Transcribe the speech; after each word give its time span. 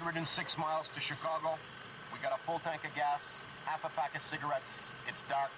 106 0.00 0.56
miles 0.56 0.88
to 0.94 1.00
Chicago. 1.00 1.58
We 2.10 2.18
got 2.20 2.32
a 2.32 2.40
full 2.44 2.58
tank 2.60 2.84
of 2.84 2.94
gas, 2.94 3.36
half 3.66 3.84
a 3.84 3.90
pack 3.90 4.16
of 4.16 4.22
cigarettes. 4.22 4.86
It's 5.06 5.22
dark, 5.28 5.50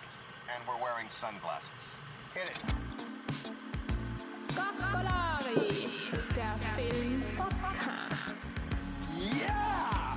and 0.50 0.58
we're 0.66 0.82
wearing 0.82 1.06
sunglasses. 1.11 1.70
Hit 2.34 2.50
it. 2.50 2.58
Gockolari, 4.56 5.91
der 6.34 6.59
Film-Podcast. 6.74 8.34
Yeah! 9.16 10.16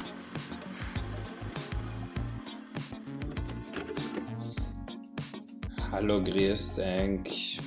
Hallo, 5.91 6.23
grüß 6.23 6.75
dich. 6.75 7.61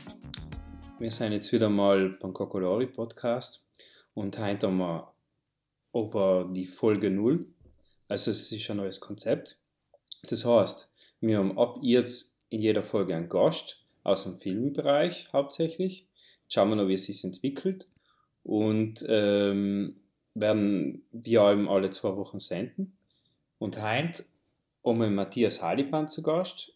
Wir 0.99 1.13
sind 1.13 1.33
jetzt 1.33 1.53
wieder 1.53 1.69
mal 1.71 2.09
beim 2.21 2.35
Kokolori 2.35 2.87
Podcast 2.87 3.65
und 4.15 4.37
heute 4.39 4.67
haben 4.67 4.79
wir 4.79 5.18
aber 5.99 6.49
die 6.53 6.67
Folge 6.67 7.11
0. 7.11 7.47
Also 8.09 8.31
es 8.31 8.51
ist 8.53 8.71
ein 8.71 8.79
neues 8.79 9.01
Konzept. 9.01 9.59
Das 10.29 10.45
heißt, 10.45 10.91
wir 11.21 11.39
haben 11.39 11.59
ab 11.59 11.79
jetzt 11.83 12.39
in 12.49 12.63
jeder 12.63 12.83
Folge 12.83 13.15
einen 13.15 13.29
Gast 13.29 13.85
aus 14.05 14.25
dem 14.25 14.39
Filmbereich 14.39 15.29
hauptsächlich. 15.33 16.07
Schauen 16.49 16.71
wir 16.71 16.77
noch, 16.77 16.89
wie 16.89 16.95
es 16.95 17.05
sich 17.05 17.23
entwickelt 17.25 17.89
und 18.43 19.05
ähm, 19.09 19.97
werden 20.35 21.03
wir 21.13 21.43
allem 21.43 21.69
alle 21.69 21.91
zwei 21.91 22.17
Wochen 22.17 22.39
senden. 22.39 22.97
Und 23.59 23.83
heute 23.83 24.25
haben 24.85 25.01
wir 25.01 25.11
Matthias 25.11 25.63
Haliban 25.63 26.09
zu 26.09 26.23
Gast 26.23 26.73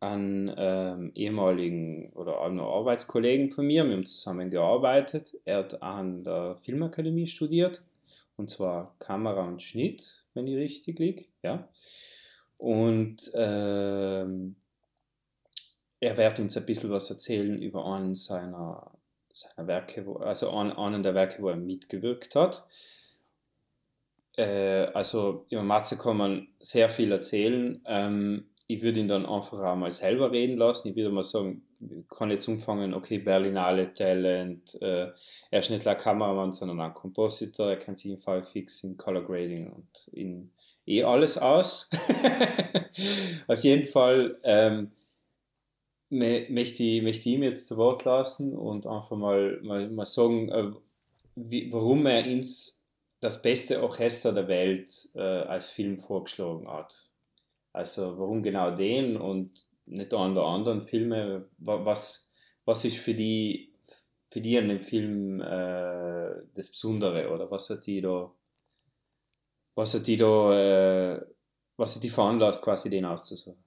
einen 0.00 0.52
ähm, 0.56 1.12
ehemaligen 1.14 2.12
oder 2.12 2.40
einen 2.42 2.60
Arbeitskollegen 2.60 3.50
von 3.50 3.66
mir. 3.66 3.84
Wir 3.84 3.96
haben 3.96 4.06
zusammen 4.06 4.50
gearbeitet. 4.50 5.36
Er 5.44 5.58
hat 5.58 5.82
an 5.82 6.24
der 6.24 6.56
Filmakademie 6.62 7.26
studiert 7.26 7.82
und 8.38 8.48
zwar 8.48 8.94
Kamera 9.00 9.46
und 9.46 9.62
Schnitt, 9.62 10.24
wenn 10.32 10.46
ich 10.46 10.56
richtig 10.56 10.98
liege. 10.98 11.26
Ja. 11.42 11.68
Und 12.56 13.30
ähm, 13.34 14.56
er 16.00 16.16
wird 16.16 16.38
uns 16.38 16.56
ein 16.56 16.64
bisschen 16.64 16.90
was 16.90 17.10
erzählen 17.10 17.60
über 17.60 17.84
einen 17.84 18.14
seiner, 18.14 18.92
seiner 19.30 19.66
Werke, 19.66 20.06
wo, 20.06 20.14
also 20.14 20.50
einen, 20.50 20.72
einen 20.72 21.02
der 21.02 21.14
Werke, 21.14 21.42
wo 21.42 21.48
er 21.48 21.56
mitgewirkt 21.56 22.36
hat. 22.36 22.66
Äh, 24.36 24.86
also 24.94 25.46
über 25.50 25.64
Matze 25.64 25.98
kann 25.98 26.16
man 26.16 26.48
sehr 26.60 26.88
viel 26.88 27.10
erzählen. 27.10 27.82
Ähm, 27.86 28.48
ich 28.68 28.82
würde 28.82 29.00
ihn 29.00 29.08
dann 29.08 29.26
einfach 29.26 29.58
auch 29.58 29.76
mal 29.76 29.90
selber 29.90 30.30
reden 30.30 30.58
lassen. 30.58 30.88
Ich 30.88 30.96
würde 30.96 31.10
mal 31.10 31.24
sagen, 31.24 31.66
kann 32.08 32.30
jetzt 32.30 32.48
umfangen, 32.48 32.94
okay, 32.94 33.18
Berlinale 33.18 33.92
Talent, 33.94 34.76
äh, 34.80 35.10
er 35.50 35.60
ist 35.60 35.70
nicht 35.70 35.84
nur 35.84 35.94
Kameramann, 35.94 36.52
sondern 36.52 36.80
auch 36.80 36.94
Kompositor, 36.94 37.70
er 37.70 37.76
kennt 37.76 37.98
sich 37.98 38.12
in 38.12 38.18
VFX, 38.18 38.84
in 38.84 38.96
Color 38.96 39.24
Grading 39.24 39.70
und 39.70 40.08
in 40.12 40.50
eh 40.86 41.04
alles 41.04 41.38
aus. 41.38 41.90
Auf 43.46 43.60
jeden 43.60 43.86
Fall 43.86 44.38
ähm, 44.42 44.92
möchte, 46.10 46.82
ich, 46.82 47.02
möchte 47.02 47.28
ich 47.28 47.34
ihm 47.34 47.42
jetzt 47.42 47.68
zu 47.68 47.76
Wort 47.76 48.04
lassen 48.04 48.56
und 48.56 48.86
einfach 48.86 49.16
mal, 49.16 49.60
mal, 49.62 49.88
mal 49.90 50.06
sagen, 50.06 50.48
äh, 50.48 50.70
wie, 51.36 51.72
warum 51.72 52.06
er 52.06 52.24
ins 52.24 52.86
das 53.20 53.42
beste 53.42 53.82
Orchester 53.82 54.32
der 54.32 54.48
Welt 54.48 55.08
äh, 55.14 55.20
als 55.20 55.68
Film 55.68 55.98
vorgeschlagen 55.98 56.68
hat. 56.68 57.12
Also 57.72 58.18
warum 58.18 58.42
genau 58.42 58.70
den 58.70 59.16
und 59.16 59.66
nicht 59.90 60.14
an 60.14 60.34
der 60.34 60.44
anderen 60.44 60.82
Filme? 60.82 61.48
Was, 61.58 62.32
was 62.64 62.84
ist 62.84 62.98
für 62.98 63.14
die, 63.14 63.72
für 64.30 64.40
die 64.40 64.58
an 64.58 64.68
dem 64.68 64.80
Film 64.80 65.40
äh, 65.40 66.42
das 66.54 66.70
Besondere 66.70 67.30
oder 67.32 67.50
was 67.50 67.70
hat 67.70 67.86
die 67.86 68.00
da, 68.00 68.30
was 69.74 69.94
hat 69.94 70.06
die 70.06 70.16
da, 70.16 71.14
äh, 71.14 71.26
was 71.76 71.96
hat 71.96 72.02
die 72.02 72.10
veranlasst, 72.10 72.62
quasi 72.62 72.90
den 72.90 73.04
auszusuchen? 73.04 73.62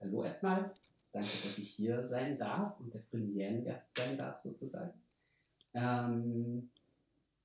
Hallo 0.00 0.24
erstmal, 0.24 0.74
danke, 1.12 1.30
dass 1.42 1.58
ich 1.58 1.70
hier 1.70 2.06
sein 2.06 2.38
darf 2.38 2.78
und 2.80 2.92
der 2.92 3.00
Premierengast 3.10 3.96
sein 3.96 4.16
darf 4.16 4.38
sozusagen. 4.38 4.92
Ähm, 5.74 6.70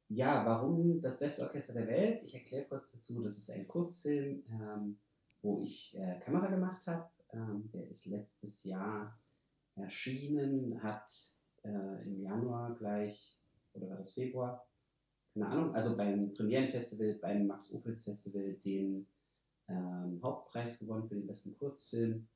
ja, 0.09 0.45
warum 0.45 0.99
das 0.99 1.19
beste 1.19 1.43
Orchester 1.43 1.73
der 1.73 1.87
Welt? 1.87 2.21
Ich 2.23 2.33
erkläre 2.33 2.65
kurz 2.65 2.91
dazu, 2.91 3.23
das 3.23 3.37
ist 3.37 3.49
ein 3.49 3.67
Kurzfilm, 3.67 4.43
ähm, 4.51 4.97
wo 5.41 5.57
ich 5.59 5.97
äh, 5.97 6.19
Kamera 6.19 6.47
gemacht 6.47 6.85
habe. 6.85 7.09
Ähm, 7.33 7.69
der 7.73 7.89
ist 7.89 8.07
letztes 8.07 8.63
Jahr 8.63 9.17
erschienen, 9.75 10.81
hat 10.83 11.11
äh, 11.63 12.03
im 12.05 12.21
Januar 12.21 12.75
gleich, 12.75 13.39
oder 13.73 13.89
war 13.89 13.97
das 13.97 14.13
Februar? 14.13 14.67
Keine 15.33 15.47
Ahnung, 15.47 15.73
also 15.73 15.95
beim 15.95 16.33
Premierenfestival, 16.33 17.19
beim 17.21 17.47
Max 17.47 17.73
Opitz 17.73 18.03
Festival 18.03 18.53
den 18.65 19.07
ähm, 19.69 20.19
Hauptpreis 20.21 20.79
gewonnen 20.79 21.07
für 21.07 21.15
den 21.15 21.27
besten 21.27 21.57
Kurzfilm 21.57 22.27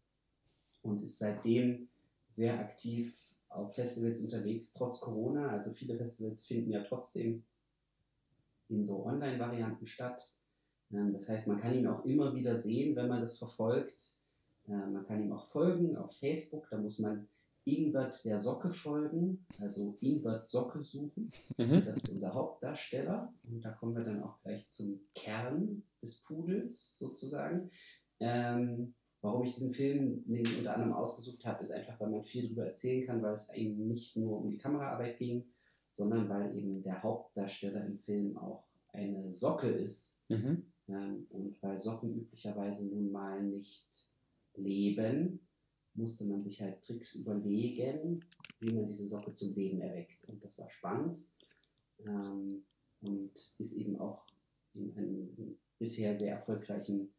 und 0.81 1.01
ist 1.01 1.19
seitdem 1.19 1.89
sehr 2.29 2.57
aktiv 2.59 3.13
auf 3.49 3.73
Festivals 3.75 4.21
unterwegs, 4.21 4.73
trotz 4.73 4.99
Corona. 4.99 5.49
Also 5.49 5.71
viele 5.71 5.97
Festivals 5.97 6.45
finden 6.45 6.71
ja 6.71 6.83
trotzdem 6.83 7.43
in 8.69 8.85
so 8.85 9.05
Online-Varianten 9.05 9.85
statt. 9.85 10.35
Ähm, 10.91 11.13
das 11.13 11.27
heißt, 11.27 11.47
man 11.47 11.59
kann 11.59 11.73
ihn 11.73 11.87
auch 11.87 12.05
immer 12.05 12.33
wieder 12.33 12.57
sehen, 12.57 12.95
wenn 12.95 13.07
man 13.07 13.21
das 13.21 13.37
verfolgt. 13.37 14.19
Ähm, 14.67 14.93
man 14.93 15.05
kann 15.05 15.21
ihm 15.21 15.31
auch 15.31 15.47
folgen 15.47 15.95
auf 15.97 16.15
Facebook. 16.17 16.67
Da 16.69 16.77
muss 16.77 16.99
man 16.99 17.27
Ingbert 17.65 18.23
der 18.25 18.37
Socke 18.37 18.71
folgen, 18.71 19.43
also 19.59 19.97
Ingbert 19.99 20.47
Socke 20.47 20.83
suchen. 20.83 21.31
Mhm. 21.57 21.83
Das 21.83 21.97
ist 21.97 22.09
unser 22.09 22.33
Hauptdarsteller. 22.33 23.33
Und 23.43 23.65
da 23.65 23.71
kommen 23.71 23.95
wir 23.95 24.03
dann 24.03 24.21
auch 24.21 24.39
gleich 24.43 24.69
zum 24.69 24.99
Kern 25.15 25.83
des 26.01 26.21
Pudels 26.21 26.97
sozusagen. 26.97 27.71
Ähm, 28.19 28.93
warum 29.21 29.43
ich 29.43 29.53
diesen 29.53 29.73
Film 29.73 30.23
unter 30.27 30.75
anderem 30.75 30.93
ausgesucht 30.93 31.43
habe, 31.45 31.63
ist 31.63 31.71
einfach, 31.71 31.99
weil 31.99 32.11
man 32.11 32.23
viel 32.23 32.43
darüber 32.43 32.67
erzählen 32.67 33.05
kann, 33.07 33.23
weil 33.23 33.33
es 33.33 33.51
eben 33.53 33.87
nicht 33.87 34.15
nur 34.15 34.39
um 34.41 34.51
die 34.51 34.59
Kameraarbeit 34.59 35.17
ging, 35.17 35.45
sondern 35.89 36.29
weil 36.29 36.55
eben 36.55 36.83
der 36.83 37.01
Hauptdarsteller 37.01 37.83
im 37.83 37.97
Film 37.97 38.37
auch 38.37 38.63
eine 38.93 39.33
Socke 39.33 39.69
ist. 39.69 40.19
Mhm. 40.29 40.67
Ähm, 40.87 41.25
und 41.29 41.61
weil 41.63 41.79
Socken 41.79 42.15
üblicherweise 42.15 42.85
nun 42.85 43.11
mal 43.11 43.41
nicht 43.41 43.87
leben, 44.57 45.39
musste 45.93 46.25
man 46.25 46.43
sich 46.43 46.61
halt 46.61 46.81
Tricks 46.81 47.15
überlegen, 47.15 48.19
wie 48.59 48.73
man 48.73 48.85
diese 48.85 49.07
Socke 49.07 49.33
zum 49.33 49.53
Leben 49.55 49.81
erweckt. 49.81 50.27
Und 50.27 50.43
das 50.43 50.59
war 50.59 50.69
spannend 50.69 51.17
ähm, 52.07 52.63
und 53.01 53.31
ist 53.57 53.73
eben 53.73 53.99
auch 53.99 54.25
in 54.73 54.95
einem 54.97 55.57
bisher 55.79 56.15
sehr 56.15 56.35
erfolgreichen 56.35 57.13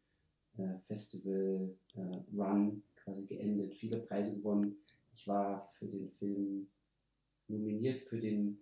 äh, 0.58 0.78
Festival-Run 0.86 2.68
äh, 2.68 3.00
quasi 3.02 3.26
geendet, 3.26 3.74
viele 3.74 3.98
Preise 4.00 4.36
gewonnen. 4.36 4.76
Ich 5.14 5.26
war 5.26 5.70
für 5.74 5.86
den 5.86 6.10
Film 6.10 6.68
nominiert 7.48 8.02
für 8.02 8.20
den 8.20 8.58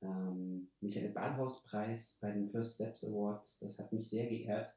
ähm, 0.00 0.68
Michael 0.80 1.10
Badhaus-Preis 1.10 2.18
bei 2.20 2.32
den 2.32 2.50
First 2.50 2.76
Steps 2.76 3.04
Awards. 3.04 3.60
Das 3.60 3.78
hat 3.78 3.92
mich 3.92 4.08
sehr 4.08 4.28
geehrt, 4.28 4.74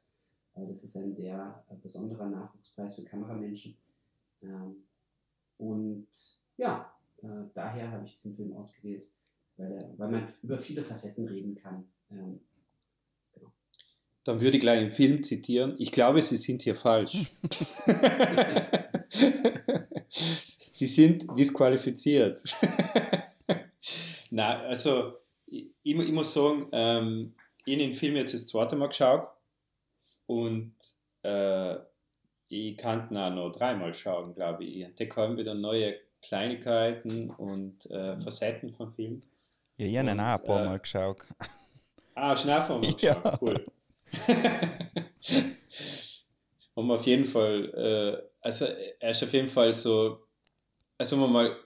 das 0.64 0.84
ist 0.84 0.96
ein 0.96 1.14
sehr 1.14 1.62
äh, 1.68 1.74
besonderer 1.82 2.26
Nachwuchspreis 2.26 2.96
für 2.96 3.04
Kameramenschen. 3.04 3.76
Ähm, 4.42 4.76
und 5.58 6.06
ja, 6.56 6.92
äh, 7.22 7.26
daher 7.54 7.90
habe 7.90 8.06
ich 8.06 8.18
diesen 8.18 8.36
Film 8.36 8.54
ausgewählt, 8.54 9.06
weil, 9.56 9.68
der, 9.68 9.90
weil 9.98 10.10
man 10.10 10.32
über 10.42 10.58
viele 10.58 10.82
Facetten 10.82 11.28
reden 11.28 11.56
kann. 11.56 11.84
Ähm, 12.10 12.40
genau. 13.34 13.52
Dann 14.24 14.40
würde 14.40 14.56
ich 14.56 14.62
gleich 14.62 14.80
einen 14.80 14.92
Film 14.92 15.22
zitieren. 15.22 15.74
Ich 15.78 15.92
glaube, 15.92 16.22
Sie 16.22 16.38
sind 16.38 16.62
hier 16.62 16.76
falsch. 16.76 17.26
Sie 20.08 20.86
sind 20.86 21.26
disqualifiziert. 21.36 22.42
Nein, 24.30 24.60
also 24.62 25.12
ich, 25.46 25.70
ich, 25.82 25.94
muss 25.94 26.32
sagen, 26.32 26.68
ähm, 26.72 27.34
ich 27.64 27.74
habe 27.74 27.86
den 27.86 27.94
Film 27.94 28.16
jetzt 28.16 28.34
das 28.34 28.46
zweite 28.46 28.76
Mal 28.76 28.88
geschaut 28.88 29.28
und 30.26 30.74
äh, 31.22 31.76
ich 32.48 32.76
kann 32.76 33.16
auch 33.16 33.30
noch 33.30 33.50
dreimal 33.52 33.94
schauen, 33.94 34.34
glaube 34.34 34.64
ich. 34.64 34.76
Ich 34.76 34.82
entdecke 34.84 35.24
immer 35.24 35.36
wieder 35.36 35.54
neue 35.54 35.96
Kleinigkeiten 36.22 37.30
und 37.30 37.86
äh, 37.90 38.20
Facetten 38.20 38.74
vom 38.74 38.92
Film. 38.94 39.22
Ja, 39.76 39.86
ich 39.86 39.98
habe 39.98 40.10
ihn 40.10 40.20
auch 40.20 40.38
ein 40.40 40.44
paar 40.44 40.62
äh, 40.62 40.66
Mal 40.66 40.78
geschaut. 40.78 41.18
Ah, 42.14 42.36
schnell 42.36 42.58
mal 42.68 42.80
geschaut, 42.80 43.02
Ja. 43.02 43.38
cool. 43.40 43.66
Und 46.74 46.90
auf 46.90 47.06
jeden 47.06 47.24
Fall, 47.24 47.72
äh, 47.74 48.22
also 48.40 48.66
er 49.00 49.10
ist 49.10 49.22
auf 49.22 49.32
jeden 49.32 49.48
Fall 49.48 49.72
so, 49.72 50.26
also 50.98 51.16
wir 51.16 51.26
mal, 51.26 51.56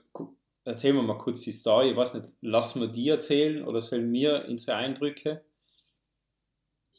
erzählen 0.63 0.95
wir 0.95 1.03
mal 1.03 1.17
kurz 1.17 1.41
die 1.41 1.51
Story, 1.51 1.91
ich 1.91 1.97
weiß 1.97 2.13
nicht, 2.15 2.29
lassen 2.41 2.79
wir 2.81 2.87
die 2.87 3.09
erzählen 3.09 3.63
oder 3.65 3.81
sollen 3.81 4.11
wir 4.13 4.45
unsere 4.47 4.77
Eindrücke? 4.77 5.43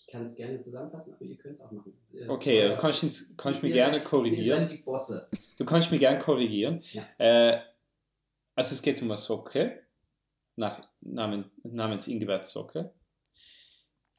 Ich 0.05 0.13
kann 0.13 0.25
es 0.25 0.35
gerne 0.37 0.61
zusammenfassen, 0.61 1.15
aber 1.15 1.25
ihr 1.25 1.37
könnt 1.37 1.61
auch 1.61 1.71
machen. 1.71 1.93
Äh, 2.13 2.29
Okay, 2.29 2.69
du 2.69 2.77
kannst, 2.77 3.03
ins- 3.05 3.37
kannst 3.37 3.63
mich 3.63 3.71
Ihr 3.71 3.77
gerne 3.77 3.99
seid- 3.99 4.05
korrigieren. 4.09 4.63
Ihr 4.63 4.69
seid 4.69 4.79
die 4.79 4.83
Bosse. 4.83 5.29
Du 5.59 5.65
kannst 5.65 5.91
mich 5.91 6.01
gerne 6.01 6.19
korrigieren. 6.19 6.83
Ja. 6.93 7.07
Äh, 7.19 7.61
also 8.55 8.75
es 8.75 8.83
geht 8.83 9.01
um 9.01 9.09
eine 9.11 9.17
Socke, 9.17 9.81
nach, 10.57 10.87
namen, 11.01 11.51
namens 11.63 12.09
Ingibert 12.09 12.45
Socke. 12.45 12.93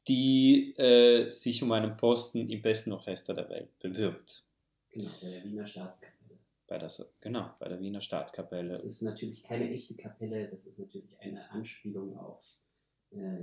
die 0.08 0.74
äh, 0.76 1.28
sich 1.28 1.62
um 1.62 1.72
einen 1.72 1.96
Posten 1.96 2.50
im 2.50 2.60
besten 2.62 2.92
Orchester 2.92 3.32
der 3.34 3.48
Welt 3.48 3.78
bewirbt. 3.78 4.44
Genau, 4.90 5.10
bei 5.22 5.30
der 5.30 5.44
Wiener 5.44 5.66
Staatskapelle. 5.66 6.38
Bei 6.66 6.78
der, 6.78 6.90
genau, 7.20 7.50
bei 7.58 7.68
der 7.68 7.80
Wiener 7.80 7.98
Das 7.98 8.04
Staatskapelle. 8.04 8.76
ist 8.78 9.02
natürlich 9.02 9.42
keine 9.44 9.70
echte 9.70 9.94
Kapelle, 9.96 10.48
das 10.50 10.66
ist 10.66 10.78
natürlich 10.78 11.18
eine 11.20 11.50
Anspielung 11.50 12.18
auf 12.18 12.42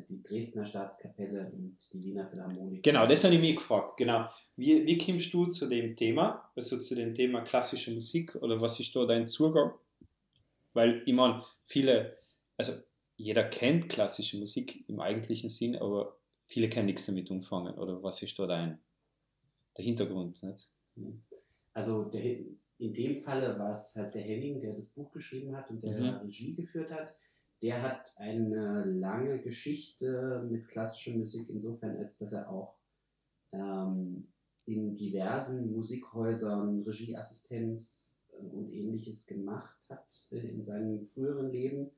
die 0.09 0.21
Dresdner 0.23 0.65
Staatskapelle 0.65 1.51
und 1.51 1.77
die 1.93 2.01
Wiener 2.01 2.27
Philharmonik. 2.27 2.83
Genau, 2.83 3.07
das 3.07 3.23
habe 3.23 3.35
ich 3.35 3.41
mich 3.41 3.55
gefragt. 3.55 3.97
Genau. 3.97 4.25
Wie, 4.55 4.85
wie 4.85 4.97
kommst 4.97 5.33
du 5.33 5.45
zu 5.47 5.67
dem 5.67 5.95
Thema, 5.95 6.51
also 6.55 6.79
zu 6.79 6.95
dem 6.95 7.13
Thema 7.13 7.41
klassische 7.41 7.91
Musik 7.93 8.35
oder 8.35 8.59
was 8.61 8.79
ist 8.79 8.95
da 8.95 9.05
dein 9.05 9.27
Zugang? 9.27 9.71
Weil, 10.73 11.03
ich 11.05 11.13
meine, 11.13 11.43
viele, 11.65 12.17
also 12.57 12.73
jeder 13.17 13.43
kennt 13.43 13.89
klassische 13.89 14.37
Musik 14.37 14.87
im 14.87 14.99
eigentlichen 14.99 15.49
Sinn, 15.49 15.75
aber 15.75 16.17
viele 16.47 16.69
können 16.69 16.87
nichts 16.87 17.05
damit 17.05 17.29
umfangen. 17.29 17.75
Oder 17.75 18.01
was 18.01 18.21
ist 18.21 18.37
da 18.39 18.47
dein 18.47 18.79
der 19.77 19.85
Hintergrund? 19.85 20.41
Nicht? 20.43 20.69
Also 21.73 22.05
der, 22.05 22.23
in 22.77 22.93
dem 22.93 23.21
Falle 23.21 23.57
war 23.59 23.71
es 23.71 23.95
halt 23.95 24.15
der 24.15 24.23
Henning, 24.23 24.59
der 24.59 24.73
das 24.73 24.87
Buch 24.87 25.11
geschrieben 25.11 25.55
hat 25.55 25.69
und 25.69 25.83
der 25.83 25.99
Mhm. 25.99 26.17
Regie 26.23 26.55
geführt 26.55 26.91
hat. 26.91 27.17
Der 27.61 27.81
hat 27.83 28.13
eine 28.17 28.85
lange 28.85 29.39
Geschichte 29.39 30.47
mit 30.49 30.67
klassischer 30.67 31.17
Musik, 31.17 31.49
insofern, 31.49 31.97
als 31.97 32.17
dass 32.17 32.33
er 32.33 32.49
auch 32.49 32.75
ähm, 33.51 34.27
in 34.65 34.95
diversen 34.95 35.71
Musikhäusern 35.71 36.81
Regieassistenz 36.83 38.21
äh, 38.31 38.45
und 38.47 38.71
ähnliches 38.71 39.27
gemacht 39.27 39.77
hat 39.89 40.11
äh, 40.31 40.39
in 40.39 40.63
seinem 40.63 41.03
früheren 41.03 41.51
Leben. 41.51 41.91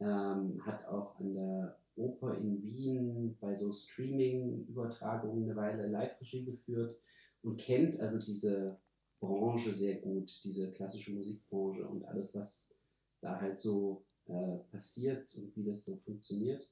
Ähm, 0.00 0.64
hat 0.64 0.86
auch 0.86 1.18
an 1.20 1.34
der 1.34 1.76
Oper 1.96 2.36
in 2.36 2.62
Wien 2.62 3.36
bei 3.40 3.54
so 3.54 3.70
Streaming-Übertragungen 3.70 5.44
eine 5.44 5.56
Weile 5.56 5.86
Live-Regie 5.88 6.44
geführt 6.44 6.96
und 7.42 7.58
kennt 7.58 8.00
also 8.00 8.18
diese 8.18 8.78
Branche 9.20 9.74
sehr 9.74 9.96
gut, 9.96 10.40
diese 10.42 10.72
klassische 10.72 11.12
Musikbranche 11.12 11.86
und 11.86 12.04
alles, 12.06 12.34
was 12.34 12.74
da 13.20 13.40
halt 13.40 13.60
so 13.60 14.02
äh, 14.28 14.58
passiert 14.70 15.34
und 15.36 15.56
wie 15.56 15.64
das 15.64 15.84
so 15.84 15.96
funktioniert. 15.96 16.68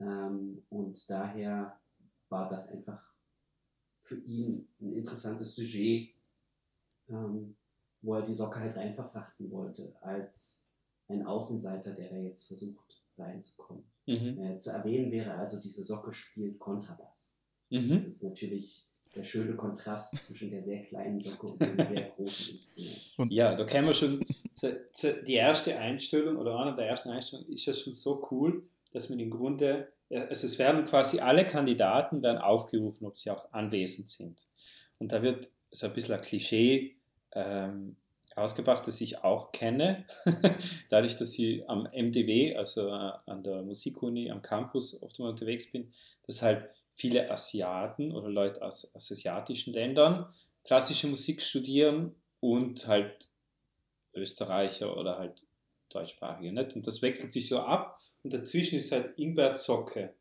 Ähm, 0.00 0.62
und 0.70 1.08
daher 1.08 1.78
war 2.28 2.48
das 2.48 2.70
einfach 2.72 3.02
für 4.02 4.16
ihn 4.16 4.68
ein 4.80 4.92
interessantes 4.92 5.54
Sujet, 5.54 6.14
ähm, 7.08 7.56
wo 8.02 8.14
er 8.14 8.22
die 8.22 8.34
Socke 8.34 8.60
halt 8.60 8.76
rein 8.76 8.94
verfrachten 8.94 9.50
wollte, 9.50 9.94
als 10.02 10.68
ein 11.08 11.24
Außenseiter, 11.26 11.92
der 11.92 12.10
da 12.10 12.16
jetzt 12.16 12.46
versucht 12.46 13.02
reinzukommen. 13.16 13.84
Mhm. 14.06 14.38
Äh, 14.38 14.58
zu 14.58 14.70
erwähnen 14.70 15.10
wäre 15.10 15.34
also, 15.34 15.60
diese 15.60 15.84
Socke 15.84 16.12
spielt 16.12 16.58
Kontrabass. 16.58 17.30
Das 17.70 17.82
Mhm. 17.82 17.92
ist 17.92 18.22
natürlich 18.22 18.84
der 19.14 19.24
schöne 19.24 19.54
Kontrast 19.54 20.16
zwischen 20.26 20.50
der 20.50 20.62
sehr 20.62 20.84
kleinen 20.84 21.20
Socke 21.20 21.46
und 21.46 21.60
dem 21.60 21.80
sehr 21.80 22.10
großen 22.10 22.54
Instrument. 22.56 23.14
Und 23.16 23.32
Ja, 23.32 23.54
da 23.54 23.64
können 23.64 23.86
wir 23.86 23.94
schon, 23.94 24.24
die 24.62 25.34
erste 25.34 25.78
Einstellung 25.78 26.36
oder 26.36 26.58
eine 26.58 26.76
der 26.76 26.86
ersten 26.86 27.10
Einstellungen 27.10 27.52
ist 27.52 27.66
ja 27.66 27.74
schon 27.74 27.92
so 27.92 28.26
cool, 28.30 28.62
dass 28.92 29.10
man 29.10 29.18
im 29.18 29.30
Grunde, 29.30 29.92
also 30.10 30.46
es 30.46 30.58
werden 30.58 30.84
quasi 30.86 31.20
alle 31.20 31.46
Kandidaten 31.46 32.22
werden 32.22 32.38
aufgerufen, 32.38 33.06
ob 33.06 33.16
sie 33.16 33.30
auch 33.30 33.52
anwesend 33.52 34.10
sind. 34.10 34.38
Und 34.98 35.12
da 35.12 35.22
wird 35.22 35.50
so 35.70 35.86
ein 35.86 35.92
bisschen 35.94 36.14
ein 36.14 36.22
Klischee 36.22 36.96
ähm, 37.32 37.96
ausgebracht, 38.36 38.86
das 38.86 39.00
ich 39.00 39.22
auch 39.24 39.52
kenne, 39.52 40.04
dadurch, 40.90 41.16
dass 41.16 41.38
ich 41.38 41.68
am 41.68 41.88
MDW, 41.92 42.56
also 42.56 42.88
äh, 42.88 43.12
an 43.26 43.42
der 43.42 43.62
Musikuni 43.62 44.30
am 44.30 44.42
Campus 44.42 45.02
oft 45.02 45.18
mal 45.18 45.30
unterwegs 45.30 45.70
bin, 45.70 45.92
dass 46.26 46.42
halt 46.42 46.68
viele 46.94 47.30
Asiaten 47.30 48.12
oder 48.12 48.28
Leute 48.28 48.62
aus, 48.62 48.94
aus 48.94 49.10
asiatischen 49.10 49.72
Ländern 49.72 50.26
klassische 50.64 51.06
Musik 51.06 51.42
studieren 51.42 52.14
und 52.40 52.86
halt 52.86 53.28
Österreicher 54.16 54.96
oder 54.96 55.18
halt 55.18 55.44
Deutschsprachige. 55.90 56.52
Nicht? 56.52 56.74
Und 56.76 56.86
das 56.86 57.02
wechselt 57.02 57.32
sich 57.32 57.48
so 57.48 57.58
ab 57.60 57.98
und 58.22 58.32
dazwischen 58.32 58.76
ist 58.78 58.90
halt 58.92 59.18
Ingbert 59.18 59.58
Socke. 59.58 60.14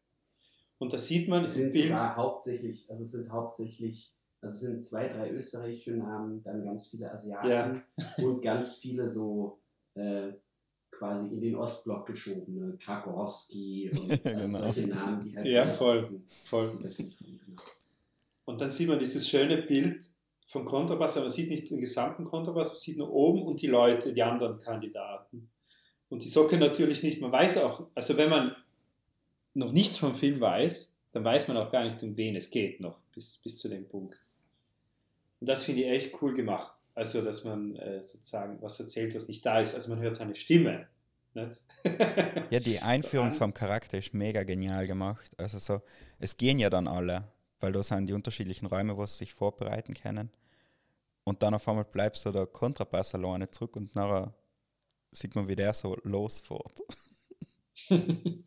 Und 0.80 0.92
da 0.94 0.98
sieht 0.98 1.30
man 1.30 1.46
Es 1.46 1.56
im 1.56 1.64
sind 1.64 1.74
Bild, 1.74 1.90
zwar 1.90 2.16
hauptsächlich, 2.18 2.90
also 2.90 3.04
es 3.04 3.12
sind 3.12 3.32
hauptsächlich, 3.32 4.12
also 4.42 4.54
es 4.56 4.62
sind 4.62 4.86
zwei, 4.86 5.08
drei 5.08 5.32
österreichische 5.32 5.92
Namen, 5.92 6.44
dann 6.44 6.64
ganz 6.66 6.88
viele 6.88 7.12
Asiaten 7.12 7.84
und 8.18 8.42
ganz 8.42 8.76
viele 8.76 9.10
so 9.10 9.60
äh, 9.96 10.34
quasi 10.92 11.34
in 11.34 11.42
den 11.42 11.56
Ostblock 11.56 12.06
geschobene, 12.08 12.78
Krakowski 12.78 13.90
und 13.92 14.12
also 14.12 14.24
Genau. 14.48 14.60
solche 14.60 14.88
Namen, 14.88 15.24
die 15.26 15.36
halt 15.36 15.48
Ja, 15.48 15.74
voll. 15.74 16.02
diesen 16.02 16.28
voll. 16.50 16.78
Genau. 16.98 17.62
Und 18.46 18.60
dann 18.60 18.70
sieht 18.72 18.90
man 18.90 19.00
dieses 19.00 19.28
schöne 19.28 19.58
Bild 19.62 20.04
vom 20.54 20.66
Kontrabass, 20.66 21.18
aber 21.18 21.26
man 21.26 21.34
sieht 21.34 21.50
nicht 21.50 21.70
den 21.72 21.82
gesamten 21.82 22.26
Kontrabass, 22.26 22.70
man 22.70 22.78
sieht 22.78 22.98
nur 22.98 23.12
oben 23.12 23.42
und 23.42 23.62
die 23.62 23.68
Leute, 23.68 24.14
die 24.14 24.22
anderen 24.22 24.60
Kandidaten. 24.60 25.50
Und 26.10 26.24
die 26.24 26.30
Socke 26.30 26.58
natürlich 26.58 27.02
nicht. 27.02 27.20
Man 27.20 27.32
weiß 27.32 27.58
auch, 27.58 27.88
also 27.96 28.18
wenn 28.18 28.30
man 28.30 28.56
noch 29.56 29.72
nichts 29.72 29.98
vom 29.98 30.16
Film 30.16 30.40
weiß, 30.40 30.96
dann 31.12 31.24
weiß 31.24 31.48
man 31.48 31.58
auch 31.58 31.72
gar 31.72 31.84
nicht, 31.84 32.02
um 32.04 32.16
wen 32.16 32.36
es 32.36 32.52
geht 32.52 32.80
noch, 32.80 33.00
bis, 33.14 33.38
bis 33.40 33.58
zu 33.58 33.68
dem 33.68 33.88
Punkt. 33.88 34.20
Und 35.40 35.50
das 35.50 35.64
finde 35.64 35.82
ich 35.82 35.88
echt 35.88 36.22
cool 36.22 36.36
gemacht. 36.36 36.74
Also, 36.94 37.24
dass 37.24 37.44
man 37.44 37.76
äh, 37.78 38.04
sozusagen 38.04 38.62
was 38.62 38.80
erzählt, 38.80 39.16
was 39.16 39.28
nicht 39.28 39.44
da 39.44 39.60
ist. 39.60 39.74
Also 39.74 39.90
man 39.90 40.00
hört 40.00 40.16
seine 40.16 40.36
Stimme. 40.36 40.88
Ja, 42.52 42.60
die 42.60 42.78
Einführung 42.78 43.34
vom 43.34 43.56
Charakter 43.56 43.98
ist 43.98 44.14
mega 44.14 44.44
genial 44.44 44.86
gemacht. 44.86 45.32
Also 45.38 45.58
so, 45.58 45.82
es 46.20 46.38
gehen 46.38 46.60
ja 46.60 46.70
dann 46.70 46.88
alle, 46.88 47.24
weil 47.60 47.72
da 47.72 47.82
sind 47.82 48.06
die 48.06 48.14
unterschiedlichen 48.14 48.68
Räume, 48.68 48.96
wo 48.96 49.04
sie 49.08 49.18
sich 49.18 49.34
vorbereiten 49.34 49.96
können. 49.96 50.30
Und 51.24 51.42
dann 51.42 51.54
auf 51.54 51.68
einmal 51.68 51.86
bleibt 51.86 52.18
so 52.18 52.32
der 52.32 52.46
Kontrabass 52.48 53.16
alleine 53.16 53.50
zurück 53.50 53.76
und 53.76 53.96
nachher 53.96 54.34
sieht 55.12 55.36
man, 55.36 55.48
wie 55.48 55.56
der 55.56 55.74
so 55.74 55.96
losfährt. 56.04 56.82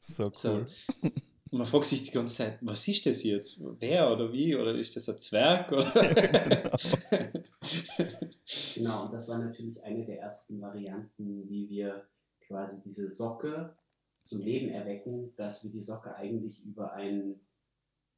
so 0.00 0.30
So. 0.34 0.52
cool. 0.52 0.66
Und 1.50 1.58
man 1.58 1.66
fragt 1.66 1.84
sich 1.84 2.04
die 2.04 2.10
ganze 2.12 2.36
Zeit, 2.36 2.58
was 2.62 2.88
ist 2.88 3.04
das 3.04 3.22
jetzt? 3.22 3.62
Wer 3.78 4.10
oder 4.10 4.32
wie? 4.32 4.56
Oder 4.56 4.74
ist 4.74 4.96
das 4.96 5.08
ein 5.08 5.18
Zwerg? 5.18 5.70
Oder? 5.72 6.72
Genau, 8.74 9.04
und 9.04 9.12
das 9.12 9.28
war 9.28 9.38
natürlich 9.38 9.82
eine 9.84 10.06
der 10.06 10.20
ersten 10.20 10.60
Varianten, 10.62 11.48
wie 11.50 11.68
wir 11.68 12.06
quasi 12.46 12.80
diese 12.82 13.10
Socke 13.10 13.76
zum 14.22 14.40
Leben 14.40 14.70
erwecken, 14.70 15.34
dass 15.36 15.62
wir 15.62 15.70
die 15.70 15.82
Socke 15.82 16.14
eigentlich 16.16 16.64
über 16.64 16.92
ein, 16.94 17.40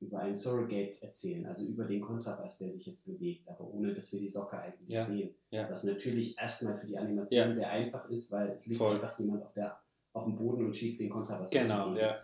über 0.00 0.18
ein 0.20 0.36
Surrogate 0.36 1.02
erzählen, 1.02 1.46
also 1.46 1.64
über 1.66 1.84
den 1.84 2.00
Kontrabass, 2.00 2.58
der 2.58 2.70
sich 2.70 2.84
jetzt 2.86 3.06
bewegt, 3.06 3.48
aber 3.48 3.64
ohne 3.72 3.94
dass 3.94 4.12
wir 4.12 4.20
die 4.20 4.28
Socke 4.28 4.58
eigentlich 4.58 4.90
Ja, 4.90 5.04
sehen. 5.04 5.30
ja. 5.50 5.68
Was 5.70 5.84
natürlich 5.84 6.36
erstmal 6.38 6.76
für 6.76 6.86
die 6.86 6.98
Animation 6.98 7.48
Ja. 7.48 7.54
sehr 7.54 7.70
einfach 7.70 8.08
ist, 8.10 8.30
weil 8.30 8.50
es 8.50 8.66
liegt 8.66 8.78
Voll. 8.78 8.94
einfach 8.96 9.18
jemand 9.18 9.42
auf, 9.44 9.52
der, 9.54 9.78
auf 10.12 10.24
dem 10.24 10.36
Boden 10.36 10.66
und 10.66 10.76
schiebt 10.76 11.00
den 11.00 11.08
Kontrabass. 11.10 11.50
genau, 11.50 11.94
ja. 11.94 12.18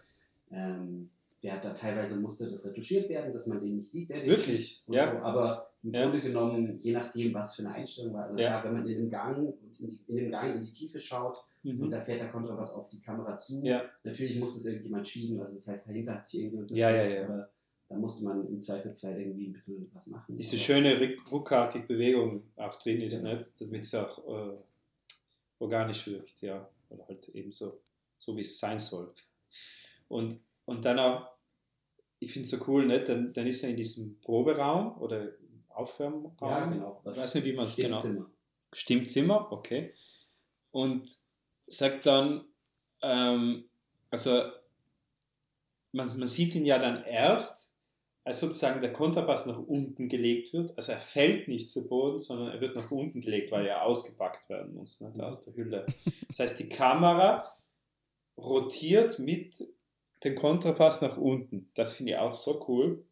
Ähm, 0.51 1.11
der 1.43 1.55
hat 1.55 1.65
da 1.65 1.73
teilweise 1.73 2.17
musste 2.21 2.51
das 2.51 2.67
retuschiert 2.67 3.09
werden, 3.09 3.33
dass 3.33 3.47
man 3.47 3.61
den 3.61 3.77
nicht 3.77 3.91
sieht, 3.91 4.11
der 4.11 4.21
den 4.21 4.29
Wirklich? 4.31 4.83
und 4.87 4.95
Ja. 4.95 5.13
so, 5.13 5.19
aber 5.21 5.71
im. 5.83 5.93
Grunde 5.93 6.21
genommen, 6.21 6.79
je 6.81 6.93
nachdem, 6.93 7.33
was 7.33 7.55
für 7.55 7.63
eine 7.63 7.73
Einstellung 7.77 8.13
war, 8.13 8.25
also 8.25 8.37
klar, 8.37 8.63
wenn 8.65 8.73
man 8.75 8.87
in 8.87 8.99
dem 8.99 9.11
Gang 9.11 9.39
und 9.39 9.55
in, 9.81 9.89
die, 9.91 10.01
in 10.09 10.17
dem 10.17 10.31
Gang 10.31 10.57
in 10.57 10.61
die 10.67 10.73
Tiefe 10.73 11.01
schaut 11.01 11.39
und 11.65 11.79
Mhm. 11.79 11.91
da 11.91 12.01
fährt 12.03 12.21
der 12.21 12.31
Kontrabass 12.31 12.75
auf 12.75 12.89
die 12.91 13.01
Kamera 13.01 13.37
zu, 13.39 13.65
Ja. 13.65 13.85
natürlich 14.05 14.39
muss 14.39 14.55
es 14.57 14.67
irgendjemand 14.67 15.09
schieben, 15.09 15.41
also 15.41 15.55
das 15.55 15.67
heißt, 15.69 15.87
dahinter 15.87 16.17
hat 16.17 16.25
sich 16.27 16.43
irgendwie 16.43 16.75
Ja, 16.75 16.91
ja, 16.91 17.05
ja. 17.07 17.25
aber 17.25 17.49
da 17.91 17.97
musste 17.97 18.25
man 18.25 18.47
im 18.47 18.63
Zweifelsfall 18.63 19.21
irgendwie 19.21 19.49
ein 19.49 19.53
bisschen 19.53 19.91
was 19.93 20.07
machen. 20.07 20.37
Diese 20.39 20.57
schöne 20.57 20.97
ruck- 20.97 21.31
ruckartige 21.33 21.87
Bewegung 21.87 22.45
auch 22.57 22.77
drin 22.77 23.01
ist, 23.03 23.25
Ja. 23.25 23.35
nicht? 23.35 23.61
damit 23.61 23.83
es 23.83 23.95
auch 23.97 24.17
äh, 24.29 24.57
organisch 25.59 26.07
wirkt, 26.07 26.41
ja. 26.41 26.71
Oder 26.89 27.07
halt 27.09 27.29
eben 27.31 27.51
so, 27.51 27.81
so 28.17 28.37
wie 28.37 28.43
es 28.43 28.59
sein 28.59 28.79
soll. 28.79 29.13
Und, 30.09 30.39
und 30.67 30.85
dann 30.85 31.01
auch, 31.01 31.31
ich 32.21 32.33
finde 32.33 32.45
es 32.45 32.51
so 32.51 32.65
cool, 32.69 32.87
nicht? 32.87 33.09
Dann, 33.09 33.33
dann 33.33 33.47
ist 33.49 33.65
er 33.65 33.71
in 33.71 33.77
diesem 33.77 34.21
Proberaum 34.21 34.97
oder 35.01 35.33
Aufwärmraum. 35.71 36.37
Ja, 36.41 36.67
genau. 36.67 37.03
Ich 37.11 37.17
weiß 37.17 37.35
nicht, 37.35 37.45
wie 37.45 37.53
man 37.55 37.67
es 37.67 37.75
genau. 37.75 37.99
Stimmzimmer. 37.99 38.31
Stimmzimmer, 38.73 39.53
okay. 39.53 39.95
Und 40.71 41.11
sagt 41.67 42.07
dann, 42.07 42.45
ähm, 43.03 43.65
also 44.11 44.43
man, 45.93 46.17
man 46.17 46.29
sieht 46.29 46.55
ihn 46.55 46.65
ja 46.67 46.79
dann 46.79 47.03
erst, 47.05 47.70
als 48.25 48.41
sozusagen 48.41 48.81
der 48.81 48.93
Kontrabass 48.93 49.47
nach 49.47 49.59
unten 49.59 50.09
gelegt 50.09 50.53
wird. 50.53 50.77
Also 50.77 50.93
er 50.93 50.99
fällt 50.99 51.49
nicht 51.49 51.71
zu 51.71 51.89
Boden, 51.89 52.19
sondern 52.19 52.49
er 52.53 52.61
wird 52.61 52.77
nach 52.77 52.91
unten 52.91 53.21
gelegt, 53.21 53.51
weil 53.51 53.67
er 53.67 53.85
ausgepackt 53.85 54.49
werden 54.51 54.75
muss, 54.75 55.01
ne, 55.01 55.13
aus 55.27 55.45
der 55.45 55.55
Hülle. 55.55 55.87
Das 56.29 56.39
heißt, 56.39 56.59
die 56.61 56.69
Kamera 56.69 57.51
rotiert 58.37 59.19
mit 59.19 59.65
dem 60.25 60.35
Kontrabass 60.35 61.01
nach 61.01 61.17
unten. 61.17 61.71
Das 61.75 61.95
finde 61.95 62.13
ich 62.13 62.19
auch 62.19 62.35
so 62.35 62.65
cool. 62.69 63.05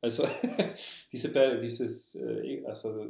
Also 0.00 0.26
diese, 1.12 1.58
dieses, 1.58 2.14
äh, 2.14 2.62
also 2.64 3.04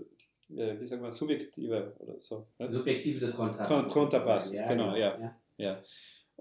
äh, 0.56 0.80
wie 0.80 0.86
sagt 0.86 1.02
man, 1.02 1.12
subjektive 1.12 1.94
oder 1.98 2.18
so. 2.18 2.46
ne? 2.58 2.68
Subjektive 2.68 3.20
des 3.20 3.36
Kontrabasses. 3.36 3.68
Kon- 3.68 3.90
Kontrabasses, 3.92 4.50
sozusagen. 4.52 4.78
genau, 4.78 4.96
ja. 4.96 5.36
Ja. 5.58 5.72
Und, 5.76 5.84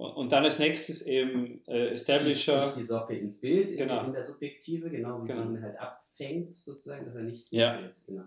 und 0.06 0.32
dann 0.32 0.44
als 0.46 0.60
nächstes 0.60 1.06
eben 1.06 1.62
äh, 1.68 1.90
Establisher. 1.90 2.74
Die 2.76 2.84
Socke 2.84 3.18
ins 3.18 3.40
Bild, 3.42 3.76
Genau. 3.78 4.00
in, 4.02 4.06
in 4.08 4.14
der 4.14 4.24
Subjektive, 4.24 4.90
genau, 4.90 5.24
wie 5.24 5.28
Genau. 5.28 5.42
sie 5.44 5.50
ihn 5.56 5.62
halt 5.62 5.78
abfängt, 5.78 6.56
sozusagen, 6.56 7.06
dass 7.06 7.16
er 7.16 7.24
nicht 7.24 7.52
Ja. 7.52 7.74
fällt, 7.78 7.96
Genau. 8.08 8.24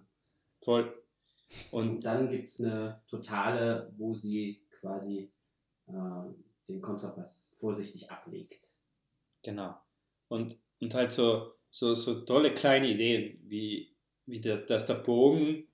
Voll. 0.63 0.93
Und 1.71 1.89
Und 1.89 2.01
dann 2.05 2.31
gibt 2.31 2.49
es 2.49 2.61
eine 2.63 3.01
totale, 3.09 3.93
wo 3.97 4.15
sie 4.15 4.63
quasi 4.81 5.31
äh, 5.89 5.93
den 6.69 6.81
Kontrabass 6.81 7.57
vorsichtig 7.59 8.11
ablegt. 8.11 8.69
genau. 9.43 9.75
Und, 10.29 10.57
und 10.81 10.95
halt 10.95 11.13
so, 11.13 11.53
so, 11.71 11.95
so 11.95 12.21
tolle 12.23 12.55
kleine 12.55 12.89
Ideen, 12.89 13.39
wie, 13.49 13.95
wie 14.27 14.41
der, 14.41 14.59
dass 14.59 14.87
der 14.87 14.95
Bogen 14.95 15.67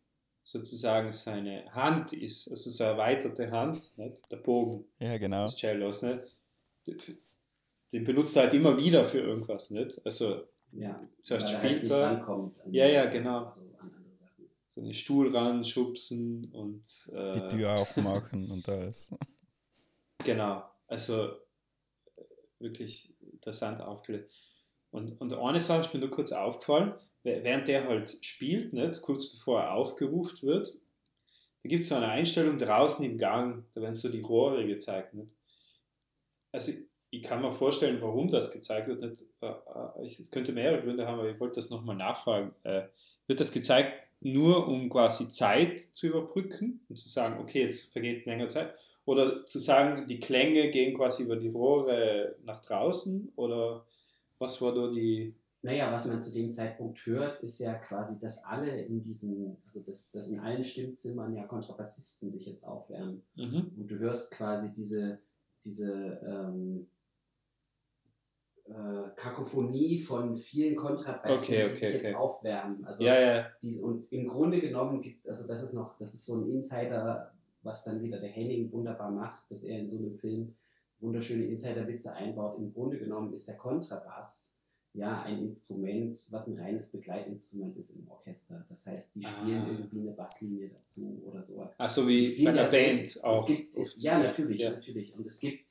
sozusagen 0.51 1.13
seine 1.13 1.71
Hand 1.75 2.15
ist, 2.15 2.49
also 2.49 2.71
so 2.71 2.83
eine 2.85 2.93
erweiterte 2.95 3.51
Hand, 3.51 3.97
nicht? 3.99 4.33
der 4.33 4.39
Bogen 4.39 4.87
Ja, 4.99 5.19
genau. 5.19 5.45
des 5.45 5.57
Cellos. 5.57 6.01
Nicht? 6.03 6.37
Den 7.93 8.05
benutzt 8.05 8.35
er 8.37 8.45
halt 8.45 8.55
immer 8.55 8.77
wieder 8.79 9.07
für 9.07 9.19
irgendwas. 9.19 9.71
Nicht? 9.71 10.01
Also 10.07 10.45
Ja, 10.73 10.99
zuerst 11.21 11.49
er 11.53 11.59
spielt 11.59 11.83
halt 11.83 11.91
er, 11.91 12.03
rankommt 12.03 12.61
an, 12.63 12.73
Ja, 12.73 12.87
ja, 12.87 13.05
genau. 13.07 13.45
Also 13.45 13.61
so 14.67 14.81
einen 14.81 14.95
Stuhl 14.95 15.37
ran, 15.37 15.65
schubsen 15.65 16.51
und 16.53 16.83
äh, 17.13 17.33
Die 17.33 17.49
Tür 17.57 17.77
aufmachen 17.77 18.51
und 18.51 18.67
alles. 18.71 19.15
Genau, 20.25 20.63
also 20.87 21.33
wirklich 22.59 23.15
interessant 23.33 23.83
aufgelegt. 23.83 24.33
Und, 24.91 25.21
und 25.21 25.35
eine 25.35 25.61
Sache 25.61 25.83
ist 25.83 25.93
mir 25.93 26.01
nur 26.01 26.11
kurz 26.11 26.33
aufgefallen, 26.33 26.95
während 27.23 27.69
der 27.69 27.87
halt 27.87 28.19
spielt, 28.25 28.73
nicht, 28.73 29.03
kurz 29.03 29.33
bevor 29.33 29.61
er 29.61 29.73
aufgerufen 29.73 30.49
wird, 30.49 30.75
da 31.63 31.69
gibt 31.69 31.83
es 31.83 31.89
so 31.89 31.97
eine 31.97 32.09
Einstellung 32.09 32.59
draußen 32.59 33.05
im 33.05 33.19
Gang, 33.19 33.65
da 33.75 33.83
werden 33.83 33.95
so 33.95 34.09
die 34.09 34.21
Rohre 34.21 34.67
gezeigt. 34.67 35.15
Nicht? 35.15 35.35
Also 36.53 36.73
ich, 37.11 37.23
kann 37.23 37.43
mir 37.43 37.53
vorstellen, 37.53 38.01
warum 38.01 38.31
das 38.31 38.53
gezeigt 38.53 38.89
wird. 38.89 39.03
Äh, 39.41 39.47
äh, 39.47 40.07
Es 40.07 40.31
könnte 40.31 40.53
mehrere 40.53 40.83
Gründe 40.83 41.07
haben, 41.07 41.19
aber 41.19 41.31
ich 41.31 41.41
wollte 41.41 41.57
das 41.57 41.71
nochmal 41.71 41.97
nachfragen. 41.97 42.55
Äh, 42.63 42.83
wird 43.27 43.41
das 43.41 43.53
gezeigt 43.53 43.93
nur, 44.21 44.67
um 44.67 44.89
quasi 44.89 45.29
Zeit 45.29 45.81
zu 45.81 46.09
überbrücken 46.09 46.81
und 46.89 46.97
zu 46.97 47.09
sagen, 47.09 47.41
okay, 47.41 47.63
jetzt 47.63 47.93
vergeht 47.93 48.27
länger 48.27 48.49
Zeit? 48.49 48.75
Oder 49.05 49.45
zu 49.47 49.59
sagen, 49.59 50.07
die 50.07 50.21
Klänge 50.21 50.71
gehen 50.71 50.97
quasi 50.97 51.23
über 51.23 51.37
die 51.37 51.49
Rohre 51.49 52.37
nach 52.45 52.61
draußen? 52.61 53.33
Oder 53.37 53.87
was 54.39 54.61
war 54.61 54.75
da 54.75 54.89
die. 54.89 55.35
Naja, 55.63 55.93
was 55.93 56.07
man 56.07 56.23
zu 56.23 56.33
dem 56.33 56.51
Zeitpunkt 56.53 57.05
hört, 57.05 57.43
ist 57.43 57.59
ja 57.59 57.75
quasi, 57.75 58.19
dass 58.21 58.45
alle 58.45 58.81
in 58.83 59.03
diesen, 59.03 59.57
also 59.67 59.81
dass, 59.83 60.13
dass 60.13 60.29
in 60.29 60.39
allen 60.39 60.63
Stimmzimmern 60.63 61.35
ja 61.35 61.47
Kontrabassisten 61.47 62.31
sich 62.31 62.47
jetzt 62.47 62.65
aufwärmen. 62.65 63.23
Mhm. 63.35 63.73
Und 63.77 63.89
du 63.89 63.99
hörst 63.99 64.31
quasi 64.31 64.73
diese, 64.73 65.19
diese 65.65 66.21
ähm, 66.25 66.87
äh, 68.67 69.11
Kakophonie 69.17 69.99
von 69.99 70.37
vielen 70.37 70.77
Kontrabässen, 70.77 71.55
Okay, 71.55 71.63
die 71.63 71.71
okay, 71.71 71.75
sich 71.75 71.93
jetzt 71.95 72.05
okay. 72.07 72.15
aufwärmen. 72.15 72.85
Also 72.85 73.05
Ja, 73.05 73.21
ja, 73.21 73.47
diese, 73.61 73.85
und 73.85 74.13
im 74.13 74.29
Grunde 74.29 74.61
genommen 74.61 75.03
gibt, 75.03 75.29
also 75.29 75.49
das 75.49 75.63
ist 75.65 75.73
noch, 75.73 75.99
das 75.99 76.15
ist 76.15 76.27
so 76.27 76.37
ein 76.37 76.49
Insider, 76.49 77.33
was 77.63 77.83
dann 77.83 78.01
wieder 78.01 78.21
der 78.21 78.31
Henning 78.31 78.71
wunderbar 78.71 79.11
macht, 79.11 79.51
dass 79.51 79.65
er 79.65 79.81
in 79.81 79.91
so 79.91 79.99
einem 79.99 80.15
Film 80.15 80.55
wunderschöne 81.01 81.47
Insider-Witze 81.47 82.13
einbaut. 82.13 82.59
Im 82.59 82.73
Grunde 82.73 82.99
genommen 82.99 83.33
ist 83.33 83.49
der 83.49 83.57
Kontrabass 83.57 84.58
ja 84.95 85.23
ein 85.23 85.43
Instrument, 85.43 86.19
was 86.31 86.47
ein 86.49 86.59
reines 86.59 86.91
Begleitinstrument 86.91 87.77
ist 87.77 87.91
im 87.91 88.09
Orchester. 88.09 88.65
Das 88.69 88.87
heißt, 88.87 89.15
die 89.15 89.23
spielen 89.23 89.63
Ah. 89.63 89.69
irgendwie 89.71 90.01
eine 90.01 90.13
Basslinie 90.13 90.71
dazu 90.71 91.23
oder 91.25 91.43
sowas. 91.45 91.77
Ach 91.79 91.89
so 91.89 92.09
wie 92.09 92.43
bei 92.45 92.53
der 92.53 92.63
ja 92.63 92.67
so- 92.67 92.73
Band 92.77 93.25
auch. 93.25 93.41
Es 93.41 93.47
gibt, 93.47 93.77
es, 93.77 94.03
ja, 94.03 94.19
natürlich, 94.19 94.61
Ja. 94.61 94.71
natürlich. 94.71 95.15
Und 95.15 95.27
es 95.27 95.39
gibt 95.39 95.71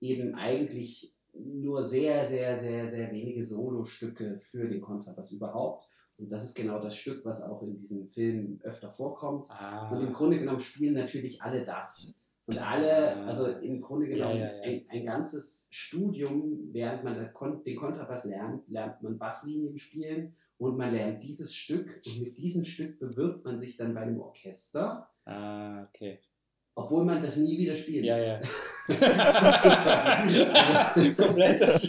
eben 0.00 0.34
eigentlich 0.34 1.14
nur 1.34 1.82
sehr, 1.82 2.24
sehr, 2.24 2.56
sehr, 2.56 2.88
sehr 2.88 3.10
wenige 3.12 3.44
Solostücke 3.44 4.38
für 4.40 4.68
den 4.68 4.80
Kontrabass 4.80 5.32
überhaupt. 5.32 5.88
Und 6.16 6.30
das 6.30 6.44
ist 6.44 6.54
genau 6.54 6.78
das 6.80 6.96
Stück, 6.96 7.24
was 7.24 7.42
auch 7.42 7.62
in 7.62 7.74
diesem 7.76 8.06
Film 8.06 8.60
öfter 8.62 8.90
vorkommt. 8.90 9.50
Ah. 9.50 9.90
Und 9.90 10.00
im 10.06 10.12
Grunde 10.12 10.38
genommen 10.38 10.60
spielen 10.60 10.94
natürlich 10.94 11.42
alle 11.42 11.64
das. 11.64 12.14
Und 12.46 12.58
alle, 12.58 13.16
also 13.26 13.46
im 13.46 13.80
Grunde 13.80 14.06
genommen 14.08 14.40
Ja, 14.40 14.48
ja, 14.52 14.56
ja. 14.56 14.62
Ein, 14.64 14.84
ein 14.90 15.06
ganzes 15.06 15.66
Studium, 15.70 16.68
während 16.72 17.02
man 17.02 17.14
den 17.14 17.32
Kon- 17.32 17.64
den 17.64 17.76
Kontrabass 17.76 18.24
lernt, 18.26 18.68
lernt 18.68 19.02
man 19.02 19.16
Basslinien 19.18 19.78
spielen 19.78 20.36
und 20.58 20.76
man 20.76 20.92
lernt 20.92 21.22
dieses 21.22 21.54
Stück 21.54 22.02
und 22.04 22.20
mit 22.20 22.36
diesem 22.36 22.64
Stück 22.64 22.98
bewirbt 23.00 23.46
man 23.46 23.58
sich 23.58 23.78
dann 23.78 23.94
bei 23.94 24.02
einem 24.02 24.20
Orchester, 24.20 25.08
Ah, 25.24 25.84
okay. 25.84 26.18
obwohl 26.74 27.06
man 27.06 27.22
das 27.22 27.38
nie 27.38 27.56
wieder 27.56 27.74
spielen 27.74 28.04
Ja, 28.04 28.18
ja. 28.18 28.40
Komplett 31.16 31.60
das. 31.62 31.88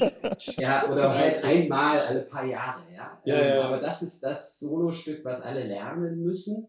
Ja, 0.58 0.90
oder 0.90 1.14
halt 1.14 1.44
einmal 1.44 2.00
alle 2.00 2.22
paar 2.22 2.46
Jahre, 2.46 2.84
ja. 2.96 3.20
Ja, 3.26 3.36
ähm, 3.42 3.56
ja. 3.58 3.62
Aber 3.64 3.80
das 3.80 4.02
ist 4.02 4.24
das 4.24 4.58
Solostück, 4.60 5.26
was 5.26 5.42
alle 5.42 5.66
lernen 5.66 6.24
müssen, 6.24 6.68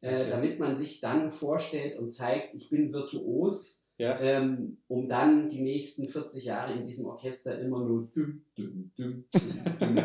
äh, 0.00 0.14
Okay. 0.14 0.30
damit 0.30 0.58
man 0.58 0.76
sich 0.76 1.00
dann 1.00 1.32
vorstellt 1.32 1.98
und 1.98 2.10
zeigt, 2.10 2.54
ich 2.54 2.68
bin 2.70 2.92
virtuos, 2.92 3.88
Ja. 3.98 4.18
ähm, 4.20 4.76
um 4.88 5.08
dann 5.08 5.48
die 5.48 5.62
nächsten 5.62 6.08
40 6.08 6.44
Jahre 6.44 6.74
in 6.74 6.84
diesem 6.84 7.06
Orchester 7.06 7.58
immer 7.58 7.80
nur 7.80 8.08
düm, 8.14 8.44
düm, 8.56 8.90
düm, 8.96 9.24
düm, 9.32 9.72
düm. 9.80 9.96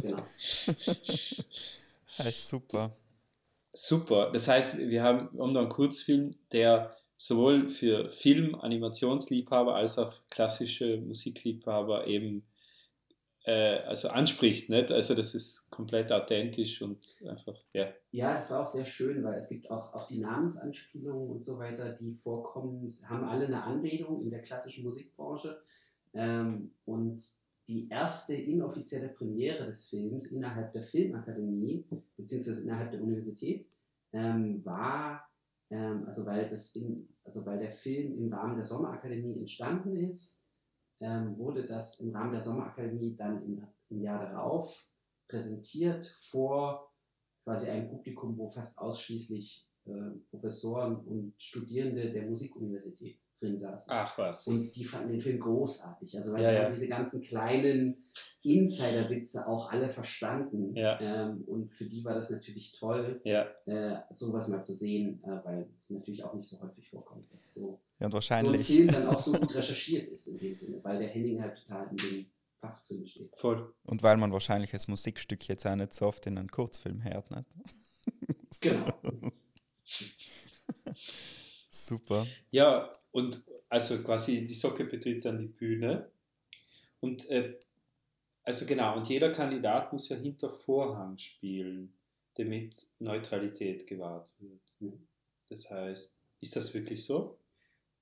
genau. 0.00 0.22
Ist 2.28 2.48
super. 2.48 2.96
Super. 3.74 4.30
Das 4.32 4.48
heißt, 4.48 4.76
wir 4.78 5.02
haben, 5.02 5.30
haben 5.38 5.54
da 5.54 5.60
einen 5.60 5.68
Kurzfilm, 5.70 6.34
der 6.52 6.94
sowohl 7.16 7.68
für 7.70 8.10
Film, 8.10 8.54
Animationsliebhaber 8.54 9.74
als 9.74 9.98
auch 9.98 10.12
klassische 10.28 10.98
Musikliebhaber 10.98 12.06
eben 12.06 12.44
äh, 13.44 13.78
also 13.80 14.08
anspricht. 14.08 14.70
Nicht? 14.70 14.90
Also 14.90 15.14
das 15.14 15.34
ist 15.34 15.70
komplett 15.70 16.12
authentisch 16.12 16.82
und 16.82 16.98
einfach, 17.28 17.58
ja. 17.72 17.88
Ja, 18.10 18.34
das 18.34 18.50
war 18.50 18.62
auch 18.62 18.66
sehr 18.66 18.86
schön, 18.86 19.22
weil 19.24 19.38
es 19.38 19.48
gibt 19.48 19.70
auch, 19.70 19.92
auch 19.94 20.06
die 20.06 20.18
Namensanspielungen 20.18 21.30
und 21.30 21.44
so 21.44 21.58
weiter, 21.58 21.92
die 21.92 22.14
vorkommen, 22.22 22.86
haben 23.08 23.24
alle 23.24 23.46
eine 23.46 23.62
Anlehnung 23.62 24.22
in 24.22 24.30
der 24.30 24.42
klassischen 24.42 24.84
Musikbranche. 24.84 25.60
Ähm, 26.14 26.72
und 26.84 27.22
die 27.68 27.88
erste 27.88 28.34
inoffizielle 28.34 29.08
Premiere 29.08 29.66
des 29.66 29.88
Films 29.88 30.26
innerhalb 30.26 30.72
der 30.72 30.82
Filmakademie, 30.82 31.86
beziehungsweise 32.16 32.62
innerhalb 32.62 32.90
der 32.90 33.02
Universität, 33.02 33.66
ähm, 34.12 34.64
war, 34.64 35.26
ähm, 35.70 36.04
also, 36.06 36.26
weil 36.26 36.50
das 36.50 36.76
in, 36.76 37.08
also 37.24 37.46
weil 37.46 37.58
der 37.60 37.72
Film 37.72 38.18
im 38.18 38.32
Rahmen 38.32 38.56
der 38.56 38.64
Sommerakademie 38.64 39.38
entstanden 39.38 39.96
ist, 39.96 40.41
ähm, 41.02 41.36
wurde 41.36 41.66
das 41.66 42.00
im 42.00 42.14
Rahmen 42.14 42.32
der 42.32 42.40
Sommerakademie 42.40 43.16
dann 43.16 43.42
im, 43.44 43.66
im 43.90 44.00
Jahr 44.00 44.24
darauf 44.24 44.88
präsentiert 45.28 46.04
vor 46.30 46.92
quasi 47.44 47.70
einem 47.70 47.88
Publikum, 47.88 48.36
wo 48.38 48.50
fast 48.50 48.78
ausschließlich 48.78 49.68
äh, 49.86 49.90
Professoren 50.30 50.96
und 50.96 51.34
Studierende 51.42 52.12
der 52.12 52.26
Musikuniversität 52.26 53.21
drin 53.42 53.58
saßen. 53.58 53.92
Ach 53.92 54.16
was. 54.18 54.46
Und 54.46 54.74
die 54.76 54.84
fanden 54.84 55.12
den 55.12 55.20
Film 55.20 55.40
großartig. 55.40 56.16
Also 56.16 56.32
weil 56.32 56.42
Ja, 56.42 56.50
die 56.50 56.56
ja. 56.56 56.64
haben 56.64 56.72
diese 56.74 56.88
ganzen 56.88 57.22
kleinen 57.22 58.04
Insider-Witze 58.42 59.46
auch 59.46 59.70
alle 59.70 59.90
verstanden. 59.90 60.74
Ja. 60.76 61.00
Ähm, 61.00 61.42
und 61.46 61.72
für 61.72 61.84
die 61.84 62.04
war 62.04 62.14
das 62.14 62.30
natürlich 62.30 62.72
toll, 62.72 63.20
Ja, 63.24 63.46
äh, 63.66 64.00
sowas 64.12 64.48
mal 64.48 64.62
zu 64.62 64.72
sehen, 64.74 65.22
äh, 65.24 65.44
weil 65.44 65.62
es 65.84 65.90
natürlich 65.90 66.24
auch 66.24 66.34
nicht 66.34 66.48
so 66.48 66.60
häufig 66.60 66.88
vorkommt, 66.88 67.30
dass 67.32 67.54
so, 67.54 67.80
Ja, 67.98 68.06
und 68.06 68.12
so 68.12 68.16
ein 68.16 68.46
wahrscheinlich, 68.46 68.66
Film 68.66 68.88
dann 68.88 69.06
auch 69.08 69.20
so 69.20 69.32
gut 69.32 69.54
recherchiert 69.54 70.08
ist 70.08 70.26
in 70.28 70.38
dem 70.38 70.54
Sinne, 70.54 70.80
weil 70.84 70.98
der 70.98 71.08
Henning 71.08 71.40
halt 71.42 71.56
total 71.58 71.88
in 71.90 71.96
dem 71.96 72.26
Fach 72.60 72.80
drin 72.86 73.04
steht. 73.06 73.30
voll. 73.36 73.74
und 73.84 74.02
weil 74.04 74.16
man 74.16 74.32
wahrscheinlich 74.32 74.70
das 74.70 74.86
Musikstück 74.88 75.48
jetzt 75.48 75.66
auch 75.66 75.74
nicht 75.76 75.92
so 75.92 76.06
oft 76.06 76.26
in 76.26 76.38
einem 76.38 76.48
Kurzfilm 76.48 77.02
hört, 77.04 77.28
nicht? 77.34 77.46
Genau. 78.60 78.84
Super. 81.72 82.26
Ja, 82.50 82.92
und 83.12 83.42
also 83.68 84.02
quasi 84.02 84.44
die 84.44 84.54
Socke 84.54 84.84
betritt 84.84 85.24
dann 85.24 85.38
die 85.38 85.46
Bühne. 85.46 86.10
Und 87.00 87.28
äh, 87.30 87.58
also 88.44 88.66
genau, 88.66 88.96
und 88.96 89.08
jeder 89.08 89.32
Kandidat 89.32 89.92
muss 89.92 90.08
ja 90.08 90.16
hinter 90.16 90.50
Vorhang 90.50 91.16
spielen, 91.16 91.94
damit 92.34 92.88
Neutralität 92.98 93.86
gewahrt 93.86 94.34
wird. 94.38 94.60
Mhm. 94.80 95.06
Das 95.48 95.70
heißt, 95.70 96.18
ist 96.40 96.56
das 96.56 96.74
wirklich 96.74 97.04
so? 97.04 97.38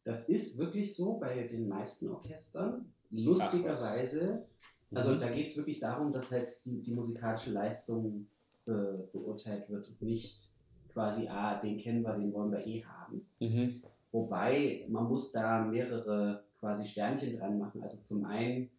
Das 0.05 0.29
ist 0.29 0.59
wirklich 0.59 0.95
so 0.95 1.19
bei 1.19 1.43
den 1.45 1.69
meisten 1.69 2.09
Orchestern. 2.09 2.93
Lustigerweise, 3.11 4.47
also 4.93 5.13
Mhm. 5.13 5.21
da 5.21 5.29
geht 5.31 5.49
es 5.49 5.57
wirklich 5.57 5.79
darum, 5.79 6.13
dass 6.13 6.31
halt 6.31 6.65
die, 6.65 6.81
die 6.83 6.95
musikalische 6.95 7.51
Leistung 7.51 8.29
äh, 8.67 8.73
beurteilt 9.13 9.69
wird 9.69 9.89
und 9.89 10.03
nicht 10.03 10.51
quasi, 10.93 11.29
ah, 11.29 11.61
den 11.61 11.79
kennen 11.79 12.03
wir, 12.03 12.17
den 12.17 12.33
wollen 12.33 12.53
wir 12.53 12.67
eh 12.67 12.85
haben. 12.85 13.27
Mhm. 13.41 13.83
Wobei 14.13 14.87
man 14.89 15.09
muss 15.09 15.33
da 15.33 15.65
mehrere 15.65 16.45
quasi 16.59 16.87
Sternchen 16.87 17.37
dran 17.37 17.59
machen. 17.59 17.83
Also 17.83 18.03
zum 18.03 18.25
einen, 18.25 18.71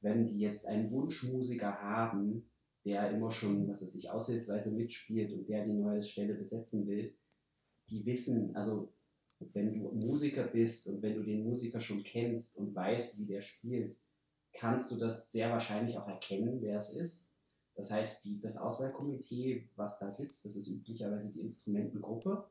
wenn 0.00 0.26
die 0.26 0.38
jetzt 0.40 0.66
einen 0.66 0.90
Wunschmusiker 0.90 1.80
haben, 1.80 2.44
der 2.84 3.10
immer 3.10 3.32
schon, 3.32 3.68
was 3.68 3.82
weiß 3.82 3.94
ich, 3.94 4.10
aushilfsweise 4.10 4.74
mitspielt 4.74 5.32
und 5.32 5.48
der 5.48 5.64
die 5.64 5.72
neue 5.72 6.02
Stelle 6.02 6.34
besetzen 6.34 6.86
will, 6.86 7.14
die 7.88 8.04
wissen, 8.04 8.54
also 8.54 8.92
wenn 9.52 9.72
du 9.72 9.90
Musiker 9.90 10.44
bist 10.44 10.86
und 10.86 11.02
wenn 11.02 11.14
du 11.14 11.22
den 11.22 11.44
Musiker 11.44 11.80
schon 11.80 12.02
kennst 12.02 12.58
und 12.58 12.74
weißt, 12.74 13.18
wie 13.18 13.26
der 13.26 13.42
spielt, 13.42 13.96
kannst 14.52 14.90
du 14.90 14.96
das 14.96 15.32
sehr 15.32 15.50
wahrscheinlich 15.50 15.98
auch 15.98 16.08
erkennen, 16.08 16.58
wer 16.60 16.78
es 16.78 16.94
ist. 16.94 17.30
Das 17.74 17.90
heißt, 17.90 18.24
die, 18.24 18.40
das 18.40 18.56
Auswahlkomitee, 18.56 19.68
was 19.76 19.98
da 19.98 20.12
sitzt, 20.12 20.44
das 20.44 20.56
ist 20.56 20.68
üblicherweise 20.68 21.30
die 21.30 21.40
Instrumentengruppe. 21.40 22.48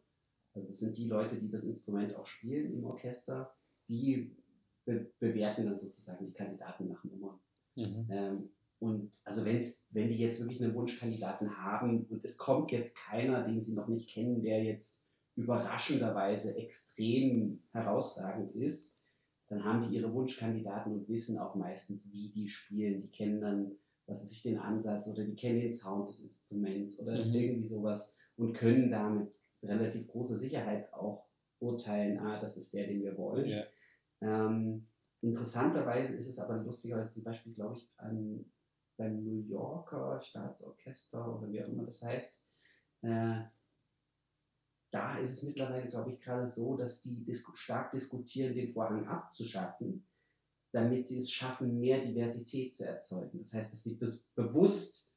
Also 0.54 0.68
das 0.68 0.80
sind 0.80 0.98
die 0.98 1.08
Leute, 1.08 1.38
die 1.38 1.50
das 1.50 1.64
Instrument 1.64 2.16
auch 2.16 2.26
spielen 2.26 2.74
im 2.74 2.84
Orchester, 2.84 3.54
die 3.88 4.36
be 4.86 5.12
bewerten 5.20 5.66
dann 5.66 5.80
sozusagen 5.80 6.26
die 6.26 6.34
Kandidaten 6.34 6.90
nach 6.90 7.04
Nummern. 7.06 7.40
Mhm. 7.76 8.08
Ähm, 8.10 8.50
und 8.80 9.22
also 9.24 9.46
wenn's, 9.46 9.88
wenn 9.92 10.10
die 10.10 10.18
jetzt 10.18 10.40
wirklich 10.40 10.62
einen 10.62 10.76
Wunschkandidaten 10.76 11.58
haben 11.58 12.06
und 12.10 12.26
es 12.26 12.38
kommt 12.38 12.72
jetzt 12.72 12.98
keiner, 12.98 13.44
den 13.48 13.64
sie 13.64 13.76
noch 13.76 13.88
nicht 13.88 14.10
kennen, 14.10 14.42
der 14.42 14.62
jetzt 14.62 15.08
überraschenderweise 15.36 16.58
extrem 16.58 17.64
herausragend 17.72 18.54
ist, 18.56 19.02
dann 19.48 19.64
haben 19.64 19.84
die 19.84 19.96
ihre 19.96 20.14
Wunschkandidaten 20.14 20.94
und 20.94 21.10
wissen 21.10 21.38
auch 21.38 21.56
meistens, 21.56 22.12
wie 22.12 22.30
die 22.30 22.50
spielen. 22.50 23.02
Die 23.02 23.08
kennen 23.10 23.42
dann, 23.42 23.72
was 24.06 24.22
weiß 24.24 24.32
ich, 24.32 24.44
den 24.44 24.60
Ansatz 24.60 25.08
oder 25.08 25.24
die 25.24 25.36
kennen 25.36 25.62
den 25.62 25.72
Sound 25.72 26.08
des 26.08 26.24
Instruments 26.24 27.00
oder 27.00 27.14
Mhm. 27.14 27.34
irgendwie 27.34 27.68
sowas 27.68 28.18
und 28.36 28.54
können 28.54 28.92
damit 28.92 29.32
relativ 29.62 30.08
große 30.08 30.38
Sicherheit 30.38 30.92
auch 30.94 31.26
urteilen, 31.60 32.20
ah, 32.20 32.40
das 32.40 32.58
ist 32.58 32.74
der, 32.74 32.88
den 32.88 33.02
wir 33.02 33.18
wollen. 33.18 33.48
Ja. 33.48 33.64
Ähm, 34.22 34.88
interessanterweise 35.22 36.16
ist 36.16 36.28
es 36.28 36.40
aber 36.40 36.58
lustigerweise 36.58 37.12
zum 37.12 37.24
Beispiel, 37.24 37.54
glaube 37.54 37.78
ich, 37.78 37.90
an, 37.98 38.46
beim 38.98 39.24
New 39.24 39.48
Yorker 39.48 40.22
Staatsorchester 40.22 41.38
oder 41.38 41.50
wie 41.50 41.64
auch 41.64 41.68
immer 41.70 41.86
das 41.86 42.04
heißt, 42.04 42.44
äh, 43.02 43.42
da 44.92 45.18
ist 45.18 45.32
es 45.32 45.44
mittlerweile, 45.44 45.90
glaube 45.90 46.12
ich, 46.12 46.20
gerade 46.20 46.48
so, 46.48 46.76
dass 46.78 47.02
die 47.02 47.24
disku 47.24 47.56
stark 47.56 47.92
diskutieren, 47.92 48.54
den 48.54 48.70
Vorhang 48.70 49.08
abzuschaffen, 49.08 50.06
damit 50.74 51.08
sie 51.08 51.20
es 51.20 51.32
schaffen, 51.32 51.80
mehr 51.80 52.00
Diversität 52.00 52.76
zu 52.76 52.86
erzeugen. 52.86 53.38
Das 53.38 53.54
heißt, 53.54 53.72
dass 53.72 53.84
sie 53.84 53.98
bewusst 54.36 55.14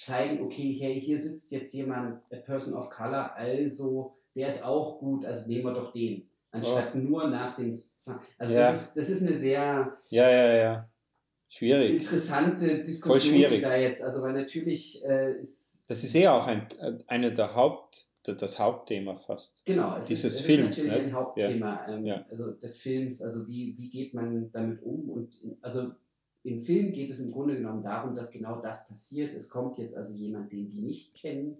zeigen, 0.00 0.42
okay, 0.42 0.72
hey, 0.72 1.00
hier 1.00 1.18
sitzt 1.20 1.52
jetzt 1.52 1.72
jemand, 1.74 2.22
a 2.32 2.36
person 2.36 2.74
of 2.74 2.90
color, 2.90 3.34
also 3.36 4.16
der 4.34 4.48
ist 4.48 4.64
auch 4.64 4.98
gut, 4.98 5.24
also 5.24 5.48
nehmen 5.48 5.64
wir 5.64 5.74
doch 5.74 5.92
den. 5.92 6.28
Anstatt 6.50 6.94
nur 6.94 7.28
nach 7.28 7.56
dem 7.56 7.74
Zwang. 7.74 8.20
Also 8.38 8.54
Ja. 8.54 8.70
das, 8.70 8.82
ist, 8.82 8.96
das 8.96 9.08
ist 9.10 9.22
eine 9.22 9.36
sehr 9.36 9.96
Ja, 10.10 10.30
ja, 10.30 10.54
ja. 10.54 10.88
Schwierig. 11.56 12.02
interessante 12.02 12.82
Diskussion 12.82 13.34
schwierig. 13.34 13.62
da 13.62 13.76
jetzt. 13.76 14.02
Also 14.02 14.22
weil 14.22 14.32
natürlich 14.32 15.04
äh, 15.04 15.40
ist 15.40 15.84
Das 15.88 16.02
ist 16.02 16.14
eher 16.14 16.34
auch 16.34 16.46
ein, 16.46 16.66
eine 17.06 17.32
der 17.32 17.54
Haupt, 17.54 18.10
das 18.24 18.58
Hauptthema 18.58 19.16
fast. 19.16 19.64
Genau, 19.64 19.96
es 19.98 20.06
dieses 20.06 20.34
ist, 20.34 20.40
es 20.40 20.46
Films, 20.46 20.78
ist 20.78 20.84
natürlich 20.84 21.02
nicht? 21.04 21.14
ein 21.14 21.20
Hauptthema 21.20 21.86
ähm, 21.88 22.06
Ja. 22.06 22.24
also 22.28 22.50
des 22.52 22.78
Films, 22.78 23.22
also 23.22 23.46
wie, 23.46 23.76
wie 23.78 23.90
geht 23.90 24.14
man 24.14 24.50
damit 24.52 24.82
um 24.82 25.08
und 25.10 25.36
also 25.60 25.92
im 26.42 26.64
Film 26.64 26.92
geht 26.92 27.10
es 27.10 27.20
im 27.20 27.32
Grunde 27.32 27.56
genommen 27.56 27.82
darum, 27.82 28.14
dass 28.14 28.30
genau 28.30 28.60
das 28.60 28.86
passiert. 28.88 29.32
Es 29.32 29.48
kommt 29.48 29.78
jetzt 29.78 29.96
also 29.96 30.12
jemand, 30.14 30.52
den 30.52 30.70
die 30.70 30.82
nicht 30.82 31.14
kennen 31.14 31.56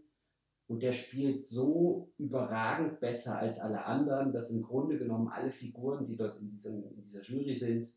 und 0.67 0.83
der 0.83 0.93
spielt 0.93 1.47
so 1.47 2.11
überragend 2.19 3.01
besser 3.01 3.39
als 3.39 3.61
alle 3.61 3.85
anderen, 3.85 4.33
dass 4.33 4.51
im 4.51 4.63
Grunde 4.63 4.99
genommen 4.99 5.29
alle 5.29 5.51
Figuren, 5.53 6.05
die 6.07 6.17
dort 6.17 6.39
in, 6.41 6.51
diesem, 6.51 6.83
in 6.91 7.03
dieser 7.03 7.23
Jury 7.23 7.55
sind, 7.55 7.93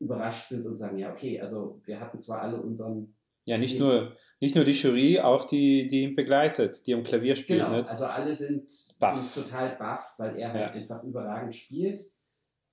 überrascht 0.00 0.48
sind 0.48 0.66
und 0.66 0.76
sagen, 0.76 0.98
ja 0.98 1.12
okay, 1.12 1.40
also 1.40 1.80
wir 1.84 2.00
hatten 2.00 2.20
zwar 2.20 2.42
alle 2.42 2.60
unseren 2.60 3.14
Ja, 3.44 3.58
nicht 3.58 3.78
nur, 3.78 4.16
nicht 4.40 4.54
nur 4.54 4.64
die 4.64 4.72
Jury, 4.72 5.20
auch 5.20 5.44
die, 5.44 5.86
die 5.86 6.02
ihn 6.02 6.16
begleitet, 6.16 6.86
die 6.86 6.94
am 6.94 7.04
Klavier 7.04 7.36
spielt. 7.36 7.60
Genau, 7.64 7.76
Nicht? 7.76 7.88
also 7.90 8.06
alle 8.06 8.34
sind, 8.34 8.70
sind 8.72 9.34
total 9.34 9.76
baff, 9.76 10.14
weil 10.18 10.36
er 10.38 10.52
halt 10.52 10.60
Ja. 10.62 10.70
einfach 10.72 11.02
überragend 11.04 11.54
spielt. 11.54 12.00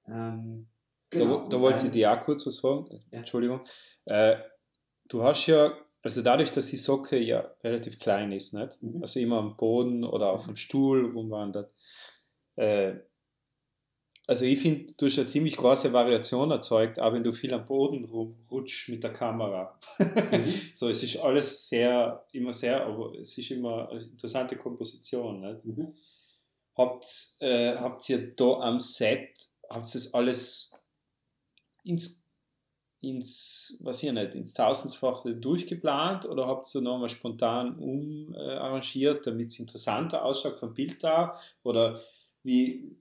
Ähm, 0.07 0.67
Da, 1.10 1.19
genau, 1.19 1.47
da 1.49 1.56
und 1.58 1.62
wollte 1.62 1.86
ich 1.88 1.91
dir 1.91 2.12
auch 2.12 2.19
kurz 2.21 2.45
was 2.45 2.60
fragen. 2.60 2.88
Ja. 3.12 3.19
Entschuldigung. 3.19 3.62
Äh, 4.06 4.38
du 5.08 5.23
hast 5.23 5.45
ja, 5.47 5.73
also 6.04 6.21
dadurch, 6.21 6.51
dass 6.51 6.67
die 6.67 6.78
Socke 6.78 7.17
ja 7.17 7.49
relativ 7.63 7.97
klein 7.99 8.32
ist, 8.32 8.54
nicht? 8.54 8.82
Mhm. 8.82 9.01
also 9.01 9.19
immer 9.19 9.38
am 9.39 9.58
Boden 9.58 10.04
oder 10.04 10.32
auf 10.32 10.45
dem 10.45 10.56
Stuhl 10.56 11.06
rumwandert. 11.12 11.73
Äh, 12.56 12.95
also 14.27 14.43
ich 14.43 14.59
finde, 14.59 14.93
du 14.97 15.05
hast 15.05 15.17
eine 15.17 15.27
ziemlich 15.27 15.55
große 15.55 15.93
Variation 15.93 16.51
erzeugt, 16.51 16.99
auch 16.99 17.13
wenn 17.13 17.23
du 17.23 17.31
viel 17.31 17.53
am 17.53 17.65
Boden 17.65 18.03
rumrutschst 18.03 18.89
mit 18.89 19.01
der 19.01 19.13
Kamera. 19.13 19.79
Mhm. 19.97 20.53
so, 20.75 20.89
es 20.89 21.01
ist 21.01 21.17
alles 21.17 21.69
sehr, 21.69 22.25
immer 22.33 22.51
sehr, 22.51 22.85
aber 22.85 23.15
es 23.17 23.37
ist 23.37 23.49
immer 23.51 23.89
eine 23.89 24.01
interessante 24.01 24.57
Komposition. 24.57 25.39
Nicht? 25.39 25.63
Mhm. 25.63 25.95
Habt, 26.75 27.37
äh, 27.39 27.77
habt 27.77 28.07
ihr 28.09 28.35
da 28.35 28.59
am 28.59 28.81
Set, 28.81 29.29
habt 29.69 29.87
ihr 29.87 29.93
das 29.93 30.13
alles 30.13 30.73
ins, 31.85 32.29
ins, 32.99 33.77
was 33.79 34.03
ich 34.03 34.11
nicht, 34.11 34.35
ins 34.35 34.53
Tausendfache 34.53 35.35
durchgeplant 35.35 36.25
oder 36.25 36.47
habt 36.47 36.75
ihr 36.75 36.81
nochmal 36.81 37.07
spontan 37.07 37.79
umarrangiert, 37.79 39.25
damit 39.25 39.51
es 39.51 39.59
interessanter 39.59 40.25
ausschaut 40.25 40.59
vom 40.59 40.73
Bild 40.73 41.01
da? 41.01 41.39
Oder 41.63 42.01
wie, 42.43 42.97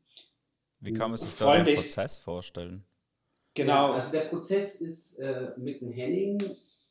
Wie 0.86 0.92
kann 0.92 1.10
man 1.10 1.18
sich 1.18 1.34
da 1.34 1.62
den 1.62 1.74
Prozess 1.74 2.18
vorstellen? 2.18 2.84
genau, 3.54 3.88
Ja, 3.88 3.94
also 3.94 4.12
der 4.12 4.22
Prozess 4.22 4.80
ist 4.80 5.18
äh, 5.18 5.52
mit 5.56 5.80
dem 5.80 5.90
Henning 5.90 6.40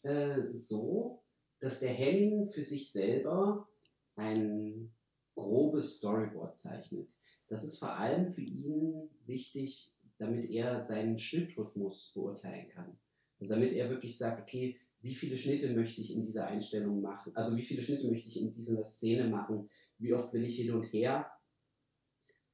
äh, 0.03 0.41
so, 0.53 1.21
dass 1.59 1.79
der 1.79 1.93
Henning 1.93 2.49
für 2.49 2.63
sich 2.63 2.91
selber 2.91 3.67
ein 4.15 4.91
grobes 5.35 5.97
Storyboard 5.97 6.57
zeichnet. 6.57 7.09
Das 7.47 7.63
ist 7.63 7.77
vor 7.77 7.97
allem 7.97 8.33
für 8.33 8.41
ihn 8.41 9.09
wichtig, 9.25 9.93
damit 10.17 10.49
er 10.49 10.81
seinen 10.81 11.17
Schnittrhythmus 11.17 12.11
beurteilen 12.13 12.69
kann. 12.69 12.97
Also 13.39 13.53
damit 13.53 13.73
er 13.73 13.89
wirklich 13.89 14.17
sagt, 14.17 14.41
okay, 14.41 14.77
wie 15.01 15.13
viele 15.13 15.37
Schnitte 15.37 15.73
möchte 15.73 16.01
ich 16.01 16.13
in 16.13 16.23
dieser 16.23 16.47
Einstellung 16.47 17.01
machen? 17.01 17.35
Also 17.35 17.55
wie 17.57 17.61
viele 17.63 17.83
Schnitte 17.83 18.07
möchte 18.07 18.29
ich 18.29 18.39
in 18.39 18.51
dieser 18.51 18.83
Szene 18.83 19.27
machen? 19.27 19.69
Wie 19.99 20.13
oft 20.13 20.33
will 20.33 20.43
ich 20.45 20.55
hin 20.55 20.73
und 20.73 20.85
her? 20.85 21.29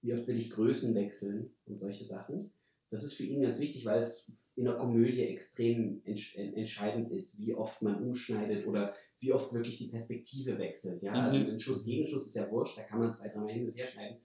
Wie 0.02 0.14
oft 0.14 0.28
will 0.28 0.38
ich 0.38 0.50
Größen 0.50 0.96
wechseln 0.96 1.52
und 1.66 1.80
solche 1.80 2.06
Sachen? 2.06 2.52
Das 2.90 3.04
ist 3.04 3.14
für 3.14 3.24
ihn 3.24 3.42
ganz 3.42 3.60
wichtig, 3.60 3.86
weil 3.86 4.00
es 4.00 4.32
in 4.56 4.66
der 4.66 4.74
Komödie 4.76 5.24
extrem 5.24 6.02
entsch 6.04 6.36
en- 6.38 6.54
entscheidend 6.56 7.10
ist, 7.10 7.40
wie 7.40 7.54
oft 7.54 7.82
man 7.82 8.04
umschneidet 8.04 8.68
oder 8.68 8.94
wie 9.20 9.32
oft 9.32 9.54
wirklich 9.54 9.78
die 9.78 9.88
Perspektive 9.88 10.58
wechselt. 10.58 11.02
Ja? 11.04 11.14
Also 11.14 11.40
Mhm. 11.40 11.52
ein 11.52 11.60
Schuss 11.60 11.86
gegen 11.86 12.06
Schuss 12.06 12.28
ist 12.28 12.36
ja 12.36 12.50
wurscht, 12.52 12.78
da 12.78 12.84
kann 12.84 13.00
man 13.00 13.14
zwei, 13.14 13.30
dreimal 13.30 13.52
hin 13.54 13.68
und 13.68 13.76
her 13.78 13.88
schneiden. 13.88 14.18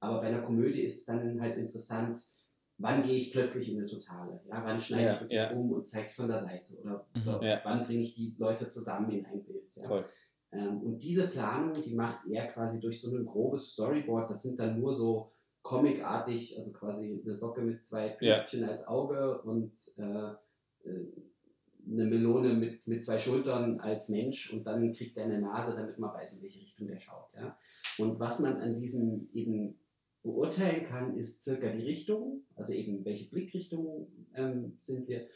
Aber 0.00 0.20
bei 0.20 0.28
einer 0.28 0.42
Komödie 0.42 0.82
ist 0.82 1.00
es 1.00 1.04
dann 1.04 1.40
halt 1.40 1.56
interessant, 1.58 2.20
wann 2.78 3.02
gehe 3.02 3.14
ich 3.16 3.30
plötzlich 3.32 3.70
in 3.70 3.78
eine 3.78 3.86
Totale? 3.86 4.40
Ja? 4.48 4.64
Wann 4.64 4.80
schneide 4.80 5.04
Ja, 5.04 5.14
ich 5.14 5.20
wirklich 5.20 5.36
ja. 5.36 5.50
um 5.52 5.72
und 5.72 5.86
zeige 5.86 6.06
es 6.06 6.14
von 6.14 6.28
der 6.28 6.38
Seite? 6.38 6.78
Oder, 6.80 7.06
Mhm. 7.14 7.28
oder 7.28 7.60
wann 7.64 7.84
bringe 7.84 8.02
ich 8.02 8.14
die 8.14 8.34
Leute 8.38 8.68
zusammen 8.70 9.10
in 9.10 9.26
ein 9.26 9.44
Bild? 9.44 9.74
Ja? 9.76 9.88
Voll. 9.88 10.06
Ähm, 10.54 10.80
und 10.82 11.02
diese 11.02 11.28
Planung, 11.28 11.74
die 11.82 11.94
macht 11.94 12.26
er 12.28 12.46
quasi 12.46 12.80
durch 12.80 13.00
so 13.00 13.14
ein 13.16 13.26
grobes 13.26 13.72
Storyboard. 13.72 14.30
Das 14.30 14.42
sind 14.42 14.58
dann 14.58 14.80
nur 14.80 14.94
so 14.94 15.32
comicartig, 15.62 16.56
also 16.58 16.72
quasi 16.72 17.20
eine 17.24 17.34
Socke 17.34 17.62
mit 17.62 17.84
zwei 17.84 18.16
Ja. 18.20 18.38
Pünktchen 18.38 18.64
als 18.64 18.86
Auge 18.86 19.40
und 19.42 19.72
äh, 19.98 20.32
äh, 20.88 21.06
eine 21.86 22.04
Melone 22.06 22.54
mit, 22.54 22.86
mit 22.86 23.04
zwei 23.04 23.18
Schultern 23.18 23.80
als 23.80 24.08
Mensch 24.08 24.52
und 24.52 24.66
dann 24.66 24.92
kriegt 24.92 25.16
er 25.16 25.24
eine 25.24 25.40
Nase, 25.40 25.74
damit 25.76 25.98
man 25.98 26.14
weiß, 26.14 26.34
in 26.34 26.42
welche 26.42 26.60
Richtung 26.60 26.86
der 26.86 26.98
schaut. 26.98 27.28
Ja? 27.34 27.58
Und 27.98 28.18
was 28.18 28.40
man 28.40 28.56
an 28.56 28.78
diesem 28.78 29.28
eben 29.32 29.78
beurteilen 30.22 30.86
kann, 30.86 31.16
ist 31.16 31.42
circa 31.42 31.68
die 31.70 31.82
Richtung, 31.82 32.44
also 32.56 32.72
eben 32.72 33.04
welche 33.04 33.28
Blickrichtung 33.28 34.08
ähm, 34.34 34.74
sind 34.78 35.08
wir 35.08 35.26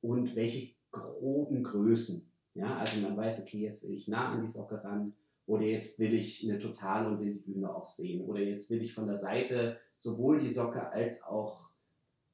und 0.00 0.34
welche 0.34 0.74
groben 0.90 1.62
Größen. 1.62 2.31
Ja, 2.54 2.76
also 2.76 3.00
man 3.00 3.16
weiß, 3.16 3.42
okay, 3.42 3.60
jetzt 3.60 3.82
will 3.82 3.94
ich 3.94 4.08
nah 4.08 4.32
an 4.32 4.42
die 4.42 4.50
Socke 4.50 4.82
ran 4.84 5.14
oder 5.46 5.62
jetzt 5.64 5.98
will 5.98 6.12
ich 6.14 6.44
eine 6.44 6.58
Totale 6.58 7.08
und 7.08 7.20
will 7.20 7.34
die 7.34 7.52
Bühne 7.52 7.74
auch 7.74 7.84
sehen 7.84 8.22
oder 8.26 8.40
jetzt 8.40 8.70
will 8.70 8.82
ich 8.82 8.94
von 8.94 9.06
der 9.06 9.16
Seite 9.16 9.78
sowohl 9.96 10.38
die 10.38 10.50
Socke 10.50 10.90
als 10.90 11.22
auch 11.24 11.70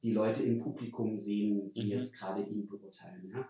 die 0.03 0.13
Leute 0.13 0.43
im 0.43 0.59
Publikum 0.59 1.19
sehen, 1.19 1.73
die 1.73 1.85
Mhm. 1.85 1.91
jetzt 1.91 2.17
gerade 2.19 2.43
ihn 2.43 2.69
beurteilen. 2.69 3.33
Ja? 3.35 3.49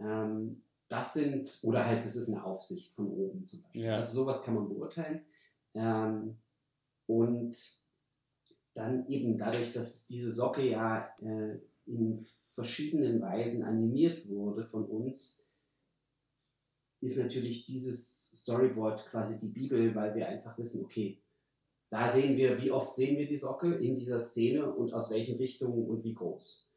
Ähm, 0.00 0.62
das 0.88 1.14
sind, 1.14 1.58
oder 1.62 1.86
halt, 1.86 2.04
das 2.04 2.16
ist 2.16 2.28
eine 2.28 2.44
Aufsicht 2.44 2.94
von 2.94 3.08
oben 3.08 3.46
zum 3.46 3.62
Beispiel. 3.62 3.84
Ja. 3.84 3.96
Also 3.96 4.22
sowas 4.22 4.42
kann 4.42 4.54
man 4.54 4.68
beurteilen. 4.68 5.22
Ähm, 5.74 6.36
und 7.06 7.56
dann 8.74 9.06
eben 9.08 9.38
dadurch, 9.38 9.72
dass 9.72 10.06
diese 10.06 10.32
Socke 10.32 10.68
ja 10.68 11.08
äh, 11.20 11.58
in 11.86 12.24
verschiedenen 12.54 13.20
Weisen 13.22 13.64
animiert 13.64 14.28
wurde 14.28 14.66
von 14.66 14.84
uns, 14.84 15.46
ist 17.02 17.18
natürlich 17.18 17.66
dieses 17.66 18.30
Storyboard 18.36 19.06
quasi 19.10 19.38
die 19.38 19.48
Bibel, 19.48 19.94
weil 19.94 20.14
wir 20.14 20.28
einfach 20.28 20.56
wissen, 20.56 20.84
okay, 20.84 21.20
da 21.90 22.08
sehen 22.08 22.36
wir, 22.38 22.60
wie 22.62 22.70
oft 22.70 22.94
sehen 22.94 23.18
wir 23.18 23.26
die 23.26 23.36
Socke 23.36 23.74
in 23.74 23.96
dieser 23.96 24.18
Szene 24.20 24.72
und 24.72 24.94
aus 24.94 25.10
welchen 25.10 25.36
Richtungen 25.36 25.86
und 25.88 26.04
wie 26.04 26.14
groß. 26.14 26.70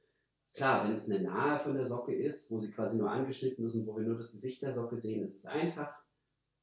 Klar, 0.54 0.86
wenn 0.86 0.94
es 0.94 1.10
eine 1.10 1.24
Nahe 1.24 1.60
von 1.64 1.76
der 1.76 1.86
Socke 1.86 2.14
ist, 2.14 2.50
wo 2.52 2.60
sie 2.60 2.72
quasi 2.72 2.98
nur 2.98 3.12
angeschnitten 3.12 3.66
ist 3.66 3.76
und 3.76 3.86
wo 3.88 3.96
wir 3.96 4.04
nur 4.04 4.18
das 4.18 4.32
Gesicht 4.32 4.62
der 4.64 4.74
Socke 4.74 5.00
sehen, 5.00 5.24
ist 5.24 5.38
es 5.38 5.46
einfach. 5.46 5.94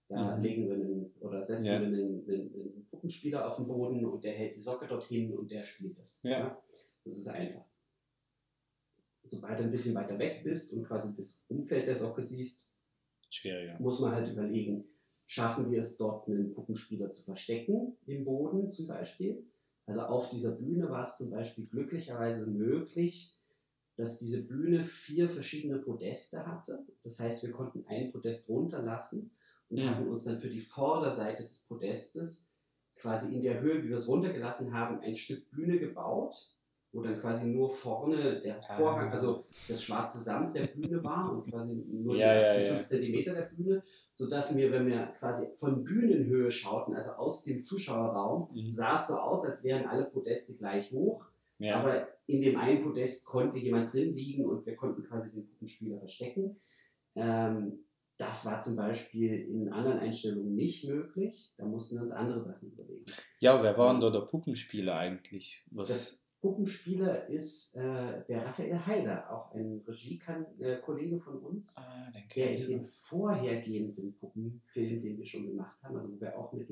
Da 0.09 0.37
Mhm. 0.37 0.43
legen 0.43 0.67
wir 0.69 0.75
einen, 0.75 1.15
oder 1.21 1.41
setzen 1.43 1.65
Ja. 1.65 1.81
wir 1.81 1.87
einen, 1.87 1.95
einen, 1.95 2.29
einen 2.29 2.87
Puppenspieler 2.91 3.47
auf 3.49 3.57
den 3.57 3.67
Boden 3.69 4.05
und 4.05 4.25
der 4.25 4.33
hält 4.33 4.57
die 4.57 4.61
Socke 4.61 4.87
dorthin 4.87 5.33
und 5.37 5.51
der 5.51 5.65
spielt 5.65 5.99
das. 5.99 6.21
Ja. 6.23 6.61
Das 7.05 7.17
ist 7.17 7.29
einfach. 7.29 7.65
Sobald 9.25 9.59
du 9.59 9.63
ein 9.65 9.71
bisschen 9.71 9.95
weiter 9.95 10.19
weg 10.19 10.43
bist 10.43 10.73
und 10.73 10.85
quasi 10.85 11.15
das 11.15 11.45
Umfeld 11.49 11.87
der 11.87 11.97
Socke 11.97 12.23
siehst, 12.25 12.72
Schwieriger. 13.33 13.79
muss 13.81 14.01
man 14.01 14.13
halt 14.13 14.31
überlegen, 14.31 14.85
schaffen 15.27 15.71
wir 15.71 15.81
es 15.81 15.97
dort 15.97 16.29
einen 16.29 16.53
Puppenspieler 16.53 17.11
zu 17.11 17.25
verstecken, 17.25 17.97
im 18.07 18.25
Boden 18.25 18.71
zum 18.71 18.87
Beispiel. 18.87 19.45
Also 19.87 20.03
auf 20.03 20.31
dieser 20.31 20.53
Bühne 20.53 20.89
war 20.91 21.03
es 21.03 21.17
zum 21.17 21.31
Beispiel 21.31 21.67
glücklicherweise 21.67 22.47
möglich, 22.47 23.37
dass 23.97 24.19
diese 24.19 24.47
Bühne 24.47 24.85
vier 24.85 25.29
verschiedene 25.29 25.79
Podeste 25.79 26.47
hatte. 26.47 26.87
Das 27.03 27.19
heißt, 27.21 27.43
wir 27.43 27.51
konnten 27.51 27.85
ein 27.87 28.11
Podest 28.13 28.49
runterlassen 28.49 29.31
und 29.69 29.79
Mhm. 29.79 29.87
haben 29.87 30.09
uns 30.09 30.25
dann 30.25 30.39
für 30.39 30.49
die 30.49 30.61
Vorderseite 30.61 31.43
des 31.45 31.63
Podestes 31.63 32.53
quasi 32.97 33.35
in 33.35 33.43
der 33.43 33.61
Höhe, 33.61 33.83
wie 33.83 33.89
wir 33.89 33.97
es 33.97 34.09
runtergelassen 34.09 34.73
haben, 34.73 35.01
ein 35.01 35.17
Stück 35.17 35.51
Bühne 35.51 35.79
gebaut, 35.79 36.55
wo 36.93 37.03
dann 37.03 37.19
quasi 37.19 37.49
nur 37.49 37.71
vorne 37.71 38.41
der 38.41 38.59
Ah. 38.59 38.75
Vorhang, 38.77 39.11
also 39.11 39.47
das 39.69 39.83
schwarze 39.83 40.19
Samt 40.19 40.55
der 40.55 40.67
Bühne 40.67 41.03
war 41.03 41.33
und 41.33 41.51
quasi 41.51 41.75
nur 41.91 42.15
Ja, 42.17 42.35
die 42.35 42.41
ja, 42.41 42.47
ersten 42.53 42.65
ja. 42.67 42.75
5 42.77 42.87
Zentimeter 42.87 43.35
der 43.35 43.43
Bühne, 43.55 43.83
sodass 44.13 44.55
wir, 44.57 44.71
wenn 44.73 44.87
wir 44.87 45.07
quasi 45.19 45.47
von 45.59 45.83
Bühnenhöhe 45.85 46.51
schauten, 46.51 46.95
also 46.95 47.13
aus 47.13 47.43
dem 47.45 47.65
Zuschauerraum, 47.65 48.49
Mhm. 48.55 48.71
sah 48.71 48.97
es 48.97 49.09
so 49.09 49.15
aus, 49.15 49.45
als 49.47 49.65
wären 49.65 49.87
alle 49.87 50.05
Podeste 50.05 50.57
gleich 50.57 50.93
hoch. 50.93 51.25
Ja. 51.59 51.77
Aber 51.81 52.09
in 52.27 52.43
dem 52.43 52.59
einen 52.59 52.83
Podest 52.83 53.25
konnte 53.25 53.59
jemand 53.59 53.93
drin 53.93 54.15
liegen 54.15 54.45
und 54.45 54.67
wir 54.67 54.75
konnten 54.77 55.03
quasi 55.05 55.31
den 55.33 55.47
Puppenspieler 55.47 55.99
verstecken. 55.99 56.61
Ähm, 57.15 57.85
das 58.19 58.45
war 58.47 58.61
zum 58.61 58.77
Beispiel 58.77 59.33
in 59.49 59.69
anderen 59.73 59.99
Einstellungen 59.99 60.55
nicht 60.55 60.85
möglich. 60.89 61.53
Da 61.57 61.65
mussten 61.65 61.97
wir 61.97 62.03
uns 62.03 62.13
andere 62.13 62.41
Sachen 62.41 62.71
überlegen. 62.73 63.05
ja, 63.41 63.63
wer 63.63 63.77
war 63.79 63.93
denn 63.93 64.01
da 64.01 64.11
der 64.11 64.21
Puppenspieler 64.27 64.97
eigentlich? 64.97 65.65
Was? 65.71 65.89
Das 65.89 66.22
Puppenspieler 66.43 67.29
ist 67.29 67.77
äh, 67.77 68.25
der 68.29 68.45
Raphael 68.45 68.85
Heider, 68.85 69.31
auch 69.33 69.55
ein 69.55 69.81
Regie-Kollege 69.87 71.21
von 71.21 71.39
uns, 71.39 71.77
ah, 71.79 72.13
der 72.35 72.57
in 72.57 72.69
dem 72.69 72.83
vorhergehenden 72.83 74.17
Puppenfilm, 74.19 75.03
den 75.03 75.19
wir 75.19 75.25
schon 75.25 75.47
gemacht 75.47 75.81
haben, 75.83 75.97
also 75.97 76.13
wo 76.13 76.21
wir 76.21 76.37
auch 76.37 76.53
mit 76.53 76.69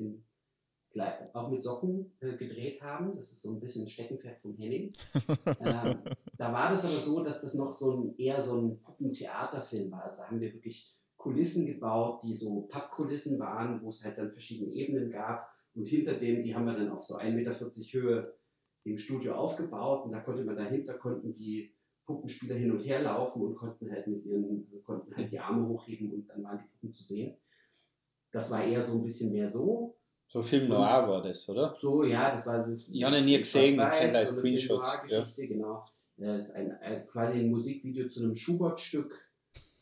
Glei- 0.91 1.29
auch 1.33 1.49
mit 1.49 1.63
Socken 1.63 2.11
äh, 2.19 2.35
gedreht 2.35 2.81
haben. 2.81 3.15
Das 3.15 3.31
ist 3.31 3.41
so 3.41 3.53
ein 3.53 3.61
bisschen 3.61 3.85
ein 3.85 3.89
Steckenpferd 3.89 4.41
vom 4.41 4.57
Henning. 4.57 4.91
ähm, 5.61 5.99
da 6.37 6.51
war 6.51 6.69
das 6.71 6.83
aber 6.83 6.97
so, 6.99 7.23
dass 7.23 7.41
das 7.41 7.53
noch 7.53 7.71
so 7.71 7.95
ein 7.95 8.17
eher 8.17 8.41
so 8.41 8.57
ein 8.57 8.81
Puppentheaterfilm 8.81 9.89
war. 9.89 10.03
Also 10.03 10.23
da 10.23 10.27
haben 10.27 10.41
wir 10.41 10.53
wirklich 10.53 10.93
Kulissen 11.15 11.65
gebaut, 11.65 12.23
die 12.23 12.33
so 12.33 12.63
Pappkulissen 12.63 13.39
waren, 13.39 13.81
wo 13.81 13.87
es 13.89 14.03
halt 14.03 14.17
dann 14.17 14.33
verschiedene 14.33 14.73
Ebenen 14.73 15.09
gab. 15.09 15.47
Und 15.73 15.85
hinter 15.85 16.15
dem, 16.15 16.41
die 16.43 16.53
haben 16.53 16.65
wir 16.65 16.73
dann 16.73 16.91
auf 16.91 17.03
so 17.05 17.15
1,40 17.15 17.31
Meter 17.35 17.53
Höhe 17.53 18.33
im 18.83 18.97
Studio 18.97 19.35
aufgebaut. 19.35 20.05
Und 20.05 20.11
da 20.11 20.19
konnte 20.19 20.43
man 20.43 20.55
dahinter, 20.55 20.95
konnten 20.95 21.33
die 21.33 21.73
Puppenspieler 22.05 22.55
hin 22.55 22.71
und 22.71 22.81
her 22.81 23.01
laufen 23.01 23.41
und 23.41 23.55
konnten 23.55 23.91
halt 23.91 24.07
mit 24.07 24.25
ihren, 24.25 24.67
konnten 24.83 25.15
halt 25.15 25.31
die 25.31 25.39
Arme 25.39 25.67
hochheben 25.67 26.11
und 26.11 26.27
dann 26.27 26.43
waren 26.43 26.59
die 26.59 26.67
Puppen 26.67 26.93
zu 26.93 27.03
sehen. 27.03 27.37
Das 28.31 28.49
war 28.49 28.63
eher 28.63 28.83
so 28.83 28.97
ein 28.97 29.03
bisschen 29.03 29.31
mehr 29.31 29.49
so. 29.49 29.97
So 30.27 30.41
Film 30.41 30.69
Noir 30.69 31.07
war 31.09 31.21
das, 31.21 31.47
oder? 31.49 31.75
So, 31.77 32.05
ja, 32.05 32.31
das 32.31 32.47
war 32.47 32.59
das. 32.59 32.87
Ich 32.87 33.03
habe 33.03 33.21
nie 33.21 33.37
gesehen, 33.37 33.73
ich 33.73 33.75
kenne 33.75 34.17
eine 34.17 34.25
Screenshots, 34.25 34.89
Film-Noir-Geschichte, 34.89 35.47
genau. 35.47 35.85
Das 36.15 36.49
ist 36.49 36.55
ein, 36.55 36.71
also 36.81 37.05
quasi 37.07 37.39
ein 37.39 37.49
Musikvideo 37.49 38.07
zu 38.07 38.23
einem 38.23 38.35
Schubert-Stück. 38.35 39.13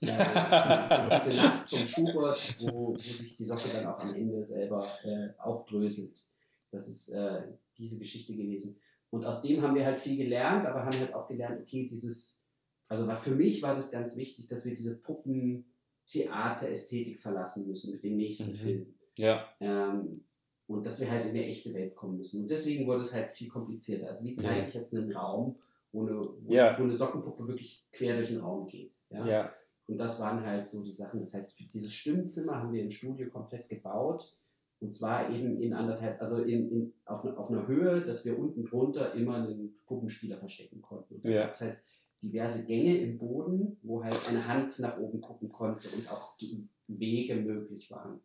Das 0.01 0.89
ist 0.89 0.97
eine 0.97 1.19
gute 1.19 1.35
Nacht 1.35 1.69
vom 1.69 1.85
Schubert, 1.85 2.55
wo, 2.61 2.93
wo 2.93 2.97
sich 2.97 3.35
die 3.35 3.43
Socke 3.43 3.67
dann 3.73 3.85
auch 3.85 3.99
am 3.99 4.15
Ende 4.15 4.45
selber 4.45 4.87
äh, 5.03 5.37
aufdröselt. 5.37 6.25
Das 6.71 6.87
ist 6.87 7.09
äh, 7.09 7.41
diese 7.77 7.99
Geschichte 7.99 8.33
gewesen. 8.33 8.79
Und 9.11 9.25
aus 9.25 9.41
dem 9.41 9.61
haben 9.61 9.75
wir 9.75 9.85
halt 9.85 9.99
viel 9.99 10.17
gelernt, 10.17 10.65
aber 10.65 10.85
haben 10.85 10.97
halt 10.99 11.13
auch 11.13 11.27
gelernt, 11.27 11.59
okay, 11.61 11.85
dieses, 11.85 12.47
also 12.87 13.09
für 13.15 13.35
mich 13.35 13.61
war 13.63 13.75
das 13.75 13.91
ganz 13.91 14.15
wichtig, 14.17 14.47
dass 14.49 14.65
wir 14.65 14.73
diese 14.73 14.99
Puppentheater-Ästhetik 15.01 17.19
verlassen 17.19 17.67
müssen 17.67 17.91
mit 17.91 18.03
dem 18.03 18.17
nächsten 18.17 18.51
Mhm. 18.51 18.55
Film. 18.55 18.93
Ja. 19.15 19.45
Ähm, 19.59 20.23
und 20.67 20.85
dass 20.85 20.99
wir 20.99 21.09
halt 21.09 21.23
in 21.25 21.31
eine 21.31 21.45
echte 21.45 21.73
Welt 21.73 21.95
kommen 21.95 22.17
müssen. 22.17 22.43
Und 22.43 22.51
deswegen 22.51 22.85
wurde 22.85 23.01
es 23.01 23.13
halt 23.13 23.33
viel 23.33 23.49
komplizierter. 23.49 24.09
Also 24.09 24.25
wie 24.25 24.35
zeige 24.35 24.59
Ja. 24.61 24.67
ich 24.67 24.73
jetzt 24.75 24.93
einen 24.93 25.11
Raum, 25.11 25.57
wo 25.91 26.05
eine, 26.05 26.15
wo, 26.41 26.53
Ja. 26.53 26.77
wo 26.77 26.83
eine 26.83 26.93
Sockenpuppe 26.93 27.47
wirklich 27.47 27.87
quer 27.91 28.17
durch 28.17 28.29
den 28.29 28.41
Raum 28.41 28.67
geht. 28.67 28.93
Ja? 29.09 29.25
Ja. 29.25 29.53
Und 29.87 29.97
das 29.97 30.19
waren 30.19 30.45
halt 30.45 30.67
so 30.67 30.83
die 30.83 30.93
Sachen. 30.93 31.19
Das 31.21 31.33
heißt, 31.33 31.57
für 31.57 31.63
dieses 31.63 31.91
Stimmzimmer 31.91 32.57
haben 32.57 32.71
wir 32.71 32.83
im 32.83 32.91
Studio 32.91 33.27
komplett 33.29 33.67
gebaut. 33.69 34.35
Und 34.81 34.93
zwar 34.93 35.29
eben 35.29 35.61
in 35.61 35.73
anderthalb, 35.73 36.21
also 36.21 36.41
in, 36.41 36.71
in, 36.71 36.93
auf, 37.05 37.25
auf 37.25 37.49
einer 37.49 37.67
Höhe, 37.67 38.01
dass 38.01 38.23
wir 38.25 38.39
unten 38.39 38.63
drunter 38.65 39.13
immer 39.13 39.35
einen 39.35 39.77
Puppenspieler 39.85 40.37
verstecken 40.37 40.81
konnten. 40.81 41.15
Und 41.15 41.25
da 41.25 41.29
Ja. 41.29 41.43
gab 41.43 41.51
es 41.53 41.61
halt 41.61 41.77
diverse 42.21 42.65
Gänge 42.65 42.97
im 42.97 43.17
Boden, 43.17 43.77
wo 43.81 44.03
halt 44.03 44.17
eine 44.27 44.47
Hand 44.47 44.79
nach 44.79 44.97
oben 44.97 45.19
gucken 45.21 45.49
konnte 45.49 45.89
und 45.89 46.09
auch 46.09 46.35
die 46.37 46.67
Wege 46.87 47.35
möglich 47.35 47.91
waren. 47.91 48.19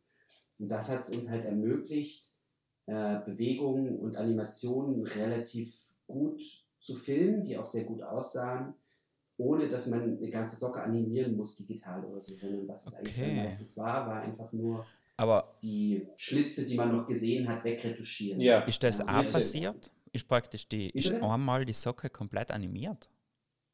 Und 0.58 0.68
das 0.68 0.88
hat 0.88 1.00
es 1.00 1.10
uns 1.10 1.28
halt 1.28 1.44
ermöglicht, 1.44 2.30
äh, 2.86 3.18
Bewegungen 3.24 3.98
und 3.98 4.16
Animationen 4.16 5.04
relativ 5.06 5.74
gut 6.06 6.40
zu 6.78 6.94
filmen, 6.96 7.42
die 7.42 7.56
auch 7.56 7.66
sehr 7.66 7.84
gut 7.84 8.02
aussahen, 8.02 8.74
ohne 9.36 9.68
dass 9.68 9.88
man 9.88 10.18
eine 10.18 10.30
ganze 10.30 10.54
Socke 10.54 10.80
animieren 10.82 11.36
muss, 11.36 11.56
digital 11.56 12.04
oder 12.04 12.20
so, 12.20 12.34
sondern 12.36 12.68
was 12.68 12.86
es 12.86 12.94
eigentlich 12.94 13.16
Okay. 13.16 13.34
meistens 13.36 13.76
war, 13.76 14.06
war 14.06 14.20
einfach 14.20 14.52
nur 14.52 14.84
Aber 15.16 15.53
die 15.64 16.06
Schlitze, 16.16 16.66
die 16.66 16.76
man 16.76 16.94
noch 16.94 17.06
gesehen 17.06 17.48
hat, 17.48 17.64
wegretuschieren. 17.64 18.40
Ja. 18.40 18.60
ist 18.60 18.82
das 18.82 19.00
auch 19.00 19.06
das- 19.22 19.32
passiert? 19.32 19.90
Ist 20.12 20.28
praktisch 20.28 20.68
die, 20.68 20.90
ist 20.90 21.08
bitte? 21.10 21.24
einmal 21.24 21.64
die 21.64 21.72
Socke 21.72 22.08
komplett 22.08 22.52
animiert? 22.52 23.10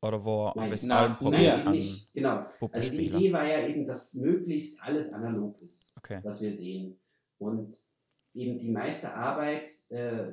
Oder 0.03 0.25
wo 0.25 0.51
Nein, 0.57 0.73
es 0.73 0.89
allen 0.89 1.17
eben 1.21 1.67
an 1.67 1.73
nicht. 1.75 2.11
Genau. 2.15 2.47
Also 2.73 2.93
die? 2.93 3.07
Idee 3.09 3.33
war 3.35 3.47
ja 3.47 3.69
eben, 3.69 3.87
dass 3.87 4.15
möglichst 4.15 4.83
alles 4.83 5.13
analog 5.13 5.61
ist, 5.61 5.95
Okay. 5.99 6.21
was 6.23 6.41
wir 6.41 6.55
sehen. 6.55 6.99
Und 7.39 7.77
eben 8.33 8.59
die 8.59 8.71
meiste 8.71 9.13
Arbeit, 9.13 9.69
äh, 9.91 10.33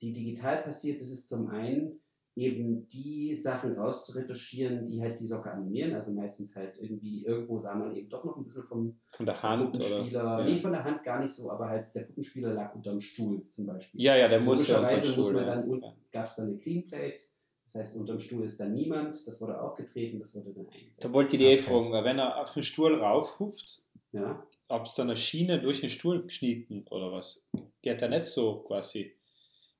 die 0.00 0.12
digital 0.12 0.62
passiert, 0.62 1.02
das 1.02 1.08
ist 1.10 1.28
zum 1.28 1.48
einen 1.48 2.00
eben 2.34 2.88
die 2.88 3.36
Sachen 3.36 3.76
rauszuretuschieren, 3.78 4.84
die 4.86 5.00
halt 5.02 5.20
die 5.20 5.26
Socke 5.26 5.50
animieren. 5.50 5.94
Also 5.94 6.12
meistens 6.12 6.56
halt 6.56 6.76
irgendwie, 6.80 7.24
irgendwo 7.26 7.58
sah 7.58 7.74
man 7.74 7.94
eben 7.94 8.08
doch 8.08 8.24
noch 8.24 8.36
ein 8.36 8.44
bisschen 8.44 8.64
vom 8.64 8.98
Von 9.14 9.26
der 9.26 9.42
Hand 9.42 9.72
Puppenspieler. 9.72 10.22
oder? 10.36 10.44
Nee, 10.44 10.58
von 10.58 10.72
der 10.72 10.84
Hand 10.84 11.04
gar 11.04 11.20
nicht 11.20 11.32
so, 11.34 11.50
aber 11.50 11.68
halt 11.68 11.94
der 11.94 12.02
Puppenspieler 12.02 12.54
lag 12.54 12.74
unterm 12.74 13.00
Stuhl 13.00 13.46
zum 13.48 13.66
Beispiel. 13.66 14.00
Ja, 14.00 14.16
ja, 14.16 14.28
der 14.28 14.40
muss 14.40 14.66
ja 14.66 14.78
unter 14.78 14.90
Logischerweise 14.92 15.20
muss 15.20 15.28
Stuhl. 15.28 15.42
man 15.42 15.46
dann, 15.46 15.80
ja. 15.82 15.94
gab 16.10 16.26
es 16.26 16.36
dann 16.36 16.46
eine 16.48 16.58
Clean 16.58 16.86
Plate, 16.86 17.20
das 17.64 17.74
heißt, 17.74 17.96
unterm 17.96 18.18
Stuhl 18.20 18.44
ist 18.44 18.58
dann 18.60 18.72
niemand, 18.74 19.26
das 19.26 19.40
wurde 19.40 19.60
auch 19.60 19.74
getreten, 19.74 20.18
das 20.18 20.34
wurde 20.34 20.52
dann 20.52 20.68
eingesetzt. 20.68 21.04
Da 21.04 21.12
wollte 21.12 21.36
ich 21.36 21.42
die 21.42 21.46
eh 21.48 21.54
Okay. 21.54 21.62
fragen, 21.62 21.92
weil 21.92 22.04
wenn 22.04 22.18
er 22.18 22.40
auf 22.40 22.52
den 22.54 22.62
Stuhl 22.62 22.94
raufhupft, 22.94 23.84
ja, 24.12 24.46
ob 24.68 24.86
es 24.86 24.94
dann 24.94 25.08
eine 25.08 25.16
Schiene 25.18 25.60
durch 25.60 25.80
den 25.80 25.90
Stuhl 25.90 26.22
geschnitten 26.22 26.86
oder 26.90 27.12
was? 27.12 27.46
Geht 27.82 28.00
da 28.00 28.08
nicht 28.08 28.26
so 28.26 28.60
quasi. 28.62 29.14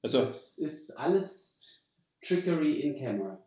Also, 0.03 0.21
das 0.21 0.59
ist 0.59 0.99
alles 0.99 1.52
Trickery 2.23 2.81
in 2.81 2.97
Camera. 2.97 3.45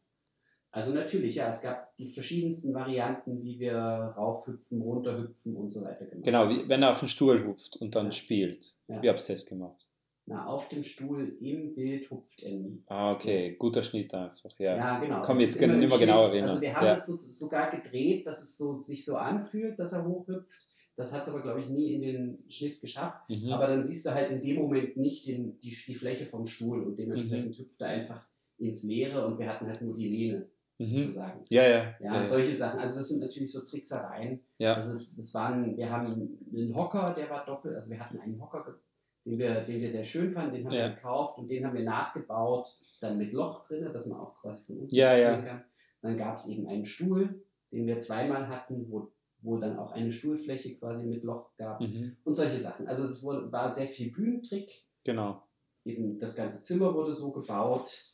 Also 0.71 0.93
natürlich, 0.93 1.35
ja, 1.35 1.47
es 1.47 1.61
gab 1.61 1.95
die 1.95 2.09
verschiedensten 2.11 2.73
Varianten, 2.73 3.41
wie 3.43 3.59
wir 3.59 3.75
raufhüpfen, 3.77 4.81
runterhüpfen 4.81 5.55
und 5.55 5.69
so 5.69 5.81
weiter 5.85 6.05
gemacht 6.05 6.25
genau, 6.25 6.49
wie, 6.49 6.67
wenn 6.67 6.83
er 6.83 6.91
auf 6.91 6.99
den 6.99 7.07
Stuhl 7.07 7.45
hupft 7.45 7.77
und 7.77 7.95
dann 7.95 8.07
Ja. 8.07 8.11
spielt. 8.11 8.75
Ja. 8.89 9.01
Wie 9.01 9.07
habt 9.09 9.21
ihr 9.29 9.35
das 9.35 9.45
gemacht? 9.45 9.89
Na, 10.27 10.47
auf 10.47 10.67
dem 10.69 10.83
Stuhl 10.83 11.38
im 11.39 11.75
Bild 11.75 12.09
hupft 12.09 12.41
er 12.43 12.51
nie. 12.51 12.83
Ah, 12.88 13.13
okay, 13.13 13.55
guter 13.57 13.83
Schnitt 13.83 14.13
einfach, 14.13 14.51
ja. 14.59 14.75
Ja, 14.75 14.99
genau. 14.99 15.21
Komm, 15.21 15.38
Das 15.38 15.45
jetzt 15.45 15.59
können 15.59 15.79
wir 15.79 15.88
immer 15.88 15.97
genauer 15.99 16.27
Schnitt. 16.27 16.35
erinnern. 16.41 16.49
Also 16.49 16.61
wir 16.61 16.75
haben 16.75 16.85
Ja. 16.88 16.93
es 16.93 17.05
so, 17.05 17.15
sogar 17.15 17.71
gedreht, 17.71 18.27
dass 18.27 18.41
es 18.43 18.57
so, 18.57 18.75
sich 18.77 19.05
so 19.05 19.15
anfühlt, 19.15 19.79
dass 19.79 19.93
er 19.93 20.05
hochhüpft. 20.05 20.49
Das 20.97 21.13
hat 21.13 21.23
es 21.23 21.29
aber, 21.29 21.41
glaube 21.41 21.59
ich, 21.61 21.69
nie 21.69 21.93
in 21.93 22.01
den 22.01 22.43
Schnitt 22.49 22.81
geschafft. 22.81 23.29
Mhm. 23.29 23.49
Aber 23.51 23.67
dann 23.67 23.83
siehst 23.83 24.05
du 24.05 24.09
halt 24.13 24.31
in 24.31 24.41
dem 24.41 24.55
Moment 24.57 24.97
nicht 24.97 25.27
den, 25.27 25.59
die, 25.59 25.69
die 25.88 25.95
Fläche 25.95 26.25
vom 26.25 26.47
Stuhl 26.47 26.81
und 26.83 26.93
Mhm. 26.93 26.97
dementsprechend 26.97 27.57
hüpft 27.59 27.79
er 27.81 27.88
einfach 27.88 28.27
ins 28.58 28.84
Leere 28.84 29.26
und 29.26 29.38
wir 29.39 29.50
hatten 29.50 29.68
halt 29.68 29.82
nur 29.82 29.94
die 29.96 30.08
Lehne, 30.10 30.50
mhm. 30.78 30.86
sozusagen. 30.86 31.41
Ja, 31.50 31.68
ja. 31.68 31.94
Ja, 32.00 32.28
solche 32.28 32.56
Sachen. 32.56 32.80
Also 32.80 33.00
das 33.00 33.10
sind 33.10 33.20
natürlich 33.20 33.52
so 33.52 33.62
Tricksereien. 33.65 34.39
ja. 34.58 34.74
Also 34.76 34.91
es, 34.94 35.18
es 35.18 35.34
waren, 35.34 35.76
wir 35.78 35.89
haben 35.89 36.38
einen 36.54 36.76
Hocker, 36.76 37.13
der 37.13 37.30
war 37.30 37.46
doppelt, 37.46 37.76
also 37.76 37.89
wir 37.91 38.00
hatten 38.00 38.20
einen 38.20 38.39
Hocker, 38.41 38.80
den 39.26 39.39
wir, 39.39 39.62
den 39.62 39.82
wir 39.82 39.91
sehr 39.91 40.04
schön 40.04 40.32
fanden, 40.34 40.54
den 40.56 40.65
haben 40.65 40.74
Ja. 40.74 40.89
wir 40.89 40.96
gekauft 40.96 41.38
und 41.39 41.50
den 41.50 41.65
haben 41.65 41.76
wir 41.76 41.84
nachgebaut, 41.84 42.68
dann 43.02 43.18
mit 43.18 43.34
Loch 43.34 43.65
drin, 43.68 43.89
dass 43.91 44.06
man 44.06 44.20
auch 44.20 44.39
quasi 44.41 44.63
von 44.65 44.78
unten 44.80 44.96
Ja, 44.96 45.15
ja. 45.18 45.41
kann. 45.41 45.63
Dann 46.02 46.18
gab 46.18 46.38
es 46.38 46.48
eben 46.48 46.68
einen 46.68 46.86
Stuhl, 46.86 47.44
den 47.72 47.88
wir 47.88 48.00
zweimal 48.00 48.48
hatten, 48.48 48.86
wo, 48.91 49.12
wo 49.41 49.58
dann 49.58 49.78
auch 49.80 49.91
eine 49.91 50.12
Stuhlfläche 50.12 50.76
quasi 50.76 51.06
mit 51.08 51.24
Loch 51.24 51.50
gab 51.58 51.82
Mhm. 51.82 52.15
und 52.24 52.36
solche 52.36 52.60
Sachen. 52.60 52.88
Also 52.88 53.06
es 53.06 53.24
wurde, 53.24 53.52
war 53.52 53.72
sehr 53.72 53.88
viel 53.88 54.12
Bühnentrick, 54.12 54.86
Genau. 55.04 55.41
eben 55.84 56.20
das 56.20 56.36
ganze 56.36 56.62
Zimmer 56.63 56.94
wurde 56.94 57.13
so 57.13 57.32
gebaut. 57.32 58.12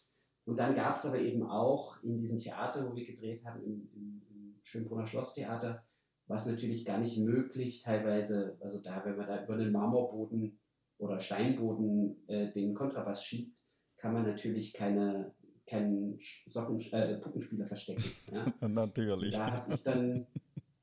Und 0.51 0.57
dann 0.57 0.75
gab 0.75 0.97
es 0.97 1.05
aber 1.05 1.17
eben 1.17 1.43
auch 1.43 2.03
in 2.03 2.19
diesem 2.19 2.37
Theater, 2.37 2.85
wo 2.85 2.93
wir 2.93 3.05
gedreht 3.05 3.45
haben, 3.45 3.63
im, 3.63 3.87
im, 3.95 4.21
im 4.29 4.55
Schönbrunner 4.63 5.07
Schlosstheater, 5.07 5.81
war 6.27 6.35
es 6.35 6.45
natürlich 6.45 6.83
gar 6.83 6.97
nicht 6.97 7.17
möglich, 7.19 7.81
teilweise, 7.81 8.57
also 8.59 8.81
da, 8.81 9.01
wenn 9.05 9.15
man 9.15 9.27
da 9.27 9.45
über 9.45 9.53
einen 9.53 9.71
Marmorboden 9.71 10.59
oder 10.97 11.21
Steinboden 11.21 12.27
äh, 12.27 12.51
den 12.51 12.73
Kontrabass 12.73 13.23
schiebt, 13.23 13.63
kann 13.95 14.11
man 14.11 14.23
natürlich 14.23 14.73
keine, 14.73 15.33
keinen 15.65 16.19
Socken, 16.47 16.81
äh, 16.91 17.15
Puppenspieler 17.19 17.67
verstecken. 17.67 18.03
Ja? 18.29 18.45
Natürlich. 18.67 19.33
Da 19.33 19.51
habe 19.53 19.73
ich 19.73 19.83
dann 19.83 20.27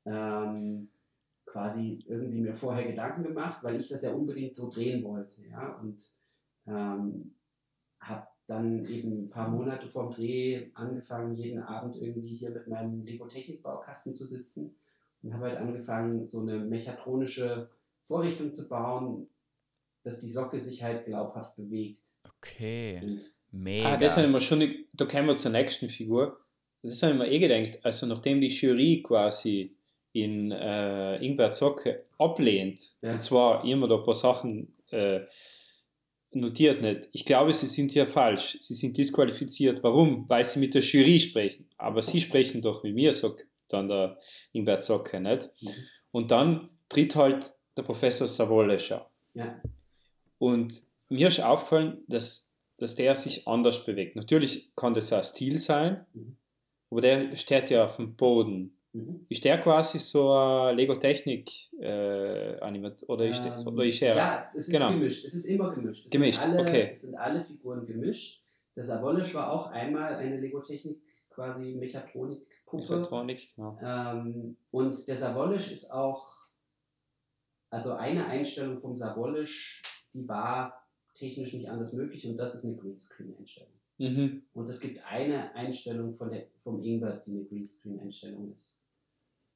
ähm, 0.05 0.89
quasi 1.45 2.03
irgendwie 2.07 2.41
mir 2.41 2.55
vorher 2.55 2.87
Gedanken 2.87 3.21
gemacht, 3.21 3.63
weil 3.63 3.79
ich 3.79 3.87
das 3.87 4.01
ja 4.01 4.13
unbedingt 4.13 4.55
so 4.55 4.71
drehen 4.71 5.03
wollte. 5.03 5.45
Ja? 5.45 5.75
Und 5.75 6.03
ähm, 6.65 7.35
habe 7.99 8.25
dann 8.49 8.85
eben 8.85 9.25
ein 9.25 9.29
paar 9.29 9.47
Monate 9.49 9.87
vorm 9.87 10.11
Dreh 10.11 10.67
angefangen, 10.73 11.35
jeden 11.35 11.61
Abend 11.61 11.95
irgendwie 12.01 12.35
hier 12.35 12.49
mit 12.49 12.67
meinem 12.67 13.03
Lego-Technik-Baukasten 13.05 14.15
zu 14.15 14.25
sitzen 14.25 14.75
und 15.21 15.33
habe 15.33 15.45
halt 15.45 15.57
angefangen, 15.57 16.25
so 16.25 16.41
eine 16.41 16.57
mechatronische 16.59 17.69
Vorrichtung 18.07 18.53
zu 18.53 18.67
bauen, 18.67 19.27
dass 20.03 20.19
die 20.19 20.29
Socke 20.31 20.59
sich 20.59 20.81
halt 20.81 21.05
glaubhaft 21.05 21.55
bewegt. 21.57 21.99
Okay. 22.37 22.99
Und 23.03 23.21
Mega. 23.51 23.89
Ah, 23.93 23.97
das 23.97 24.17
haben 24.17 24.31
wir 24.31 24.41
schon, 24.41 24.73
da 24.93 25.05
kommen 25.05 25.27
wir 25.27 25.35
zur 25.37 25.51
nächsten 25.51 25.89
Figur. 25.89 26.39
Das 26.81 27.03
haben 27.03 27.19
wir 27.19 27.27
eh 27.27 27.39
gedacht, 27.39 27.79
also 27.83 28.05
nachdem 28.05 28.39
die 28.41 28.47
Jury 28.47 29.03
quasi 29.05 29.75
in 30.13 30.51
äh, 30.51 31.17
Ingwer 31.23 31.51
Zocke 31.51 32.05
ablehnt, 32.17 32.93
Ja. 33.01 33.13
und 33.13 33.21
zwar 33.21 33.63
immer 33.65 33.87
da 33.87 33.97
ein 33.97 34.03
paar 34.03 34.15
Sachen 34.15 34.73
äh, 34.89 35.21
notiert 36.31 36.81
nicht. 36.81 37.09
Ich 37.11 37.25
glaube, 37.25 37.53
sie 37.53 37.67
sind 37.67 37.91
hier 37.91 38.07
falsch. 38.07 38.57
Sie 38.59 38.73
sind 38.73 38.97
disqualifiziert. 38.97 39.83
Warum? 39.83 40.27
Weil 40.29 40.45
sie 40.45 40.59
mit 40.59 40.73
der 40.73 40.81
Jury 40.81 41.19
sprechen. 41.19 41.67
Aber 41.77 42.03
sie 42.03 42.21
sprechen 42.21 42.61
doch 42.61 42.83
mit 42.83 42.93
mir, 42.95 43.13
sagt 43.13 43.45
dann 43.67 43.87
der 43.87 44.19
Ingwer 44.51 44.79
Zocke, 44.81 45.19
nicht? 45.19 45.49
Mhm. 45.61 45.69
Und 46.11 46.31
dann 46.31 46.69
tritt 46.89 47.15
halt 47.15 47.51
der 47.77 47.83
Professor 47.83 48.27
Savolesch 48.27 48.89
ja, 48.89 49.05
und 50.37 50.81
mir 51.09 51.27
ist 51.27 51.39
aufgefallen, 51.39 52.03
dass, 52.07 52.53
dass 52.77 52.95
der 52.95 53.15
sich 53.15 53.47
anders 53.47 53.85
bewegt. 53.85 54.15
Natürlich 54.15 54.71
kann 54.75 54.93
das 54.93 55.13
auch 55.13 55.23
Stil 55.23 55.59
sein, 55.59 56.05
Mhm. 56.13 56.35
aber 56.89 57.01
der 57.01 57.35
steht 57.35 57.69
ja 57.69 57.85
auf 57.85 57.97
dem 57.97 58.15
Boden. 58.15 58.75
Mhm. 58.93 59.25
Ist 59.29 59.43
der 59.43 59.59
quasi 59.61 59.99
so 59.99 60.33
ein 60.33 60.75
Lego-Technik 60.75 61.49
äh, 61.79 62.57
oder 63.07 63.25
ist, 63.27 63.43
der, 63.43 63.57
Ähm, 63.57 63.67
oder 63.67 63.85
ist 63.85 64.01
er? 64.01 64.15
Ja, 64.15 64.49
es 64.49 64.67
ist 64.67 64.71
Genau. 64.71 64.89
gemischt. 64.91 65.25
Es 65.25 65.33
ist 65.33 65.45
immer 65.45 65.71
gemischt. 65.73 66.05
Es 66.05 66.11
Gemischt, 66.11 66.41
sind 66.41 66.51
alle, 66.51 66.61
okay. 66.61 66.89
Es 66.93 67.01
sind 67.01 67.15
alle 67.15 67.43
Figuren 67.45 67.85
gemischt. 67.85 68.43
Das 68.75 68.87
Savolisch 68.87 69.33
war 69.33 69.51
auch 69.51 69.67
einmal 69.71 70.15
eine 70.15 70.39
Lego-Technik, 70.39 71.01
quasi 71.29 71.75
Mechatronik-Puppe. 71.75 72.97
Mechatronik, 72.97 73.55
genau. 73.55 73.77
Ähm, 73.81 74.57
und 74.71 75.07
der 75.07 75.15
Savolisch 75.15 75.71
ist 75.71 75.91
auch, 75.91 76.37
also 77.69 77.93
eine 77.93 78.25
Einstellung 78.25 78.79
vom 78.79 78.95
Savolisch, 78.95 79.83
die 80.13 80.27
war 80.27 80.85
technisch 81.13 81.53
nicht 81.53 81.69
anders 81.69 81.93
möglich 81.93 82.25
und 82.27 82.37
das 82.37 82.55
ist 82.55 82.65
eine 82.65 82.77
Greenscreen-Einstellung. 82.77 83.78
Mhm. 83.99 84.43
Und 84.53 84.67
es 84.69 84.79
gibt 84.79 85.05
eine 85.05 85.53
Einstellung 85.55 86.13
von 86.15 86.29
der, 86.29 86.47
vom 86.63 86.81
Ingbert, 86.81 87.25
die 87.25 87.31
eine 87.31 87.43
Greenscreen-Einstellung 87.45 88.51
ist. 88.51 88.79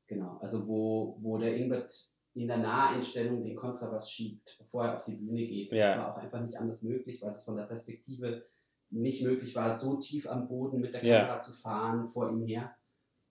Genau, 0.08 0.38
also 0.41 0.67
wo, 0.67 1.17
wo 1.21 1.38
der 1.38 1.56
Ingbert 1.56 1.93
in 2.36 2.47
der 2.47 2.58
Naheinstellung 2.58 3.43
den 3.43 3.56
Kontrabass 3.56 4.12
schiebt, 4.12 4.56
bevor 4.60 4.86
er 4.86 4.97
auf 4.97 5.06
die 5.06 5.15
Bühne 5.15 5.45
geht. 5.45 5.71
Ja. 5.71 5.88
Das 5.88 5.97
war 5.97 6.13
auch 6.13 6.17
einfach 6.17 6.41
nicht 6.41 6.58
anders 6.58 6.82
möglich, 6.84 7.21
weil 7.21 7.34
es 7.34 7.43
von 7.45 7.56
der 7.56 7.63
Perspektive 7.63 8.43
nicht 8.89 9.23
möglich 9.23 9.56
war, 9.56 9.71
so 9.71 9.95
tief 9.95 10.27
am 10.27 10.47
Boden 10.47 10.79
mit 10.82 10.93
der 10.93 11.03
Ja. 11.06 11.19
Kamera 11.21 11.41
zu 11.41 11.53
fahren 11.53 12.08
vor 12.08 12.29
ihm 12.32 12.45
her. 12.45 12.75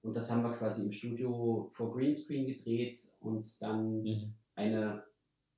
Und 0.03 0.16
das 0.16 0.31
haben 0.31 0.42
wir 0.42 0.53
quasi 0.53 0.85
im 0.85 0.92
Studio 0.92 1.70
vor 1.72 1.92
Greenscreen 1.94 2.46
gedreht 2.46 2.98
und 3.20 3.61
dann 3.62 4.03
Mhm. 4.03 4.35
eine 4.55 5.05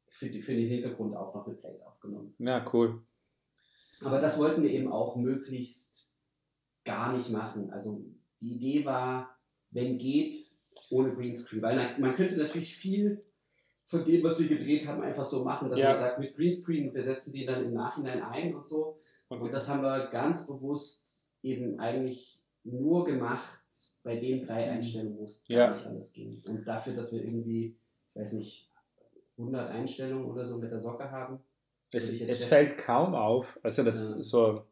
für, 0.08 0.28
die, 0.30 0.42
für 0.42 0.54
den 0.54 0.68
Hintergrund 0.68 1.16
auch 1.16 1.34
noch 1.34 1.46
eine 1.46 1.56
Plate 1.56 1.86
aufgenommen. 1.86 2.34
Ja, 2.38 2.64
cool. 2.72 3.02
Aber 4.02 4.20
das 4.20 4.38
wollten 4.38 4.62
wir 4.62 4.70
eben 4.70 4.90
auch 4.90 5.16
möglichst 5.16 6.16
gar 6.84 7.16
nicht 7.16 7.30
machen. 7.30 7.70
Also 7.70 8.04
die 8.40 8.56
Idee 8.56 8.84
war, 8.84 9.36
wenn 9.70 9.98
geht, 9.98 10.36
ohne 10.90 11.14
Greenscreen. 11.14 11.62
Weil 11.62 11.98
man 11.98 12.14
könnte 12.14 12.36
natürlich 12.36 12.76
viel 12.76 13.24
von 13.86 14.04
dem, 14.04 14.22
was 14.22 14.38
wir 14.40 14.48
gedreht 14.48 14.86
haben, 14.86 15.02
einfach 15.02 15.26
so 15.26 15.44
machen, 15.44 15.70
dass 15.70 15.78
Ja. 15.78 15.90
man 15.90 15.98
sagt, 15.98 16.18
mit 16.18 16.34
Greenscreen, 16.36 16.92
wir 16.94 17.02
setzen 17.02 17.32
die 17.32 17.44
dann 17.46 17.64
im 17.64 17.74
Nachhinein 17.74 18.22
ein 18.22 18.54
und 18.54 18.66
so. 18.66 18.98
Und 19.28 19.52
das 19.52 19.68
haben 19.68 19.82
wir 19.82 20.08
ganz 20.10 20.46
bewusst 20.46 21.30
eben 21.42 21.78
eigentlich 21.80 22.42
nur 22.64 23.04
gemacht 23.04 23.62
bei 24.02 24.16
den 24.16 24.46
drei 24.46 24.70
Einstellungen, 24.70 25.18
wo 25.18 25.24
es 25.24 25.44
Mhm. 25.48 25.54
Ja. 25.54 25.66
gar 25.68 25.74
nicht 25.76 25.86
anders 25.86 26.12
ging. 26.12 26.42
Und 26.46 26.66
dafür, 26.66 26.94
dass 26.94 27.12
wir 27.12 27.22
irgendwie, 27.24 27.76
ich 28.14 28.20
weiß 28.20 28.32
nicht, 28.34 28.70
100 29.36 29.70
Einstellungen 29.70 30.26
oder 30.30 30.44
so 30.44 30.58
mit 30.58 30.70
der 30.70 30.78
Socke 30.78 31.10
haben. 31.10 31.40
Es, 31.94 32.20
es 32.20 32.44
fällt 32.44 32.78
kaum 32.78 33.14
auf. 33.14 33.58
Also 33.62 33.82
das 33.84 34.14
Ja. 34.16 34.22
so, 34.22 34.64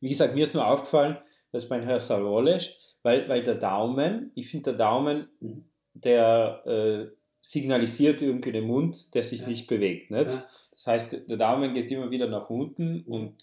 wie 0.00 0.08
gesagt, 0.08 0.34
mir 0.34 0.44
ist 0.44 0.54
nur 0.54 0.66
aufgefallen, 0.66 1.18
dass 1.52 1.68
beim 1.68 1.82
Herr 1.82 2.00
Savolesch, 2.00 2.76
weil, 3.02 3.28
weil 3.28 3.42
der 3.42 3.56
Daumen, 3.56 4.30
ich 4.34 4.48
finde 4.50 4.70
der 4.70 4.78
Daumen, 4.78 5.28
Mhm. 5.40 5.64
der 5.94 6.62
äh, 6.66 7.16
signalisiert 7.40 8.22
irgendwie 8.22 8.52
den 8.52 8.64
Mund, 8.66 9.14
der 9.14 9.22
sich 9.24 9.42
Ja. 9.42 9.48
nicht 9.48 9.66
bewegt. 9.66 10.10
Nicht? 10.10 10.30
Ja. 10.30 10.48
Das 10.72 10.86
heißt, 10.86 11.28
der 11.30 11.36
Daumen 11.36 11.74
geht 11.74 11.90
immer 11.90 12.10
wieder 12.10 12.26
nach 12.28 12.48
unten 12.50 13.02
und 13.02 13.36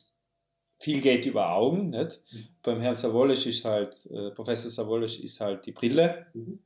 viel 0.79 0.99
geht 1.01 1.25
über 1.25 1.51
Augen. 1.53 1.91
Nicht? 1.91 2.21
Mhm. 2.31 2.47
Beim 2.63 2.81
Herrn 2.81 2.95
Savolesch 2.95 3.45
ist 3.45 3.63
halt, 3.65 4.05
äh, 4.07 4.31
Professor 4.31 4.71
Savolesch 4.71 5.19
ist 5.19 5.39
halt 5.39 5.65
die 5.65 5.71
Brille. 5.71 6.25
Mhm. 6.33 6.59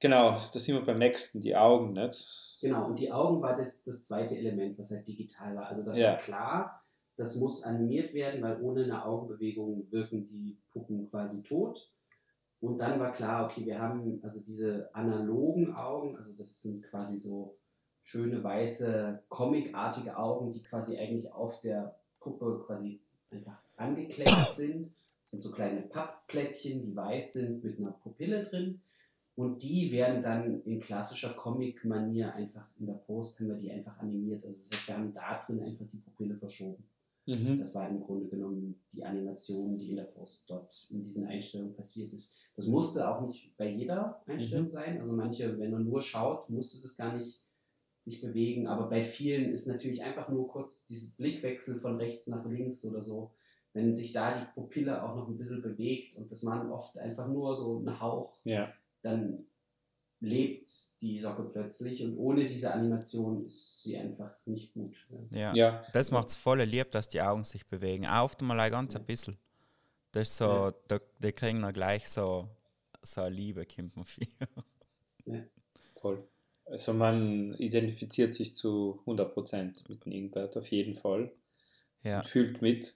Genau, 0.00 0.40
da 0.52 0.58
sind 0.58 0.76
wir 0.76 0.84
beim 0.84 0.98
nächsten, 0.98 1.40
die 1.40 1.54
Augen. 1.56 1.92
Nicht? 1.92 2.24
Genau, 2.60 2.86
und 2.86 2.98
die 2.98 3.10
Augen 3.10 3.40
war 3.40 3.56
das, 3.56 3.82
das 3.84 4.04
zweite 4.04 4.36
Element, 4.36 4.78
was 4.78 4.90
halt 4.90 5.08
digital 5.08 5.56
war. 5.56 5.66
Also 5.66 5.84
das 5.84 5.96
Ja. 5.98 6.12
war 6.12 6.18
klar, 6.18 6.84
das 7.16 7.36
muss 7.36 7.64
animiert 7.64 8.14
werden, 8.14 8.42
weil 8.42 8.60
ohne 8.60 8.84
eine 8.84 9.04
Augenbewegung 9.04 9.90
wirken 9.90 10.24
die 10.24 10.58
Puppen 10.72 11.08
quasi 11.10 11.42
tot. 11.42 11.90
Und 12.60 12.78
dann 12.78 13.00
war 13.00 13.12
klar, 13.12 13.46
okay, 13.46 13.64
wir 13.64 13.80
haben 13.80 14.20
also 14.22 14.40
diese 14.40 14.94
analogen 14.94 15.74
Augen, 15.74 16.16
also 16.16 16.34
das 16.36 16.60
sind 16.60 16.82
quasi 16.84 17.18
so 17.18 17.56
schöne 18.02 18.42
weiße, 18.42 19.22
comicartige 19.28 20.16
Augen, 20.16 20.52
die 20.52 20.62
quasi 20.62 20.98
eigentlich 20.98 21.32
auf 21.32 21.60
der 21.60 21.96
Puppe 22.18 22.64
quasi 22.66 23.00
einfach 23.30 23.58
angeklebt 23.76 24.52
sind. 24.54 24.92
Das 25.18 25.30
sind 25.30 25.42
so 25.42 25.50
kleine 25.50 25.82
Pappplättchen, 25.82 26.82
die 26.82 26.96
weiß 26.96 27.34
sind 27.34 27.62
mit 27.64 27.78
einer 27.78 27.92
Pupille 27.92 28.44
drin. 28.46 28.80
Und 29.40 29.62
die 29.62 29.90
werden 29.90 30.22
dann 30.22 30.62
in 30.64 30.80
klassischer 30.80 31.32
Comic-Manier 31.32 32.34
einfach 32.34 32.66
in 32.78 32.86
der 32.86 32.92
Post 33.06 33.40
haben 33.40 33.48
wir 33.48 33.54
die 33.54 33.72
einfach 33.72 33.96
animiert. 33.98 34.44
Also 34.44 34.58
das 34.58 34.70
heißt, 34.72 34.88
wir 34.88 34.96
haben 34.98 35.14
da 35.14 35.40
drin 35.42 35.62
einfach 35.62 35.86
die 35.90 35.96
Pupille 35.96 36.36
verschoben. 36.36 36.84
Mhm. 37.26 37.58
Das 37.58 37.74
war 37.74 37.88
im 37.88 38.02
Grunde 38.02 38.26
genommen 38.28 38.78
die 38.92 39.02
Animation, 39.02 39.78
die 39.78 39.90
in 39.90 39.96
der 39.96 40.04
Post 40.04 40.50
dort 40.50 40.86
in 40.90 41.00
diesen 41.02 41.26
Einstellungen 41.26 41.74
passiert 41.74 42.12
ist. 42.12 42.36
Das 42.54 42.66
musste 42.66 43.08
auch 43.08 43.26
nicht 43.26 43.56
bei 43.56 43.70
jeder 43.70 44.20
Einstellung 44.26 44.66
Mhm. 44.66 44.70
sein. 44.70 45.00
Also 45.00 45.14
manche, 45.14 45.58
wenn 45.58 45.70
man 45.70 45.84
nur 45.86 46.02
schaut, 46.02 46.50
musste 46.50 46.82
das 46.82 46.98
gar 46.98 47.16
nicht 47.16 47.40
sich 48.02 48.20
bewegen. 48.20 48.66
Aber 48.66 48.90
bei 48.90 49.02
vielen 49.02 49.52
ist 49.52 49.66
natürlich 49.66 50.02
einfach 50.02 50.28
nur 50.28 50.48
kurz 50.48 50.86
dieser 50.86 51.12
Blickwechsel 51.16 51.80
von 51.80 51.96
rechts 51.96 52.26
nach 52.26 52.44
links 52.44 52.84
oder 52.84 53.02
so. 53.02 53.30
Wenn 53.72 53.94
sich 53.94 54.12
da 54.12 54.38
die 54.38 54.46
Pupille 54.52 55.02
auch 55.02 55.16
noch 55.16 55.28
ein 55.28 55.38
bisschen 55.38 55.62
bewegt 55.62 56.16
und 56.16 56.30
das 56.30 56.42
man 56.42 56.70
oft 56.70 56.98
einfach 56.98 57.28
nur 57.28 57.56
so 57.56 57.78
ein 57.78 58.00
Hauch 58.00 58.36
Ja. 58.44 58.70
Dann 59.02 59.46
lebt 60.20 60.70
die 61.00 61.18
Socke 61.18 61.44
plötzlich 61.44 62.02
und 62.02 62.16
ohne 62.18 62.46
diese 62.46 62.72
Animation 62.74 63.46
ist 63.46 63.82
sie 63.82 63.96
einfach 63.96 64.34
nicht 64.44 64.74
gut. 64.74 64.94
Ja. 65.30 65.38
Ja. 65.38 65.54
ja. 65.54 65.86
Das 65.92 66.10
macht 66.10 66.28
es 66.28 66.36
voll 66.36 66.60
lieb, 66.62 66.90
dass 66.90 67.08
die 67.08 67.22
Augen 67.22 67.44
sich 67.44 67.66
bewegen. 67.66 68.06
Auch 68.06 68.24
oft 68.24 68.42
mal 68.42 68.60
ein 68.60 68.70
ganz 68.70 68.94
ein 68.94 69.04
bisschen. 69.04 69.38
Das 70.12 70.28
ist 70.28 70.36
so, 70.36 70.44
Ja. 70.44 70.74
da, 70.88 71.00
die 71.20 71.32
kriegen 71.32 71.62
dann 71.62 71.72
gleich 71.72 72.08
so, 72.08 72.48
so 73.02 73.22
eine 73.22 73.34
Liebe, 73.34 73.64
kommt 73.64 73.96
man 73.96 74.04
viel. 74.04 74.28
Voll. 76.00 76.28
Also 76.66 76.92
man 76.92 77.54
identifiziert 77.54 78.34
sich 78.34 78.54
zu 78.54 79.02
100% 79.06 79.88
mit 79.88 80.04
dem 80.04 80.12
Ingbert, 80.12 80.56
auf 80.56 80.66
jeden 80.70 80.96
Fall. 80.96 81.32
Ja. 82.02 82.20
Und 82.20 82.28
fühlt 82.28 82.62
mit. 82.62 82.94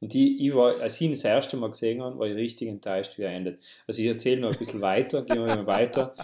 Und 0.00 0.14
die, 0.14 0.46
ich 0.46 0.54
war, 0.54 0.80
als 0.80 0.94
ich 0.96 1.02
ihn 1.02 1.10
das 1.10 1.24
erste 1.24 1.56
Mal 1.58 1.70
gesehen 1.70 2.02
habe, 2.02 2.18
war 2.18 2.26
ich 2.26 2.34
richtig 2.34 2.68
enttäuscht, 2.68 3.18
wie 3.18 3.22
er 3.22 3.32
endet. 3.32 3.62
Also 3.86 4.00
ich 4.00 4.08
erzähle 4.08 4.40
noch 4.40 4.50
ein 4.52 4.58
bisschen 4.58 4.80
weiter, 4.80 5.22
gehen 5.24 5.44
wir 5.44 5.56
mal 5.56 5.66
weiter. 5.66 6.14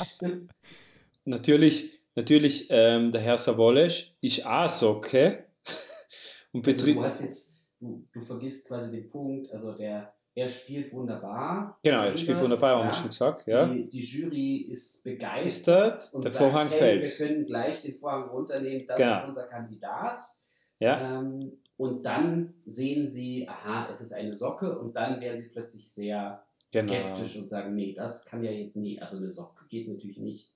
Natürlich, 1.24 1.98
natürlich 2.14 2.68
ähm, 2.70 3.10
der 3.12 3.20
Herr 3.20 3.36
Savolesch 3.36 4.14
ist 4.20 4.46
auch 4.46 4.68
Socke 4.68 5.44
und 6.52 6.66
Also 6.66 6.86
du 6.86 7.02
jetzt, 7.02 7.54
du, 7.80 8.06
du 8.12 8.20
vergisst 8.22 8.66
quasi 8.66 8.92
den 9.00 9.10
Punkt, 9.10 9.50
also 9.52 9.72
der, 9.72 10.14
er 10.34 10.48
spielt 10.48 10.92
wunderbar. 10.92 11.78
genau, 11.82 12.04
er 12.04 12.16
spielt 12.16 12.40
wunderbar, 12.40 12.78
haben 12.78 12.88
wir 12.88 12.92
schon 12.94 13.08
gesagt. 13.08 13.46
Ja. 13.46 13.66
Die, 13.66 13.88
die 13.88 14.00
Jury 14.00 14.68
ist 14.70 14.96
Ist 14.96 15.04
begeistert 15.04 16.10
und 16.14 16.24
der 16.24 16.30
sagt, 16.30 16.44
Vorhang 16.44 16.68
hey, 16.68 16.78
fällt. 16.78 17.02
wir 17.02 17.26
können 17.26 17.44
gleich 17.46 17.82
den 17.82 17.98
Vorhang 17.98 18.28
runternehmen, 18.30 18.86
das 18.86 18.96
Genau. 18.96 19.18
ist 19.18 19.28
unser 19.28 19.44
Kandidat. 19.44 20.22
Ja, 20.78 21.18
Ähm, 21.20 21.52
und 21.76 22.04
dann 22.04 22.54
sehen 22.64 23.06
sie, 23.06 23.48
aha, 23.48 23.88
es 23.92 24.00
ist 24.00 24.12
eine 24.12 24.34
Socke 24.34 24.78
und 24.78 24.94
dann 24.96 25.20
werden 25.20 25.40
sie 25.40 25.48
plötzlich 25.48 25.88
sehr 25.90 26.42
Genau. 26.72 26.92
skeptisch 26.92 27.36
und 27.36 27.48
sagen, 27.48 27.74
nee, 27.74 27.92
das 27.94 28.24
kann 28.26 28.42
ja 28.42 28.50
jetzt 28.50 28.76
nie, 28.76 29.00
also 29.00 29.16
eine 29.18 29.30
Socke 29.30 29.64
geht 29.68 29.88
natürlich 29.88 30.18
nicht. 30.18 30.50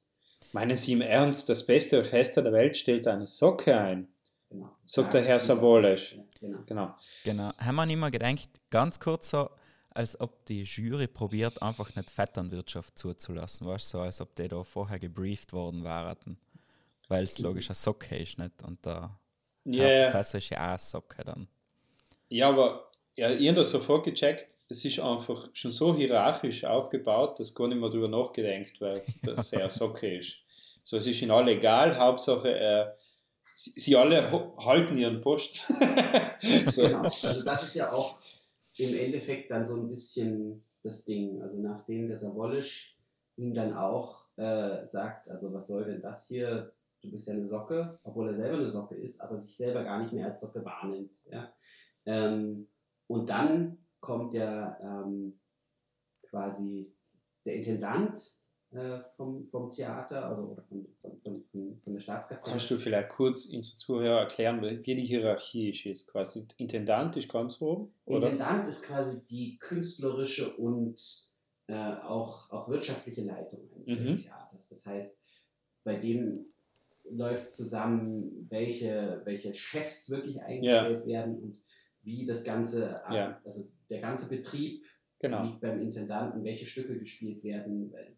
Meinen 0.52 0.74
Sie 0.76 0.92
im 0.92 1.02
Ernst, 1.02 1.48
das 1.48 1.64
beste 1.66 1.98
Orchester 1.98 2.42
der 2.42 2.52
Welt 2.52 2.76
stellt 2.76 3.06
eine 3.06 3.26
Socke 3.26 3.76
ein? 3.78 4.08
Genau. 4.48 4.70
Sagt 4.84 5.14
der 5.14 5.22
Herr 5.22 5.38
Savolesch. 5.38 6.16
Ja, 6.16 6.22
genau. 6.40 6.58
Genau. 6.66 6.94
Genau. 7.24 7.52
Haben 7.58 7.76
wir 7.76 7.86
nicht 7.86 7.98
mal 7.98 8.10
gedacht, 8.10 8.48
ganz 8.70 8.98
kurz 8.98 9.30
so, 9.30 9.48
als 9.90 10.18
ob 10.20 10.44
die 10.46 10.62
Jury 10.64 11.06
probiert, 11.06 11.62
einfach 11.62 11.94
nicht 11.94 12.10
Vetternwirtschaft 12.10 12.98
zuzulassen, 12.98 13.66
weißt 13.66 13.92
du, 13.94 13.98
so, 13.98 14.02
als 14.02 14.20
ob 14.20 14.34
die 14.34 14.48
da 14.48 14.64
vorher 14.64 14.98
gebrieft 14.98 15.52
worden 15.52 15.84
wären. 15.84 16.38
Weil 17.08 17.24
es 17.24 17.38
logisch 17.38 17.68
eine 17.68 17.74
Socke 17.76 18.16
ist, 18.16 18.38
nicht? 18.38 18.62
Und 18.64 18.84
der 18.84 19.19
Ja, 19.72 19.88
ja. 19.88 20.10
Professor 20.10 20.38
ist 20.38 20.50
ja 20.50 20.74
auch 20.74 20.78
Socke 20.78 21.24
dann. 21.24 21.48
Ja, 22.28 22.48
aber 22.48 22.90
ja, 23.16 23.30
ich 23.30 23.48
habe 23.48 23.58
das 23.58 23.70
sofort 23.70 24.04
gecheckt. 24.04 24.46
Es 24.68 24.84
ist 24.84 25.00
einfach 25.00 25.48
schon 25.52 25.72
so 25.72 25.96
hierarchisch 25.96 26.64
aufgebaut, 26.64 27.40
dass 27.40 27.54
gar 27.54 27.66
nicht 27.68 27.80
mehr 27.80 27.90
drüber 27.90 28.08
nachgedenkt 28.08 28.80
wird, 28.80 29.02
dass 29.24 29.52
er 29.52 29.68
Socke 29.70 30.18
ist. 30.18 30.36
So, 30.84 30.96
es 30.96 31.06
ist 31.06 31.20
ihnen 31.20 31.32
alle 31.32 31.52
egal, 31.52 31.98
Hauptsache, 31.98 32.56
äh, 32.56 32.86
sie, 33.56 33.78
sie 33.78 33.96
alle 33.96 34.30
halten 34.58 34.96
ihren 34.96 35.20
Posten. 35.20 35.58
so. 36.70 36.82
Genau. 36.82 37.02
Also 37.02 37.44
das 37.44 37.64
ist 37.64 37.74
ja 37.74 37.92
auch 37.92 38.18
im 38.76 38.96
Endeffekt 38.96 39.50
dann 39.50 39.66
so 39.66 39.76
ein 39.76 39.88
bisschen 39.88 40.64
das 40.82 41.04
Ding. 41.04 41.42
Also 41.42 41.58
nachdem 41.58 42.08
der 42.08 42.16
Savolisch 42.16 42.96
ihm 43.36 43.54
dann 43.54 43.76
auch 43.76 44.24
äh, 44.36 44.86
sagt, 44.86 45.28
also 45.30 45.52
was 45.52 45.66
soll 45.66 45.84
denn 45.84 46.00
das 46.00 46.28
hier? 46.28 46.72
Du 47.02 47.10
bist 47.10 47.28
ja 47.28 47.34
eine 47.34 47.46
Socke, 47.46 47.98
obwohl 48.02 48.28
er 48.28 48.34
selber 48.34 48.58
eine 48.58 48.70
Socke 48.70 48.94
ist, 48.94 49.20
aber 49.20 49.38
sich 49.38 49.56
selber 49.56 49.84
gar 49.84 49.98
nicht 50.00 50.12
mehr 50.12 50.26
als 50.26 50.40
Socke 50.40 50.64
wahrnimmt. 50.64 51.10
Ja? 51.30 51.52
Ähm, 52.06 52.68
und 53.06 53.28
dann 53.28 53.78
kommt 54.00 54.34
ja 54.34 54.78
ähm, 54.82 55.40
quasi 56.22 56.94
der 57.44 57.56
Intendant 57.56 58.40
äh, 58.72 59.00
vom, 59.16 59.48
vom 59.48 59.70
Theater 59.70 60.26
also, 60.26 60.42
oder 60.42 60.62
von, 60.62 60.86
von, 61.00 61.18
von, 61.18 61.80
von, 61.82 61.92
der 61.92 62.00
Staatskapelle. 62.00 62.52
Kannst 62.52 62.70
du 62.70 62.78
vielleicht 62.78 63.08
kurz 63.08 63.46
unseren 63.46 63.78
Zuhörer 63.78 64.20
erklären, 64.20 64.62
wie 64.62 64.94
die 64.94 65.02
Hierarchie 65.02 65.70
ist? 65.70 65.86
Ist 65.86 66.06
Quasi 66.06 66.46
Intendant 66.56 67.16
ist 67.16 67.28
ganz 67.28 67.60
oben, 67.60 67.92
oder? 68.04 68.30
Intendant 68.30 68.68
ist 68.68 68.84
quasi 68.84 69.24
die 69.24 69.58
künstlerische 69.58 70.56
und 70.56 71.00
äh, 71.66 71.74
auch, 71.74 72.50
auch 72.50 72.68
wirtschaftliche 72.68 73.22
Leitung 73.22 73.68
eines 73.74 74.00
Mhm. 74.00 74.16
Theaters. 74.16 74.68
Das 74.68 74.86
heißt, 74.86 75.20
bei 75.82 75.96
dem 75.96 76.49
läuft 77.12 77.52
zusammen, 77.52 78.46
welche, 78.50 79.22
welche 79.24 79.54
Chefs 79.54 80.10
wirklich 80.10 80.40
eingestellt 80.42 81.06
werden 81.06 81.38
und 81.42 81.62
wie 82.02 82.24
das 82.26 82.44
Ganze, 82.44 83.04
ab- 83.04 83.12
Ja. 83.12 83.40
also 83.44 83.64
der 83.88 84.00
ganze 84.00 84.28
Betrieb 84.28 84.84
Genau. 85.18 85.44
liegt 85.44 85.60
beim 85.60 85.78
Intendanten, 85.80 86.42
welche 86.44 86.64
Stücke 86.66 86.98
gespielt 86.98 87.42
werden, 87.44 87.92
wel- 87.92 88.16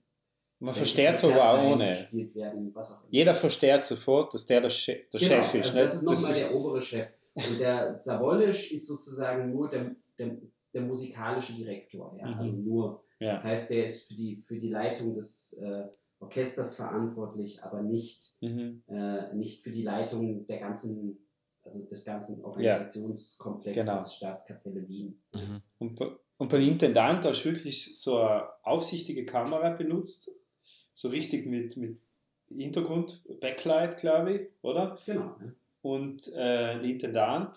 Man 0.60 0.74
versteht 0.74 1.22
aber 1.24 1.50
auch 1.50 1.72
ohne. 1.72 1.90
werden, 2.34 2.72
was 2.74 2.92
auch 2.92 3.02
immer. 3.02 3.12
Jeder 3.12 3.34
versteht 3.34 3.84
sofort, 3.84 4.32
dass 4.34 4.46
der 4.46 4.60
der, 4.60 4.70
Che 4.70 5.06
der 5.12 5.20
Genau, 5.20 5.42
Chef 5.42 5.54
ist. 5.54 5.66
also 5.66 5.72
nicht? 5.72 5.84
das 5.84 5.94
ist 5.96 6.02
nochmal 6.02 6.34
der 6.34 6.54
obere 6.54 6.82
Chef. 6.82 7.08
Und 7.34 7.58
der 7.58 7.94
Savolisch 7.96 8.72
ist 8.72 8.86
sozusagen 8.86 9.50
nur 9.52 9.68
der, 9.68 9.96
der, 10.18 10.36
der 10.74 10.82
musikalische 10.82 11.54
Direktor. 11.54 12.14
Ja? 12.20 12.28
Mhm. 12.28 12.34
Also 12.38 12.56
nur, 12.56 13.04
ja. 13.18 13.34
das 13.34 13.44
heißt, 13.44 13.70
der 13.70 13.86
ist 13.86 14.06
für 14.06 14.14
die, 14.14 14.36
für 14.36 14.58
die 14.58 14.68
Leitung 14.68 15.14
des 15.14 15.54
äh, 15.60 15.88
Orchesters 16.22 16.76
verantwortlich, 16.76 17.62
aber 17.62 17.82
nicht, 17.82 18.36
Mhm. 18.40 18.82
äh, 18.88 19.34
nicht 19.34 19.62
für 19.62 19.70
die 19.70 19.82
Leitung 19.82 20.46
der 20.46 20.58
ganzen, 20.60 21.18
also 21.62 21.84
des 21.84 22.04
ganzen 22.04 22.44
Organisationskomplexes 22.44 23.86
Genau. 23.86 24.04
Staatskapelle 24.04 24.88
Wien. 24.88 25.20
Mhm. 25.34 25.62
Und, 25.78 26.00
und 26.38 26.48
beim 26.48 26.62
Intendant 26.62 27.24
hast 27.24 27.42
du 27.44 27.50
wirklich 27.50 27.98
so 28.00 28.18
eine 28.20 28.48
aufsichtige 28.62 29.24
Kamera 29.26 29.70
benutzt, 29.70 30.30
so 30.94 31.08
richtig 31.08 31.46
mit, 31.46 31.76
mit 31.76 31.98
Hintergrund, 32.48 33.22
Backlight, 33.40 33.98
glaube 33.98 34.32
ich, 34.34 34.48
oder? 34.62 34.98
Genau. 35.06 35.36
Und 35.82 36.28
äh, 36.28 36.78
der 36.78 36.82
Intendant 36.84 37.56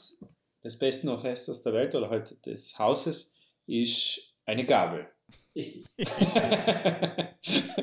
des 0.63 0.80
besten 0.80 1.10
Orchesters 1.10 1.62
der 1.62 1.73
Welt 1.73 1.93
oder 1.95 2.10
halt 2.10 2.43
des 2.45 2.80
Hauses 2.80 3.36
ist 3.67 4.34
eine 4.45 4.65
Gabel. 4.65 5.08
Richtig. 5.56 5.86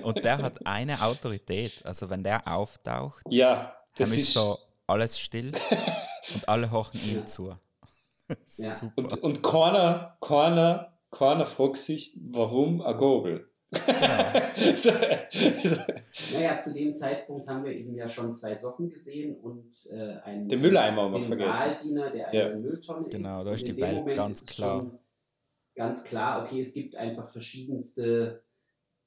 Und 0.02 0.24
der 0.24 0.38
hat 0.38 0.66
eine 0.66 1.02
Autorität. 1.02 1.84
Also 1.84 2.08
wenn 2.10 2.22
der 2.22 2.46
auftaucht, 2.48 3.22
ja, 3.28 3.74
dann 3.96 4.08
das 4.08 4.10
ist 4.12 4.18
ist 4.18 4.32
so 4.34 4.58
alles 4.86 5.18
still 5.20 5.52
und 6.34 6.48
alle 6.48 6.70
horchen 6.70 7.00
ihm 7.04 7.18
Ja. 7.18 7.26
zu. 7.26 7.50
Ja. 8.56 8.74
Super. 8.74 8.92
Und, 8.96 9.22
und 9.22 9.42
keiner, 9.42 10.16
keiner, 10.22 10.96
keiner 11.10 11.44
fragt 11.44 11.76
sich, 11.76 12.16
warum 12.30 12.80
eine 12.80 12.96
Gabel. 12.96 13.50
Genau. 13.70 14.74
so, 14.76 14.90
so. 15.64 15.76
Naja, 16.32 16.58
zu 16.58 16.72
dem 16.72 16.94
Zeitpunkt 16.94 17.46
haben 17.48 17.64
wir 17.64 17.72
eben 17.72 17.94
ja 17.94 18.08
schon 18.08 18.32
zwei 18.34 18.58
Socken 18.58 18.88
gesehen 18.88 19.36
und 19.36 19.74
äh, 19.92 20.18
einen, 20.24 20.48
Den 20.48 20.60
Mülleimer 20.62 21.02
haben 21.02 21.14
wir 21.14 21.22
vergessen. 21.36 21.52
Saaldiener, 21.52 22.10
der 22.10 22.28
eine 22.28 22.38
Ja. 22.38 22.48
Mülltonne 22.56 23.08
Genau, 23.10 23.38
ist. 23.40 23.44
da 23.44 23.50
Und 23.50 23.56
ist 23.56 23.68
in 23.68 23.76
die 23.76 23.82
Welt 23.82 23.96
Moment 23.98 24.16
ganz 24.16 24.46
klar. 24.46 24.86
Ganz 25.74 26.04
klar, 26.04 26.44
okay, 26.44 26.60
es 26.60 26.72
gibt 26.72 26.96
einfach 26.96 27.30
verschiedenste, 27.30 28.42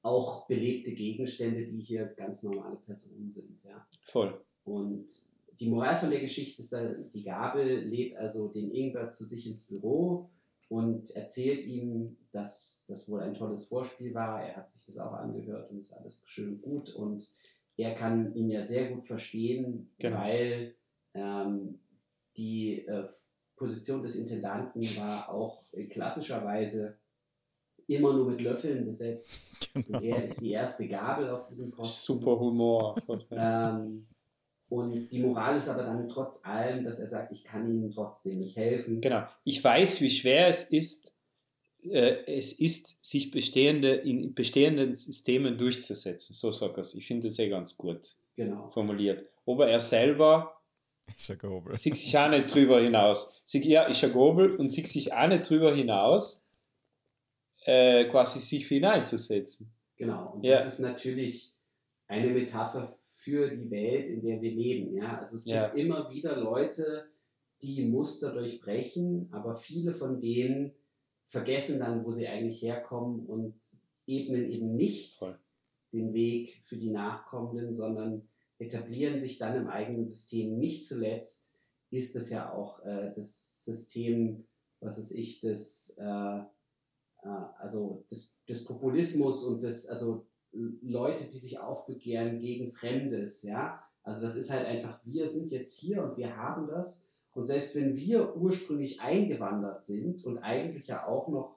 auch 0.06 0.46
belebte 0.46 0.92
Gegenstände, 0.92 1.64
die 1.66 1.80
hier 1.80 2.06
ganz 2.06 2.42
normale 2.44 2.76
Personen 2.76 3.30
sind. 3.30 3.62
Ja. 3.64 3.86
Voll. 4.04 4.40
Und 4.64 5.06
die 5.58 5.68
Moral 5.68 5.98
von 5.98 6.10
der 6.10 6.20
Geschichte 6.20 6.62
ist, 6.62 6.72
dann, 6.72 7.10
die 7.10 7.24
Gabel 7.24 7.80
lädt 7.84 8.16
also 8.16 8.48
den 8.48 8.70
Ingwer 8.70 9.10
zu 9.10 9.24
sich 9.24 9.46
ins 9.46 9.64
Büro 9.66 10.30
und 10.68 11.10
erzählt 11.16 11.64
ihm, 11.64 12.16
dass 12.32 12.84
das 12.88 13.08
wohl 13.08 13.20
ein 13.20 13.34
tolles 13.34 13.64
Vorspiel 13.64 14.14
war. 14.14 14.42
Er 14.42 14.56
hat 14.56 14.70
sich 14.70 14.84
das 14.86 14.98
auch 14.98 15.12
angehört 15.12 15.70
und 15.70 15.78
ist 15.78 15.92
alles 15.92 16.22
schön 16.26 16.54
und 16.54 16.62
gut. 16.62 16.94
Und 16.94 17.28
er 17.76 17.94
kann 17.94 18.34
ihn 18.34 18.50
ja 18.50 18.64
sehr 18.64 18.90
gut 18.92 19.06
verstehen, 19.06 19.90
Genau. 19.98 20.18
weil 20.18 20.74
ähm, 21.14 21.78
die 22.36 22.86
äh, 22.86 23.08
Position 23.56 24.02
des 24.02 24.16
Intendanten 24.16 24.82
war 24.96 25.30
auch 25.30 25.62
klassischerweise 25.90 26.98
immer 27.88 28.12
nur 28.12 28.30
mit 28.30 28.40
Löffeln 28.40 28.84
besetzt. 28.86 29.34
Und 29.74 29.86
Genau. 29.86 30.00
er 30.00 30.24
ist 30.24 30.40
die 30.40 30.50
erste 30.52 30.88
Gabel 30.88 31.30
auf 31.30 31.46
diesem 31.46 31.70
Posten. 31.70 32.04
Super 32.14 32.38
Humor. 32.38 32.96
Ähm, 33.30 34.06
und 34.68 35.08
die 35.12 35.20
Moral 35.20 35.56
ist 35.58 35.68
aber 35.68 35.84
dann 35.84 36.08
trotz 36.08 36.44
allem, 36.44 36.84
dass 36.84 36.98
er 36.98 37.06
sagt, 37.06 37.30
ich 37.32 37.44
kann 37.44 37.68
ihnen 37.70 37.90
trotzdem 37.92 38.38
nicht 38.40 38.56
helfen. 38.56 39.00
Genau. 39.00 39.22
Ich 39.44 39.62
weiß, 39.62 40.00
wie 40.00 40.10
schwer 40.10 40.48
es 40.48 40.64
ist, 40.64 41.12
äh, 41.84 42.24
es 42.26 42.52
ist, 42.58 43.04
sich 43.04 43.30
bestehende, 43.30 43.94
in 43.94 44.34
bestehenden 44.34 44.92
Systemen 44.94 45.56
durchzusetzen. 45.56 46.34
So 46.34 46.50
sagt 46.50 46.76
er 46.78 46.80
es. 46.80 46.94
Ich 46.96 47.06
finde 47.06 47.28
das 47.28 47.36
sehr 47.36 47.48
ganz 47.48 47.76
gut 47.76 48.16
Genau. 48.34 48.68
formuliert. 48.70 49.24
Aber 49.46 49.68
er 49.68 49.78
selber 49.78 50.56
Ist 51.16 51.30
ein 51.30 51.38
Gobel. 51.38 51.76
sieht 51.76 51.96
sich 51.96 52.18
auch 52.18 52.28
nicht 52.28 52.52
drüber 52.52 52.80
hinaus. 52.80 53.40
Sieht, 53.44 53.64
ja, 53.64 53.84
ist 53.84 54.02
ein 54.02 54.12
Gobel 54.12 54.56
und 54.56 54.70
sieht 54.70 54.88
sich 54.88 55.12
auch 55.12 55.28
nicht 55.28 55.48
drüber 55.48 55.72
hinaus, 55.76 56.45
äh, 57.66 58.04
quasi 58.08 58.38
sich 58.38 58.66
für 58.66 58.76
ihn 58.76 58.84
einzusetzen. 58.84 59.70
Genau. 59.96 60.34
Und 60.34 60.44
Ja. 60.44 60.56
das 60.56 60.66
ist 60.74 60.78
natürlich 60.80 61.52
eine 62.06 62.30
Metapher 62.30 62.86
für 63.18 63.50
die 63.50 63.70
Welt, 63.70 64.06
in 64.06 64.22
der 64.22 64.40
wir 64.40 64.52
leben. 64.52 64.96
Ja? 64.96 65.18
Also 65.18 65.36
es 65.36 65.44
gibt 65.44 65.54
Ja. 65.56 65.66
immer 65.68 66.08
wieder 66.10 66.36
Leute, 66.36 67.06
die 67.62 67.84
Muster 67.86 68.32
durchbrechen, 68.32 69.28
aber 69.32 69.56
viele 69.56 69.94
von 69.94 70.20
denen 70.20 70.72
vergessen 71.28 71.80
dann, 71.80 72.04
wo 72.04 72.12
sie 72.12 72.28
eigentlich 72.28 72.62
herkommen 72.62 73.26
und 73.26 73.54
ebnen 74.06 74.48
eben 74.50 74.76
nicht 74.76 75.18
Voll. 75.18 75.36
den 75.92 76.12
Weg 76.14 76.60
für 76.62 76.76
die 76.76 76.90
Nachkommenden, 76.90 77.74
sondern 77.74 78.28
etablieren 78.58 79.18
sich 79.18 79.38
dann 79.38 79.56
im 79.56 79.68
eigenen 79.68 80.06
System. 80.06 80.58
Nicht 80.58 80.86
zuletzt 80.86 81.58
ist 81.90 82.14
es 82.14 82.30
ja 82.30 82.52
auch 82.52 82.84
äh, 82.84 83.12
das 83.16 83.64
System, 83.64 84.46
was 84.80 84.98
weiß 84.98 85.12
ich, 85.12 85.40
des, 85.40 85.96
äh, 86.00 86.04
äh, 86.04 86.42
also 87.58 88.04
des, 88.10 88.36
des 88.48 88.64
Populismus 88.64 89.44
und 89.44 89.62
des, 89.62 89.88
also 89.88 90.26
Leute, 90.52 91.24
die 91.24 91.36
sich 91.36 91.58
aufbegehren 91.58 92.40
gegen 92.40 92.72
Fremdes, 92.72 93.42
ja. 93.42 93.82
Also 94.02 94.26
das 94.26 94.36
ist 94.36 94.50
halt 94.50 94.66
einfach, 94.66 95.00
wir 95.04 95.28
sind 95.28 95.50
jetzt 95.50 95.78
hier 95.78 96.02
und 96.02 96.16
wir 96.16 96.36
haben 96.36 96.68
das. 96.68 97.08
Und 97.32 97.46
selbst 97.46 97.74
wenn 97.74 97.96
wir 97.96 98.36
ursprünglich 98.36 99.00
eingewandert 99.00 99.82
sind 99.84 100.24
und 100.24 100.38
eigentlich 100.38 100.86
ja 100.86 101.06
auch 101.06 101.28
noch 101.28 101.56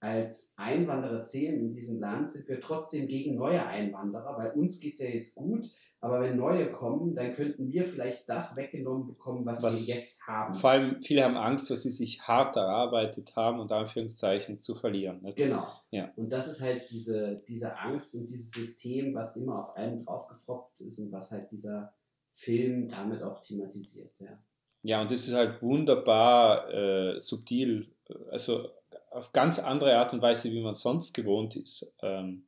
als 0.00 0.54
Einwanderer 0.56 1.24
zählen 1.24 1.58
in 1.58 1.72
diesem 1.74 1.98
Land, 2.00 2.30
sind 2.30 2.48
wir 2.48 2.60
trotzdem 2.60 3.08
gegen 3.08 3.34
neue 3.34 3.66
Einwanderer, 3.66 4.38
weil 4.38 4.52
uns 4.52 4.78
geht 4.80 4.94
es 4.94 5.00
ja 5.00 5.08
jetzt 5.08 5.34
gut, 5.34 5.70
aber 6.00 6.20
wenn 6.20 6.36
neue 6.36 6.70
kommen, 6.70 7.16
dann 7.16 7.34
könnten 7.34 7.72
wir 7.72 7.84
vielleicht 7.84 8.28
das 8.28 8.56
weggenommen 8.56 9.06
bekommen, 9.08 9.44
was, 9.44 9.62
Was- 9.62 9.86
wir 9.86 9.96
jetzt 9.96 10.26
haben. 10.26 10.54
Vor 10.54 10.70
allem, 10.70 11.02
viele 11.02 11.24
haben 11.24 11.36
Angst, 11.36 11.70
dass 11.70 11.82
sie 11.82 11.90
sich 11.90 12.20
hart 12.22 12.56
erarbeitet 12.56 13.34
haben 13.34 13.58
und 13.58 13.72
Anführungszeichen 13.72 14.60
zu 14.60 14.74
verlieren. 14.76 15.22
Nicht? 15.22 15.36
Genau. 15.36 15.66
Ja. 15.90 16.12
Und 16.16 16.30
das 16.30 16.46
ist 16.46 16.60
halt 16.60 16.88
diese, 16.90 17.42
diese 17.48 17.76
Angst 17.76 18.14
und 18.14 18.26
dieses 18.28 18.50
System, 18.52 19.14
was 19.14 19.36
immer 19.36 19.58
auf 19.60 19.76
einen 19.76 20.04
draufgefropft 20.04 20.80
ist 20.80 20.98
und 21.00 21.10
was 21.10 21.32
halt 21.32 21.50
dieser 21.50 21.92
Film 22.32 22.88
damit 22.88 23.22
auch 23.22 23.40
thematisiert. 23.40 24.12
Ja. 24.20 24.38
Ja, 24.82 25.02
und 25.02 25.10
das 25.10 25.26
ist 25.26 25.34
halt 25.34 25.60
wunderbar 25.60 26.72
äh, 26.72 27.20
subtil, 27.20 27.90
also 28.30 28.68
auf 29.10 29.32
ganz 29.32 29.58
andere 29.58 29.96
Art 29.96 30.12
und 30.12 30.22
Weise, 30.22 30.52
wie 30.52 30.60
man 30.60 30.74
sonst 30.74 31.12
gewohnt 31.12 31.56
ist, 31.56 31.98
ähm, 32.02 32.46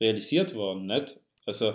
realisiert 0.00 0.54
worden. 0.54 0.86
Nicht? 0.86 1.20
Also 1.44 1.74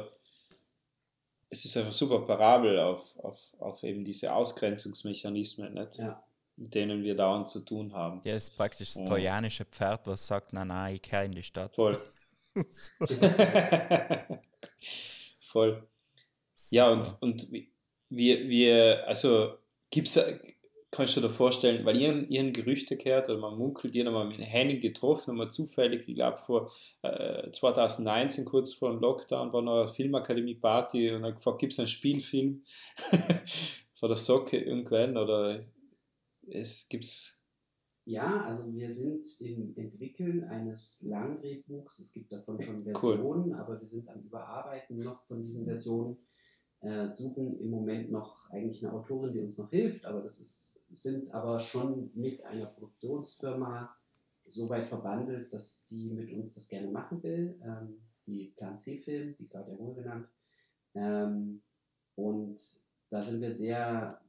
es 1.53 1.65
ist 1.65 1.77
einfach 1.77 1.93
super 1.93 2.19
parabel 2.25 2.79
auf, 2.79 3.01
auf, 3.19 3.39
auf 3.59 3.83
eben 3.83 4.03
diese 4.03 4.33
Ausgrenzungsmechanismen, 4.33 5.73
nicht? 5.73 5.97
Ja. 5.97 6.23
mit 6.55 6.73
denen 6.73 7.03
wir 7.03 7.15
dauernd 7.15 7.47
zu 7.47 7.61
tun 7.63 7.93
haben. 7.93 8.21
Ja, 8.23 8.33
es 8.35 8.43
ist 8.49 8.57
praktisch 8.57 8.93
das 8.93 9.03
trojanische 9.05 9.65
Pferd, 9.65 10.05
was 10.07 10.25
sagt, 10.27 10.53
nein, 10.53 10.67
nein, 10.67 10.95
ich 10.95 11.01
kehre 11.01 11.25
in 11.25 11.31
die 11.31 11.43
Stadt. 11.43 11.73
Voll. 11.75 11.97
Voll. 15.41 15.87
Ja, 16.69 16.89
und, 16.89 17.15
und 17.21 17.51
wie- 17.51 17.71
wir, 18.09 18.47
wir, 18.47 19.07
also 19.07 19.57
gibt's, 19.89 20.19
kannst 20.93 21.17
du 21.17 21.21
dir 21.21 21.29
vorstellen, 21.29 21.85
weil 21.85 21.99
ihr, 21.99 22.29
ihr 22.29 22.51
Gerüchte 22.51 22.95
gehört 22.95 23.27
oder 23.27 23.39
man 23.39 23.57
munkelt, 23.57 23.95
ihr 23.95 24.03
nochmal 24.03 24.27
mit 24.27 24.39
Henning 24.39 24.79
getroffen, 24.79 25.31
nochmal 25.31 25.49
zufällig, 25.49 26.07
ich 26.07 26.15
glaube 26.15 26.37
vor 26.37 26.71
äh, 27.01 27.51
2019, 27.51 28.45
kurz 28.45 28.73
vor 28.73 28.91
dem 28.91 28.99
Lockdown, 29.01 29.51
war 29.51 29.63
noch 29.63 29.83
eine 29.83 29.93
Filmakademie-Party 29.93 31.11
und 31.11 31.23
dann 31.23 31.33
gefragt, 31.33 31.59
gibt 31.59 31.73
es 31.73 31.79
einen 31.79 31.87
Spielfilm 31.87 32.63
von 33.99 34.09
der 34.09 34.17
Socke 34.17 34.57
irgendwann 34.57 35.17
oder 35.17 35.65
es 36.47 36.87
gibt's 36.89 37.43
Ja, 38.05 38.43
also 38.43 38.71
wir 38.71 38.91
sind 38.91 39.25
im 39.41 39.75
Entwickeln 39.75 40.43
eines 40.43 41.01
Langdrehbuchs. 41.01 41.99
Es 41.99 42.13
gibt 42.13 42.31
davon 42.31 42.61
schon 42.61 42.81
Versionen, 42.81 43.55
aber 43.55 43.81
wir 43.81 43.87
sind 43.87 44.07
am 44.09 44.21
Überarbeiten 44.21 44.97
noch 44.97 45.23
von 45.25 45.41
diesen 45.41 45.65
Versionen. 45.65 46.17
Äh, 46.84 47.09
suchen 47.09 47.57
im 47.61 47.69
Moment 47.69 48.11
noch 48.11 48.49
eigentlich 48.49 48.84
eine 48.84 48.93
Autorin, 48.93 49.31
die 49.31 49.39
uns 49.39 49.57
noch 49.57 49.69
hilft, 49.69 50.05
aber 50.05 50.21
das 50.21 50.41
ist, 50.41 50.81
sind 50.91 51.34
aber 51.34 51.57
schon 51.61 52.11
mit 52.13 52.43
einer 52.43 52.65
Produktionsfirma 52.65 53.95
so 54.47 54.67
weit 54.67 54.89
verbandelt, 54.89 55.53
dass 55.53 55.86
die 55.86 56.11
mit 56.11 56.29
uns 56.34 56.55
das 56.55 56.67
gerne 56.67 56.89
machen 56.89 57.23
will. 57.23 57.57
Ähm, 57.63 58.01
die 58.27 58.53
Plan 58.57 58.77
C-Film, 58.77 59.34
die 59.39 59.47
Claudia 59.47 59.75
Ruhe 59.75 59.95
genannt. 59.95 60.27
Ähm, 60.93 61.61
und 62.15 62.61
da 63.09 63.23
sind 63.23 63.39
wir 63.39 63.53
sehr, 63.53 64.19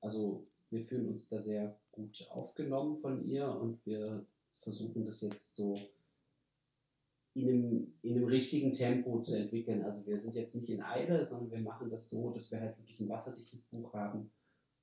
also 0.00 0.44
wir 0.70 0.84
fühlen 0.84 1.10
uns 1.10 1.28
da 1.28 1.40
sehr 1.40 1.76
gut 1.92 2.26
aufgenommen 2.30 2.96
von 2.96 3.24
ihr 3.24 3.48
und 3.48 3.84
wir 3.86 4.26
versuchen 4.52 5.04
das 5.04 5.20
jetzt 5.20 5.54
so 5.54 5.78
in 7.42 7.48
einem, 7.48 7.92
in 8.02 8.16
einem 8.16 8.24
richtigen 8.26 8.72
Tempo 8.72 9.20
zu 9.22 9.34
entwickeln. 9.36 9.82
Also 9.84 10.06
wir 10.06 10.18
sind 10.18 10.34
jetzt 10.34 10.54
nicht 10.54 10.68
in 10.70 10.82
Eile, 10.82 11.24
sondern 11.24 11.50
wir 11.50 11.60
machen 11.60 11.90
das 11.90 12.10
so, 12.10 12.30
dass 12.30 12.50
wir 12.50 12.60
halt 12.60 12.78
wirklich 12.78 13.00
ein 13.00 13.08
wasserdichtes 13.08 13.62
Buch 13.64 13.92
haben 13.94 14.30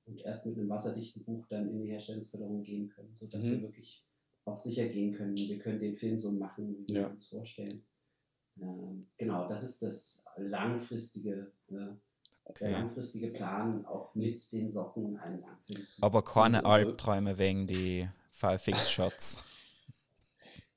und 0.06 0.20
erst 0.20 0.46
mit 0.46 0.56
einem 0.58 0.68
wasserdichten 0.68 1.24
Buch 1.24 1.44
dann 1.48 1.68
in 1.70 1.80
die 1.82 1.90
Herstellungsförderung 1.90 2.62
gehen 2.62 2.88
können, 2.88 3.10
sodass 3.14 3.44
Mhm. 3.44 3.50
wir 3.50 3.62
wirklich 3.62 4.04
auch 4.44 4.56
sicher 4.56 4.88
gehen 4.88 5.12
können. 5.14 5.36
Wir 5.36 5.58
können 5.58 5.78
den 5.78 5.96
Film 5.96 6.20
so 6.20 6.30
machen, 6.32 6.76
wie 6.78 6.94
wir 6.94 7.00
Ja. 7.02 7.06
uns 7.08 7.26
vorstellen. 7.28 7.82
Ähm, 8.60 9.06
genau, 9.18 9.48
das 9.48 9.62
ist 9.62 9.82
das 9.82 10.26
langfristige, 10.36 11.52
äh, 11.70 11.74
Okay. 12.44 12.72
langfristige 12.72 13.28
Plan, 13.28 13.84
auch 13.84 14.14
mit 14.14 14.50
den 14.52 14.70
Socken 14.70 15.18
einen 15.18 15.42
Langfilm 15.42 15.86
zu 15.86 16.02
Aber 16.02 16.22
keine 16.24 16.62
und- 16.62 16.66
Albträume 16.66 17.36
wegen 17.36 17.66
die 17.66 18.08
VFX-Shots. 18.30 19.36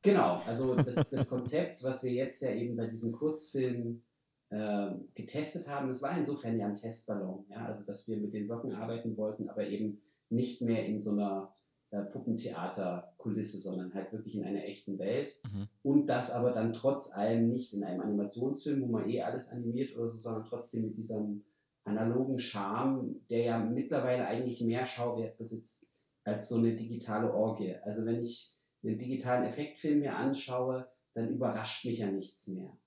Genau, 0.02 0.42
also 0.48 0.76
das, 0.76 1.10
das 1.10 1.30
Konzept, 1.30 1.84
was 1.84 2.04
wir 2.04 2.12
jetzt 2.12 2.42
ja 2.42 2.52
eben 2.52 2.76
bei 2.76 2.88
diesem 2.88 3.12
Kurzfilm 3.12 4.02
ähm, 4.50 5.08
getestet 5.14 5.68
haben, 5.68 5.88
das 5.88 6.02
war 6.02 6.18
insofern 6.18 6.58
ja 6.60 6.68
ein 6.68 6.76
Testballon. 6.76 7.46
Ja? 7.50 7.66
Also, 7.66 7.86
dass 7.86 8.08
wir 8.08 8.18
mit 8.18 8.34
den 8.34 8.48
Socken 8.48 8.74
arbeiten 8.74 9.16
wollten, 9.16 9.48
aber 9.48 9.66
eben 9.68 10.02
nicht 10.30 10.62
mehr 10.62 10.86
in 10.86 11.00
so 11.00 11.12
einer 11.12 11.54
äh, 11.92 12.02
Puppentheaterkulisse, 12.02 13.60
sondern 13.60 13.94
halt 13.94 14.12
wirklich 14.12 14.36
in 14.36 14.44
einer 14.44 14.64
echten 14.64 14.98
Welt. 14.98 15.40
Mhm. 15.52 15.68
Und 15.84 16.08
das 16.08 16.32
aber 16.32 16.52
dann 16.52 16.74
trotz 16.74 17.14
allem 17.14 17.50
nicht 17.50 17.74
in 17.74 17.84
einem 17.84 18.02
Animationsfilm, 18.02 18.82
wo 18.82 18.88
man 18.88 19.08
eh 19.08 19.22
alles 19.22 19.50
animiert 19.50 19.96
oder 19.96 20.08
so, 20.08 20.18
sondern 20.18 20.46
trotzdem 20.46 20.84
mit 20.84 20.98
diesem 20.98 21.44
analogen 21.84 22.40
Charme, 22.40 23.22
der 23.30 23.44
ja 23.44 23.60
mittlerweile 23.60 24.26
eigentlich 24.26 24.62
mehr 24.62 24.86
Schauwert 24.86 25.38
besitzt 25.38 25.88
als 26.24 26.50
so 26.50 26.58
eine 26.58 26.76
digitale 26.76 27.34
Orgie. 27.34 27.76
Also 27.84 28.06
wenn 28.06 28.24
ich 28.24 28.58
einen 28.84 28.98
digitalen 28.98 29.46
Effektfilm 29.46 30.00
mir 30.00 30.16
anschaue, 30.16 30.90
dann 31.14 31.30
überrascht 31.30 31.86
mich 31.86 32.00
ja 32.00 32.10
nichts 32.10 32.48
mehr, 32.48 32.78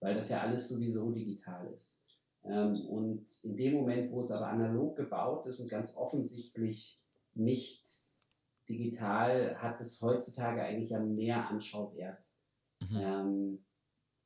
weil 0.00 0.14
das 0.14 0.28
ja 0.28 0.40
alles 0.40 0.68
sowieso 0.68 1.10
digital 1.10 1.66
ist. 1.72 1.98
Ähm, 2.44 2.86
und 2.86 3.26
in 3.42 3.56
dem 3.56 3.74
Moment, 3.74 4.10
wo 4.10 4.20
es 4.20 4.30
aber 4.30 4.48
analog 4.48 4.96
gebaut 4.96 5.46
ist 5.46 5.60
und 5.60 5.70
ganz 5.70 5.96
offensichtlich 5.96 7.00
nicht 7.34 7.86
digital, 8.68 9.56
hat 9.60 9.80
es 9.80 10.00
heutzutage 10.00 10.62
eigentlich 10.62 10.90
ja 10.90 11.00
mehr 11.00 11.48
Anschauwert. 11.48 12.18
Mhm. 12.80 12.96
Ähm, 12.96 13.64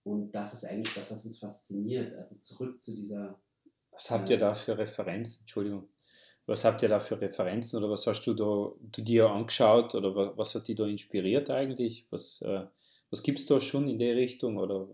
und 0.04 0.32
das 0.32 0.54
ist 0.54 0.64
eigentlich 0.64 0.94
das, 0.94 1.10
was 1.10 1.26
uns 1.26 1.38
fasziniert. 1.38 2.14
Also 2.14 2.36
zurück 2.36 2.80
zu 2.82 2.94
dieser 2.94 3.38
Was 3.90 4.10
habt 4.10 4.30
ihr 4.30 4.38
da 4.38 4.54
für 4.54 4.78
Referenzen? 4.78 5.42
Entschuldigung. 5.42 5.88
Was 6.48 6.64
habt 6.64 6.82
ihr 6.82 6.88
da 6.88 6.98
für 6.98 7.20
Referenzen 7.20 7.76
oder 7.78 7.90
was 7.90 8.06
hast 8.06 8.24
du 8.26 8.32
da 8.32 8.72
du 8.80 9.02
dir 9.02 9.28
angeschaut 9.28 9.94
oder 9.94 10.14
was, 10.16 10.36
was 10.38 10.54
hat 10.54 10.66
dich 10.66 10.76
da 10.76 10.86
inspiriert 10.86 11.50
eigentlich? 11.50 12.06
Was, 12.10 12.40
äh, 12.40 12.64
was 13.10 13.22
gibt 13.22 13.38
es 13.38 13.46
da 13.46 13.60
schon 13.60 13.86
in 13.86 13.98
der 13.98 14.16
Richtung? 14.16 14.56
Oder 14.56 14.88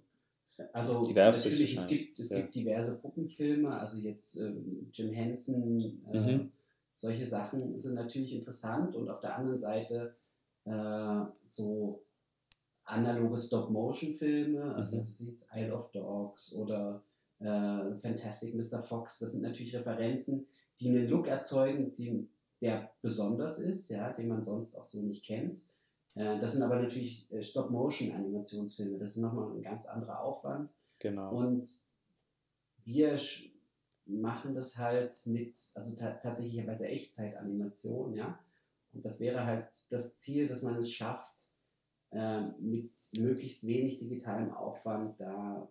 Also 0.73 1.07
Diverses 1.07 1.45
natürlich, 1.45 1.77
es 1.77 1.87
gibt, 1.87 2.19
es 2.19 2.31
ja. 2.31 2.41
gibt 2.41 2.57
diverse 2.57 2.97
Puppenfilme, 2.97 3.71
also 3.71 3.99
jetzt 3.99 4.37
ähm, 4.37 4.91
Jim 4.93 5.13
Henson, 5.13 6.03
äh, 6.13 6.19
Mhm. 6.19 6.53
solche 6.97 7.27
Sachen 7.27 7.79
sind 7.79 7.95
natürlich 7.95 8.35
interessant 8.35 8.97
und 8.97 9.09
auf 9.09 9.21
der 9.21 9.37
anderen 9.39 9.59
Seite 9.59 10.17
äh, 10.65 11.21
so 11.45 12.03
analoge 12.85 13.39
Stop-Motion-Filme, 13.39 14.75
also 14.75 14.97
Mhm. 14.99 15.05
sieht 15.05 15.47
Isle 15.55 15.73
of 15.75 15.91
Dogs 15.93 16.55
oder 16.57 17.01
äh, 17.39 17.45
Fantastic 18.01 18.55
Mr. 18.55 18.83
Fox, 18.83 19.21
das 19.21 19.33
sind 19.33 19.43
natürlich 19.43 19.75
Referenzen, 19.75 20.47
die 20.81 20.91
einen 20.91 21.09
Look 21.09 21.27
erzeugen, 21.27 21.95
die, 21.95 22.29
der 22.61 22.91
besonders 23.03 23.59
ist, 23.59 23.89
ja, 23.89 24.13
den 24.13 24.29
man 24.29 24.43
sonst 24.43 24.77
auch 24.77 24.85
so 24.85 25.03
nicht 25.03 25.25
kennt. 25.25 25.61
Äh, 26.15 26.39
das 26.41 26.53
sind 26.53 26.63
aber 26.63 26.81
natürlich 26.81 27.31
äh, 27.33 27.43
Stop-Motion-Animationsfilme, 27.43 28.99
das 28.99 29.17
ist 29.17 29.23
nochmal 29.23 29.53
ein 29.53 29.63
ganz 29.63 29.87
anderer 29.87 30.21
Aufwand. 30.21 30.71
genau. 30.99 31.35
Und 31.35 31.69
wir 32.85 33.19
machen 34.07 34.55
das 34.55 34.77
halt 34.77 35.27
mit, 35.27 35.59
also 35.75 35.97
ta 35.97 36.11
tatsächlicherweise 36.13 36.87
Echtzeitanimation, 36.87 38.15
ja. 38.15 38.39
Und 38.93 39.05
das 39.05 39.19
wäre 39.19 39.45
halt 39.45 39.67
das 39.91 40.19
Ziel, 40.19 40.47
dass 40.47 40.63
man 40.63 40.77
es 40.77 40.93
schafft, 40.93 41.55
ähm, 42.13 42.55
mit 42.61 42.93
möglichst 43.19 43.67
wenig 43.67 43.99
digitalem 43.99 44.53
Aufwand 44.53 45.19
da 45.21 45.69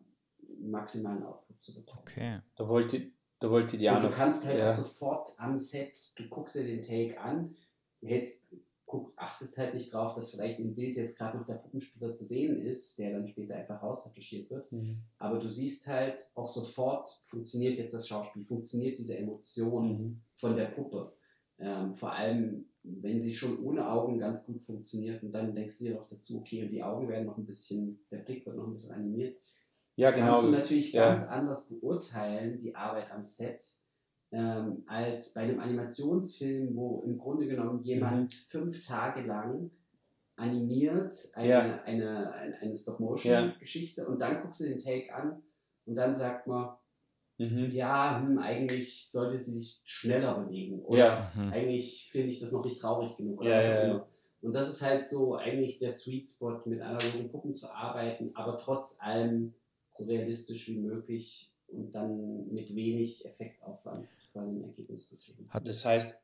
maximalen 0.59 1.23
Output 1.23 1.63
zu 1.63 1.73
bekommen. 1.73 2.01
Okay. 2.01 2.39
Da 2.55 2.67
wollte, 2.67 3.11
da 3.43 3.49
wollte 3.49 3.77
die 3.77 3.89
Und 3.89 4.03
du 4.03 4.09
kannst 4.11 4.45
halt 4.45 4.59
ja. 4.59 4.69
auch 4.69 4.75
sofort 4.75 5.33
am 5.37 5.57
Set, 5.57 6.13
du 6.17 6.27
guckst 6.29 6.55
dir 6.55 6.63
den 6.63 6.81
Take 6.81 7.19
an, 7.19 7.55
hältst, 8.01 8.47
guck, 8.85 9.11
achtest 9.17 9.57
halt 9.57 9.73
nicht 9.73 9.93
drauf, 9.93 10.15
dass 10.15 10.31
vielleicht 10.31 10.59
im 10.59 10.75
Bild 10.75 10.95
jetzt 10.95 11.17
gerade 11.17 11.37
noch 11.37 11.45
der 11.45 11.55
Puppenspieler 11.55 12.13
zu 12.13 12.25
sehen 12.25 12.61
ist, 12.61 12.97
der 12.99 13.11
dann 13.11 13.27
später 13.27 13.55
einfach 13.55 13.81
rausretuschiert 13.81 14.49
wird. 14.49 14.71
Mhm. 14.71 14.99
Aber 15.17 15.39
du 15.39 15.49
siehst 15.49 15.87
halt 15.87 16.31
auch 16.35 16.47
sofort, 16.47 17.21
funktioniert 17.27 17.77
jetzt 17.77 17.93
das 17.93 18.07
Schauspiel, 18.07 18.45
funktioniert 18.45 18.97
diese 18.99 19.17
Emotion 19.17 19.91
Mhm. 19.91 20.21
von 20.37 20.55
der 20.55 20.65
Puppe. 20.65 21.13
Ähm, 21.59 21.95
vor 21.95 22.13
allem, 22.13 22.65
wenn 22.83 23.19
sie 23.19 23.33
schon 23.33 23.59
ohne 23.63 23.89
Augen 23.89 24.19
ganz 24.19 24.45
gut 24.45 24.61
funktioniert 24.61 25.23
und 25.23 25.31
dann 25.31 25.53
denkst 25.55 25.79
du 25.79 25.85
dir 25.85 25.95
noch 25.95 26.07
dazu, 26.07 26.37
okay, 26.39 26.63
und 26.63 26.69
die 26.71 26.83
Augen 26.83 27.07
werden 27.07 27.25
noch 27.25 27.37
ein 27.37 27.45
bisschen, 27.45 27.99
der 28.11 28.17
Blick 28.17 28.45
wird 28.45 28.57
noch 28.57 28.67
ein 28.67 28.73
bisschen 28.73 28.91
animiert. 28.91 29.37
Ja, 29.95 30.11
Kannst 30.11 30.41
genau. 30.41 30.51
du 30.51 30.57
natürlich 30.57 30.91
Ja. 30.93 31.07
ganz 31.07 31.27
anders 31.27 31.69
beurteilen, 31.69 32.59
die 32.59 32.75
Arbeit 32.75 33.11
am 33.11 33.23
Set, 33.23 33.63
ähm, 34.31 34.83
als 34.87 35.33
bei 35.33 35.41
einem 35.41 35.59
Animationsfilm, 35.59 36.75
wo 36.75 37.03
im 37.05 37.17
Grunde 37.17 37.47
genommen 37.47 37.79
Mhm. 37.79 37.83
jemand 37.85 38.33
fünf 38.33 38.85
Tage 38.87 39.21
lang 39.21 39.69
animiert 40.35 41.15
eine, 41.33 41.47
Ja. 41.47 41.59
eine, 41.83 42.33
eine, 42.33 42.57
eine 42.59 42.75
Stop-Motion-Geschichte 42.77 44.07
und 44.07 44.19
dann 44.19 44.41
guckst 44.41 44.61
du 44.61 44.63
den 44.65 44.79
Take 44.79 45.13
an 45.13 45.43
und 45.85 45.95
dann 45.95 46.15
sagt 46.15 46.47
man, 46.47 46.75
Mhm. 47.39 47.71
ja, 47.71 48.19
hm, 48.21 48.37
eigentlich 48.37 49.09
sollte 49.09 49.37
sie 49.39 49.57
sich 49.59 49.81
schneller 49.85 50.39
bewegen 50.39 50.81
oder 50.83 50.97
Ja. 50.99 51.31
Mhm. 51.35 51.51
eigentlich 51.53 52.09
finde 52.11 52.29
ich 52.29 52.39
das 52.39 52.51
noch 52.51 52.63
nicht 52.63 52.79
traurig 52.79 53.17
genug 53.17 53.39
oder 53.41 53.49
Ja, 53.49 53.57
was 53.57 53.65
auch 53.65 53.69
ja, 53.71 53.79
ja. 53.87 53.91
immer. 53.91 54.07
Und 54.41 54.53
das 54.53 54.69
ist 54.69 54.81
halt 54.81 55.07
so 55.07 55.35
eigentlich 55.35 55.79
der 55.79 55.89
Sweet 55.89 56.27
Spot, 56.27 56.59
mit 56.65 56.81
analogen 56.81 57.29
Puppen 57.31 57.55
zu 57.55 57.71
arbeiten, 57.73 58.31
aber 58.35 58.57
trotz 58.57 58.99
allem 59.01 59.53
so 59.93 60.05
realistisch 60.05 60.67
wie 60.67 60.77
möglich 60.77 61.53
und 61.67 61.91
dann 61.93 62.51
mit 62.53 62.75
wenig 62.75 63.25
Effektaufwand 63.25 64.07
quasi 64.31 64.55
ein 64.55 64.63
Ergebnis 64.63 65.09
zu 65.09 65.17
kriegen. 65.17 65.47
Hat 65.49 65.67
Das 65.67 65.85
heißt, 65.85 66.19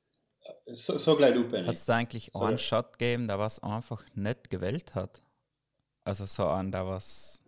so, 0.68 0.98
so 0.98 1.16
gleich 1.16 1.36
du. 1.36 1.52
Hat 1.52 1.76
es 1.76 1.86
da 1.86 1.98
eigentlich 1.98 2.32
So, 2.34 2.40
einen. 2.40 2.58
Shot 2.58 2.94
gegeben, 2.94 3.28
der 3.28 3.40
was 3.40 3.62
einfach 3.62 4.04
nicht 4.16 4.50
gewählt 4.50 4.96
hat? 4.96 5.30
Also 6.04 6.26
so 6.26 6.48
einen, 6.48 6.72
der 6.72 6.88
was 6.88 7.42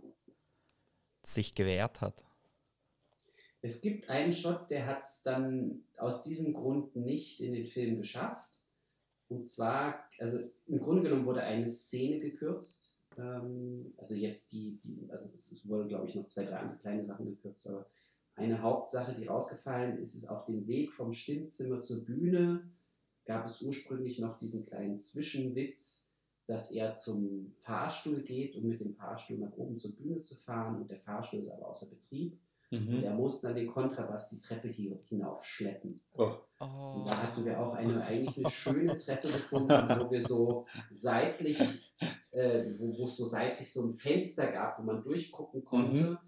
sich 1.24 1.56
gewehrt 1.56 2.02
hat. 2.02 2.26
Es 3.64 3.82
gibt 3.82 4.10
einen 4.10 4.34
Shot, 4.34 4.70
der 4.70 4.88
hat 4.88 5.04
es 5.04 5.22
dann 5.24 5.84
aus 5.98 6.24
diesem 6.24 6.54
Grund 6.54 6.96
nicht 6.96 7.40
in 7.40 7.54
den 7.54 7.68
Film 7.68 7.98
geschafft. 7.98 8.66
Und 9.30 9.48
zwar, 9.48 10.04
also 10.20 10.40
im 10.68 10.80
Grunde 10.80 11.04
genommen 11.04 11.26
wurde 11.26 11.44
eine 11.44 11.68
Szene 11.68 12.20
gekürzt. 12.20 13.00
Ähm, 13.22 13.94
also 13.98 14.16
jetzt 14.16 14.52
die, 14.52 14.80
die 14.84 15.08
also 15.12 15.30
es 15.34 15.62
wurde, 15.68 15.88
glaube 15.88 16.08
ich, 16.08 16.16
noch 16.16 16.28
zwei, 16.28 16.46
drei 16.46 16.58
andere 16.58 16.80
kleine 16.80 17.06
Sachen 17.06 17.26
gekürzt, 17.26 17.68
aber 17.68 17.86
eine 18.36 18.62
Hauptsache, 18.62 19.14
die 19.14 19.28
rausgefallen 19.28 19.98
ist, 20.00 20.16
ist 20.16 20.30
auf 20.30 20.46
dem 20.46 20.68
Weg 20.68 20.94
vom 20.94 21.14
Stimmzimmer 21.14 21.82
zur 21.82 22.06
Bühne 22.06 22.64
gab 23.26 23.46
es 23.46 23.62
ursprünglich 23.62 24.20
noch 24.20 24.38
diesen 24.40 24.66
kleinen 24.66 24.98
Zwischenwitz, 24.98 26.10
dass 26.48 26.72
er 26.72 26.96
zum 26.96 27.54
Fahrstuhl 27.62 28.22
geht, 28.24 28.56
um 28.56 28.68
mit 28.68 28.82
dem 28.82 28.94
Fahrstuhl 28.96 29.38
nach 29.38 29.56
oben 29.58 29.78
zur 29.78 29.96
Bühne 29.96 30.22
zu 30.24 30.36
fahren 30.36 30.82
und 30.82 30.90
der 30.90 31.00
Fahrstuhl 31.00 31.40
ist 31.40 31.52
aber 31.52 31.68
außer 31.70 31.88
Betrieb. 31.90 32.38
Und 32.72 32.88
Mhm. 32.88 33.04
er 33.04 33.14
muss 33.14 33.42
dann 33.42 33.54
den 33.56 33.68
Kontrabass 33.68 34.30
die 34.30 34.40
Treppe 34.40 34.70
hier 34.70 34.98
hinauf 35.10 35.44
schleppen. 35.44 35.94
Oh. 36.18 36.32
Und 36.60 37.06
da 37.06 37.22
hatten 37.22 37.44
wir 37.44 37.60
auch 37.60 37.74
eine 37.74 38.02
eigentlich 38.04 38.38
eine 38.38 38.50
schöne 38.50 38.98
Treppe 38.98 39.28
gefunden, 39.28 39.70
wo 40.00 40.10
wir 40.10 40.26
so 40.26 40.66
seitlich, 40.92 41.60
äh, 42.32 42.64
wo, 42.80 43.06
es 43.06 43.18
so 43.18 43.26
seitlich 43.26 43.72
so 43.72 43.88
ein 43.88 43.94
Fenster 43.94 44.52
gab, 44.52 44.80
wo 44.80 44.84
man 44.84 45.04
durchgucken 45.04 45.64
konnte 45.64 46.20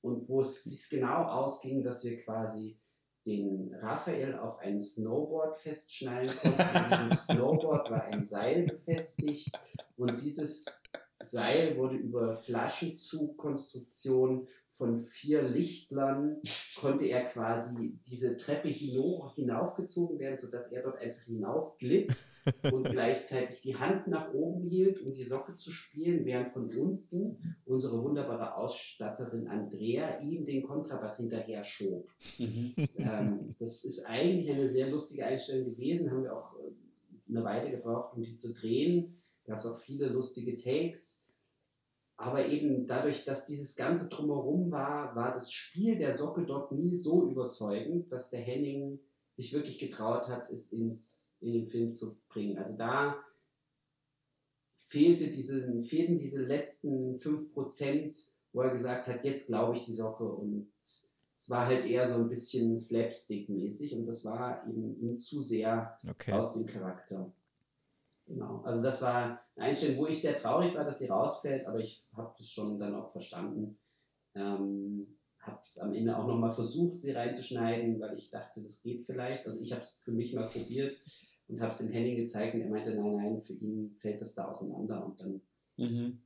und 0.00 0.28
wo 0.28 0.40
es 0.40 0.64
sich 0.64 0.88
genau 0.88 1.24
ausging, 1.24 1.82
dass 1.82 2.04
wir 2.04 2.18
quasi 2.18 2.78
den 3.26 3.74
Raphael 3.74 4.38
auf 4.38 4.58
ein 4.60 4.80
Snowboard 4.80 5.60
festschnallen 5.60 6.30
konnten. 6.40 6.60
An 6.60 7.08
diesem 7.08 7.18
Snowboard 7.36 7.90
war 7.90 8.04
ein 8.04 8.24
Seil 8.24 8.64
befestigt 8.64 9.50
und 9.96 10.22
dieses 10.22 10.82
Seil 11.22 11.76
wurde 11.76 11.96
über 11.96 12.38
Flaschenzugkonstruktion 12.38 14.48
von 14.80 15.04
vier 15.04 15.42
Lichtlern 15.42 16.38
konnte 16.80 17.04
er 17.04 17.26
quasi 17.26 17.98
diese 18.06 18.38
Treppe 18.38 18.68
hinaufgezogen 18.68 20.18
werden, 20.18 20.38
sodass 20.38 20.72
er 20.72 20.82
dort 20.82 20.98
einfach 20.98 21.22
hinaufglitt 21.24 22.16
und 22.72 22.84
gleichzeitig 22.84 23.60
die 23.60 23.76
Hand 23.76 24.06
nach 24.06 24.32
oben 24.32 24.66
hielt, 24.70 25.02
um 25.02 25.12
die 25.12 25.26
Socke 25.26 25.54
zu 25.56 25.70
spielen, 25.70 26.24
während 26.24 26.48
von 26.48 26.74
unten 26.74 27.58
unsere 27.66 28.02
wunderbare 28.02 28.54
Ausstatterin 28.54 29.48
Andrea 29.48 30.18
ihm 30.20 30.46
den 30.46 30.62
Kontrabass 30.62 31.18
hinterher 31.18 31.62
schob. 31.62 32.08
Mhm. 32.38 32.72
Ähm, 32.96 33.54
das 33.58 33.84
ist 33.84 34.06
eigentlich 34.06 34.50
eine 34.50 34.66
sehr 34.66 34.88
lustige 34.88 35.26
Einstellung 35.26 35.74
gewesen, 35.74 36.10
haben 36.10 36.22
wir 36.22 36.34
auch 36.34 36.54
äh, 36.54 37.28
eine 37.28 37.44
Weile 37.44 37.70
gebraucht, 37.70 38.16
um 38.16 38.22
die 38.22 38.36
zu 38.36 38.54
drehen. 38.54 39.14
Gab 39.44 39.58
es 39.58 39.66
auch 39.66 39.78
viele 39.78 40.08
lustige 40.08 40.56
Takes. 40.56 41.26
Aber 42.20 42.46
eben 42.46 42.86
dadurch, 42.86 43.24
dass 43.24 43.46
dieses 43.46 43.76
Ganze 43.76 44.10
drumherum 44.10 44.70
war, 44.70 45.16
war 45.16 45.32
das 45.32 45.50
Spiel 45.50 45.96
der 45.96 46.14
Socke 46.14 46.44
dort 46.44 46.70
nie 46.70 46.94
so 46.94 47.26
überzeugend, 47.26 48.12
dass 48.12 48.28
der 48.28 48.40
Henning 48.40 49.00
sich 49.30 49.54
wirklich 49.54 49.78
getraut 49.78 50.28
hat, 50.28 50.50
es 50.50 50.70
ins, 50.70 51.34
in 51.40 51.54
den 51.54 51.66
Film 51.66 51.94
zu 51.94 52.18
bringen. 52.28 52.58
Also 52.58 52.76
da 52.76 53.16
fehlte 54.88 55.30
diese, 55.30 55.82
fehlten 55.84 56.18
diese 56.18 56.44
letzten 56.44 57.16
5%, 57.16 58.32
wo 58.52 58.60
er 58.60 58.72
gesagt 58.74 59.06
hat, 59.06 59.24
jetzt 59.24 59.46
glaube 59.46 59.78
ich 59.78 59.86
die 59.86 59.94
Socke. 59.94 60.24
Und 60.24 60.70
es 60.78 61.48
war 61.48 61.66
halt 61.66 61.86
eher 61.86 62.06
so 62.06 62.16
ein 62.16 62.28
bisschen 62.28 62.76
Slapstick-mäßig 62.76 63.94
und 63.96 64.04
das 64.04 64.26
war 64.26 64.66
ihm, 64.66 64.94
ihm 65.00 65.18
zu 65.18 65.42
sehr 65.42 65.98
Okay. 66.06 66.32
aus 66.32 66.52
dem 66.52 66.66
Charakter. 66.66 67.32
Genau. 68.30 68.62
Also 68.64 68.80
das 68.82 69.02
war 69.02 69.40
eine 69.56 69.66
Einstellung, 69.66 69.98
wo 69.98 70.06
ich 70.06 70.20
sehr 70.22 70.36
traurig 70.36 70.72
war, 70.74 70.84
dass 70.84 71.00
sie 71.00 71.08
rausfällt, 71.08 71.66
aber 71.66 71.80
ich 71.80 72.04
habe 72.16 72.32
das 72.38 72.48
schon 72.48 72.78
dann 72.78 72.94
auch 72.94 73.10
verstanden. 73.10 73.76
Ähm, 74.36 75.18
habe 75.40 75.58
es 75.62 75.78
am 75.78 75.92
Ende 75.92 76.16
auch 76.16 76.26
nochmal 76.28 76.52
versucht, 76.52 77.00
sie 77.00 77.10
reinzuschneiden, 77.10 77.98
weil 77.98 78.16
ich 78.16 78.30
dachte, 78.30 78.62
das 78.62 78.82
geht 78.82 79.04
vielleicht. 79.04 79.46
Also 79.46 79.60
ich 79.62 79.72
habe 79.72 79.82
es 79.82 79.98
für 80.04 80.12
mich 80.12 80.32
mal 80.32 80.46
probiert 80.46 80.94
und 81.48 81.60
habe 81.60 81.72
es 81.72 81.78
dem 81.78 81.88
Henning 81.90 82.16
gezeigt 82.16 82.54
und 82.54 82.60
er 82.60 82.68
meinte, 82.70 82.94
nein, 82.94 83.16
nein, 83.16 83.42
für 83.42 83.54
ihn 83.54 83.96
fällt 83.98 84.20
das 84.20 84.34
da 84.34 84.48
auseinander 84.48 85.04
und 85.04 85.18
dann 85.20 85.40
Mhm. 85.76 86.20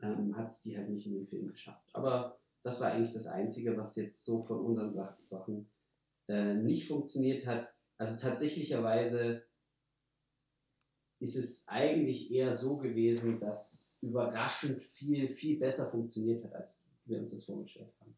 ähm, 0.00 0.36
hat 0.36 0.48
es 0.50 0.62
die 0.62 0.76
halt 0.76 0.88
nicht 0.88 1.06
in 1.06 1.12
den 1.14 1.26
Film 1.28 1.48
geschafft. 1.48 1.88
Aber 1.92 2.38
das 2.64 2.80
war 2.80 2.90
eigentlich 2.90 3.12
das 3.12 3.26
Einzige, 3.28 3.76
was 3.76 3.94
jetzt 3.96 4.24
so 4.24 4.42
von 4.42 4.58
unseren 4.60 4.92
Sach- 4.94 5.18
Sachen 5.24 5.70
äh, 6.26 6.54
nicht 6.54 6.88
funktioniert 6.88 7.46
hat. 7.46 7.66
Also 7.98 8.18
tatsächlicherweise 8.18 9.42
ist 11.20 11.36
es 11.36 11.66
eigentlich 11.68 12.30
eher 12.30 12.54
so 12.54 12.76
gewesen, 12.76 13.40
dass 13.40 13.98
überraschend 14.02 14.82
viel, 14.82 15.28
viel 15.28 15.58
besser 15.58 15.90
funktioniert 15.90 16.44
hat, 16.44 16.54
als 16.54 16.88
wir 17.04 17.18
uns 17.18 17.32
das 17.32 17.44
vorgestellt 17.44 17.92
haben. 18.00 18.16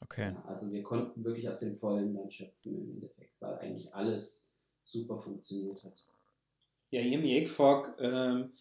Okay. 0.00 0.32
Ja, 0.34 0.44
also 0.46 0.70
wir 0.70 0.82
konnten 0.82 1.24
wirklich 1.24 1.48
aus 1.48 1.60
dem 1.60 1.76
Vollen 1.76 2.14
dann 2.14 2.30
schöpfen 2.30 2.76
im 2.76 2.90
Endeffekt, 2.90 3.40
weil 3.40 3.58
eigentlich 3.58 3.94
alles 3.94 4.52
super 4.84 5.18
funktioniert 5.18 5.82
hat. 5.82 6.04
Ja, 6.90 7.02
mich 7.02 7.30
eh 7.32 7.42
gefragt, 7.42 7.98
ähm, 7.98 8.52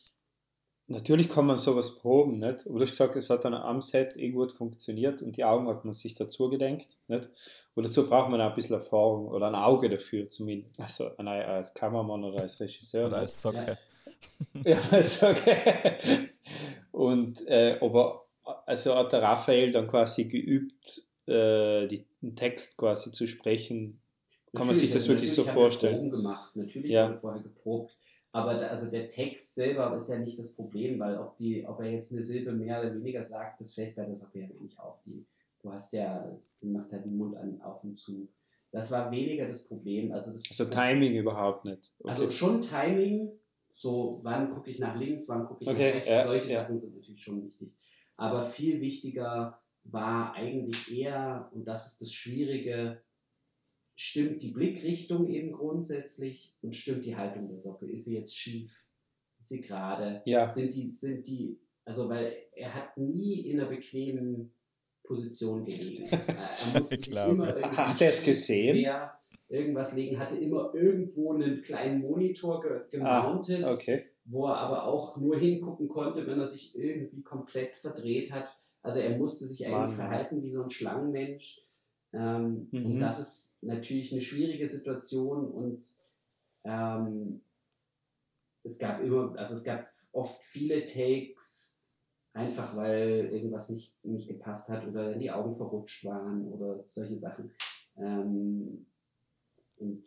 natürlich 0.87 1.29
kann 1.29 1.45
man 1.45 1.57
sowas 1.57 1.99
proben, 1.99 2.39
nicht? 2.39 2.65
Aber 2.67 2.75
du 2.79 2.81
hast 2.81 2.91
gesagt, 2.91 3.15
es 3.15 3.29
hat 3.29 3.45
dann 3.45 3.53
am 3.53 3.81
Set 3.81 4.15
eh 4.17 4.29
gut 4.31 4.51
funktioniert 4.53 5.21
und 5.21 5.37
die 5.37 5.43
Augen 5.43 5.67
hat 5.67 5.85
man 5.85 5.93
sich 5.93 6.15
dazu 6.15 6.49
gedenkt, 6.49 6.97
nicht? 7.07 7.29
Und 7.75 7.85
dazu 7.85 8.07
braucht 8.07 8.29
man 8.29 8.39
auch 8.41 8.49
ein 8.49 8.55
bisschen 8.55 8.75
Erfahrung 8.75 9.27
oder 9.27 9.47
ein 9.47 9.55
Auge 9.55 9.89
dafür 9.89 10.27
zumindest. 10.27 10.79
Also 10.79 11.15
ein- 11.17 11.27
als 11.27 11.73
Kameramann 11.73 12.23
oder 12.23 12.41
als 12.41 12.59
Regisseur. 12.59 13.07
Oder 13.07 13.17
als 13.17 13.41
Socke. 13.41 13.77
Ja, 14.63 14.77
ist 14.97 15.23
okay. 15.23 16.29
Und 16.91 17.45
äh, 17.47 17.77
aber 17.81 18.25
also 18.65 18.93
hat 18.95 19.11
der 19.11 19.21
Raphael 19.23 19.71
dann 19.71 19.87
quasi 19.87 20.25
geübt, 20.25 21.01
äh, 21.27 21.87
die, 21.87 22.05
den 22.21 22.35
Text 22.35 22.77
quasi 22.77 23.11
zu 23.11 23.27
sprechen. 23.27 23.99
Kann 24.53 24.67
man 24.67 24.75
sich 24.75 24.91
das 24.91 25.03
also 25.03 25.13
wirklich 25.13 25.33
so 25.33 25.41
natürlich 25.43 25.49
haben 25.49 25.55
wir 25.55 25.61
vorstellen? 25.71 25.95
Proben 25.95 26.11
gemacht. 26.11 26.55
Natürlich 26.55 26.91
Ja. 26.91 27.03
haben 27.05 27.13
wir 27.13 27.19
vorher 27.19 27.41
geprobt. 27.41 27.97
Aber 28.35 28.55
da, 28.55 28.67
also 28.67 28.89
der 28.89 29.09
Text 29.09 29.53
selber 29.53 29.95
ist 29.95 30.09
ja 30.09 30.17
nicht 30.17 30.39
das 30.39 30.55
Problem, 30.55 30.99
weil 30.99 31.19
ob, 31.19 31.37
die, 31.37 31.65
ob 31.67 31.79
er 31.79 31.91
jetzt 31.91 32.11
eine 32.11 32.23
Silbe 32.23 32.51
mehr 32.51 32.81
oder 32.81 32.95
weniger 32.95 33.23
sagt, 33.23 33.61
das 33.61 33.75
fällt 33.75 33.95
bei 33.95 34.05
der 34.05 34.15
ja 34.15 34.47
nicht 34.59 34.79
auf. 34.79 35.01
Die, 35.05 35.23
du 35.61 35.71
hast 35.71 35.93
ja, 35.93 36.27
es 36.35 36.63
macht 36.63 36.91
halt 36.91 37.05
den 37.05 37.15
Mund 37.15 37.37
an, 37.37 37.61
auf 37.61 37.83
und 37.83 37.99
zu. 37.99 38.27
Das 38.71 38.89
war 38.89 39.11
weniger 39.11 39.47
das 39.47 39.67
Problem. 39.67 40.11
Also, 40.11 40.31
das 40.31 40.41
Also 40.49 40.65
Timing 40.65 41.15
überhaupt 41.15 41.63
nicht. 41.63 41.93
Okay. 41.99 42.09
Also 42.09 42.31
schon 42.31 42.61
Timing, 42.61 43.29
so 43.75 44.19
wann 44.23 44.51
gucke 44.51 44.71
ich 44.71 44.79
nach 44.79 44.97
links, 44.97 45.29
wann 45.29 45.45
gucke 45.45 45.63
ich 45.63 45.69
Okay, 45.69 45.89
nach 45.89 45.95
rechts, 45.97 46.09
ja, 46.09 46.23
solche 46.23 46.49
ja. 46.49 46.61
Sachen 46.61 46.79
sind 46.79 46.95
natürlich 46.95 47.21
schon 47.23 47.45
wichtig. 47.45 47.71
Aber 48.17 48.43
viel 48.43 48.81
wichtiger 48.81 49.59
war 49.83 50.33
eigentlich 50.33 50.91
eher, 50.91 51.51
und 51.53 51.65
das 51.65 51.93
ist 51.93 52.01
das 52.01 52.11
Schwierige, 52.11 52.99
stimmt 53.95 54.41
die 54.41 54.51
Blickrichtung 54.51 55.27
eben 55.27 55.51
grundsätzlich 55.51 56.53
und 56.61 56.75
stimmt 56.75 57.05
die 57.05 57.15
Haltung 57.15 57.47
der 57.49 57.59
Socke. 57.59 57.85
Ist 57.89 58.05
sie 58.05 58.15
jetzt 58.15 58.35
schief? 58.35 58.71
Ist 59.39 59.49
sie 59.49 59.61
gerade? 59.61 60.21
Ja. 60.25 60.49
Sind 60.51 60.73
die, 60.73 60.89
sind 60.89 61.27
die, 61.27 61.59
also 61.85 62.09
weil 62.09 62.33
er 62.55 62.73
hat 62.73 62.97
nie 62.97 63.41
in 63.49 63.59
einer 63.59 63.69
bequemen 63.69 64.53
Position 65.03 65.65
gelegen. 65.65 66.07
Er 66.11 66.79
musste 66.79 66.95
sich 66.95 67.07
immer 67.11 67.47
Hat 67.61 68.01
er 68.01 68.09
es 68.09 68.23
gesehen? 68.23 68.81
quer 68.81 69.19
irgendwas 69.49 69.93
legen, 69.93 70.17
hatte 70.17 70.37
immer 70.37 70.73
irgendwo 70.73 71.33
einen 71.33 71.61
kleinen 71.61 71.99
Monitor 72.01 72.63
Ah, 72.65 72.79
gemountet, 72.89 73.63
Okay. 73.65 74.05
wo 74.25 74.47
er 74.47 74.57
aber 74.57 74.85
auch 74.87 75.17
nur 75.17 75.37
hingucken 75.37 75.89
konnte, 75.89 76.25
wenn 76.25 76.39
er 76.39 76.47
sich 76.47 76.73
irgendwie 76.75 77.21
komplett 77.21 77.75
verdreht 77.75 78.31
hat. 78.31 78.47
Also 78.81 78.99
er 78.99 79.17
musste 79.17 79.45
sich 79.45 79.65
eigentlich 79.65 79.77
Mann. 79.77 79.95
verhalten 79.95 80.41
wie 80.41 80.51
so 80.51 80.63
ein 80.63 80.69
Schlangenmensch. 80.69 81.61
Ähm, 82.13 82.67
Mhm. 82.71 82.85
Und 82.85 82.99
das 82.99 83.19
ist 83.19 83.63
natürlich 83.63 84.11
eine 84.11 84.21
schwierige 84.21 84.67
Situation 84.67 85.47
und 85.51 85.85
ähm, 86.63 87.41
es 88.63 88.79
gab 88.79 89.01
immer, 89.01 89.35
also 89.37 89.55
es 89.55 89.63
gab 89.63 89.87
oft 90.11 90.41
viele 90.43 90.85
Takes, 90.85 91.79
einfach 92.33 92.75
weil 92.75 93.29
irgendwas 93.31 93.69
nicht, 93.69 93.93
nicht 94.05 94.27
gepasst 94.27 94.69
hat 94.69 94.87
oder 94.87 95.15
die 95.15 95.31
Augen 95.31 95.55
verrutscht 95.55 96.05
waren 96.05 96.47
oder 96.51 96.83
solche 96.83 97.17
Sachen. 97.17 97.51
Ähm, 97.97 98.85
und 99.77 100.03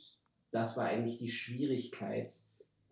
das 0.53 0.77
war 0.77 0.87
eigentlich 0.87 1.19
die 1.19 1.31
Schwierigkeit. 1.31 2.33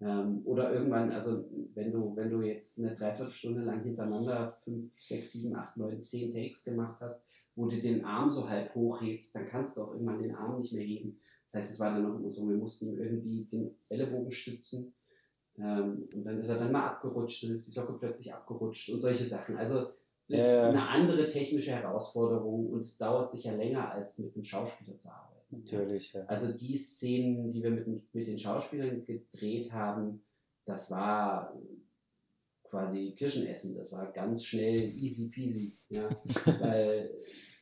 Ähm, 0.01 0.43
oder 0.45 0.73
irgendwann, 0.73 1.11
also 1.13 1.49
wenn 1.75 1.93
du, 1.93 2.15
wenn 2.17 2.31
du 2.31 2.43
jetzt 2.43 2.79
eine 2.79 2.95
Dreiviertelstunde 2.95 3.63
lang 3.63 3.83
hintereinander 3.83 4.59
fünf, 4.65 4.93
sechs, 5.01 5.33
sieben, 5.33 5.55
acht, 5.57 5.77
neun, 5.77 6.03
zehn 6.03 6.31
Takes 6.31 6.65
gemacht 6.65 7.01
hast, 7.01 7.25
wo 7.57 7.67
du 7.67 7.77
den 7.81 8.05
Arm 8.05 8.31
so 8.31 8.49
halb 8.49 8.75
hochhebst, 8.75 9.35
dann 9.35 9.49
kannst 9.49 9.77
du 9.77 9.83
auch 9.83 9.93
irgendwann 9.93 10.23
den 10.23 10.35
Arm 10.35 10.59
nicht 10.59 10.73
mehr 10.73 10.85
heben. 10.85 11.19
Das 11.53 11.63
heißt, 11.63 11.75
es 11.75 11.81
war 11.81 11.93
dann 11.93 12.03
noch 12.03 12.19
immer 12.19 12.31
so, 12.31 12.49
wir 12.49 12.57
mussten 12.57 12.89
ihm 12.89 12.99
irgendwie 12.99 13.45
den 13.45 13.71
Ellenbogen 13.89 14.33
stützen. 14.33 14.95
Ähm, 15.57 16.09
und 16.13 16.25
dann 16.25 16.41
ist 16.41 16.49
er 16.49 16.59
dann 16.59 16.73
mal 16.73 16.87
abgerutscht, 16.87 17.45
dann 17.45 17.53
ist 17.53 17.69
die 17.69 17.73
Socke 17.73 17.93
plötzlich 17.99 18.35
abgerutscht 18.35 18.91
und 18.91 19.01
solche 19.01 19.25
Sachen. 19.25 19.57
Also 19.57 19.87
es 20.25 20.31
ist 20.31 20.41
Ja. 20.41 20.69
eine 20.69 20.89
andere 20.89 21.29
technische 21.29 21.71
Herausforderung 21.71 22.71
und 22.71 22.81
es 22.81 22.99
dauert 22.99 23.31
sicher 23.31 23.57
länger, 23.57 23.91
als 23.93 24.19
mit 24.19 24.35
einem 24.35 24.45
Schauspieler 24.45 24.99
zu 24.99 25.11
arbeiten. 25.11 25.35
Natürlich, 25.63 26.13
ja. 26.13 26.25
Also 26.25 26.53
die 26.53 26.77
Szenen, 26.77 27.51
die 27.51 27.63
wir 27.63 27.71
mit, 27.71 27.87
mit 28.15 28.27
den 28.27 28.39
Schauspielern 28.39 29.05
gedreht 29.05 29.73
haben, 29.73 30.25
das 30.65 30.91
war 30.91 31.55
quasi 32.75 33.15
Kirschenessen. 33.17 33.77
Das 33.77 33.93
war 33.93 34.11
ganz 34.13 34.45
schnell 34.45 34.77
easy 34.77 35.29
peasy. 35.29 35.79
Ja? 35.91 36.09
Weil 36.61 37.15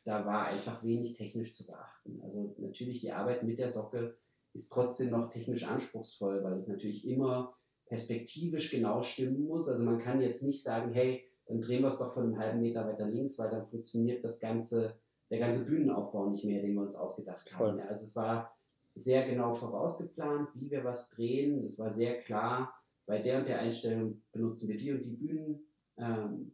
da 0.04 0.24
war 0.24 0.46
einfach 0.46 0.82
wenig 0.82 1.14
technisch 1.14 1.54
zu 1.54 1.66
beachten. 1.66 2.20
Also 2.22 2.54
natürlich 2.58 3.00
die 3.00 3.12
Arbeit 3.12 3.42
mit 3.42 3.58
der 3.58 3.68
Socke 3.68 4.16
ist 4.54 4.72
trotzdem 4.72 5.10
noch 5.10 5.30
technisch 5.30 5.64
anspruchsvoll, 5.64 6.42
weil 6.42 6.54
es 6.54 6.68
natürlich 6.68 7.06
immer 7.06 7.56
perspektivisch 7.86 8.70
genau 8.70 9.00
stimmen 9.00 9.46
muss. 9.46 9.68
Also 9.68 9.84
man 9.84 9.98
kann 9.98 10.20
jetzt 10.20 10.42
nicht 10.42 10.62
sagen, 10.62 10.92
hey, 10.92 11.24
dann 11.46 11.60
drehen 11.60 11.82
wir 11.82 11.88
es 11.88 11.98
doch 11.98 12.12
von 12.12 12.24
einem 12.24 12.38
halben 12.38 12.60
Meter 12.60 12.86
weiter 12.86 13.06
links, 13.06 13.38
weil 13.38 13.50
dann 13.50 13.66
funktioniert 13.66 14.24
das 14.24 14.40
ganze, 14.40 14.98
der 15.30 15.38
ganze 15.38 15.64
Bühnenaufbau 15.64 16.30
nicht 16.30 16.44
mehr, 16.44 16.60
den 16.60 16.74
wir 16.74 16.82
uns 16.82 16.96
ausgedacht 16.96 17.56
haben. 17.56 17.78
Ja, 17.78 17.86
also 17.86 18.04
es 18.04 18.16
war 18.16 18.54
sehr 18.94 19.26
genau 19.26 19.54
vorausgeplant, 19.54 20.48
wie 20.54 20.70
wir 20.70 20.84
was 20.84 21.10
drehen. 21.10 21.64
Es 21.64 21.78
war 21.78 21.90
sehr 21.90 22.18
klar, 22.18 22.74
bei 23.06 23.20
der 23.20 23.38
und 23.38 23.48
der 23.48 23.60
Einstellung 23.60 24.22
benutzen 24.32 24.68
wir 24.68 24.76
die 24.76 24.92
und 24.92 25.02
die 25.02 25.10
Bühnen, 25.16 25.66
ähm, 25.96 26.52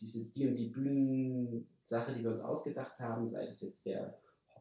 diese 0.00 0.26
die 0.30 0.48
und 0.48 0.54
die 0.54 0.68
Bühnensache, 0.68 2.14
die 2.14 2.22
wir 2.22 2.30
uns 2.30 2.42
ausgedacht 2.42 2.98
haben, 2.98 3.28
sei 3.28 3.46
es 3.46 3.60
jetzt 3.60 3.86
der 3.86 4.18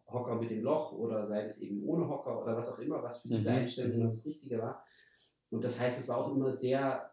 Hocker 0.07 0.35
mit 0.35 0.51
dem 0.51 0.63
Loch 0.63 0.93
oder 0.93 1.25
sei 1.25 1.45
es 1.45 1.61
eben 1.61 1.83
ohne 1.83 2.07
Hocker 2.07 2.41
oder 2.41 2.55
was 2.55 2.71
auch 2.71 2.79
immer, 2.79 3.01
was 3.01 3.21
für 3.21 3.29
diese 3.29 3.49
Mhm, 3.49 3.55
Einstellung 3.55 3.99
noch 3.99 4.09
das 4.09 4.25
Richtige 4.25 4.59
war. 4.59 4.85
Und 5.49 5.63
das 5.63 5.79
heißt, 5.79 5.99
es 6.01 6.07
war 6.07 6.17
auch 6.17 6.35
immer 6.35 6.51
sehr 6.51 7.11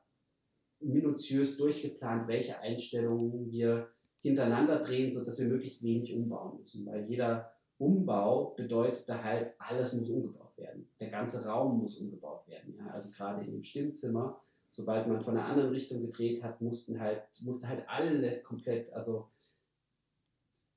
minutiös 0.80 1.56
durchgeplant, 1.56 2.28
welche 2.28 2.58
Einstellungen 2.58 3.50
wir 3.50 3.88
hintereinander 4.20 4.80
drehen, 4.82 5.12
sodass 5.12 5.38
wir 5.38 5.48
möglichst 5.48 5.82
wenig 5.84 6.14
umbauen 6.14 6.60
müssen. 6.60 6.86
Weil 6.86 7.08
jeder 7.08 7.52
Umbau 7.78 8.54
bedeutet 8.56 9.08
halt, 9.08 9.54
alles 9.58 9.94
muss 9.94 10.08
umgebaut 10.08 10.51
werden. 10.62 10.88
Der 11.00 11.10
ganze 11.10 11.44
Raum 11.44 11.80
muss 11.80 11.98
umgebaut 11.98 12.48
werden. 12.48 12.74
Ja? 12.78 12.90
Also 12.92 13.10
gerade 13.10 13.44
dem 13.44 13.62
Stimmzimmer, 13.62 14.40
sobald 14.70 15.06
man 15.06 15.20
von 15.20 15.36
einer 15.36 15.46
anderen 15.46 15.70
Richtung 15.70 16.00
gedreht 16.00 16.42
hat, 16.42 16.60
mussten 16.60 16.98
halt, 17.00 17.22
musste 17.42 17.68
halt 17.68 17.88
alles 17.88 18.42
komplett, 18.42 18.92
also 18.92 19.28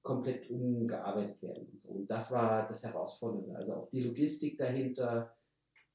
komplett 0.01 0.49
umgearbeitet 0.49 1.41
werden. 1.41 1.67
Und, 1.71 1.81
so. 1.81 1.93
und 1.93 2.09
das 2.09 2.31
war 2.31 2.67
das 2.67 2.83
Herausfordernde. 2.83 3.55
Also 3.55 3.73
auch 3.75 3.89
die 3.89 4.03
Logistik 4.03 4.57
dahinter, 4.57 5.35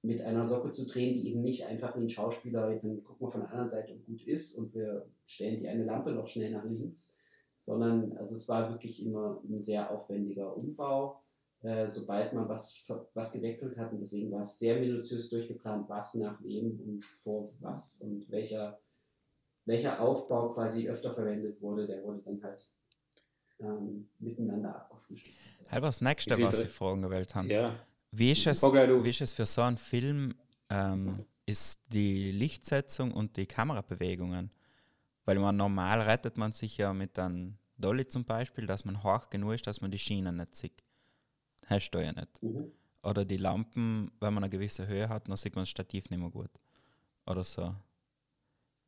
mit 0.03 0.23
einer 0.23 0.47
Socke 0.47 0.73
zu 0.73 0.87
drehen, 0.87 1.15
die 1.15 1.29
eben 1.29 1.43
nicht 1.43 1.67
einfach 1.67 1.97
wie 1.97 2.01
ein 2.01 2.11
Schauspieler, 2.11 2.75
dann 2.77 3.05
gucken 3.05 3.27
wir 3.27 3.31
von 3.31 3.43
der 3.43 3.51
anderen 3.51 3.69
Seite 3.69 3.93
und 3.93 4.07
gut 4.07 4.27
ist 4.27 4.57
und 4.57 4.75
wir 4.75 5.07
stellen 5.27 5.59
die 5.59 5.69
eine 5.69 5.85
Lampe 5.85 6.13
noch 6.13 6.27
schnell 6.27 6.53
nach 6.53 6.65
links, 6.65 7.19
sondern 7.63 8.17
also 8.17 8.35
es 8.37 8.49
war 8.49 8.71
wirklich 8.71 9.05
immer 9.05 9.43
ein 9.45 9.63
sehr 9.63 9.91
aufwendiger 9.91 10.57
Umbau, 10.57 11.23
äh, 11.63 11.89
sobald 11.91 12.33
man 12.33 12.49
was, 12.49 12.85
was 13.15 13.33
gewechselt 13.33 13.77
hat 13.77 13.93
und 13.93 14.01
deswegen 14.01 14.31
war 14.33 14.41
es 14.41 14.59
sehr 14.59 14.81
minutiös 14.81 15.29
durchgeplant, 15.29 15.89
was 15.89 16.15
nach 16.15 16.43
wem 16.43 16.81
und 16.81 17.05
vor 17.05 17.53
was 17.61 18.01
und 18.01 18.31
welcher, 18.31 18.81
welcher 19.67 20.01
Aufbau 20.01 20.55
quasi 20.55 20.89
öfter 20.89 21.15
verwendet 21.15 21.61
wurde, 21.61 21.87
der 21.87 22.03
wurde 22.03 22.23
dann 22.23 22.43
halt 22.43 22.67
ähm, 23.61 24.09
miteinander 24.19 24.89
so. 24.91 25.15
Halt 25.71 25.83
was 25.83 26.01
Nächste, 26.01 26.41
was 26.41 26.63
ich 26.63 26.71
fragen 26.71 27.03
gewählt 27.03 27.35
habe. 27.35 27.49
Ja. 27.49 27.77
Wie 28.11 28.33
ist 28.33 28.47
es, 28.47 28.63
wie 28.63 29.11
ist 29.11 29.21
es 29.21 29.33
für 29.33 29.47
so 29.47 29.63
einen 29.63 29.77
Film, 29.77 30.35
ähm, 30.69 31.25
ist 31.47 31.81
die 31.89 32.33
Lichtsetzung 32.33 33.13
und 33.13 33.37
die 33.37 33.47
Kamerabewegungen? 33.47 34.51
Weil 35.27 35.39
man 35.39 35.57
normal 35.57 36.01
rettet 36.01 36.37
man 36.39 36.53
sich 36.53 36.79
ja 36.79 36.93
mit 36.93 37.19
einem 37.19 37.59
Dolly 37.77 38.07
zum 38.07 38.25
Beispiel, 38.25 38.67
dass 38.67 38.85
man 38.85 39.03
hoch 39.05 39.29
genug 39.31 39.55
ist, 39.55 39.67
dass 39.67 39.81
man 39.81 39.91
die 39.91 39.99
Schienen 39.99 40.39
nicht 40.39 40.57
sieht. 40.57 40.83
Hast 41.71 41.91
du 41.93 42.01
ja 42.01 42.13
nicht. 42.13 42.43
Mhm. 42.43 42.73
Oder 43.03 43.25
die 43.25 43.37
Lampen, 43.37 44.11
wenn 44.21 44.35
man 44.35 44.45
eine 44.45 44.51
gewisse 44.51 44.87
Höhe 44.87 45.09
hat, 45.09 45.29
dann 45.29 45.37
sieht 45.37 45.55
man 45.55 45.63
das 45.63 45.71
Stativ 45.71 46.11
nicht 46.11 46.21
mehr 46.21 46.31
gut. 46.31 46.51
Oder 47.27 47.45
so. 47.45 47.75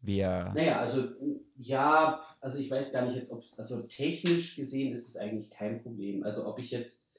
Wie, 0.01 0.21
äh, 0.21 0.53
Naja, 0.53 0.81
also 0.81 1.11
ja, 1.57 2.21
also 2.41 2.59
ich 2.59 2.71
weiß 2.71 2.93
gar 2.93 3.07
nicht 3.07 3.15
jetzt, 3.15 3.31
ob 3.31 3.45
es, 3.45 3.57
also 3.57 3.83
technisch 3.83 4.57
gesehen 4.57 4.93
ist 4.93 5.09
es 5.09 5.17
eigentlich 5.17 5.49
kein 5.51 5.81
Problem. 5.81 6.25
Also 6.25 6.47
ob 6.47 6.59
ich 6.59 6.73
jetzt, 6.73 7.13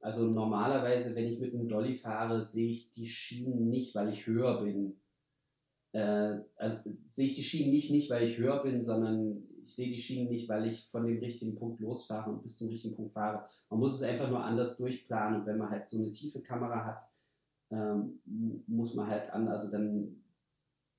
also 0.00 0.26
normalerweise, 0.26 1.14
wenn 1.14 1.26
ich 1.26 1.38
mit 1.38 1.54
einem 1.54 1.68
Dolly 1.68 1.94
fahre, 1.94 2.44
sehe 2.44 2.70
ich 2.72 2.92
die 2.92 3.08
Schienen 3.08 3.68
nicht, 3.68 3.94
weil 3.94 4.12
ich 4.12 4.26
höher 4.26 4.62
bin. 4.62 5.00
Äh, 5.92 6.40
also 6.56 6.78
sehe 7.10 7.26
ich 7.26 7.36
die 7.36 7.44
Schienen 7.44 7.70
nicht, 7.70 7.92
nicht, 7.92 8.10
weil 8.10 8.28
ich 8.28 8.36
höher 8.36 8.62
bin, 8.64 8.84
sondern 8.84 9.44
ich 9.66 9.74
sehe 9.74 9.88
die 9.88 10.00
Schienen 10.00 10.28
nicht, 10.30 10.48
weil 10.48 10.66
ich 10.66 10.88
von 10.90 11.04
dem 11.04 11.18
richtigen 11.18 11.56
Punkt 11.56 11.80
losfahre 11.80 12.30
und 12.30 12.42
bis 12.42 12.58
zum 12.58 12.68
richtigen 12.68 12.94
Punkt 12.94 13.12
fahre. 13.12 13.48
Man 13.68 13.80
muss 13.80 13.96
es 13.96 14.02
einfach 14.02 14.30
nur 14.30 14.42
anders 14.42 14.76
durchplanen 14.78 15.40
und 15.40 15.46
wenn 15.46 15.58
man 15.58 15.70
halt 15.70 15.86
so 15.88 15.98
eine 15.98 16.12
tiefe 16.12 16.40
Kamera 16.40 16.84
hat, 16.84 17.02
ähm, 17.70 18.20
mu- 18.24 18.60
muss 18.68 18.94
man 18.94 19.08
halt 19.08 19.28
an, 19.30 19.48
also 19.48 19.70
dann 19.72 20.22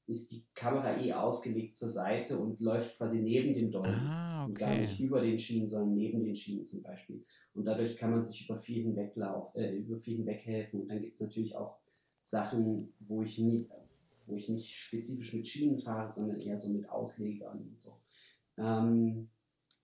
ist 0.05 0.31
die 0.31 0.43
Kamera 0.53 0.97
eh 0.97 1.13
ausgelegt 1.13 1.75
zur 1.77 1.89
Seite 1.89 2.37
und 2.39 2.59
läuft 2.61 2.97
quasi 2.97 3.19
neben 3.21 3.57
dem 3.57 3.71
Dolly. 3.71 3.89
ah, 3.89 4.45
Und 4.45 4.57
gar 4.57 4.73
nicht 4.75 4.93
okay. 4.93 5.03
über 5.03 5.19
den 5.21 5.37
Schienen, 5.37 5.67
sondern 5.67 5.95
neben 5.97 6.23
den 6.23 6.35
Schienen 6.35 6.65
zum 6.65 6.81
Beispiel. 6.83 7.25
Und 7.53 7.65
dadurch 7.65 7.97
kann 7.97 8.11
man 8.11 8.23
sich 8.23 8.45
über 8.45 8.57
viel 8.59 8.83
hinweglauf, 8.83 9.53
äh, 9.55 9.75
über 9.77 9.97
viel 9.99 10.17
hinweghelfen. 10.17 10.81
Und 10.81 10.87
dann 10.87 11.01
gibt 11.01 11.13
es 11.15 11.19
natürlich 11.21 11.55
auch 11.55 11.77
Sachen, 12.23 12.93
wo 12.99 13.23
ich, 13.23 13.37
nie, 13.39 13.67
wo 14.25 14.35
ich 14.35 14.47
nicht 14.47 14.73
spezifisch 14.73 15.33
mit 15.33 15.45
Schienen 15.47 15.79
fahre, 15.81 16.09
sondern 16.09 16.39
eher 16.39 16.57
so 16.57 16.71
mit 16.71 16.87
Auslegern 16.89 17.57
und 17.59 17.79
so. 17.79 17.91
Ähm, 18.57 19.29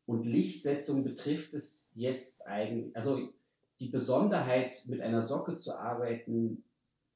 und 0.05 0.25
Lichtsetzung 0.25 1.03
betrifft 1.03 1.53
es 1.53 1.87
jetzt 1.93 2.45
eigentlich, 2.45 2.95
also 2.95 3.29
die 3.79 3.89
Besonderheit, 3.89 4.83
mit 4.87 5.01
einer 5.01 5.21
Socke 5.21 5.57
zu 5.57 5.77
arbeiten, 5.77 6.63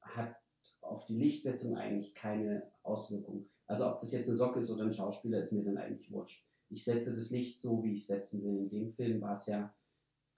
hat 0.00 0.34
auf 0.80 1.04
die 1.04 1.18
Lichtsetzung 1.18 1.76
eigentlich 1.76 2.14
keine 2.14 2.62
Auswirkung. 2.82 3.46
Also 3.66 3.86
ob 3.86 4.00
das 4.00 4.12
jetzt 4.12 4.28
eine 4.28 4.36
Socke 4.36 4.60
ist 4.60 4.70
oder 4.70 4.84
ein 4.84 4.92
Schauspieler, 4.92 5.40
ist 5.40 5.52
mir 5.52 5.64
dann 5.64 5.76
eigentlich 5.76 6.10
wurscht. 6.10 6.44
Ich 6.70 6.84
setze 6.84 7.14
das 7.14 7.30
Licht 7.30 7.60
so, 7.60 7.82
wie 7.84 7.92
ich 7.92 8.00
es 8.00 8.06
setzen 8.06 8.42
will. 8.42 8.56
In 8.58 8.68
dem 8.70 8.88
Film 8.90 9.20
war 9.20 9.34
es 9.34 9.46
ja, 9.46 9.72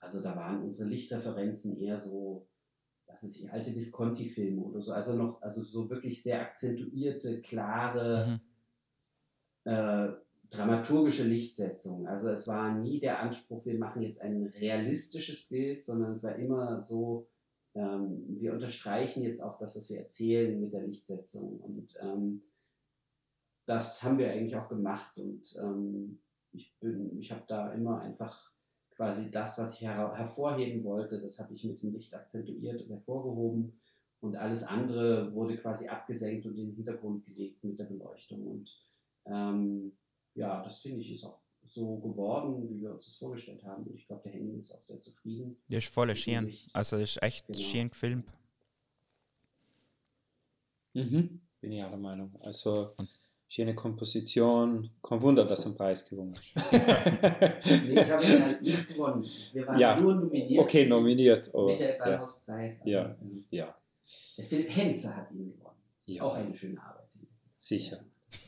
also 0.01 0.21
da 0.21 0.35
waren 0.37 0.63
unsere 0.63 0.89
Lichtreferenzen 0.89 1.79
eher 1.79 1.99
so, 1.99 2.47
was 3.07 3.23
ist 3.23 3.41
ich, 3.41 3.53
alte 3.53 3.75
Visconti-Filme 3.75 4.61
oder 4.61 4.83
so. 4.83 4.93
Also 4.93 5.17
noch, 5.17 5.41
also 5.43 5.63
so 5.63 5.89
wirklich 5.89 6.23
sehr 6.23 6.41
akzentuierte, 6.41 7.41
klare, 7.43 8.41
Mhm. 9.67 9.71
äh, 9.71 10.09
dramaturgische 10.51 11.25
Lichtsetzung. 11.25 12.07
Also 12.07 12.29
es 12.31 12.47
war 12.49 12.75
nie 12.77 13.01
der 13.01 13.21
Anspruch, 13.21 13.65
wir 13.65 13.79
machen 13.79 14.03
jetzt 14.03 14.21
ein 14.21 14.47
realistisches 14.47 15.49
Bild, 15.49 15.85
sondern 15.85 16.13
es 16.13 16.25
war 16.25 16.37
immer 16.37 16.83
so, 16.83 17.29
ähm, 17.75 18.25
wir 18.41 18.53
unterstreichen 18.53 19.23
jetzt 19.23 19.43
auch 19.43 19.59
das, 19.59 19.77
was 19.77 19.89
wir 19.89 19.99
erzählen 19.99 20.61
mit 20.61 20.73
der 20.73 20.87
Lichtsetzung. 20.87 21.61
Und 21.61 21.95
ähm, 22.03 22.43
das 23.67 24.03
haben 24.03 24.19
wir 24.19 24.31
eigentlich 24.31 24.57
auch 24.57 24.69
gemacht. 24.69 25.17
Und 25.19 25.43
ähm, 25.63 26.21
ich 26.53 26.77
ich 27.19 27.31
habe 27.31 27.45
da 27.47 27.73
immer 27.73 28.01
einfach 28.01 28.51
quasi 28.97 29.31
das, 29.31 29.57
was 29.59 29.75
ich 29.75 29.83
her 29.83 30.13
hervorheben 30.17 30.83
wollte, 30.85 31.21
das 31.21 31.39
habe 31.39 31.55
ich 31.55 31.65
mit 31.65 31.81
dem 31.81 31.93
Licht 31.93 32.13
akzentuiert 32.15 32.83
und 32.83 32.91
hervorgehoben. 32.91 33.81
Und 34.21 34.37
alles 34.37 34.65
andere 34.65 35.33
wurde 35.33 35.57
quasi 35.57 35.89
abgesenkt 35.89 36.45
und 36.45 36.59
in 36.59 36.67
den 36.67 36.75
Hintergrund 36.75 37.25
gelegt 37.25 37.65
mit 37.65 37.79
der 37.79 37.85
Beleuchtung. 37.85 38.47
Und 38.47 38.77
ähm, 39.25 39.93
ja, 40.35 40.63
das 40.63 40.81
finde 40.81 41.01
ich 41.01 41.13
ist 41.13 41.25
auch 41.25 41.39
so 41.67 41.97
geworden, 41.99 42.69
wie 42.69 42.81
wir 42.83 42.93
uns 42.93 43.07
das 43.07 43.17
vorgestellt 43.17 43.63
haben. 43.65 43.85
Und 43.85 43.95
ich 43.97 44.07
glaube, 44.07 44.23
der 44.25 44.33
Henning 44.33 44.61
ist 44.61 44.73
auch 44.73 44.83
sehr 44.85 45.01
zufrieden. 45.01 45.57
Das 45.69 45.85
ist 45.85 45.93
voll 45.95 46.09
Mit 46.09 46.17
dem 46.17 46.21
schön. 46.21 46.57
Also, 46.73 46.99
das 46.99 47.11
ist 47.11 47.23
echt 47.23 47.47
Genau. 47.47 47.59
schön 47.61 47.91
gefilmt. 47.91 48.27
Mhm. 50.95 51.41
Bin 51.61 51.73
ich 51.73 51.83
auch 51.85 51.91
der 51.91 51.99
Meinung. 51.99 52.33
Also, 52.43 52.93
Und- 52.97 53.09
schöne 53.49 53.75
Komposition. 53.75 54.91
Kein 55.03 55.21
Wunder, 55.23 55.45
dass 55.45 55.61
er 55.65 55.67
einen 55.67 55.77
Preis 55.77 56.09
gewonnen 56.09 56.35
hat. 56.35 56.43
Nee, 57.65 58.01
ich 58.01 58.11
habe 58.11 58.25
ihn 58.25 58.43
halt 58.43 58.63
nicht 58.63 58.89
gewonnen. 58.89 59.25
Wir 59.53 59.67
waren 59.67 59.79
Ja. 59.79 60.01
nur 60.01 60.15
nominiert. 60.15 60.63
okay, 60.65 60.87
nominiert. 60.87 61.49
Aber, 61.55 61.67
Michael 61.67 61.99
ja, 61.99 62.27
Preis. 62.47 62.81
Ja. 62.85 63.17
ähm, 63.21 63.45
ja, 63.51 63.75
Der 64.39 64.45
Philipp 64.47 64.71
Henze 64.75 65.15
hat 65.17 65.31
ihn 65.33 65.53
gewonnen. 65.53 65.77
ja, 66.07 66.23
Auch 66.23 66.35
eine 66.35 66.57
schöne 66.57 66.81
Arbeit. 66.83 67.07
sicher. 67.57 68.01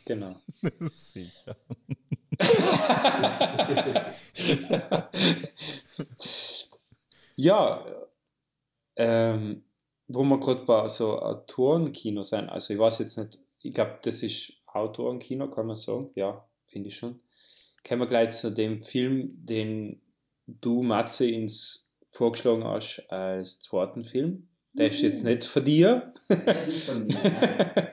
Genau. 0.05 0.37
Sicher. 0.91 1.57
ja, 7.37 7.85
ähm, 8.97 9.63
wo 10.09 10.25
wir 10.25 10.41
gerade 10.41 10.65
bei 10.65 10.89
so 10.89 11.21
Autorenkino 11.21 12.23
sein, 12.23 12.49
also 12.49 12.73
ich 12.75 12.81
weiß 12.81 13.01
jetzt 13.01 13.19
nicht, 13.19 13.39
ich 13.61 13.75
glaube, 13.75 13.99
das 14.03 14.23
ist 14.23 14.55
Autorenkino, 14.67 15.51
kann 15.51 15.67
man 15.67 15.77
sagen, 15.77 16.11
ja, 16.15 16.49
finde 16.67 16.89
ich 16.89 16.97
schon. 16.97 17.21
Kommen 17.87 18.01
wir 18.03 18.09
gleich 18.09 18.31
zu 18.31 18.51
dem 18.51 18.83
Film, 18.83 19.45
den 19.45 20.01
du, 20.47 20.83
Matze, 20.83 21.29
ins 21.29 21.93
vorgeschlagen 22.11 22.65
hast 22.65 23.05
als 23.09 23.61
zweiten 23.61 24.05
Film. 24.05 24.49
Der 24.75 24.89
ist 24.89 25.03
jetzt 25.03 25.25
nicht 25.25 25.45
von 25.45 25.65
dir. 25.65 26.15
Der 26.29 26.59
ist 26.59 26.69
nicht 26.69 26.85
von 26.85 27.07
mir. 27.07 27.17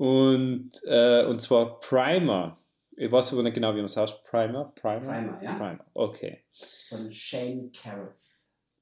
und, 0.00 0.70
äh, 0.84 1.26
und 1.26 1.42
zwar 1.42 1.78
Primer. 1.80 2.56
Ich 2.92 3.12
weiß 3.12 3.34
aber 3.34 3.42
nicht 3.42 3.52
genau, 3.54 3.72
wie 3.72 3.76
man 3.76 3.84
es 3.84 3.98
heißt. 3.98 4.24
Primer? 4.24 4.72
Primer? 4.74 5.00
Primer, 5.00 5.42
ja. 5.42 5.52
Primer, 5.54 5.84
okay. 5.92 6.42
Von 6.88 7.12
Shane 7.12 7.70
Carruth. 7.70 8.14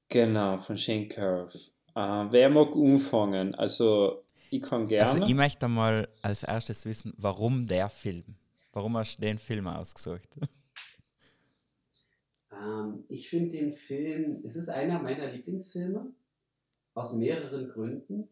Genau, 0.07 0.59
von 0.59 0.77
Shane 0.77 1.09
Curve. 1.09 1.57
Äh, 1.93 2.25
wer 2.31 2.49
mag 2.49 2.73
anfangen? 2.73 3.53
Also, 3.55 4.23
ich 4.49 4.61
kann 4.61 4.87
gerne. 4.87 5.11
Also, 5.11 5.23
ich 5.23 5.35
möchte 5.35 5.67
mal 5.67 6.07
als 6.21 6.43
erstes 6.43 6.85
wissen, 6.85 7.13
warum 7.17 7.67
der 7.67 7.89
Film? 7.89 8.23
Warum 8.71 8.95
hast 8.95 9.17
du 9.17 9.21
den 9.21 9.39
Film 9.39 9.67
ausgesucht? 9.67 10.29
Ähm, 12.51 13.03
ich 13.09 13.29
finde 13.29 13.57
den 13.57 13.73
Film, 13.73 14.41
es 14.45 14.55
ist 14.55 14.69
einer 14.69 14.99
meiner 15.01 15.31
Lieblingsfilme. 15.31 16.13
aus 16.93 17.13
mehreren 17.13 17.69
Gründen. 17.69 18.29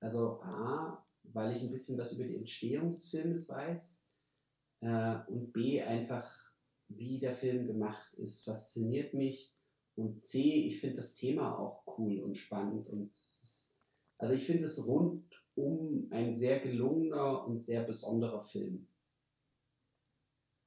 Also 0.00 0.40
A, 0.42 1.04
weil 1.32 1.56
ich 1.56 1.62
ein 1.62 1.70
bisschen 1.70 1.98
was 1.98 2.12
über 2.12 2.24
die 2.24 2.36
Entstehung 2.36 2.92
des 2.92 3.08
Filmes 3.10 3.48
weiß 3.48 4.04
äh, 4.80 5.18
und 5.28 5.52
B, 5.52 5.82
einfach 5.82 6.28
wie 6.88 7.20
der 7.20 7.36
Film 7.36 7.66
gemacht 7.66 8.12
ist, 8.14 8.44
fasziniert 8.44 9.14
mich 9.14 9.52
und 9.96 10.22
C, 10.22 10.40
ich 10.40 10.80
finde 10.80 10.96
das 10.96 11.14
Thema 11.14 11.58
auch 11.58 11.82
cool 11.98 12.20
und 12.20 12.36
spannend 12.36 12.88
und 12.88 13.12
ist, 13.12 13.74
also 14.18 14.34
ich 14.34 14.44
finde 14.46 14.64
es 14.64 14.86
rundum 14.86 16.08
ein 16.10 16.34
sehr 16.34 16.60
gelungener 16.60 17.46
und 17.46 17.62
sehr 17.62 17.82
besonderer 17.82 18.44
Film. 18.44 18.86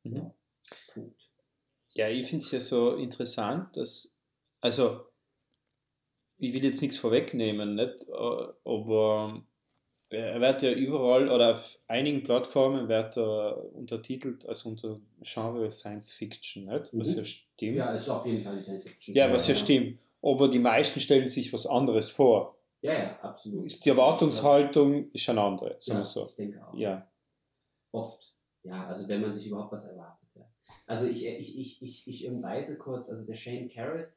Mhm. 0.04 0.32
Punkt. 0.94 1.30
Ja, 1.90 2.10
ich 2.10 2.28
finde 2.28 2.44
es 2.44 2.52
ja 2.52 2.60
so 2.60 2.96
interessant, 2.96 3.76
dass, 3.78 4.20
also, 4.62 5.06
ich 6.38 6.54
will 6.54 6.64
jetzt 6.64 6.82
nichts 6.82 6.98
vorwegnehmen, 6.98 7.76
nicht? 7.76 8.08
Äh, 8.10 8.48
aber 8.66 9.44
er 10.14 10.40
wird 10.42 10.62
ja 10.62 10.72
überall 10.72 11.30
oder 11.30 11.54
auf 11.58 11.80
einigen 11.88 12.24
Plattformen 12.24 12.88
wird 12.88 13.18
er 13.18 13.74
untertitelt 13.74 14.46
als 14.48 14.64
unter 14.66 15.00
Genre 15.22 15.72
Science 15.72 16.12
Fiction, 16.12 16.66
nicht? 16.66 16.90
Was 16.94 17.10
Mhm. 17.10 17.18
ja 17.18 17.26
stimmt. 17.26 17.78
Ja, 17.78 17.94
ist 17.94 18.10
auf 18.10 18.26
jeden 18.26 18.44
Fall 18.44 18.62
Science 18.62 18.84
Fiction. 18.84 19.16
Ja, 19.16 19.32
was 19.32 19.48
ja 19.48 19.56
stimmt. 19.56 20.00
Aber 20.22 20.48
die 20.48 20.60
meisten 20.60 21.00
stellen 21.00 21.28
sich 21.28 21.52
was 21.52 21.68
anderes 21.68 22.10
vor. 22.10 22.58
Ja, 22.82 22.94
ja, 22.94 23.20
absolut. 23.22 23.84
Die 23.84 23.90
Erwartungshaltung 23.90 25.12
ist 25.12 25.28
eine 25.30 25.42
andere, 25.42 25.76
sagen 25.80 26.00
ja, 26.00 26.06
so. 26.06 26.28
Ich 26.30 26.36
denke 26.36 26.66
auch. 26.66 26.74
Ja. 26.74 27.08
Oft. 27.92 28.34
Ja, 28.64 28.88
also 28.88 29.08
wenn 29.10 29.22
man 29.22 29.34
sich 29.34 29.48
überhaupt 29.48 29.72
was 29.72 29.86
erwartet. 29.88 30.28
Ja. 30.36 30.46
Also 30.88 31.08
ich, 31.08 31.26
ich, 31.26 31.58
ich, 31.58 31.82
ich, 31.82 32.08
ich 32.08 32.28
umreiße 32.28 32.78
kurz, 32.78 33.10
also 33.10 33.26
der 33.26 33.36
Shane 33.36 33.70
Carruth 33.70 34.10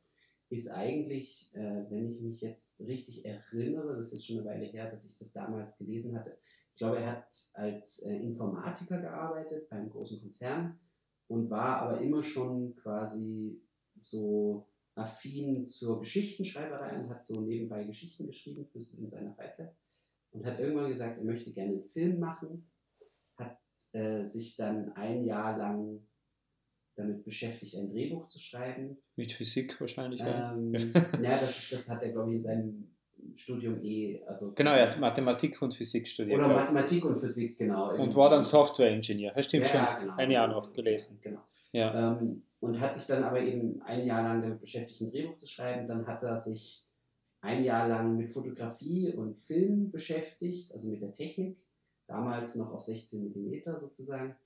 ist 0.48 0.68
eigentlich, 0.68 1.50
äh, 1.54 1.84
wenn 1.90 2.10
ich 2.10 2.20
mich 2.20 2.40
jetzt 2.40 2.80
richtig 2.80 3.24
erinnere, 3.24 3.96
das 3.96 4.12
ist 4.12 4.26
schon 4.26 4.38
eine 4.38 4.46
Weile 4.46 4.66
her, 4.66 4.90
dass 4.90 5.04
ich 5.04 5.18
das 5.18 5.32
damals 5.32 5.76
gelesen 5.78 6.16
hatte, 6.16 6.36
ich 6.76 6.78
glaube, 6.78 6.98
er 6.98 7.12
hat 7.12 7.34
als 7.54 8.00
äh, 8.02 8.14
Informatiker 8.14 9.00
gearbeitet 9.00 9.68
beim 9.70 9.88
großen 9.88 10.20
Konzern 10.20 10.78
und 11.26 11.48
war 11.48 11.78
aber 11.78 12.02
immer 12.02 12.22
schon 12.22 12.76
quasi 12.76 13.62
so 14.02 14.68
affin 14.94 15.66
zur 15.66 16.00
Geschichtenschreiberei 16.00 16.98
und 16.98 17.08
hat 17.08 17.24
so 17.24 17.40
nebenbei 17.40 17.84
Geschichten 17.84 18.26
geschrieben 18.26 18.68
in 18.74 19.08
seiner 19.08 19.32
Freizeit 19.32 19.74
und 20.32 20.44
hat 20.44 20.60
irgendwann 20.60 20.90
gesagt, 20.90 21.18
er 21.18 21.24
möchte 21.24 21.50
gerne 21.50 21.72
einen 21.72 21.88
Film 21.88 22.18
machen, 22.18 22.70
hat 23.36 23.58
äh, 23.92 24.22
sich 24.22 24.56
dann 24.56 24.92
ein 24.92 25.24
Jahr 25.24 25.56
lang 25.56 26.06
damit 26.96 27.24
beschäftigt, 27.24 27.76
ein 27.76 27.90
Drehbuch 27.90 28.26
zu 28.28 28.40
schreiben. 28.40 28.96
Mit 29.16 29.32
Physik 29.32 29.80
wahrscheinlich. 29.80 30.20
Ähm, 30.24 30.74
ja, 31.22 31.38
das, 31.38 31.68
das 31.70 31.88
hat 31.88 32.02
er, 32.02 32.12
glaube 32.12 32.30
ich, 32.30 32.36
in 32.38 32.42
seinem 32.42 32.96
Studium 33.34 33.82
eh. 33.82 34.22
Also 34.26 34.52
Genau, 34.54 34.72
er 34.72 34.88
hat 34.88 34.98
Mathematik 34.98 35.60
und 35.62 35.74
Physik 35.74 36.08
studiert. 36.08 36.38
Oder. 36.38 36.48
Mathematik 36.48 37.04
und 37.04 37.18
Physik, 37.18 37.58
genau. 37.58 37.94
Und 37.96 38.14
war 38.14 38.30
dann 38.30 38.42
Software-Ingenieur. 38.42 39.40
Stimmt 39.42 39.66
schon. 39.66 39.80
Ja, 39.80 39.98
genau. 39.98 40.14
Ein 40.16 40.30
Jahr 40.30 40.48
noch 40.48 40.72
gelesen. 40.72 41.18
Genau. 41.22 41.40
Ja. 41.72 42.12
Ähm, 42.12 42.42
und 42.60 42.80
hat 42.80 42.94
sich 42.94 43.06
dann 43.06 43.22
aber 43.22 43.40
eben 43.40 43.82
ein 43.82 44.06
Jahr 44.06 44.22
lang 44.22 44.40
damit 44.40 44.60
beschäftigt, 44.60 45.00
ein 45.00 45.10
Drehbuch 45.10 45.36
zu 45.36 45.46
schreiben. 45.46 45.86
Dann 45.86 46.06
hat 46.06 46.22
er 46.22 46.36
sich 46.36 46.84
ein 47.40 47.62
Jahr 47.64 47.88
lang 47.88 48.16
mit 48.16 48.32
Fotografie 48.32 49.12
und 49.12 49.38
Film 49.38 49.90
beschäftigt, 49.90 50.72
also 50.72 50.88
mit 50.88 51.02
der 51.02 51.12
Technik. 51.12 51.58
Damals 52.06 52.54
noch 52.56 52.72
auf 52.72 52.82
16 52.82 53.32
mm 53.32 53.76
sozusagen. 53.76 54.36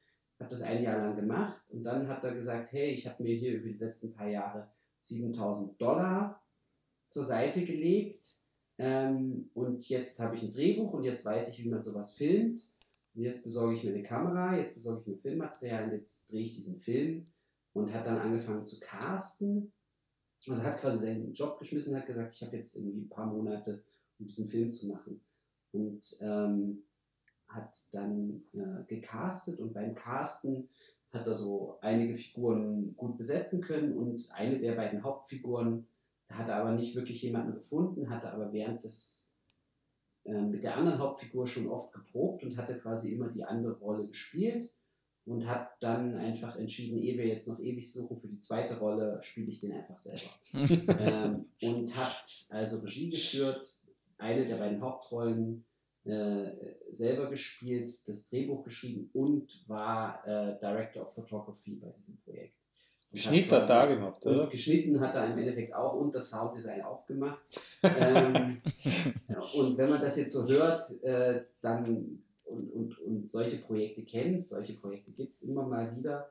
Hat 0.40 0.50
das 0.50 0.62
ein 0.62 0.82
Jahr 0.82 0.98
lang 0.98 1.16
gemacht 1.16 1.62
und 1.68 1.84
dann 1.84 2.08
hat 2.08 2.24
er 2.24 2.34
gesagt, 2.34 2.72
hey, 2.72 2.90
ich 2.90 3.06
habe 3.06 3.22
mir 3.22 3.36
hier 3.36 3.58
über 3.58 3.68
die 3.68 3.78
letzten 3.78 4.12
paar 4.12 4.28
Jahre 4.28 4.70
7000 4.98 5.80
Dollar 5.80 6.42
zur 7.06 7.24
Seite 7.24 7.64
gelegt 7.64 8.40
ähm, 8.80 9.50
und 9.52 9.86
jetzt 9.90 10.18
habe 10.20 10.36
ich 10.36 10.42
ein 10.42 10.52
Drehbuch 10.52 10.94
und 10.94 11.04
jetzt 11.04 11.26
weiß 11.26 11.50
ich, 11.50 11.62
wie 11.62 11.68
man 11.68 11.82
sowas 11.82 12.14
filmt. 12.14 12.62
Und 13.14 13.22
jetzt 13.22 13.44
besorge 13.44 13.76
ich 13.76 13.84
mir 13.84 13.92
eine 13.92 14.02
Kamera, 14.02 14.56
jetzt 14.56 14.74
besorge 14.74 15.02
ich 15.02 15.06
mir 15.08 15.18
Filmmaterial 15.18 15.84
und 15.84 15.92
jetzt 15.96 16.32
drehe 16.32 16.40
ich 16.40 16.54
diesen 16.54 16.80
Film 16.80 17.26
und 17.74 17.92
hat 17.92 18.06
dann 18.06 18.18
angefangen 18.18 18.64
zu 18.64 18.80
casten. 18.80 19.70
Also 20.48 20.62
hat 20.62 20.80
quasi 20.80 21.04
seinen 21.04 21.34
Job 21.34 21.58
geschmissen, 21.58 21.94
hat 21.94 22.06
gesagt, 22.06 22.34
ich 22.34 22.42
habe 22.42 22.56
jetzt 22.56 22.74
irgendwie 22.74 23.02
ein 23.02 23.10
paar 23.10 23.26
Monate, 23.26 23.84
um 24.18 24.26
diesen 24.26 24.48
Film 24.48 24.72
zu 24.72 24.88
machen. 24.88 25.20
Und 25.72 26.16
ähm, 26.22 26.82
hat 27.52 27.76
dann 27.92 28.42
äh, 28.52 28.84
gecastet 28.86 29.60
und 29.60 29.74
beim 29.74 29.94
Casten 29.94 30.68
hat 31.12 31.26
er 31.26 31.36
so 31.36 31.78
einige 31.80 32.16
Figuren 32.16 32.94
gut 32.96 33.18
besetzen 33.18 33.60
können 33.60 33.96
und 33.96 34.30
eine 34.32 34.58
der 34.58 34.76
beiden 34.76 35.02
Hauptfiguren, 35.02 35.86
da 36.28 36.36
hat 36.36 36.48
er 36.48 36.56
aber 36.56 36.72
nicht 36.72 36.94
wirklich 36.94 37.20
jemanden 37.22 37.54
gefunden, 37.54 38.10
hatte 38.10 38.32
aber 38.32 38.52
während 38.52 38.84
des 38.84 39.34
äh, 40.24 40.42
mit 40.42 40.62
der 40.62 40.76
anderen 40.76 40.98
Hauptfigur 40.98 41.46
schon 41.46 41.68
oft 41.68 41.92
geprobt 41.92 42.44
und 42.44 42.56
hatte 42.56 42.78
quasi 42.78 43.12
immer 43.12 43.28
die 43.28 43.44
andere 43.44 43.78
Rolle 43.78 44.06
gespielt 44.06 44.70
und 45.24 45.46
hat 45.46 45.70
dann 45.80 46.16
einfach 46.16 46.56
entschieden, 46.56 46.98
ehe 46.98 47.18
wir 47.18 47.26
jetzt 47.26 47.48
noch 47.48 47.58
ewig 47.58 47.92
suchen 47.92 48.20
für 48.20 48.28
die 48.28 48.38
zweite 48.38 48.78
Rolle, 48.78 49.20
spiele 49.22 49.48
ich 49.48 49.60
den 49.60 49.72
einfach 49.72 49.98
selber. 49.98 50.30
ähm, 51.00 51.46
und 51.62 51.96
hat 51.96 52.24
also 52.50 52.78
Regie 52.80 53.10
geführt, 53.10 53.66
eine 54.18 54.46
der 54.46 54.56
beiden 54.56 54.80
Hauptrollen 54.80 55.64
äh, 56.04 56.50
selber 56.92 57.28
gespielt, 57.30 57.90
das 58.08 58.28
Drehbuch 58.28 58.64
geschrieben 58.64 59.10
und 59.12 59.64
war 59.68 60.26
äh, 60.26 60.58
Director 60.58 61.02
of 61.02 61.14
Photography 61.14 61.76
bei 61.76 61.92
diesem 61.98 62.16
Projekt. 62.18 62.54
Schnitt 63.12 63.50
hat 63.50 63.68
er 63.68 63.88
gemacht, 63.88 64.24
oder? 64.24 64.46
geschnitten 64.46 65.00
hat 65.00 65.14
er 65.16 65.32
im 65.32 65.38
Endeffekt 65.38 65.74
auch 65.74 65.94
und 65.94 66.14
das 66.14 66.30
Sounddesign 66.30 66.82
auch 66.82 67.04
gemacht. 67.06 67.40
ähm, 67.82 68.62
ja, 69.28 69.40
und 69.54 69.76
wenn 69.76 69.90
man 69.90 70.00
das 70.00 70.16
jetzt 70.16 70.32
so 70.32 70.48
hört, 70.48 70.90
äh, 71.02 71.42
dann 71.60 72.22
und, 72.44 72.72
und, 72.72 72.98
und 73.00 73.30
solche 73.30 73.58
Projekte 73.58 74.04
kennt, 74.04 74.46
solche 74.46 74.74
Projekte 74.74 75.10
gibt 75.12 75.34
es 75.34 75.42
immer 75.42 75.66
mal 75.66 75.96
wieder, 75.96 76.30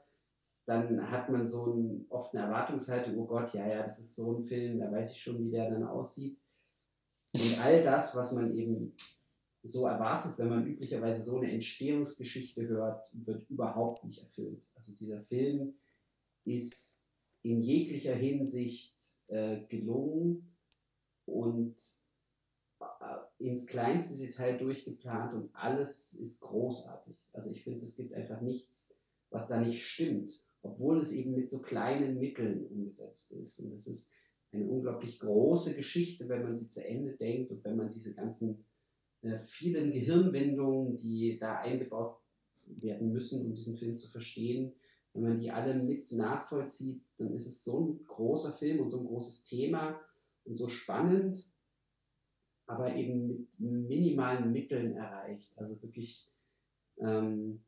dann 0.66 1.10
hat 1.10 1.30
man 1.30 1.48
so 1.48 1.74
ein, 1.74 2.06
oft 2.10 2.34
eine 2.34 2.46
Erwartungshaltung, 2.46 3.18
oh 3.18 3.26
Gott, 3.26 3.54
ja, 3.54 3.68
ja, 3.68 3.84
das 3.84 4.00
ist 4.00 4.16
so 4.16 4.38
ein 4.38 4.44
Film, 4.44 4.80
da 4.80 4.92
weiß 4.92 5.14
ich 5.14 5.22
schon, 5.22 5.40
wie 5.40 5.52
der 5.52 5.70
dann 5.70 5.84
aussieht. 5.84 6.40
Und 7.34 7.60
all 7.62 7.84
das, 7.84 8.16
was 8.16 8.32
man 8.34 8.56
eben 8.56 8.96
so 9.64 9.86
erwartet, 9.86 10.38
wenn 10.38 10.50
man 10.50 10.66
üblicherweise 10.66 11.24
so 11.24 11.38
eine 11.38 11.52
Entstehungsgeschichte 11.52 12.68
hört, 12.68 13.10
wird 13.14 13.50
überhaupt 13.50 14.06
nicht 14.06 14.20
erfüllt. 14.20 14.64
Also 14.76 14.94
dieser 14.94 15.22
Film 15.24 15.74
ist 16.46 17.06
in 17.42 17.62
jeglicher 17.62 18.16
Hinsicht 18.16 18.96
äh, 19.28 19.62
gelungen 19.68 20.56
und 21.26 21.76
äh, 22.80 22.86
ins 23.40 23.68
kleinste 23.68 24.18
Detail 24.18 24.58
durchgeplant 24.58 25.34
und 25.34 25.50
alles 25.54 26.14
ist 26.14 26.42
großartig. 26.42 27.30
Also 27.34 27.52
ich 27.52 27.64
finde, 27.64 27.86
es 27.86 27.96
gibt 27.96 28.14
einfach 28.14 28.42
nichts, 28.42 28.96
was 29.30 29.48
da 29.48 29.60
nicht 29.60 29.86
stimmt, 29.86 30.32
obwohl 30.62 31.02
es 31.02 31.14
eben 31.14 31.36
mit 31.36 31.50
so 31.50 31.62
kleinen 31.62 32.20
Mitteln 32.20 32.66
umgesetzt 32.68 33.32
ist. 33.34 33.60
Und 33.60 33.74
es 33.74 33.88
ist 33.88 34.12
eine 34.52 34.66
unglaublich 34.66 35.20
große 35.20 35.76
Geschichte, 35.76 36.28
wenn 36.28 36.44
man 36.44 36.56
sie 36.56 36.70
zu 36.70 36.86
Ende 36.86 37.14
denkt 37.14 37.52
und 37.52 37.64
wenn 37.64 37.78
man 37.78 37.92
diese 37.92 38.14
ganzen 38.14 38.66
vielen 39.48 39.92
Gehirnwindungen, 39.92 40.98
die 40.98 41.38
da 41.40 41.60
eingebaut 41.60 42.20
werden 42.66 43.12
müssen, 43.12 43.46
um 43.46 43.54
diesen 43.54 43.78
Film 43.78 43.98
zu 43.98 44.10
verstehen, 44.10 44.74
wenn 45.14 45.24
man 45.24 45.40
die 45.40 45.52
alle 45.52 45.74
mit 45.74 46.12
nachvollzieht, 46.12 47.04
dann 47.18 47.34
ist 47.34 47.48
es 47.48 47.64
so 47.64 47.80
ein 47.82 48.06
großer 48.06 48.54
Film 48.54 48.80
und 48.80 48.90
so 48.92 49.00
ein 49.00 49.08
großes 49.08 49.44
Thema 49.44 50.00
und 50.46 50.56
so 50.56 50.68
spannend, 50.68 51.44
aber 52.68 52.96
eben 52.96 53.28
mit 53.28 53.48
minimalen 53.58 54.52
Mitteln 54.52 54.96
erreicht. 54.96 55.58
Also 55.58 55.82
wirklich 55.82 56.32
ähm, 57.00 57.64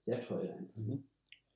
sehr 0.00 0.20
toll 0.20 0.50
einfach. 0.50 0.76
Mhm. 0.76 1.04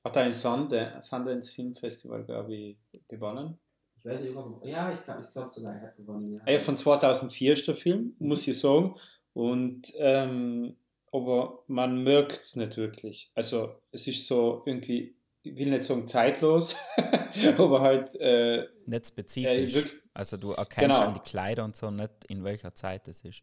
Hat 0.03 0.17
ein 0.17 0.31
Sund 0.33 0.73
Sundance 1.01 1.51
Film 1.51 1.75
Festival, 1.75 2.25
glaube 2.25 2.55
ich, 2.55 2.77
gewonnen. 3.07 3.57
Ich 4.03 4.09
weiß 4.09 4.21
nicht, 4.21 4.35
ob 4.35 4.65
ja, 4.65 4.91
ich 4.93 5.03
glaube 5.03 5.21
ich 5.25 5.31
glaub 5.31 5.53
sogar, 5.53 5.73
er 5.75 5.81
hat 5.81 5.95
gewonnen. 5.95 6.41
Ja. 6.45 6.53
Ja, 6.53 6.59
von 6.59 6.75
2004 6.75 7.53
ist 7.53 7.67
der 7.67 7.75
Film, 7.75 8.15
muss 8.19 8.45
ich 8.47 8.59
sagen. 8.59 8.95
Und, 9.33 9.93
ähm, 9.97 10.75
aber 11.11 11.63
man 11.67 12.03
merkt 12.03 12.41
es 12.41 12.55
nicht 12.55 12.75
wirklich. 12.77 13.31
Also 13.33 13.75
es 13.91 14.05
ist 14.07 14.27
so 14.27 14.61
irgendwie, 14.65 15.15
ich 15.43 15.55
will 15.55 15.69
nicht 15.69 15.85
sagen 15.85 16.07
zeitlos, 16.07 16.75
aber 17.57 17.81
halt, 17.81 18.13
äh, 18.15 18.67
Nicht 18.85 19.05
äh, 19.05 19.07
spezifisch. 19.07 19.73
wirklich, 19.73 20.01
also 20.13 20.37
du 20.37 20.51
erkennst 20.51 20.97
Genau. 20.97 21.07
an 21.09 21.13
die 21.13 21.19
Kleider 21.29 21.63
und 21.63 21.75
so 21.75 21.89
nicht, 21.89 22.11
in 22.27 22.43
welcher 22.43 22.73
Zeit 22.75 23.07
es 23.07 23.21
ist. 23.23 23.41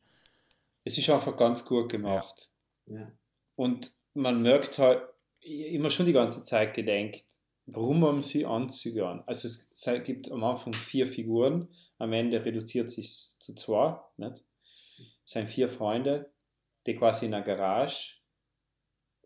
es 0.84 0.98
ist 0.98 1.08
einfach 1.10 1.36
ganz 1.36 1.64
gut 1.64 1.90
gemacht. 1.90 2.50
Ja. 2.86 3.10
Und 3.56 3.92
man 4.14 4.42
merkt 4.42 4.78
halt 4.78 5.02
immer 5.40 5.90
schon 5.90 6.06
die 6.06 6.12
ganze 6.12 6.42
Zeit 6.42 6.74
gedenkt, 6.74 7.24
warum 7.74 8.04
haben 8.04 8.22
sie 8.22 8.46
Anzüge 8.46 9.06
an? 9.06 9.22
Also 9.26 9.48
es 9.48 9.72
gibt 10.04 10.30
am 10.30 10.44
Anfang 10.44 10.72
vier 10.72 11.06
Figuren, 11.06 11.68
am 11.98 12.12
Ende 12.12 12.44
reduziert 12.44 12.90
sich 12.90 13.36
zu 13.38 13.54
zwei, 13.54 13.98
nicht? 14.16 14.44
Es 15.24 15.32
sind 15.32 15.48
vier 15.48 15.68
Freunde, 15.68 16.30
die 16.86 16.96
quasi 16.96 17.26
in 17.26 17.34
einer 17.34 17.44
Garage 17.44 18.16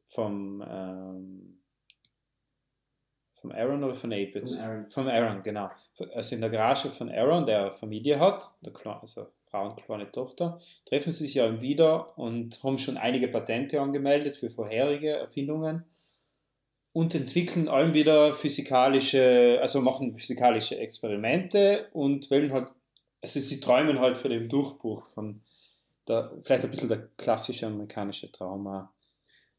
vom, 0.08 0.62
ähm, 0.66 1.62
vom 3.40 3.52
Aaron 3.52 3.84
oder 3.84 3.94
von 3.94 4.12
Ape? 4.12 4.38
jetzt? 4.38 4.54
Vom 4.54 4.64
Aaron. 4.64 4.90
Vom 4.90 5.08
Aaron, 5.08 5.42
genau. 5.42 5.70
Also 6.14 6.34
in 6.34 6.40
der 6.40 6.50
Garage 6.50 6.90
von 6.90 7.10
Aaron, 7.10 7.46
der 7.46 7.60
eine 7.60 7.70
Familie 7.72 8.18
hat, 8.18 8.50
der 8.60 8.72
also 9.00 9.28
Frau 9.50 9.70
und 9.70 9.82
kleine 9.84 10.10
Tochter, 10.10 10.60
treffen 10.86 11.12
sie 11.12 11.26
sich 11.26 11.34
ja 11.34 11.60
wieder 11.60 12.18
und 12.18 12.62
haben 12.62 12.78
schon 12.78 12.96
einige 12.96 13.28
Patente 13.28 13.80
angemeldet 13.80 14.36
für 14.36 14.50
vorherige 14.50 15.10
Erfindungen 15.10 15.84
und 16.94 17.12
entwickeln 17.14 17.66
allem 17.68 17.92
wieder 17.92 18.34
physikalische, 18.34 19.58
also 19.60 19.80
machen 19.80 20.16
physikalische 20.16 20.78
Experimente 20.78 21.88
und 21.92 22.30
wollen 22.30 22.52
halt, 22.52 22.68
also 23.20 23.40
sie 23.40 23.58
träumen 23.58 23.98
halt 23.98 24.16
für 24.16 24.28
den 24.28 24.48
Durchbruch 24.48 25.08
von 25.08 25.40
der, 26.06 26.30
vielleicht 26.42 26.64
ein 26.64 26.70
bisschen 26.70 26.88
der 26.88 27.08
klassische 27.16 27.66
amerikanische 27.66 28.30
Trauma. 28.30 28.94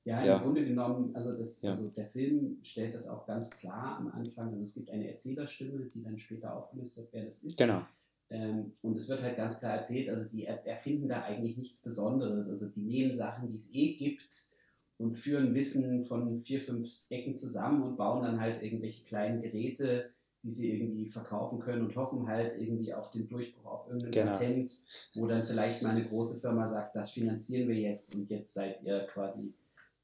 Ja, 0.06 0.22
im 0.22 0.28
Ja. 0.28 0.38
Grunde 0.38 0.64
genommen, 0.64 1.14
also, 1.14 1.38
das, 1.38 1.62
Ja. 1.62 1.72
also 1.72 1.90
der 1.90 2.08
Film 2.08 2.60
stellt 2.64 2.94
das 2.94 3.10
auch 3.10 3.26
ganz 3.26 3.50
klar 3.52 3.98
am 3.98 4.08
Anfang. 4.12 4.54
Also 4.54 4.62
es 4.62 4.76
gibt 4.76 4.90
eine 4.90 5.12
Erzählerstimme, 5.12 5.90
die 5.94 6.04
dann 6.04 6.18
später 6.18 6.56
aufgelöst 6.56 6.98
wird, 6.98 7.10
wer 7.12 7.26
das 7.26 7.44
ist. 7.44 7.58
Genau. 7.58 7.82
Ähm, 8.30 8.72
und 8.82 8.96
es 8.96 9.10
wird 9.10 9.22
halt 9.22 9.36
ganz 9.36 9.60
klar 9.60 9.76
erzählt, 9.76 10.08
also 10.08 10.30
die 10.30 10.46
er 10.46 10.66
erfinden 10.66 11.10
da 11.10 11.24
eigentlich 11.24 11.58
nichts 11.58 11.82
Besonderes. 11.82 12.50
Also 12.50 12.70
die 12.70 12.82
nehmen 12.82 13.14
Sachen, 13.14 13.50
die 13.50 13.56
es 13.56 13.70
eh 13.74 13.96
gibt 13.96 14.55
und 14.98 15.16
führen 15.18 15.54
Wissen 15.54 16.06
von 16.06 16.38
vier, 16.44 16.62
fünf 16.62 16.90
Ecken 17.10 17.36
zusammen 17.36 17.84
und 17.84 17.98
bauen 17.98 18.24
dann 18.24 18.40
halt 18.40 18.64
irgendwelche 18.64 19.04
kleinen 19.06 19.42
Geräte, 19.42 20.12
die 20.44 20.52
sie 20.52 20.72
irgendwie 20.74 21.08
verkaufen 21.08 21.60
können 21.60 21.84
und 21.86 21.96
hoffen 21.96 22.28
halt 22.28 22.54
irgendwie 22.60 22.94
auf 22.94 23.10
den 23.10 23.28
Durchbruch, 23.28 23.66
auf 23.66 23.88
irgendein 23.88 24.12
Genau. 24.12 24.32
Patent, 24.32 24.72
wo 25.16 25.26
dann 25.28 25.44
vielleicht 25.44 25.82
mal 25.82 25.90
eine 25.96 26.06
große 26.08 26.40
Firma 26.40 26.68
sagt, 26.68 26.96
das 26.96 27.12
finanzieren 27.12 27.68
wir 27.68 27.76
jetzt 27.76 28.14
und 28.16 28.30
jetzt 28.30 28.54
seid 28.54 28.82
ihr 28.84 29.00
quasi 29.12 29.54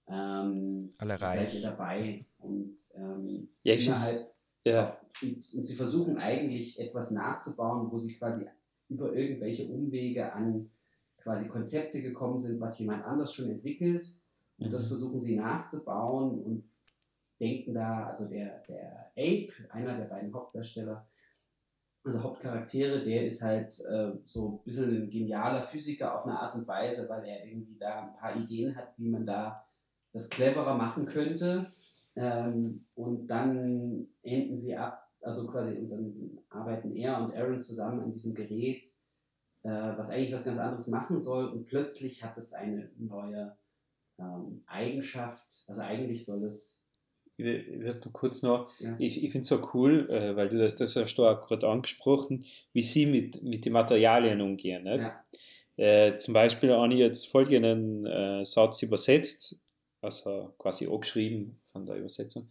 ähm, 0.07 0.91
Alle 0.97 1.17
seid 1.17 1.53
ihr 1.53 1.59
reich. 1.59 1.61
dabei 1.61 2.25
und 2.39 2.73
ähm, 2.97 3.49
Ja, 3.63 3.73
ich 3.75 3.89
halt 3.89 4.25
Ja, 4.65 4.83
auf, 4.83 5.05
und, 5.21 5.53
und 5.53 5.65
sie 5.65 5.75
versuchen 5.75 6.17
eigentlich 6.17 6.79
etwas 6.79 7.11
nachzubauen, 7.11 7.91
wo 7.91 7.97
sie 7.97 8.15
quasi 8.15 8.45
über 8.89 9.13
irgendwelche 9.13 9.67
Umwege 9.67 10.33
an 10.33 10.69
quasi 11.17 11.47
Konzepte 11.47 12.01
gekommen 12.01 12.39
sind, 12.39 12.59
was 12.59 12.79
jemand 12.79 13.05
anders 13.05 13.33
schon 13.33 13.49
entwickelt. 13.49 14.07
Und 14.62 14.72
das 14.72 14.86
Mhm. 14.86 14.89
versuchen 14.89 15.22
sie 15.22 15.36
nachzubauen 15.36 16.43
und 16.43 16.70
denken 17.39 17.74
da, 17.74 18.05
also 18.05 18.30
der, 18.30 18.59
der 18.70 19.12
Ape, 19.18 19.51
einer 19.70 19.97
der 19.97 20.05
beiden 20.05 20.34
Hauptdarsteller, 20.34 21.07
also 22.03 22.24
Hauptcharaktere, 22.24 23.01
der 23.01 23.26
ist 23.26 23.41
halt 23.41 23.80
äh, 23.91 24.12
so 24.24 24.59
ein 24.59 24.64
bisschen 24.64 25.03
ein 25.03 25.09
genialer 25.09 25.62
Physiker 25.62 26.18
auf 26.18 26.26
eine 26.26 26.39
Art 26.39 26.55
und 26.55 26.68
Weise, 26.68 27.07
weil 27.09 27.24
er 27.26 27.45
irgendwie 27.45 27.78
da 27.78 28.07
ein 28.07 28.16
paar 28.16 28.36
Ideen 28.36 28.76
hat, 28.76 28.93
wie 28.97 29.09
man 29.09 29.26
da 29.26 29.66
das 30.14 30.30
cleverer 30.30 30.76
machen 30.76 31.05
könnte. 31.05 31.68
Ähm, 32.16 32.86
und 32.95 33.28
dann 33.28 34.07
enden 34.24 34.57
sie 34.57 34.76
ab, 34.76 35.09
also 35.22 35.47
quasi, 35.47 35.78
und 35.78 35.89
dann 35.89 36.39
arbeiten 36.49 36.95
er 36.95 37.22
und 37.24 37.34
Aaron 37.36 37.62
zusammen 37.62 38.01
an 38.01 38.12
diesem 38.12 38.34
Gerät, 38.34 38.86
äh, 39.64 39.70
was 39.70 40.09
eigentlich 40.09 40.34
was 40.34 40.43
ganz 40.43 40.59
anderes 40.59 40.88
machen 40.88 41.20
soll. 41.20 41.49
Und 41.49 41.66
plötzlich 41.66 42.24
hat 42.24 42.38
es 42.38 42.53
eine 42.53 42.91
neue 42.97 43.55
ähm, 44.22 44.63
Eigenschaft. 44.67 45.45
Also 45.67 45.82
eigentlich 45.82 46.26
soll 46.26 46.43
es, 46.45 46.86
ich 47.38 48.11
kurz 48.13 48.43
noch, 48.43 48.69
Ja. 48.80 48.95
ich, 48.99 49.24
ich 49.24 49.32
finde 49.32 49.43
es 49.43 49.47
so 49.49 49.69
cool, 49.74 50.07
äh, 50.09 50.36
weil 50.36 50.49
du 50.49 50.57
das, 50.59 50.76
das 50.76 50.95
hast 50.95 51.15
du 51.15 51.26
auch 51.26 51.41
gerade 51.41 51.67
angesprochen, 51.67 52.45
wie 52.74 52.84
sie 52.84 53.05
mit, 53.05 53.41
mit 53.41 53.65
den 53.65 53.74
Materialien 53.74 54.41
umgehen. 54.41 54.84
Nicht? 54.84 55.01
ja, 55.05 55.24
Äh, 55.78 56.17
zum 56.17 56.34
Beispiel 56.36 56.72
habe 56.72 56.93
ich 56.93 56.99
jetzt 56.99 57.28
folgenden 57.30 58.05
äh, 58.05 58.45
Satz 58.45 58.84
übersetzt, 58.84 59.57
also 60.01 60.53
quasi 60.59 60.88
angeschrieben 60.88 61.59
von 61.72 61.86
der 61.86 61.95
Übersetzung. 61.95 62.49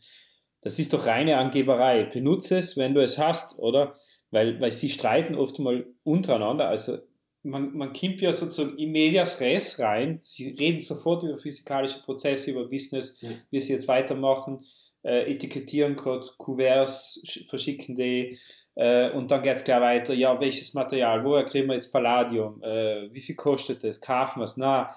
Das 0.62 0.78
ist 0.78 0.92
doch 0.92 1.06
reine 1.06 1.36
Angeberei. 1.38 2.04
Benutze 2.04 2.58
es, 2.58 2.76
wenn 2.76 2.94
du 2.94 3.02
es 3.02 3.18
hast, 3.18 3.58
oder? 3.58 3.94
Weil, 4.30 4.60
weil 4.60 4.70
sie 4.70 4.90
streiten 4.90 5.34
oft 5.34 5.58
mal 5.58 5.86
untereinander. 6.02 6.68
Also 6.68 6.98
man, 7.42 7.74
man 7.76 7.92
kommt 7.92 8.20
ja 8.20 8.32
sozusagen 8.32 8.76
in 8.78 8.90
medias 8.92 9.40
res 9.40 9.78
rein. 9.78 10.18
Sie 10.20 10.50
reden 10.58 10.80
sofort 10.80 11.22
über 11.22 11.38
physikalische 11.38 12.00
Prozesse, 12.02 12.50
über 12.50 12.64
Business, 12.68 13.20
Ja. 13.22 13.30
wie 13.50 13.60
sie 13.60 13.72
jetzt 13.72 13.88
weitermachen, 13.88 14.62
äh, 15.02 15.30
etikettieren 15.32 15.96
gerade 15.96 16.26
Kuverts, 16.38 17.22
sch- 17.26 17.48
verschicken 17.48 17.96
die. 17.96 18.38
Äh, 18.74 19.10
und 19.12 19.30
dann 19.30 19.42
geht 19.42 19.56
es 19.56 19.64
gleich 19.64 19.80
weiter, 19.80 20.14
ja, 20.14 20.38
welches 20.40 20.74
Material, 20.74 21.24
woher 21.24 21.44
kriegen 21.44 21.66
wir 21.68 21.74
jetzt 21.74 21.90
Palladium, 21.92 22.62
äh, 22.62 23.12
wie 23.12 23.20
viel 23.20 23.34
kostet 23.34 23.82
das, 23.84 24.00
kaufen 24.00 24.40
wir 24.40 24.44
es, 24.44 24.56
na, 24.56 24.90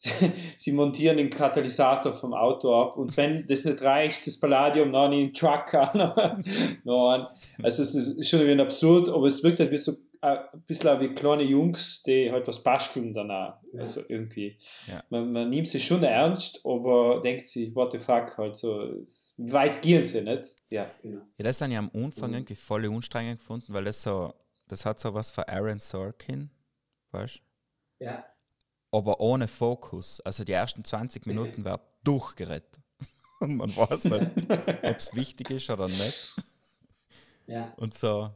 sie 0.56 0.72
montieren 0.72 1.16
den 1.16 1.28
Katalysator 1.28 2.14
vom 2.14 2.32
Auto 2.32 2.72
ab 2.74 2.96
und 2.96 3.16
wenn 3.16 3.46
das 3.48 3.64
nicht 3.64 3.82
reicht, 3.82 4.26
das 4.28 4.38
Palladium, 4.38 4.92
dann 4.92 5.12
in 5.12 5.18
den 5.26 5.34
Truck 5.34 5.74
an. 5.74 6.42
Also 7.62 7.82
es 7.82 7.94
ist 7.94 8.28
schon 8.28 8.40
ein 8.48 8.60
absurd, 8.60 9.08
aber 9.08 9.26
es 9.26 9.42
wirkt 9.42 9.58
halt 9.60 9.72
wie 9.72 9.76
so, 9.76 9.92
ein 10.20 10.62
bisschen 10.66 11.00
wie 11.00 11.14
kleine 11.14 11.42
Jungs, 11.42 12.02
die 12.02 12.30
halt 12.30 12.46
was 12.48 12.62
basteln 12.62 13.12
danach, 13.14 13.60
Ja. 13.72 13.80
also 13.80 14.02
irgendwie. 14.08 14.58
Ja. 14.86 15.02
Man, 15.10 15.32
man 15.32 15.50
nimmt 15.50 15.68
sie 15.68 15.80
schon 15.80 16.02
ernst, 16.02 16.60
aber 16.64 17.20
denkt 17.20 17.46
sich, 17.46 17.74
what 17.74 17.92
the 17.92 17.98
fuck, 17.98 18.36
halt 18.38 18.56
so, 18.56 18.92
weit 19.38 19.82
gehen 19.82 20.02
sie 20.04 20.22
nicht? 20.22 20.56
Ja. 20.70 20.90
genau. 21.02 21.22
Ja, 21.36 21.44
das 21.44 21.60
habe 21.60 21.72
ich 21.72 21.78
am 21.78 21.90
Anfang 21.94 22.30
Mhm. 22.30 22.36
irgendwie 22.36 22.54
voll 22.54 22.86
anstrengend 22.92 23.38
gefunden, 23.38 23.72
weil 23.72 23.84
das 23.84 24.02
so, 24.02 24.34
das 24.68 24.84
hat 24.84 24.98
so 25.00 25.14
was 25.14 25.30
von 25.30 25.44
Aaron 25.44 25.78
Sorkin, 25.78 26.50
weißt 27.12 27.40
Ja, 28.00 28.24
aber 28.90 29.20
ohne 29.20 29.48
Fokus. 29.48 30.20
Also 30.20 30.44
die 30.44 30.52
ersten 30.52 30.84
20 30.84 31.26
Minuten 31.26 31.64
war 31.64 31.80
durchgerettet. 32.04 32.80
Und 33.40 33.56
man 33.56 33.74
weiß 33.76 34.04
nicht, 34.04 34.30
ob 34.82 34.96
es 34.96 35.14
wichtig 35.14 35.50
ist 35.50 35.68
oder 35.70 35.88
nicht. 35.88 36.34
ja, 37.46 37.72
Und 37.76 37.94
so, 37.94 38.30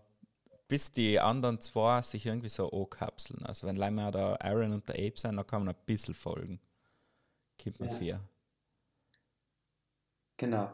bis 0.73 0.91
die 0.91 1.21
anderen 1.21 1.61
zwei 1.61 2.01
sich 2.01 2.25
irgendwie 2.25 2.49
so 2.49 2.71
ankapseln. 2.71 3.45
Also 3.45 3.67
wenn 3.67 3.77
leider 3.77 4.11
da 4.11 4.37
Aaron 4.41 4.73
und 4.73 4.89
der 4.89 4.95
Ape 4.95 5.19
sind, 5.19 5.37
dann 5.37 5.47
kann 5.47 5.67
man 5.67 5.75
ein 5.75 5.81
bisschen 5.85 6.15
folgen. 6.15 6.61
Gibt 7.59 7.79
mir 7.79 7.89
Ja. 7.89 7.93
vier. 7.93 8.21
Genau. 10.39 10.71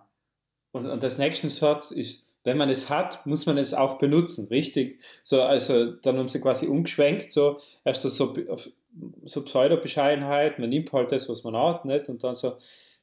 Und, 0.71 0.87
und 0.87 1.03
das 1.03 1.19
nächste 1.19 1.51
Satz 1.51 1.91
ist, 1.91 2.29
wenn 2.45 2.57
man 2.59 2.69
es 2.71 2.89
hat, 2.89 3.27
muss 3.27 3.45
man 3.47 3.59
es 3.59 3.75
auch 3.75 3.99
benutzen, 3.99 4.47
richtig? 4.51 5.03
So, 5.25 5.43
also 5.43 5.91
dann 5.91 6.17
haben 6.17 6.29
sie 6.29 6.41
quasi 6.41 6.69
umgeschwenkt, 6.69 7.33
so 7.33 7.61
erst 7.85 8.03
so, 8.03 8.37
auf- 8.51 8.69
so 9.25 9.45
Pseudo-Bescheidenheit, 9.45 10.61
man 10.61 10.69
nimmt 10.71 10.93
halt 10.93 11.11
das, 11.11 11.29
was 11.29 11.43
man 11.43 11.57
hat, 11.57 11.85
nicht? 11.85 12.09
Und 12.09 12.23
dann 12.23 12.37
so, 12.37 12.57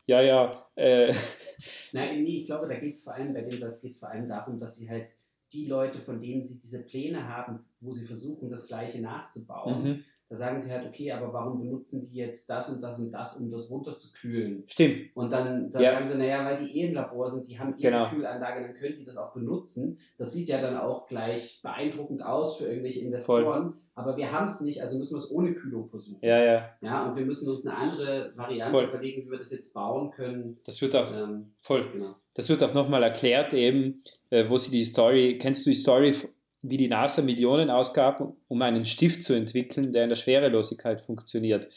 ja, 0.05 0.21
ja, 0.21 0.65
äh, 0.75 1.13
Nein, 1.91 2.23
nee, 2.23 2.39
ich 2.39 2.45
glaube, 2.45 2.69
da 2.69 2.75
geht 2.79 2.95
es 2.95 3.03
vor 3.03 3.15
allem, 3.15 3.33
bei 3.33 3.41
dem 3.41 3.59
Satz 3.59 3.81
geht 3.81 3.91
es 3.91 3.99
vor 3.99 4.07
allem 4.07 4.29
darum, 4.29 4.61
dass 4.61 4.77
sie 4.77 4.89
halt 4.89 5.09
die 5.55 5.67
Leute, 5.67 5.99
von 5.99 6.19
denen 6.21 6.43
sie 6.43 6.59
diese 6.59 6.83
Pläne 6.85 7.27
haben, 7.27 7.59
wo 7.79 7.93
sie 7.93 8.05
versuchen, 8.05 8.49
das 8.49 8.67
Gleiche 8.67 9.01
nachzubauen, 9.01 9.83
mhm. 9.83 10.03
da 10.29 10.35
sagen 10.35 10.59
sie 10.59 10.71
halt, 10.71 10.85
okay, 10.87 11.11
aber 11.11 11.31
warum 11.31 11.59
benutzen 11.59 12.01
die 12.01 12.15
jetzt 12.17 12.49
das 12.49 12.69
und 12.73 12.81
das 12.81 12.99
und 12.99 13.11
das, 13.11 13.37
um 13.37 13.49
das 13.51 13.69
runterzukühlen? 13.71 14.63
stimmt, 14.67 15.15
Und 15.15 15.31
dann, 15.31 15.71
dann 15.71 15.81
Ja. 15.83 15.93
sagen 15.93 16.09
sie, 16.11 16.17
naja, 16.17 16.43
weil 16.45 16.57
die 16.65 16.77
eh 16.79 16.87
im 16.87 16.93
Labor 16.95 17.29
sind, 17.29 17.47
die 17.47 17.57
haben 17.59 17.75
eh 17.77 17.81
Genau. 17.83 18.05
eine 18.05 18.15
Kühlanlage, 18.15 18.61
dann 18.61 18.73
können 18.73 18.97
die 18.99 19.05
das 19.05 19.17
auch 19.17 19.33
benutzen. 19.33 19.99
Das 20.17 20.33
sieht 20.33 20.47
ja 20.49 20.59
dann 20.61 20.77
auch 20.77 21.07
gleich 21.07 21.61
beeindruckend 21.63 22.21
aus 22.23 22.57
für 22.57 22.65
irgendwelche 22.65 22.99
Investoren, 23.01 23.75
aber 23.93 24.17
wir 24.17 24.31
haben 24.31 24.47
es 24.47 24.61
nicht, 24.61 24.81
also 24.81 24.97
müssen 24.97 25.13
wir 25.15 25.19
es 25.19 25.31
ohne 25.31 25.53
Kühlung 25.53 25.87
versuchen. 25.87 26.19
ja, 26.21 26.43
ja, 26.43 26.69
Ja, 26.81 27.07
und 27.09 27.15
wir 27.15 27.25
müssen 27.25 27.49
uns 27.49 27.65
eine 27.65 27.77
andere 27.77 28.33
Variante 28.35 28.77
Voll. 28.79 28.89
überlegen, 28.89 29.25
wie 29.25 29.31
wir 29.31 29.37
das 29.37 29.51
jetzt 29.51 29.73
bauen 29.73 30.11
können. 30.11 30.57
das 30.65 30.81
wird 30.81 30.95
auch 30.95 31.13
Ähm, 31.13 31.53
voll. 31.61 31.87
genau. 31.93 32.15
Das 32.35 32.49
wird 32.49 32.61
auch 32.61 32.73
nochmal 32.73 33.01
erklärt, 33.01 33.53
eben, 33.53 34.03
äh, 34.29 34.47
wo 34.49 34.57
sie 34.57 34.69
die 34.69 34.85
Story, 34.85 35.37
kennst 35.39 35.65
du 35.65 35.71
die 35.71 35.75
Story, 35.75 36.13
wie 36.61 36.77
die 36.77 36.87
NASA 36.87 37.21
Millionen 37.21 37.69
ausgab, 37.69 38.35
um 38.47 38.61
einen 38.61 38.85
Stift 38.85 39.23
zu 39.23 39.33
entwickeln, 39.33 39.91
der 39.91 40.03
in 40.03 40.09
der 40.09 40.15
Schwerelosigkeit 40.15 41.01
funktioniert. 41.01 41.67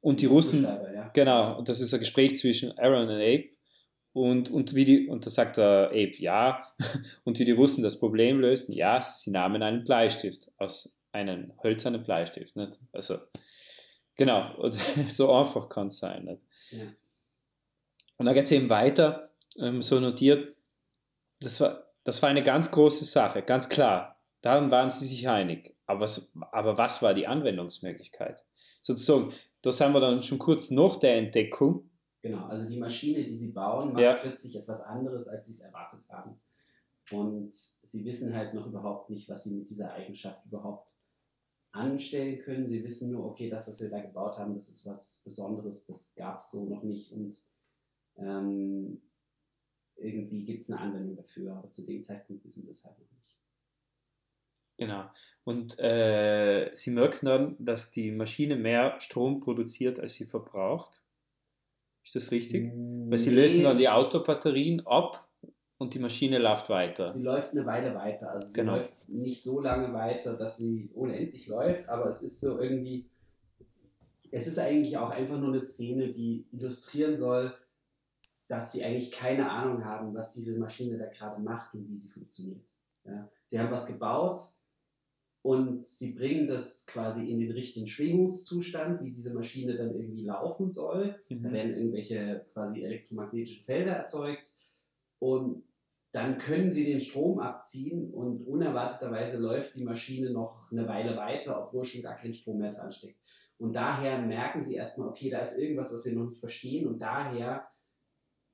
Und 0.00 0.20
die 0.20 0.26
Russen, 0.26 0.64
ja. 0.64 1.10
genau, 1.14 1.58
und 1.58 1.68
das 1.68 1.80
ist 1.80 1.92
ein 1.94 2.00
Gespräch 2.00 2.36
zwischen 2.36 2.76
Aaron 2.78 3.08
und 3.08 3.14
Abe. 3.14 3.48
Und, 4.12 4.50
und, 4.50 4.74
wie 4.74 4.84
die, 4.84 5.08
und 5.08 5.24
da 5.24 5.30
sagt 5.30 5.56
der 5.56 5.90
Abe 5.90 6.16
ja. 6.18 6.64
Und 7.24 7.38
wie 7.38 7.44
die 7.44 7.52
Russen 7.52 7.84
das 7.84 7.98
Problem 7.98 8.40
lösten, 8.40 8.72
ja, 8.72 9.00
sie 9.00 9.30
nahmen 9.30 9.62
einen 9.62 9.84
Bleistift 9.84 10.50
aus 10.56 10.96
einem 11.12 11.52
hölzernen 11.62 12.02
Bleistift. 12.02 12.56
Nicht? 12.56 12.80
Also, 12.92 13.18
genau, 14.16 14.54
und 14.58 14.74
so 15.08 15.32
einfach 15.32 15.68
kann 15.68 15.88
es 15.88 15.98
sein. 15.98 16.24
Nicht? 16.24 16.42
Ja. 16.70 16.86
Und 18.16 18.26
dann 18.26 18.34
geht 18.34 18.46
es 18.46 18.52
eben 18.52 18.68
weiter, 18.68 19.27
ähm, 19.58 19.82
so 19.82 20.00
notiert, 20.00 20.56
das 21.40 21.60
war, 21.60 21.84
das 22.04 22.22
war 22.22 22.28
eine 22.28 22.42
ganz 22.42 22.70
große 22.70 23.04
Sache, 23.04 23.42
ganz 23.42 23.68
klar. 23.68 24.16
Daran 24.40 24.70
waren 24.70 24.90
sie 24.90 25.06
sich 25.06 25.28
einig. 25.28 25.74
Aber, 25.86 26.00
was- 26.00 26.32
aber 26.52 26.78
was 26.78 27.02
war 27.02 27.14
die 27.14 27.26
Anwendungsmöglichkeit? 27.26 28.44
Sozusagen, 28.82 29.32
da 29.62 29.72
sind 29.72 29.92
wir 29.92 30.00
dann 30.00 30.22
schon 30.22 30.38
kurz 30.38 30.70
nach 30.70 30.96
der 30.98 31.16
Entdeckung. 31.16 31.90
Genau, 32.22 32.46
also 32.46 32.68
die 32.68 32.78
Maschine, 32.78 33.24
die 33.24 33.36
sie 33.36 33.52
bauen, 33.52 33.92
macht 33.92 34.02
Ja. 34.02 34.14
plötzlich 34.14 34.56
etwas 34.56 34.80
anderes, 34.82 35.28
als 35.28 35.46
sie 35.46 35.52
es 35.52 35.60
erwartet 35.60 36.00
haben. 36.10 36.40
Und 37.10 37.54
sie 37.54 38.04
wissen 38.04 38.34
halt 38.34 38.54
noch 38.54 38.66
überhaupt 38.66 39.08
nicht, 39.10 39.28
was 39.28 39.44
sie 39.44 39.54
mit 39.54 39.70
dieser 39.70 39.92
Eigenschaft 39.92 40.44
überhaupt 40.44 40.90
anstellen 41.72 42.38
können. 42.40 42.68
Sie 42.68 42.82
wissen 42.84 43.12
nur, 43.12 43.24
okay, 43.24 43.48
das, 43.48 43.68
was 43.68 43.80
wir 43.80 43.88
da 43.90 44.00
gebaut 44.00 44.36
haben, 44.38 44.54
das 44.54 44.68
ist 44.68 44.86
was 44.86 45.22
Besonderes, 45.24 45.86
das 45.86 46.14
gab 46.14 46.40
es 46.40 46.50
so 46.50 46.68
noch 46.68 46.82
nicht 46.82 47.12
und 47.12 47.36
ähm, 48.16 49.00
irgendwie 50.00 50.44
gibt 50.44 50.62
es 50.62 50.70
eine 50.70 50.80
Anwendung 50.80 51.16
dafür, 51.16 51.56
aber 51.56 51.70
zu 51.72 51.84
dem 51.84 52.02
Zeitpunkt 52.02 52.44
wissen 52.44 52.62
sie 52.62 52.70
es 52.70 52.84
halt 52.84 52.98
noch 52.98 53.10
nicht. 53.12 53.36
Genau. 54.76 55.04
Und 55.44 55.78
äh, 55.80 56.70
sie 56.72 56.90
merken 56.90 57.26
dann, 57.26 57.56
dass 57.58 57.90
die 57.90 58.12
Maschine 58.12 58.54
mehr 58.56 59.00
Strom 59.00 59.40
produziert, 59.40 59.98
als 59.98 60.14
sie 60.14 60.24
verbraucht. 60.26 61.02
Ist 62.04 62.14
das 62.14 62.30
richtig? 62.30 62.72
Weil 62.72 63.18
sie 63.18 63.30
Nee, 63.30 63.36
lösen 63.36 63.64
dann 63.64 63.76
die 63.76 63.88
Autobatterien 63.88 64.86
ab 64.86 65.28
und 65.78 65.94
die 65.94 65.98
Maschine 65.98 66.38
läuft 66.38 66.70
weiter. 66.70 67.10
Sie 67.12 67.22
läuft 67.22 67.52
eine 67.52 67.66
Weile 67.66 67.94
weiter. 67.94 68.30
Also 68.30 68.46
sie 68.48 68.54
Genau. 68.54 68.76
läuft 68.76 69.08
nicht 69.08 69.42
so 69.42 69.60
lange 69.60 69.92
weiter, 69.92 70.34
dass 70.36 70.58
sie 70.58 70.90
unendlich 70.94 71.48
läuft, 71.48 71.88
aber 71.88 72.08
es 72.08 72.22
ist 72.22 72.40
so 72.40 72.60
irgendwie. 72.60 73.10
Es 74.30 74.46
ist 74.46 74.58
eigentlich 74.58 74.96
auch 74.96 75.10
einfach 75.10 75.38
nur 75.38 75.48
eine 75.48 75.60
Szene, 75.60 76.12
die 76.12 76.46
illustrieren 76.52 77.16
soll, 77.16 77.52
dass 78.48 78.72
sie 78.72 78.82
eigentlich 78.82 79.12
keine 79.12 79.50
Ahnung 79.50 79.84
haben, 79.84 80.14
was 80.14 80.32
diese 80.32 80.58
Maschine 80.58 80.98
da 80.98 81.06
gerade 81.06 81.40
macht 81.40 81.74
und 81.74 81.88
wie 81.88 81.98
sie 81.98 82.08
funktioniert. 82.08 82.66
Ja. 83.04 83.28
Sie 83.46 83.58
haben 83.60 83.70
was 83.70 83.86
gebaut 83.86 84.40
und 85.42 85.84
sie 85.84 86.12
bringen 86.14 86.46
das 86.46 86.86
quasi 86.86 87.30
in 87.30 87.40
den 87.40 87.52
richtigen 87.52 87.86
Schwingungszustand, 87.86 89.02
wie 89.02 89.10
diese 89.10 89.34
Maschine 89.34 89.76
dann 89.76 89.94
irgendwie 89.94 90.24
laufen 90.24 90.70
soll. 90.70 91.14
Da 91.28 91.34
Mhm. 91.36 91.52
werden 91.52 91.74
irgendwelche 91.74 92.46
quasi 92.52 92.82
elektromagnetischen 92.82 93.64
Felder 93.64 93.92
erzeugt 93.92 94.54
und 95.18 95.62
dann 96.12 96.38
können 96.38 96.70
sie 96.70 96.86
den 96.86 97.00
Strom 97.00 97.38
abziehen 97.38 98.10
und 98.12 98.46
unerwarteterweise 98.46 99.38
läuft 99.38 99.74
die 99.74 99.84
Maschine 99.84 100.30
noch 100.30 100.72
eine 100.72 100.88
Weile 100.88 101.16
weiter, 101.18 101.62
obwohl 101.66 101.84
schon 101.84 102.02
gar 102.02 102.16
kein 102.16 102.32
Strom 102.32 102.58
mehr 102.58 102.72
dran 102.72 102.90
steckt. 102.90 103.18
Und 103.58 103.74
daher 103.74 104.20
merken 104.22 104.62
sie 104.62 104.74
erstmal, 104.74 105.08
okay, 105.08 105.28
da 105.28 105.40
ist 105.40 105.58
irgendwas, 105.58 105.92
was 105.92 106.06
wir 106.06 106.14
noch 106.14 106.26
nicht 106.26 106.40
verstehen 106.40 106.86
und 106.88 106.98
daher 107.00 107.68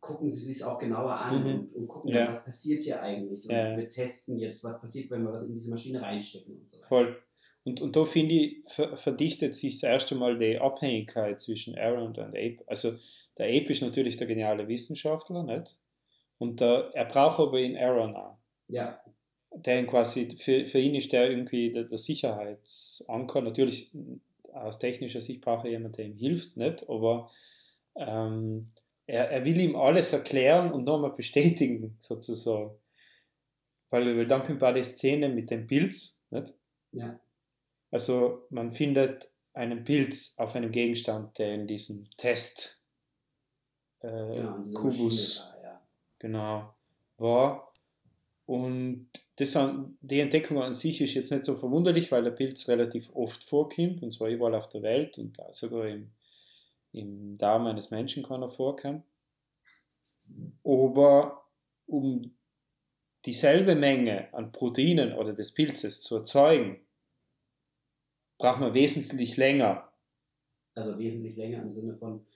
gucken 0.04 0.28
sie 0.28 0.52
sich 0.52 0.62
auch 0.64 0.78
genauer 0.78 1.12
an 1.18 1.40
Mhm. 1.42 1.54
und, 1.54 1.74
und 1.74 1.88
gucken, 1.88 2.10
Ja. 2.12 2.28
was 2.28 2.44
passiert 2.44 2.82
hier 2.82 3.00
eigentlich. 3.02 3.44
Und 3.44 3.50
Ja. 3.54 3.76
wir 3.76 3.88
testen 3.88 4.38
jetzt, 4.38 4.62
was 4.62 4.80
passiert, 4.80 5.10
wenn 5.10 5.22
wir 5.24 5.32
was 5.32 5.46
in 5.46 5.54
diese 5.54 5.70
Maschine 5.70 6.02
reinstecken 6.02 6.54
und 6.56 6.70
so 6.70 6.78
weiter. 6.78 6.88
Voll. 6.88 7.22
Und, 7.64 7.80
und 7.80 7.96
da 7.96 8.04
finde 8.04 8.34
ich, 8.34 8.56
ver 8.68 8.96
verdichtet 8.96 9.54
sich 9.54 9.80
das 9.80 9.88
erste 9.90 10.14
Mal 10.14 10.38
die 10.38 10.58
Abhängigkeit 10.58 11.40
zwischen 11.40 11.78
Aaron 11.78 12.08
und 12.08 12.18
Abe. 12.18 12.58
Also 12.66 12.92
der 13.38 13.46
Abe 13.46 13.72
ist 13.72 13.80
natürlich 13.82 14.16
der 14.18 14.26
geniale 14.26 14.68
Wissenschaftler, 14.68 15.42
nicht? 15.44 15.78
Und 16.38 16.60
der, 16.60 16.90
er 16.92 17.06
braucht 17.06 17.40
aber 17.40 17.58
in 17.60 17.76
Aaron 17.76 18.14
auch. 18.16 18.36
Ja, 18.68 19.00
Der 19.56 19.80
ihn 19.80 19.86
quasi, 19.86 20.36
für, 20.38 20.66
für 20.66 20.78
ihn 20.78 20.94
ist 20.94 21.12
der 21.12 21.30
irgendwie 21.30 21.70
der, 21.72 21.84
der 21.84 21.96
Sicherheitsanker. 21.98 23.40
Natürlich 23.40 23.90
aus 24.52 24.78
technischer 24.78 25.20
Sicht 25.20 25.40
braucht 25.40 25.64
er 25.64 25.70
jemanden, 25.70 25.96
der 25.96 26.06
ihm 26.06 26.16
hilft, 26.16 26.56
nicht? 26.56 26.88
Aber 26.88 27.30
ähm, 27.96 28.72
er, 29.06 29.30
er 29.30 29.44
will 29.44 29.60
ihm 29.60 29.76
alles 29.76 30.12
erklären 30.12 30.72
und 30.72 30.84
nochmal 30.84 31.12
bestätigen, 31.12 31.96
sozusagen. 31.98 32.70
Weil, 33.90 34.16
weil 34.16 34.26
dann 34.26 34.44
kommt 34.44 34.60
bei 34.60 34.72
die 34.72 34.82
Szene 34.82 35.28
mit 35.28 35.50
dem 35.50 35.66
Pilz, 35.66 36.24
nicht? 36.30 36.52
ja, 36.92 37.18
Also 37.90 38.46
man 38.50 38.72
findet 38.72 39.30
einen 39.52 39.84
Pilz 39.84 40.36
auf 40.38 40.54
einem 40.56 40.72
Gegenstand, 40.72 41.38
der 41.38 41.54
in 41.54 41.66
diesem 41.66 42.08
Test 42.16 42.82
äh, 44.00 44.08
genau. 44.08 44.54
und 44.54 44.64
diese 44.64 44.74
Kubus 44.74 45.52
da, 45.54 45.62
ja. 45.62 45.82
genau 46.18 46.74
war. 47.18 47.72
Und 48.46 49.08
das, 49.36 49.56
die 50.00 50.20
Entdeckung 50.20 50.60
an 50.60 50.74
sich 50.74 51.00
ist 51.00 51.14
jetzt 51.14 51.30
nicht 51.30 51.44
so 51.44 51.56
verwunderlich, 51.56 52.12
weil 52.12 52.24
der 52.24 52.30
Pilz 52.32 52.68
relativ 52.68 53.08
oft 53.14 53.44
vorkommt, 53.44 54.02
und 54.02 54.12
zwar 54.12 54.28
überall 54.28 54.54
auf 54.54 54.68
der 54.68 54.82
Welt 54.82 55.18
und 55.18 55.36
sogar 55.52 55.86
im, 55.86 56.10
im 56.94 57.36
Darm 57.38 57.66
eines 57.66 57.90
Menschen 57.90 58.22
kann 58.22 58.42
er 58.42 58.50
vorkommen. 58.50 59.02
Aber 60.64 61.44
um 61.86 62.34
dieselbe 63.26 63.74
Menge 63.74 64.32
an 64.32 64.52
Proteinen 64.52 65.14
oder 65.14 65.32
des 65.32 65.52
Pilzes 65.52 66.02
zu 66.02 66.16
erzeugen, 66.16 66.80
braucht 68.38 68.60
man 68.60 68.74
wesentlich 68.74 69.36
länger. 69.36 69.90
Also 70.74 70.98
wesentlich 70.98 71.36
länger 71.36 71.62
im 71.62 71.72
Sinne 71.72 71.96
von 71.96 72.26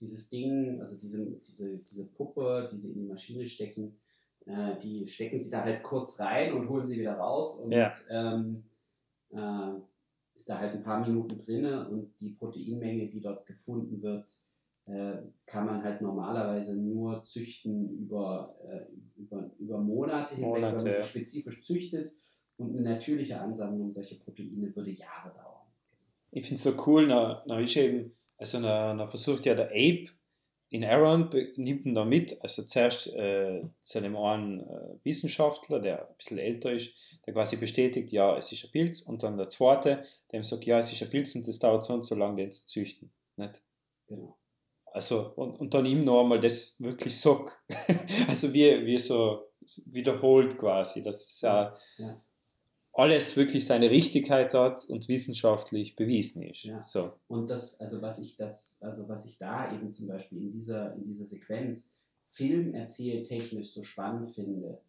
dieses 0.00 0.30
Ding, 0.30 0.80
also 0.80 0.96
diese, 0.98 1.40
diese, 1.40 1.78
diese 1.78 2.06
Puppe, 2.06 2.68
die 2.72 2.78
sie 2.78 2.92
in 2.92 3.00
die 3.00 3.08
Maschine 3.08 3.46
stecken, 3.48 3.98
äh, 4.46 4.78
die 4.78 5.08
stecken 5.08 5.38
sie 5.38 5.50
da 5.50 5.62
halt 5.64 5.82
kurz 5.82 6.20
rein 6.20 6.52
und 6.52 6.68
holen 6.68 6.86
sie 6.86 6.98
wieder 6.98 7.14
raus 7.14 7.60
und 7.60 7.72
Ja. 7.72 7.92
ähm, 8.10 8.64
äh, 9.30 9.80
ist 10.38 10.48
da 10.48 10.58
halt 10.58 10.72
ein 10.72 10.82
paar 10.84 11.04
Minuten 11.04 11.36
drinne 11.36 11.88
und 11.88 12.12
die 12.20 12.30
Proteinmenge, 12.30 13.08
die 13.08 13.20
dort 13.20 13.44
gefunden 13.44 14.00
wird, 14.02 14.30
äh, 14.86 15.16
kann 15.46 15.66
man 15.66 15.82
halt 15.82 16.00
normalerweise 16.00 16.76
nur 16.76 17.22
züchten 17.24 17.90
über, 17.98 18.56
äh, 18.64 19.20
über, 19.20 19.50
über 19.58 19.78
Monate 19.78 20.36
hinweg, 20.36 20.48
Monate, 20.48 20.76
wenn 20.76 20.84
man 20.84 20.92
sie 20.92 20.98
ja. 21.00 21.04
spezifisch 21.04 21.64
züchtet 21.64 22.12
und 22.56 22.76
eine 22.76 22.88
natürliche 22.88 23.40
Ansammlung 23.40 23.92
solcher 23.92 24.16
Proteine 24.16 24.74
würde 24.74 24.90
Jahre 24.90 25.34
dauern. 25.34 25.66
ich 26.30 26.42
finde 26.42 26.54
es 26.54 26.62
so 26.62 26.72
cool, 26.86 27.08
na, 27.08 27.42
na 27.46 27.60
ist 27.60 27.76
eben, 27.76 28.12
also 28.36 28.60
na, 28.60 28.94
na 28.94 29.08
versucht 29.08 29.44
ja 29.44 29.54
der 29.54 29.70
Ape 29.70 30.08
in 30.70 30.84
Aaron, 30.84 31.30
nimmt 31.56 31.86
ihn 31.86 31.94
da 31.94 32.04
mit, 32.04 32.42
also 32.42 32.62
zuerst 32.62 33.06
äh, 33.08 33.62
zu 33.80 33.98
einem 33.98 34.16
einen 34.16 34.60
äh, 34.60 35.04
Wissenschaftler, 35.04 35.80
der 35.80 36.08
ein 36.08 36.16
bisschen 36.16 36.38
älter 36.38 36.72
ist, 36.72 36.92
der 37.26 37.32
quasi 37.32 37.56
bestätigt, 37.56 38.12
ja, 38.12 38.36
es 38.36 38.52
ist 38.52 38.64
ein 38.64 38.70
Pilz, 38.70 39.00
und 39.00 39.22
dann 39.22 39.38
der 39.38 39.48
zweite, 39.48 40.02
der 40.30 40.40
ihm 40.40 40.44
sagt, 40.44 40.64
ja, 40.64 40.78
es 40.78 40.92
ist 40.92 41.02
ein 41.02 41.10
Pilz 41.10 41.34
und 41.34 41.48
das 41.48 41.58
dauert 41.58 41.84
so 41.84 41.94
und 41.94 42.02
so 42.02 42.14
lange, 42.14 42.36
den 42.36 42.50
zu 42.50 42.66
züchten. 42.66 43.10
Nicht? 43.36 43.62
Genau. 44.06 44.36
Also, 44.86 45.32
und, 45.36 45.58
und 45.58 45.72
dann 45.74 45.86
ihm 45.86 46.04
noch 46.04 46.22
einmal 46.22 46.40
das 46.40 46.80
wirklich 46.82 47.18
sagt. 47.18 47.52
also 48.28 48.52
wie, 48.52 48.84
wie 48.86 48.98
so 48.98 49.48
wiederholt 49.86 50.58
quasi, 50.58 51.02
dass 51.02 51.30
es 51.30 51.40
ja, 51.40 51.74
Ja. 51.98 52.22
Alles 52.98 53.36
wirklich 53.36 53.64
seine 53.64 53.90
Richtigkeit 53.90 54.52
hat 54.54 54.84
und 54.86 55.06
wissenschaftlich 55.06 55.94
bewiesen 55.94 56.42
ist. 56.42 56.64
Ja. 56.64 56.82
So. 56.82 57.12
Und 57.28 57.46
das, 57.48 57.80
also 57.80 58.02
was 58.02 58.18
ich 58.18 58.36
das, 58.36 58.82
also 58.82 59.08
was 59.08 59.24
ich 59.24 59.38
da 59.38 59.72
eben 59.72 59.92
zum 59.92 60.08
Beispiel 60.08 60.38
in 60.38 60.50
dieser, 60.50 60.94
in 60.96 61.04
dieser 61.04 61.24
Sequenz 61.24 61.96
filmerzähltechnisch 62.32 63.72
so 63.72 63.84
spannend 63.84 64.34
finde, 64.34 64.80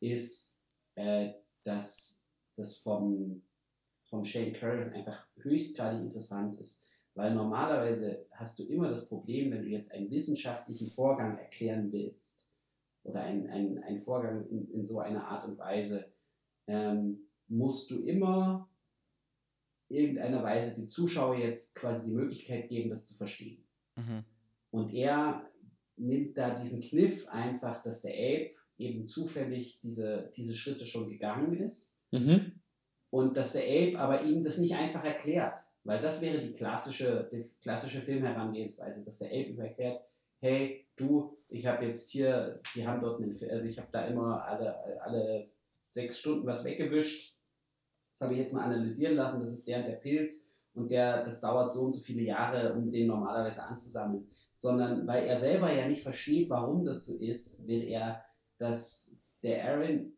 ist, 0.00 0.58
äh, 0.94 1.34
dass 1.62 2.26
das 2.56 2.78
vom, 2.78 3.42
vom 4.08 4.24
Shane 4.24 4.54
Curran 4.54 4.94
einfach 4.94 5.26
höchstgradig 5.36 6.00
interessant 6.00 6.58
ist. 6.58 6.86
Weil 7.14 7.34
normalerweise 7.34 8.24
hast 8.30 8.58
du 8.58 8.64
immer 8.64 8.88
das 8.88 9.06
Problem, 9.06 9.50
wenn 9.50 9.64
du 9.64 9.68
jetzt 9.68 9.92
einen 9.92 10.10
wissenschaftlichen 10.10 10.90
Vorgang 10.92 11.36
erklären 11.36 11.92
willst 11.92 12.54
oder 13.02 13.20
einen, 13.20 13.50
einen, 13.50 13.82
einen 13.82 14.00
Vorgang 14.00 14.48
in, 14.48 14.70
in 14.72 14.86
so 14.86 15.00
einer 15.00 15.28
Art 15.28 15.44
und 15.44 15.58
Weise, 15.58 16.06
ähm, 16.66 17.26
musst 17.50 17.90
du 17.90 18.02
immer 18.04 18.68
irgendeiner 19.88 20.42
Weise 20.42 20.72
dem 20.74 20.88
Zuschauer 20.88 21.36
jetzt 21.36 21.74
quasi 21.74 22.06
die 22.06 22.14
Möglichkeit 22.14 22.68
geben, 22.68 22.90
das 22.90 23.06
zu 23.06 23.16
verstehen. 23.16 23.64
Mhm. 23.96 24.24
Und 24.70 24.94
er 24.94 25.50
nimmt 25.96 26.38
da 26.38 26.54
diesen 26.54 26.80
Kniff 26.80 27.28
einfach, 27.28 27.82
dass 27.82 28.02
der 28.02 28.12
Ape 28.14 28.52
eben 28.78 29.06
zufällig 29.08 29.80
diese, 29.80 30.30
diese 30.36 30.54
Schritte 30.56 30.86
schon 30.86 31.10
gegangen 31.10 31.54
ist 31.60 31.96
Mhm. 32.12 32.52
und 33.10 33.36
dass 33.36 33.52
der 33.52 33.62
Ape 33.64 33.98
aber 33.98 34.22
ihm 34.22 34.42
das 34.42 34.58
nicht 34.58 34.74
einfach 34.74 35.04
erklärt. 35.04 35.58
Weil 35.84 36.00
das 36.00 36.20
wäre 36.20 36.38
die 36.38 36.52
klassische, 36.52 37.28
die 37.32 37.44
klassische 37.62 38.02
Filmherangehensweise, 38.02 39.04
dass 39.04 39.18
der 39.18 39.28
Ape 39.28 39.50
ihm 39.50 39.60
erklärt, 39.60 40.02
hey, 40.40 40.86
du, 40.96 41.36
ich 41.48 41.66
habe 41.66 41.86
jetzt 41.86 42.10
hier, 42.10 42.60
die 42.74 42.86
haben 42.86 43.00
dort 43.00 43.20
einen, 43.20 43.30
also 43.30 43.64
ich 43.64 43.78
habe 43.78 43.88
da 43.92 44.06
immer 44.06 44.44
alle, 44.44 45.02
alle 45.02 45.50
sechs 45.88 46.20
Stunden 46.20 46.46
was 46.46 46.64
weggewischt. 46.64 47.36
Das 48.20 48.26
habe 48.26 48.34
ich 48.34 48.40
jetzt 48.40 48.52
mal 48.52 48.64
analysieren 48.64 49.16
lassen, 49.16 49.40
das 49.40 49.50
ist 49.50 49.66
der 49.66 49.78
und 49.78 49.86
der 49.86 49.94
Pilz 49.94 50.50
und 50.74 50.90
der, 50.90 51.24
das 51.24 51.40
dauert 51.40 51.72
so 51.72 51.84
und 51.84 51.92
so 51.92 52.02
viele 52.02 52.20
Jahre, 52.20 52.74
um 52.74 52.92
den 52.92 53.06
normalerweise 53.06 53.62
anzusammeln. 53.64 54.28
Sondern 54.52 55.06
weil 55.06 55.24
er 55.24 55.38
selber 55.38 55.72
ja 55.72 55.88
nicht 55.88 56.02
versteht, 56.02 56.50
warum 56.50 56.84
das 56.84 57.06
so 57.06 57.16
ist, 57.16 57.66
will 57.66 57.82
er, 57.84 58.22
dass 58.58 59.18
der 59.42 59.64
Aaron 59.64 60.12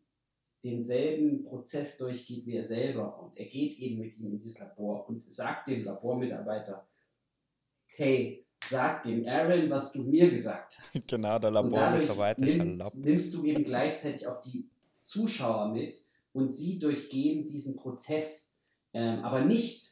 denselben 0.65 1.45
Prozess 1.45 1.97
durchgeht 1.97 2.45
wie 2.45 2.57
er 2.57 2.65
selber. 2.65 3.23
Und 3.23 3.37
er 3.37 3.45
geht 3.45 3.79
eben 3.79 4.01
mit 4.01 4.17
ihm 4.17 4.33
in 4.33 4.39
dieses 4.41 4.59
Labor 4.59 5.07
und 5.07 5.31
sagt 5.31 5.69
dem 5.69 5.85
Labormitarbeiter, 5.85 6.85
hey, 7.85 8.45
sag 8.65 9.03
dem 9.03 9.25
Aaron, 9.25 9.69
was 9.69 9.93
du 9.93 10.03
mir 10.03 10.29
gesagt 10.29 10.77
hast. 10.77 11.07
Genau, 11.09 11.39
der 11.39 11.51
Labormitarbeiter 11.51 12.45
ist 12.45 12.59
ein 12.59 12.67
nimm, 12.67 12.77
Lapp. 12.79 12.95
nimmst 12.95 13.33
du 13.33 13.45
eben 13.45 13.63
gleichzeitig 13.63 14.27
auch 14.27 14.41
die 14.41 14.69
Zuschauer 14.99 15.69
mit 15.69 15.95
und 16.33 16.51
sie 16.51 16.79
durchgehen 16.79 17.45
diesen 17.45 17.77
Prozess. 17.77 18.53
Ähm, 18.93 19.19
aber 19.19 19.45
nicht, 19.45 19.83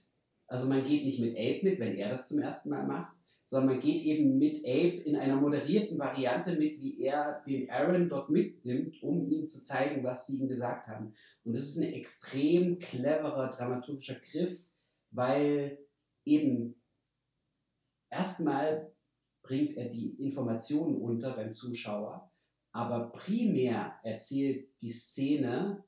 also 0.47 0.67
man 0.67 0.83
geht 0.83 1.05
nicht 1.05 1.19
mit 1.19 1.35
Abe 1.35 1.61
mit, 1.63 1.79
wenn 1.79 1.95
er 1.95 2.09
das 2.09 2.27
zum 2.27 2.39
ersten 2.39 2.69
Mal 2.69 2.85
macht, 2.85 3.15
sondern 3.45 3.75
man 3.75 3.79
geht 3.81 4.03
eben 4.03 4.37
mit 4.37 4.59
Abe 4.65 5.01
in 5.03 5.15
einer 5.15 5.35
moderierten 5.35 5.97
Variante 5.99 6.55
mit, 6.57 6.79
wie 6.79 7.01
er 7.03 7.43
den 7.45 7.69
Aaron 7.69 8.09
dort 8.09 8.29
mitnimmt, 8.29 9.01
um 9.03 9.29
ihm 9.29 9.47
zu 9.49 9.63
zeigen, 9.63 10.03
was 10.03 10.27
sie 10.27 10.37
ihm 10.37 10.47
gesagt 10.47 10.87
haben. 10.87 11.13
Und 11.43 11.55
das 11.55 11.63
ist 11.63 11.77
ein 11.77 11.93
extrem 11.93 12.79
cleverer 12.79 13.49
dramaturgischer 13.49 14.15
Griff, 14.15 14.65
weil 15.11 15.77
eben 16.25 16.81
erstmal 18.09 18.91
bringt 19.43 19.75
er 19.75 19.89
die 19.89 20.11
Informationen 20.23 21.01
unter 21.01 21.35
beim 21.35 21.53
Zuschauer, 21.53 22.31
aber 22.71 23.11
primär 23.11 23.95
erzählt 24.03 24.69
die 24.81 24.91
Szene 24.91 25.83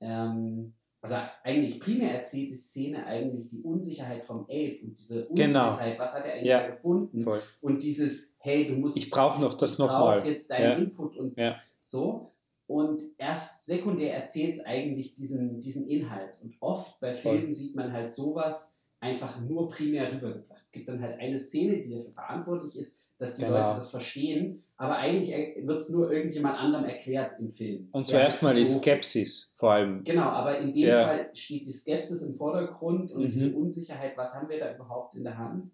ähm, 0.00 0.74
also 1.00 1.14
eigentlich 1.44 1.78
primär 1.80 2.12
erzählt 2.16 2.50
die 2.50 2.56
Szene 2.56 3.06
eigentlich 3.06 3.48
die 3.50 3.62
Unsicherheit 3.62 4.24
vom 4.24 4.40
Ape 4.42 4.80
und 4.82 4.98
diese 4.98 5.26
Genau. 5.34 5.64
Ungewissheit, 5.66 5.98
was 5.98 6.14
hat 6.16 6.24
er 6.26 6.32
eigentlich 6.34 6.46
Ja. 6.48 6.66
gefunden 6.68 7.22
Voll. 7.22 7.40
und 7.60 7.82
dieses, 7.82 8.34
hey, 8.40 8.66
du 8.66 8.74
musst, 8.74 8.96
Ich 8.96 9.08
brauche 9.10 9.40
noch 9.40 9.54
das 9.54 9.74
ich 9.74 9.78
noch 9.78 9.88
brauch 9.88 10.06
mal. 10.06 10.26
jetzt 10.26 10.50
deinen 10.50 10.62
Ja. 10.64 10.74
Input 10.76 11.16
und 11.16 11.36
Ja. 11.38 11.56
so. 11.84 12.32
Und 12.66 13.00
erst 13.16 13.64
sekundär 13.64 14.12
erzählt 14.14 14.56
es 14.56 14.66
eigentlich 14.66 15.14
diesen, 15.14 15.58
diesen 15.60 15.88
Inhalt. 15.88 16.38
Und 16.42 16.54
oft 16.60 17.00
bei 17.00 17.14
Voll. 17.14 17.38
Filmen 17.38 17.54
sieht 17.54 17.74
man 17.76 17.92
halt 17.92 18.12
sowas 18.12 18.76
einfach 19.00 19.40
nur 19.40 19.70
primär 19.70 20.12
rübergebracht. 20.12 20.60
Es 20.66 20.72
gibt 20.72 20.88
dann 20.88 21.00
halt 21.00 21.18
eine 21.18 21.38
Szene, 21.38 21.78
die 21.78 21.88
dafür 21.90 22.12
verantwortlich 22.12 22.76
ist, 22.76 22.98
dass 23.18 23.34
die 23.36 23.42
Genau. 23.42 23.56
Leute 23.58 23.76
das 23.76 23.90
verstehen, 23.90 24.62
aber 24.76 24.96
eigentlich 24.96 25.30
wird 25.66 25.80
es 25.80 25.88
nur 25.90 26.10
irgendjemand 26.12 26.56
anderem 26.58 26.84
erklärt 26.84 27.38
im 27.40 27.50
Film. 27.52 27.88
Und 27.92 28.06
zuerst 28.06 28.42
mal 28.42 28.54
die 28.54 28.64
Skepsis, 28.64 29.52
vor 29.56 29.72
allem. 29.72 30.04
Genau, 30.04 30.22
aber 30.22 30.58
in 30.58 30.72
dem 30.72 30.88
Ja. 30.88 31.06
Fall 31.06 31.30
steht 31.34 31.66
die 31.66 31.72
Skepsis 31.72 32.22
im 32.22 32.36
Vordergrund 32.36 33.10
und 33.10 33.22
Mhm. 33.22 33.26
diese 33.26 33.56
Unsicherheit, 33.56 34.16
was 34.16 34.34
haben 34.34 34.48
wir 34.48 34.58
da 34.60 34.72
überhaupt 34.74 35.14
in 35.16 35.24
der 35.24 35.36
Hand? 35.36 35.70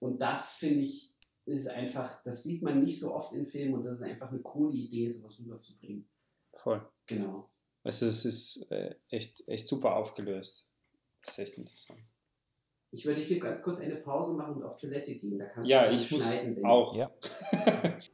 Und 0.00 0.20
das 0.20 0.52
finde 0.52 0.82
ich, 0.84 1.12
ist 1.46 1.68
einfach, 1.68 2.22
das 2.24 2.42
sieht 2.42 2.62
man 2.62 2.82
nicht 2.82 3.00
so 3.00 3.14
oft 3.14 3.32
in 3.32 3.46
Filmen 3.46 3.74
und 3.74 3.84
das 3.84 3.96
ist 3.96 4.02
einfach 4.02 4.30
eine 4.30 4.40
coole 4.40 4.74
Idee, 4.74 5.08
sowas 5.08 5.38
rüberzubringen. 5.40 6.06
Voll. 6.52 6.86
Genau. 7.06 7.48
Also 7.84 8.06
es 8.06 8.24
ist 8.24 8.66
äh, 8.70 8.96
echt, 9.10 9.46
echt 9.48 9.66
super 9.68 9.94
aufgelöst. 9.96 10.70
Das 11.24 11.34
ist 11.34 11.38
echt 11.38 11.56
interessant. 11.56 12.00
Ich 12.90 13.04
würde 13.04 13.20
hier 13.20 13.40
ganz 13.40 13.62
kurz 13.62 13.80
eine 13.80 13.96
Pause 13.96 14.36
machen 14.36 14.56
und 14.56 14.62
auf 14.62 14.78
Toilette 14.78 15.14
gehen. 15.16 15.38
Da 15.38 15.46
kannst 15.46 15.68
Ja, 15.68 15.88
du 15.88 15.94
ich 15.94 16.10
muss 16.10 16.34
auch. 16.64 16.94
Ja. 16.96 17.10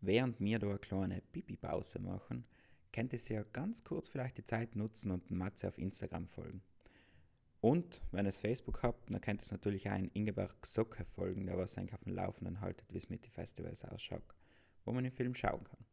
Während 0.00 0.40
wir 0.40 0.58
da 0.58 0.68
eine 0.68 0.78
kleine 0.78 1.22
Pipi-Pause 1.32 1.98
machen, 2.00 2.44
könnt 2.92 3.12
ihr 3.12 3.18
ja 3.28 3.42
ganz 3.52 3.84
kurz 3.84 4.08
vielleicht 4.08 4.38
die 4.38 4.44
Zeit 4.44 4.76
nutzen 4.76 5.10
und 5.10 5.30
Matze 5.30 5.68
auf 5.68 5.78
Instagram 5.78 6.28
folgen. 6.28 6.62
Und 7.60 8.00
wenn 8.10 8.24
ihr 8.24 8.32
Facebook 8.32 8.82
habt, 8.82 9.10
dann 9.10 9.20
könnt 9.20 9.42
ihr 9.42 9.52
natürlich 9.52 9.86
auch 9.88 9.92
einen 9.92 10.10
Ingeborg 10.14 10.64
Socke 10.66 11.04
folgen, 11.04 11.46
der 11.46 11.58
was 11.58 11.76
eigentlich 11.76 11.94
auf 11.94 12.04
dem 12.04 12.14
Laufenden 12.14 12.60
haltet, 12.60 12.86
wie 12.92 12.98
es 12.98 13.10
mit 13.10 13.24
den 13.24 13.30
Festivals 13.30 13.84
ausschaut, 13.84 14.22
wo 14.84 14.92
man 14.92 15.04
den 15.04 15.12
Film 15.12 15.34
schauen 15.34 15.64
kann. 15.64 15.84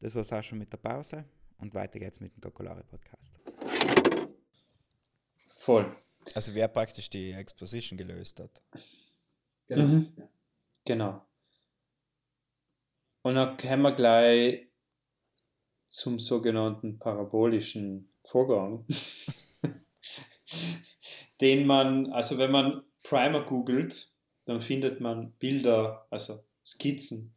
Das 0.00 0.16
war's 0.16 0.32
auch 0.32 0.42
schon 0.42 0.58
mit 0.58 0.72
der 0.72 0.78
Pause 0.78 1.24
und 1.58 1.72
weiter 1.74 2.00
geht's 2.00 2.18
mit 2.18 2.34
dem 2.34 2.40
Kokolare 2.40 2.82
Podcast. 2.82 3.38
Voll. 5.58 5.94
Also 6.34 6.54
wer 6.54 6.68
praktisch 6.68 7.10
die 7.10 7.32
Exposition 7.32 7.98
gelöst 7.98 8.40
hat. 8.40 8.62
Genau. 9.66 9.84
Mhm. 9.84 10.12
Ja. 10.16 10.28
Genau. 10.84 11.26
Und 13.22 13.34
dann 13.36 13.56
kommen 13.56 13.82
wir 13.82 13.92
gleich 13.92 14.68
zum 15.86 16.18
sogenannten 16.18 16.98
parabolischen 16.98 18.12
Vorgang, 18.24 18.86
den 21.40 21.66
man, 21.66 22.10
also 22.12 22.38
wenn 22.38 22.50
man 22.50 22.82
Primer 23.04 23.44
googelt, 23.44 24.10
dann 24.46 24.60
findet 24.60 25.00
man 25.00 25.32
Bilder, 25.32 26.06
also 26.10 26.40
Skizzen 26.64 27.34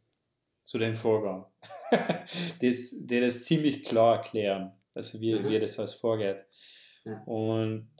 zu 0.64 0.78
dem 0.78 0.94
Vorgang, 0.94 1.46
das, 1.90 2.26
die 2.60 3.20
das 3.20 3.44
ziemlich 3.44 3.84
klar 3.84 4.16
erklären, 4.16 4.72
also 4.94 5.20
wie, 5.20 5.34
Mhm. 5.34 5.48
wie 5.50 5.60
das 5.60 5.78
alles 5.78 5.94
vorgeht. 5.94 6.44
Ja. 7.04 7.22
Und 7.24 7.90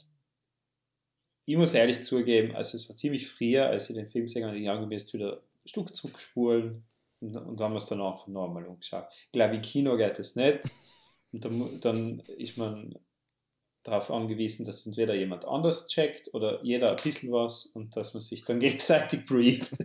ich 1.47 1.57
muss 1.57 1.74
ehrlich 1.74 2.05
zugeben, 2.05 2.55
also 2.55 2.76
es 2.76 2.88
war 2.88 2.97
ziemlich 2.97 3.28
früher, 3.28 3.66
als 3.66 3.88
ich 3.88 3.97
den 3.97 4.11
Film 4.11 4.26
gesehen 4.26 4.44
habe, 4.44 4.59
ich 4.59 4.68
angemessen 4.68 5.12
wieder 5.12 5.40
Stück 5.64 5.94
zurückspulen 5.94 6.84
und, 7.20 7.36
und 7.36 7.61
haben 7.61 7.72
wir 7.72 7.78
es 7.78 7.86
dann 7.86 8.03
einfach 8.03 8.26
normal 8.26 8.66
umgeschaut. 8.66 9.07
Ich 9.11 9.32
glaube, 9.32 9.55
im 9.55 9.62
Kino 9.62 9.97
geht 9.97 10.18
das 10.18 10.36
nicht. 10.36 10.68
Und 11.32 11.44
dann, 11.44 11.80
dann 11.80 12.20
ist 12.36 12.57
man 12.59 12.99
darauf 13.84 14.11
angewiesen, 14.11 14.66
dass 14.66 14.86
entweder 14.86 15.14
jemand 15.14 15.44
anders 15.44 15.86
checkt 15.86 16.34
oder 16.34 16.62
jeder 16.64 16.90
ein 16.90 16.97
bisschen 17.03 17.32
was 17.32 17.66
und 17.66 17.97
dass 17.97 18.14
man 18.14 18.20
sich 18.20 18.44
dann 18.44 18.59
gegenseitig 18.61 19.24
brieft. 19.26 19.72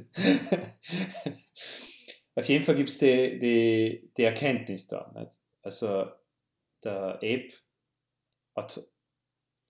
Auf 2.35 2.45
jeden 2.45 2.63
Fall 2.63 2.75
gibt 2.75 2.89
es 2.89 2.97
die, 2.97 3.37
die, 3.37 4.11
die 4.17 4.23
Erkenntnis 4.23 4.87
da. 4.87 5.11
Nicht? 5.15 5.39
Also 5.61 6.07
der 6.83 7.15
Ape 7.17 7.51
hat 8.55 8.79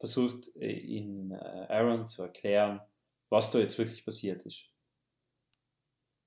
versucht, 0.02 0.54
äh, 0.56 0.97
in 0.97 1.32
äh, 1.32 1.36
Aaron 1.36 2.08
zu 2.08 2.24
erklären, 2.24 2.82
was 3.30 3.52
da 3.52 3.60
jetzt 3.60 3.78
wirklich 3.78 4.04
passiert 4.04 4.43
ist. 4.45 4.64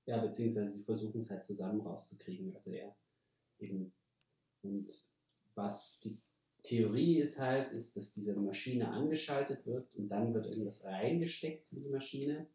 Ja, 0.05 0.17
beziehungsweise 0.21 0.71
sie 0.71 0.83
versuchen 0.83 1.19
es 1.19 1.29
halt 1.29 1.43
zusammen 1.45 1.81
rauszukriegen. 1.81 2.55
Also 2.55 2.71
er 2.71 2.95
eben. 3.59 3.93
Und 4.61 4.87
was 5.55 5.99
die 6.01 6.17
Theorie 6.63 7.19
ist 7.19 7.37
halt, 7.37 7.71
ist, 7.73 7.97
dass 7.97 8.13
diese 8.13 8.35
Maschine 8.35 8.89
angeschaltet 8.89 9.65
wird 9.65 9.93
und 9.95 10.09
dann 10.09 10.33
wird 10.33 10.47
irgendwas 10.47 10.85
reingesteckt 10.85 11.71
in 11.73 11.83
die 11.83 11.89
Maschine. 11.89 12.47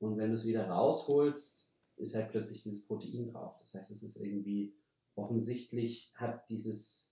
Und 0.00 0.18
wenn 0.18 0.30
du 0.30 0.36
es 0.36 0.44
wieder 0.44 0.68
rausholst, 0.68 1.72
ist 1.96 2.14
halt 2.14 2.30
plötzlich 2.30 2.64
dieses 2.64 2.84
Protein 2.84 3.26
drauf. 3.26 3.56
Das 3.58 3.74
heißt, 3.74 3.92
es 3.92 4.02
ist 4.02 4.16
irgendwie 4.16 4.74
offensichtlich 5.14 6.12
hat 6.14 6.48
dieses, 6.50 7.11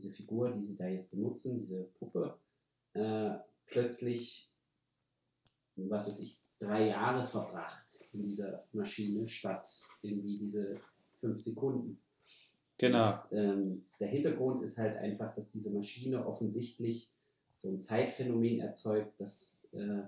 diese 0.00 0.14
Figur, 0.14 0.50
die 0.50 0.62
sie 0.62 0.76
da 0.76 0.88
jetzt 0.88 1.10
benutzen, 1.10 1.60
diese 1.60 1.84
Puppe, 1.98 2.36
äh, 2.94 3.30
plötzlich, 3.66 4.50
was 5.76 6.08
weiß 6.08 6.20
ich, 6.20 6.38
drei 6.58 6.88
Jahre 6.88 7.26
verbracht 7.26 8.04
in 8.12 8.24
dieser 8.24 8.64
Maschine 8.72 9.28
statt 9.28 9.68
irgendwie 10.02 10.38
diese 10.38 10.74
fünf 11.14 11.40
Sekunden. 11.40 11.98
Genau. 12.78 13.12
Und, 13.30 13.38
ähm, 13.38 13.84
der 13.98 14.08
Hintergrund 14.08 14.62
ist 14.62 14.78
halt 14.78 14.96
einfach, 14.96 15.34
dass 15.34 15.50
diese 15.50 15.70
Maschine 15.70 16.26
offensichtlich 16.26 17.10
so 17.54 17.68
ein 17.68 17.80
Zeitphänomen 17.80 18.60
erzeugt, 18.60 19.20
dass 19.20 19.68
äh, 19.72 20.02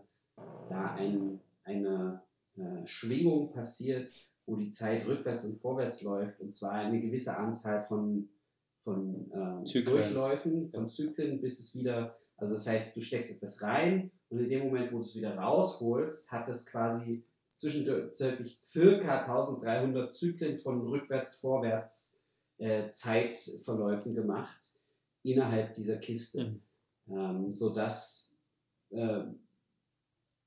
da 0.69 0.95
ein, 0.95 1.41
eine 1.65 2.23
äh, 2.57 2.87
Schwingung 2.87 3.53
passiert, 3.53 4.11
wo 4.47 4.57
die 4.57 4.71
Zeit 4.71 5.07
rückwärts 5.07 5.45
und 5.45 5.61
vorwärts 5.61 6.03
läuft, 6.03 6.41
und 6.41 6.55
zwar 6.55 6.73
eine 6.73 7.01
gewisse 7.01 7.37
Anzahl 7.37 7.85
von, 7.85 8.29
von 8.85 9.31
äh. 9.65 9.83
Durchläufen, 9.83 10.71
von 10.71 10.89
Zyklen, 10.91 11.41
bis 11.41 11.61
es 11.61 11.79
wieder, 11.79 12.17
also 12.37 12.55
das 12.55 12.67
heißt, 12.67 12.97
du 12.97 13.01
steckst 13.01 13.37
etwas 13.37 13.63
rein 13.63 14.11
und 14.29 14.41
in 14.41 14.49
dem 14.49 14.65
Moment, 14.65 14.93
wo 14.93 14.97
du 14.97 15.03
es 15.03 15.15
wieder 15.15 15.37
rausholst, 15.37 16.31
hat 16.33 16.49
es 16.49 16.67
quasi 16.67 17.25
zwischendurch 17.55 18.13
circa 18.15 19.21
1300 19.21 20.15
Zyklen 20.15 20.59
von 20.59 20.81
rückwärts, 20.87 21.39
vorwärts 21.39 22.21
äh, 22.59 22.91
Zeitverläufen 22.91 24.15
gemacht 24.15 24.61
innerhalb 25.23 25.75
dieser 25.75 25.99
Kiste, 25.99 26.61
Mhm. 27.07 27.17
ähm, 27.17 27.55
sodass 27.55 28.37
äh, 28.91 29.25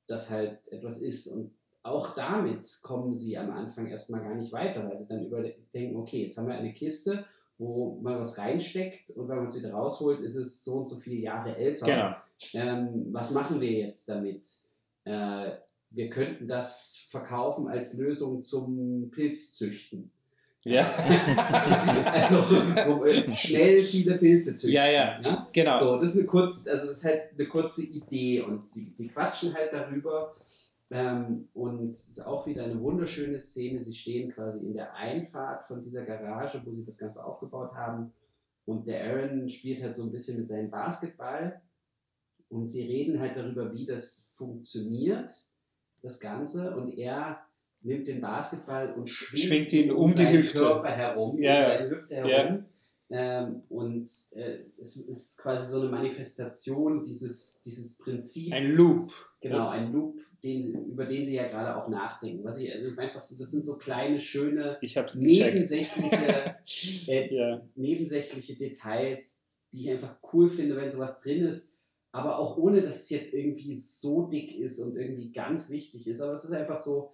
das 0.08 0.30
halt 0.30 0.68
etwas 0.72 1.00
ist. 1.02 1.28
Und 1.28 1.52
auch 1.84 2.16
damit 2.16 2.80
kommen 2.82 3.14
sie 3.14 3.38
am 3.38 3.52
Anfang 3.52 3.88
erstmal 3.88 4.22
gar 4.22 4.36
nicht 4.36 4.52
weiter, 4.52 4.88
weil 4.88 4.98
sie 4.98 5.08
dann 5.08 5.26
überdenken, 5.26 5.96
okay, 5.98 6.26
jetzt 6.26 6.38
haben 6.38 6.48
wir 6.48 6.56
eine 6.56 6.74
Kiste, 6.74 7.26
wo 7.58 8.00
man 8.02 8.20
was 8.20 8.38
reinsteckt 8.38 9.12
und 9.12 9.30
wenn 9.30 9.38
man 9.38 9.48
es 9.48 9.58
wieder 9.58 9.72
rausholt, 9.72 10.20
ist 10.22 10.36
es 10.36 10.64
so 10.64 10.76
und 10.76 10.90
so 10.90 10.98
viele 10.98 11.18
Jahre 11.18 11.56
älter. 11.56 11.86
Genau. 11.86 12.16
Ähm, 12.54 13.08
was 13.12 13.32
machen 13.32 13.62
wir 13.62 13.72
jetzt 13.72 14.10
damit? 14.10 14.48
Äh, 15.06 15.52
wir 15.92 16.10
könnten 16.10 16.48
das 16.48 17.08
verkaufen 17.10 17.68
als 17.68 17.98
Lösung 17.98 18.44
zum 18.44 19.10
Pilzzüchten. 19.12 20.12
Ja. 20.64 20.82
also 22.12 22.50
wir 22.50 23.36
schnell 23.36 23.84
viele 23.84 24.18
Pilze 24.18 24.56
züchten. 24.56 24.72
Ja, 24.72 24.88
ja. 24.88 25.22
ja? 25.22 25.48
genau. 25.54 25.80
So, 25.80 25.98
das 25.98 26.10
ist 26.10 26.18
eine 26.18 26.26
kurze, 26.26 26.72
also 26.72 26.88
das 26.88 26.98
ist 26.98 27.06
halt 27.06 27.22
eine 27.38 27.48
kurze 27.48 27.84
Idee 27.84 28.42
und 28.42 28.68
sie, 28.68 28.92
sie 28.96 29.08
quatschen 29.08 29.54
halt 29.54 29.72
darüber. 29.72 30.34
Ähm, 30.92 31.50
und 31.54 31.92
es 31.92 32.10
ist 32.10 32.26
auch 32.26 32.46
wieder 32.46 32.64
eine 32.64 32.80
wunderschöne 32.80 33.40
Szene. 33.40 33.82
Sie 33.82 33.96
stehen 33.96 34.32
quasi 34.32 34.66
in 34.66 34.74
der 34.74 34.94
Einfahrt 34.96 35.68
von 35.68 35.84
dieser 35.84 36.06
Garage, 36.06 36.62
wo 36.64 36.72
sie 36.72 36.86
das 36.86 37.00
Ganze 37.00 37.24
aufgebaut 37.24 37.74
haben. 37.74 38.14
Und 38.66 38.88
der 38.88 39.04
Aaron 39.06 39.50
spielt 39.50 39.82
halt 39.82 39.96
so 39.96 40.04
ein 40.04 40.12
bisschen 40.12 40.38
mit 40.40 40.48
seinem 40.48 40.70
Basketball. 40.70 41.62
Und 42.50 42.68
sie 42.68 42.84
reden 42.84 43.20
halt 43.20 43.36
darüber, 43.36 43.74
wie 43.74 43.86
das 43.86 44.32
funktioniert, 44.38 45.32
das 46.02 46.20
Ganze. 46.20 46.76
Und 46.76 46.98
er 46.98 47.40
nimmt 47.82 48.08
den 48.08 48.22
Basketball 48.22 48.94
und 48.94 49.10
schwingt, 49.10 49.46
Schwingt 49.46 49.74
ihn 49.74 49.92
um 49.92 50.10
die 50.12 50.18
seinen 50.18 50.38
Hüfte. 50.38 50.60
Körper 50.60 50.92
herum, 50.92 51.42
Ja, 51.42 51.56
um 51.56 51.62
ja. 51.62 51.68
seine 51.68 51.90
Hüfte 51.90 52.16
herum. 52.16 52.66
Ähm, 53.10 53.62
und 53.70 54.10
äh, 54.36 54.60
es 54.82 54.98
ist 54.98 55.38
quasi 55.38 55.72
so 55.72 55.82
eine 55.82 55.90
Manifestation 55.90 57.04
dieses, 57.04 57.62
dieses 57.62 58.00
Prinzips. 58.00 58.52
Ein 58.52 58.76
Loop. 58.76 59.12
Genau, 59.42 59.68
ein 59.70 59.92
Loop, 59.94 60.18
den, 60.44 60.74
über 60.90 61.06
den 61.06 61.28
sie 61.28 61.36
ja 61.36 61.48
gerade 61.48 61.76
auch 61.76 61.88
nachdenken. 61.88 62.44
Was 62.44 62.58
ich 62.58 62.74
also 62.74 63.00
einfach 63.00 63.22
so, 63.22 63.38
das 63.38 63.52
sind 63.52 63.64
so 63.64 63.78
kleine, 63.78 64.20
schöne, 64.20 64.80
nebensächliche, 65.16 66.56
äh, 67.08 67.36
Ja. 67.36 67.62
nebensächliche 67.76 68.56
Details, 68.56 69.46
die 69.72 69.84
ich 69.84 69.92
einfach 69.92 70.18
cool 70.34 70.50
finde, 70.50 70.76
wenn 70.76 70.92
sowas 70.92 71.20
drin 71.20 71.46
ist. 71.46 71.74
Aber 72.12 72.40
auch 72.40 72.58
ohne, 72.58 72.82
dass 72.82 73.04
es 73.04 73.10
jetzt 73.10 73.34
irgendwie 73.34 73.78
so 73.78 74.28
dick 74.28 74.58
ist 74.58 74.80
und 74.80 74.96
irgendwie 74.96 75.32
ganz 75.32 75.70
wichtig 75.70 76.08
ist. 76.08 76.22
Aber 76.22 76.34
es 76.34 76.46
ist 76.46 76.54
einfach 76.54 76.78
so, 76.78 77.12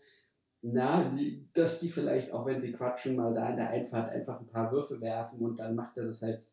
na, 0.61 1.17
dass 1.53 1.79
die 1.79 1.89
vielleicht, 1.89 2.31
auch 2.31 2.45
wenn 2.45 2.59
sie 2.61 2.71
quatschen, 2.71 3.15
mal 3.15 3.33
da 3.33 3.49
in 3.49 3.57
der 3.57 3.69
Einfahrt 3.69 4.11
einfach 4.11 4.39
ein 4.39 4.47
paar 4.47 4.71
Würfe 4.71 5.01
werfen 5.01 5.39
und 5.39 5.57
dann 5.59 5.75
macht 5.75 5.97
er 5.97 6.05
das 6.05 6.21
halt 6.21 6.43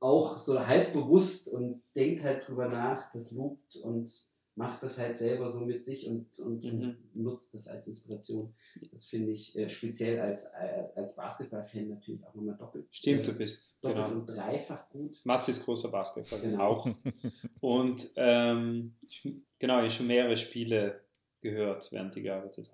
auch 0.00 0.38
so 0.38 0.66
halb 0.66 0.92
bewusst 0.92 1.48
und 1.52 1.82
denkt 1.94 2.22
halt 2.22 2.46
drüber 2.46 2.68
nach, 2.68 3.10
das 3.12 3.30
lobt 3.30 3.76
und 3.76 4.10
macht 4.56 4.82
das 4.84 4.98
halt 5.00 5.16
selber 5.16 5.48
so 5.50 5.60
mit 5.60 5.84
sich 5.84 6.06
und, 6.08 6.38
und 6.38 6.62
Mhm. 6.62 6.96
nutzt 7.14 7.54
das 7.54 7.66
als 7.66 7.88
Inspiration. 7.88 8.54
Das 8.92 9.06
finde 9.06 9.32
ich 9.32 9.56
äh, 9.56 9.68
speziell 9.68 10.20
als, 10.20 10.44
äh, 10.60 10.84
als 10.94 11.16
Basketball-Fan 11.16 11.88
natürlich 11.88 12.24
auch 12.24 12.34
nochmal 12.34 12.56
doppelt, 12.56 12.86
Stimmt, 12.90 13.26
äh, 13.26 13.32
du 13.32 13.38
bist. 13.38 13.82
doppelt 13.82 14.06
Genau. 14.06 14.18
und 14.20 14.26
dreifach 14.28 14.88
gut. 14.90 15.20
Mats 15.24 15.48
ist 15.48 15.64
großer 15.64 15.90
Basketball, 15.90 16.38
Genau. 16.40 16.62
auch. 16.62 16.88
Und 17.60 18.10
ähm, 18.16 18.94
genau, 19.58 19.78
ich 19.78 19.84
habe 19.84 19.90
schon 19.90 20.06
mehrere 20.06 20.36
Spiele 20.36 21.00
gehört, 21.40 21.90
während 21.90 22.16
ich 22.16 22.22
gearbeitet 22.22 22.68
habe. 22.68 22.73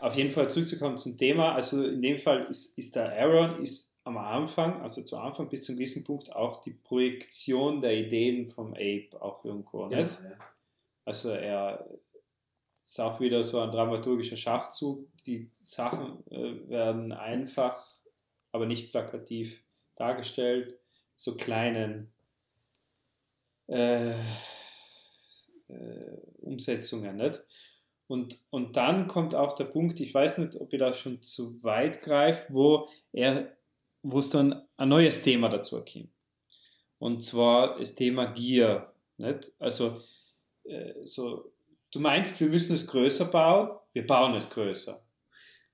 Auf 0.00 0.14
jeden 0.14 0.32
Fall 0.32 0.48
zurückzukommen 0.48 0.98
zum 0.98 1.18
Thema. 1.18 1.54
Also 1.54 1.86
in 1.86 2.02
dem 2.02 2.18
Fall 2.18 2.46
ist, 2.46 2.78
ist 2.78 2.94
der 2.96 3.12
Aaron 3.12 3.60
ist 3.60 4.00
am 4.04 4.16
Anfang, 4.16 4.80
also 4.82 5.02
zu 5.02 5.16
Anfang 5.18 5.48
bis 5.48 5.62
zum 5.62 5.76
gewissen 5.76 6.04
Punkt 6.04 6.32
auch 6.32 6.62
die 6.62 6.72
Projektion 6.72 7.80
der 7.80 7.94
Ideen 7.94 8.50
vom 8.50 8.72
Ape 8.72 9.10
auch 9.20 9.44
irgendwo. 9.44 9.86
Nicht? 9.86 10.20
Ja, 10.22 10.30
ja. 10.30 10.36
Also 11.04 11.30
er 11.30 11.88
ist 12.82 12.98
auch 13.00 13.20
wieder 13.20 13.44
so 13.44 13.60
ein 13.60 13.70
dramaturgischer 13.70 14.36
Schachzug. 14.36 15.06
Die 15.26 15.50
Sachen 15.60 16.24
äh, 16.30 16.68
werden 16.68 17.12
einfach, 17.12 17.86
aber 18.52 18.66
nicht 18.66 18.90
plakativ 18.90 19.62
dargestellt. 19.96 20.78
So 21.16 21.36
kleinen 21.36 22.10
äh, 23.68 24.12
äh, 25.68 26.16
Umsetzungen. 26.38 27.16
Nicht? 27.16 27.42
Und, 28.10 28.40
und 28.50 28.76
dann 28.76 29.06
kommt 29.06 29.36
auch 29.36 29.54
der 29.54 29.66
Punkt, 29.66 30.00
ich 30.00 30.12
weiß 30.12 30.38
nicht, 30.38 30.56
ob 30.60 30.72
ihr 30.72 30.80
das 30.80 30.98
schon 30.98 31.22
zu 31.22 31.62
weit 31.62 32.00
greift, 32.02 32.52
wo 32.52 32.88
er, 33.12 33.56
wo 34.02 34.18
es 34.18 34.30
dann 34.30 34.64
ein 34.76 34.88
neues 34.88 35.22
Thema 35.22 35.48
dazu 35.48 35.76
kommt. 35.76 36.08
Und 36.98 37.22
zwar 37.22 37.78
das 37.78 37.94
Thema 37.94 38.26
Gier. 38.32 38.92
Nicht? 39.16 39.52
Also 39.60 40.00
äh, 40.64 40.92
so, 41.04 41.52
du 41.92 42.00
meinst, 42.00 42.40
wir 42.40 42.48
müssen 42.48 42.74
es 42.74 42.88
größer 42.88 43.26
bauen, 43.26 43.78
wir 43.92 44.04
bauen 44.04 44.34
es 44.34 44.50
größer. 44.50 45.00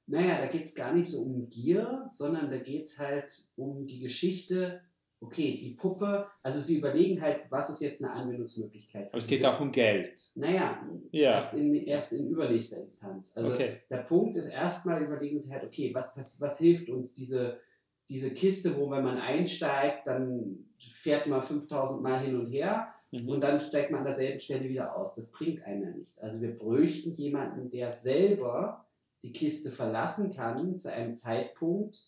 Naja, 0.06 0.38
da 0.38 0.46
geht 0.48 0.66
es 0.66 0.74
gar 0.74 0.92
nicht 0.92 1.08
so 1.08 1.22
um 1.22 1.48
Gier, 1.48 2.06
sondern 2.10 2.50
da 2.50 2.58
geht 2.58 2.84
es 2.84 2.98
halt 2.98 3.32
um 3.56 3.86
die 3.86 4.00
Geschichte, 4.00 4.82
okay, 5.20 5.56
die 5.58 5.70
Puppe, 5.70 6.26
also 6.42 6.60
sie 6.60 6.78
überlegen 6.78 7.20
halt, 7.20 7.40
was 7.50 7.70
ist 7.70 7.80
jetzt 7.80 8.04
eine 8.04 8.12
Anwendungsmöglichkeit. 8.12 9.04
für 9.06 9.08
Aber 9.10 9.18
es 9.18 9.26
geht 9.26 9.38
diese- 9.40 9.50
auch 9.52 9.60
um 9.60 9.72
Geld. 9.72 10.30
Naja, 10.34 10.78
Ja, 11.10 11.32
erst, 11.32 11.54
in, 11.54 11.74
erst 11.74 12.12
in 12.12 12.28
übernächster 12.28 12.80
Instanz. 12.82 13.36
Also 13.36 13.54
okay. 13.54 13.80
der 13.90 13.98
Punkt 13.98 14.36
ist 14.36 14.48
erstmal 14.48 15.02
überlegen 15.02 15.40
sie 15.40 15.52
halt, 15.52 15.64
okay, 15.64 15.90
was, 15.94 16.14
pass- 16.14 16.40
was 16.40 16.58
hilft 16.58 16.88
uns 16.90 17.14
diese, 17.14 17.58
diese 18.08 18.32
Kiste, 18.34 18.76
wo 18.76 18.90
wenn 18.90 19.02
man 19.04 19.18
einsteigt, 19.18 20.06
dann 20.06 20.58
fährt 20.78 21.26
man 21.26 21.42
5000 21.42 22.02
Mal 22.02 22.20
hin 22.20 22.36
und 22.38 22.46
her 22.46 22.88
Mhm. 23.12 23.28
und 23.28 23.40
dann 23.40 23.60
steigt 23.60 23.90
man 23.92 24.00
an 24.00 24.06
derselben 24.06 24.40
Stelle 24.40 24.68
wieder 24.68 24.96
aus. 24.96 25.14
Das 25.14 25.30
bringt 25.30 25.62
einem 25.64 25.82
ja 25.84 25.90
nichts. 25.90 26.18
Also 26.18 26.40
wir 26.40 26.56
bräuchten 26.58 27.12
jemanden, 27.14 27.70
der 27.70 27.92
selber 27.92 28.84
die 29.22 29.32
Kiste 29.32 29.70
verlassen 29.70 30.34
kann 30.34 30.76
zu 30.76 30.92
einem 30.92 31.14
Zeitpunkt, 31.14 32.02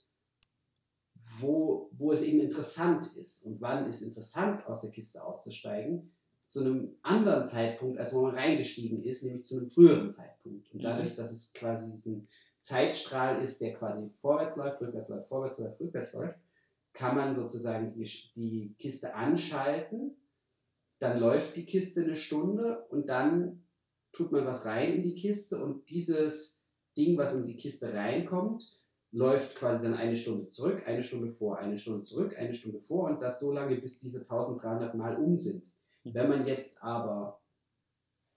wo, 1.41 1.91
wo 1.93 2.13
es 2.13 2.23
eben 2.23 2.41
interessant 2.41 3.07
ist. 3.17 3.45
Und 3.45 3.61
wann 3.61 3.89
ist 3.89 4.03
interessant, 4.03 4.67
aus 4.67 4.83
der 4.83 4.91
Kiste 4.91 5.25
auszusteigen? 5.25 6.11
Zu 6.45 6.61
einem 6.61 6.97
anderen 7.03 7.45
Zeitpunkt, 7.45 7.99
als 7.99 8.15
wo 8.15 8.23
man 8.23 8.35
reingestiegen 8.35 9.03
ist, 9.03 9.23
nämlich 9.23 9.45
zu 9.45 9.59
einem 9.59 9.71
früheren 9.71 10.13
Zeitpunkt. 10.13 10.73
Und 10.73 10.81
Mhm. 10.81 10.85
dadurch, 10.85 11.15
dass 11.15 11.31
es 11.31 11.53
quasi 11.53 11.93
diesen 11.93 12.29
Zeitstrahl 12.61 13.43
ist, 13.43 13.61
der 13.61 13.75
quasi 13.75 14.11
vorwärts 14.21 14.57
läuft, 14.57 14.81
rückwärts 14.81 15.09
läuft, 15.11 15.29
vorwärts 15.29 15.59
läuft, 15.59 15.81
rückwärts 15.81 16.13
läuft, 16.13 16.39
kann 16.93 17.17
man 17.17 17.35
sozusagen 17.35 17.93
die, 17.93 18.11
die 18.35 18.75
Kiste 18.79 19.15
anschalten, 19.15 20.17
dann 20.99 21.19
läuft 21.19 21.57
die 21.57 21.65
Kiste 21.65 22.03
eine 22.03 22.17
Stunde 22.17 22.85
und 22.89 23.09
dann 23.09 23.63
tut 24.13 24.33
man 24.33 24.47
was 24.47 24.65
rein 24.65 24.95
in 24.95 25.03
die 25.03 25.15
Kiste 25.15 25.63
und 25.63 25.89
dieses 25.91 26.65
Ding, 26.97 27.17
was 27.17 27.37
in 27.37 27.45
die 27.45 27.57
Kiste 27.57 27.93
reinkommt, 27.93 28.78
läuft 29.11 29.57
quasi 29.57 29.85
dann 29.85 29.95
eine 29.95 30.17
Stunde 30.17 30.49
zurück, 30.49 30.83
eine 30.87 31.03
Stunde 31.03 31.31
vor, 31.31 31.59
eine 31.59 31.79
Stunde 31.79 32.05
zurück, 32.05 32.37
eine 32.39 32.53
Stunde 32.55 32.81
vor 32.81 33.05
und 33.09 33.21
das 33.23 33.41
so 33.41 33.53
lange, 33.53 33.77
bis 33.77 33.99
diese 33.99 34.21
1300 34.21 34.95
Mal 34.95 35.17
um 35.17 35.37
sind. 35.37 35.65
Mhm. 36.05 36.15
Wenn 36.15 36.29
man 36.29 36.47
jetzt 36.47 36.83
aber 36.83 37.41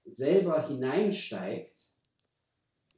selber 0.05 0.67
hineinsteigt, 0.67 1.87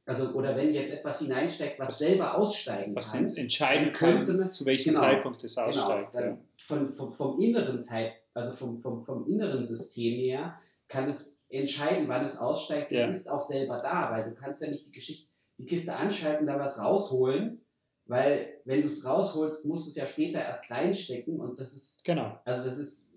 also 0.06 0.30
oder 0.34 0.56
wenn 0.56 0.72
jetzt 0.74 0.92
etwas 0.92 1.18
hineinsteigt, 1.20 1.78
was, 1.80 1.88
Was- 1.88 1.98
selber 1.98 2.36
aussteigen 2.38 2.94
Was 2.94 3.12
kann, 3.12 3.26
ent- 3.26 3.38
entscheiden 3.38 3.92
könnte 3.92 4.30
kann, 4.32 4.40
man- 4.40 4.50
zu 4.50 4.66
welchem 4.66 4.92
genau, 4.92 5.00
Zeitpunkt 5.04 5.42
es 5.44 5.56
aussteigt. 5.58 6.12
Genau, 6.12 6.24
ja. 6.26 6.38
von, 6.58 6.88
vom, 6.94 7.12
vom 7.12 7.40
inneren 7.40 7.80
Zeit, 7.80 8.12
also 8.34 8.52
vom, 8.52 8.80
vom, 8.80 9.04
vom 9.04 9.26
inneren 9.26 9.64
System 9.64 10.14
her, 10.20 10.58
kann 10.88 11.08
es 11.08 11.44
entscheiden, 11.48 12.06
wann 12.08 12.24
es 12.24 12.38
aussteigt 12.38 12.90
und 12.92 12.98
Ja. 12.98 13.08
ist 13.08 13.28
auch 13.28 13.40
selber 13.40 13.78
da, 13.78 14.10
weil 14.12 14.24
du 14.24 14.34
kannst 14.34 14.62
ja 14.62 14.70
nicht 14.70 14.86
die 14.86 14.92
Geschichte, 14.92 15.30
die 15.58 15.64
Kiste 15.66 15.94
anschalten, 15.96 16.46
da 16.46 16.58
was 16.58 16.78
rausholen, 16.80 17.60
weil 18.06 18.48
wenn 18.64 18.80
du 18.80 18.86
es 18.86 19.04
rausholst, 19.06 19.66
musst 19.66 19.86
du 19.86 19.90
es 19.90 19.96
ja 19.96 20.06
später 20.06 20.40
erst 20.40 20.70
reinstecken 20.70 21.40
und 21.40 21.58
das 21.58 21.72
ist, 21.74 22.04
Genau. 22.04 22.38
also 22.44 22.64
das 22.64 22.78
ist, 22.78 23.12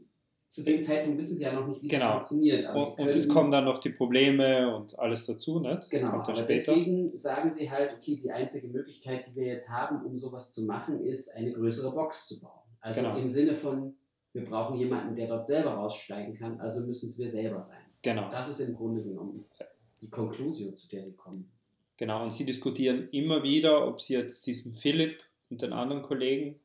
zu 0.48 0.64
dem 0.64 0.82
Zeitpunkt 0.82 1.18
wissen 1.20 1.36
sie 1.38 1.44
ja 1.44 1.52
noch 1.52 1.68
nicht, 1.68 1.82
wie 1.82 1.90
Genau. 1.90 2.20
das 2.20 2.30
funktioniert. 2.30 2.62
sie 2.74 2.80
Und, 2.80 3.00
und 3.00 3.08
es 3.10 3.28
kommen 3.28 3.52
dann 3.52 3.66
noch 3.66 3.80
die 3.80 3.90
Probleme 3.90 4.74
und 4.76 4.98
alles 4.98 5.26
dazu, 5.26 5.60
nicht? 5.60 5.76
Das 5.78 5.90
Genau, 5.90 6.08
aber 6.12 6.36
später. 6.36 6.48
deswegen 6.48 7.18
sagen 7.18 7.52
sie 7.52 7.70
halt, 7.70 7.96
okay, 7.98 8.16
die 8.16 8.32
einzige 8.32 8.70
Möglichkeit, 8.70 9.28
die 9.28 9.36
wir 9.36 9.46
jetzt 9.48 9.70
haben, 9.70 10.06
um 10.06 10.18
sowas 10.18 10.54
zu 10.54 10.64
machen, 10.64 11.02
ist, 11.02 11.36
eine 11.36 11.52
größere 11.52 11.94
Box 11.94 12.28
zu 12.28 12.40
bauen. 12.40 12.62
Also 12.80 13.02
Genau. 13.02 13.18
im 13.18 13.30
Sinne 13.30 13.56
von, 13.56 13.94
wir 14.32 14.46
brauchen 14.46 14.78
jemanden, 14.78 15.16
der 15.18 15.28
dort 15.28 15.48
selber 15.48 15.72
raussteigen 15.72 16.34
kann, 16.38 16.62
also 16.62 16.86
müssen 16.88 17.10
es 17.10 17.18
wir 17.20 17.30
selber 17.30 17.62
sein. 17.62 17.82
Genau. 18.04 18.30
Das 18.30 18.48
ist 18.48 18.62
im 18.62 18.74
Grunde 18.76 19.04
genommen 19.04 19.44
die 20.00 20.10
Konklusion, 20.10 20.76
zu 20.78 20.88
der 20.88 21.04
sie 21.04 21.14
kommen. 21.16 21.52
Genau, 21.98 22.24
und 22.24 22.32
sie 22.32 22.46
diskutieren 22.46 23.10
immer 23.12 23.42
wieder, 23.44 23.88
ob 23.88 24.00
sie 24.02 24.14
jetzt 24.14 24.46
diesen 24.46 24.76
Philipp 24.78 25.22
und 25.50 25.62
den 25.62 25.74
anderen 25.74 26.04
Kollegen 26.04 26.60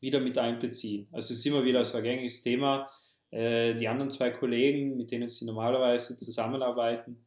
wieder 0.00 0.20
mit 0.20 0.38
einbeziehen. 0.38 1.08
Also 1.10 1.32
es 1.32 1.40
ist 1.40 1.46
immer 1.46 1.64
wieder 1.64 1.84
so 1.84 1.98
ein 1.98 2.04
gängiges 2.04 2.42
Thema, 2.42 2.88
äh, 3.30 3.74
die 3.74 3.88
anderen 3.88 4.10
zwei 4.10 4.30
Kollegen, 4.30 4.96
mit 4.96 5.10
denen 5.10 5.28
sie 5.28 5.44
normalerweise 5.44 6.16
zusammenarbeiten, 6.16 7.26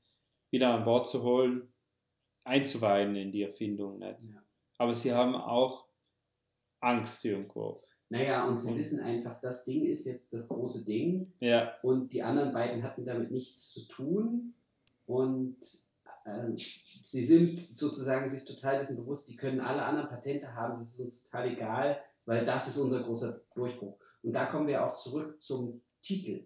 wieder 0.52 0.74
an 0.74 0.86
Bord 0.86 1.08
zu 1.08 1.22
holen, 1.24 1.68
einzuweihen 2.46 3.16
in 3.16 3.32
die 3.32 3.44
Erfindung. 3.44 4.00
Nicht? 4.00 4.24
Ja. 4.24 4.42
Aber 4.78 4.96
sie 4.96 5.12
haben 5.12 5.36
auch 5.36 5.86
Angst 6.80 7.26
irgendwo. 7.26 7.84
Naja, 8.08 8.48
und 8.48 8.58
sie 8.58 8.72
Und- 8.72 8.78
wissen 8.78 9.02
einfach, 9.02 9.40
das 9.42 9.66
Ding 9.66 9.86
ist 9.86 10.06
jetzt 10.06 10.32
das 10.34 10.48
große 10.48 10.86
Ding 10.86 11.34
Ja, 11.42 11.74
und 11.84 12.14
die 12.14 12.24
anderen 12.24 12.54
beiden 12.54 12.82
hatten 12.82 13.06
damit 13.06 13.30
nichts 13.32 13.74
zu 13.74 13.88
tun 13.88 14.54
und 15.06 15.58
ähm, 16.26 16.58
sie 17.02 17.26
sind 17.26 17.60
sozusagen 17.60 18.30
sich 18.30 18.46
total 18.46 18.80
dessen 18.80 18.98
bewusst, 18.98 19.30
die 19.30 19.36
können 19.36 19.60
alle 19.60 19.84
anderen 19.84 20.10
Patente 20.10 20.54
haben, 20.56 20.80
das 20.80 20.94
ist 20.94 21.00
uns 21.00 21.24
total 21.24 21.52
egal, 21.52 22.02
weil 22.26 22.46
das 22.46 22.68
ist 22.68 22.78
unser 22.78 23.04
großer 23.04 23.42
Durchbruch. 23.56 23.98
Und 24.24 24.34
da 24.34 24.46
kommen 24.46 24.68
wir 24.68 24.86
auch 24.86 24.96
zurück 24.96 25.42
zum 25.42 25.82
Titel. 26.02 26.46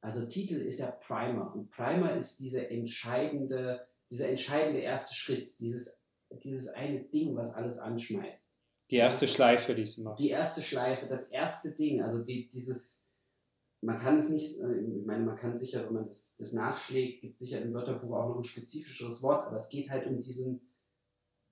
Also 0.00 0.26
Titel 0.26 0.56
ist 0.56 0.80
ja 0.80 0.90
Primer 0.90 1.54
und 1.54 1.70
Primer 1.70 2.14
ist 2.14 2.38
diese 2.40 2.68
entscheidende, 2.68 3.86
dieser 4.10 4.28
entscheidende 4.28 4.80
erste 4.80 5.14
Schritt, 5.14 5.58
dieses, 5.60 6.00
dieses 6.42 6.68
eine 6.68 7.04
Ding, 7.04 7.34
was 7.36 7.54
alles 7.54 7.78
anschmeißt 7.78 8.54
die 8.90 8.96
erste 8.96 9.26
Schleife, 9.26 9.74
die 9.74 9.86
sie 9.86 10.02
machen. 10.02 10.16
die 10.18 10.30
erste 10.30 10.62
Schleife, 10.62 11.06
das 11.06 11.28
erste 11.28 11.72
Ding, 11.72 12.02
also 12.02 12.22
die, 12.22 12.48
dieses, 12.48 13.03
man 13.84 13.98
kann 13.98 14.16
es 14.16 14.30
nicht, 14.30 14.60
äh, 14.60 14.80
ich 14.80 15.06
meine, 15.06 15.24
man 15.24 15.36
kann 15.36 15.56
sicher, 15.56 15.86
wenn 15.86 15.94
man 15.94 16.06
das, 16.06 16.36
das 16.38 16.52
nachschlägt, 16.52 17.20
gibt 17.20 17.38
sicher 17.38 17.60
im 17.60 17.74
Wörterbuch 17.74 18.16
auch 18.16 18.28
noch 18.30 18.38
ein 18.38 18.44
spezifischeres 18.44 19.22
Wort, 19.22 19.46
aber 19.46 19.56
es 19.56 19.68
geht 19.68 19.90
halt 19.90 20.06
um 20.06 20.20
diesen, 20.20 20.60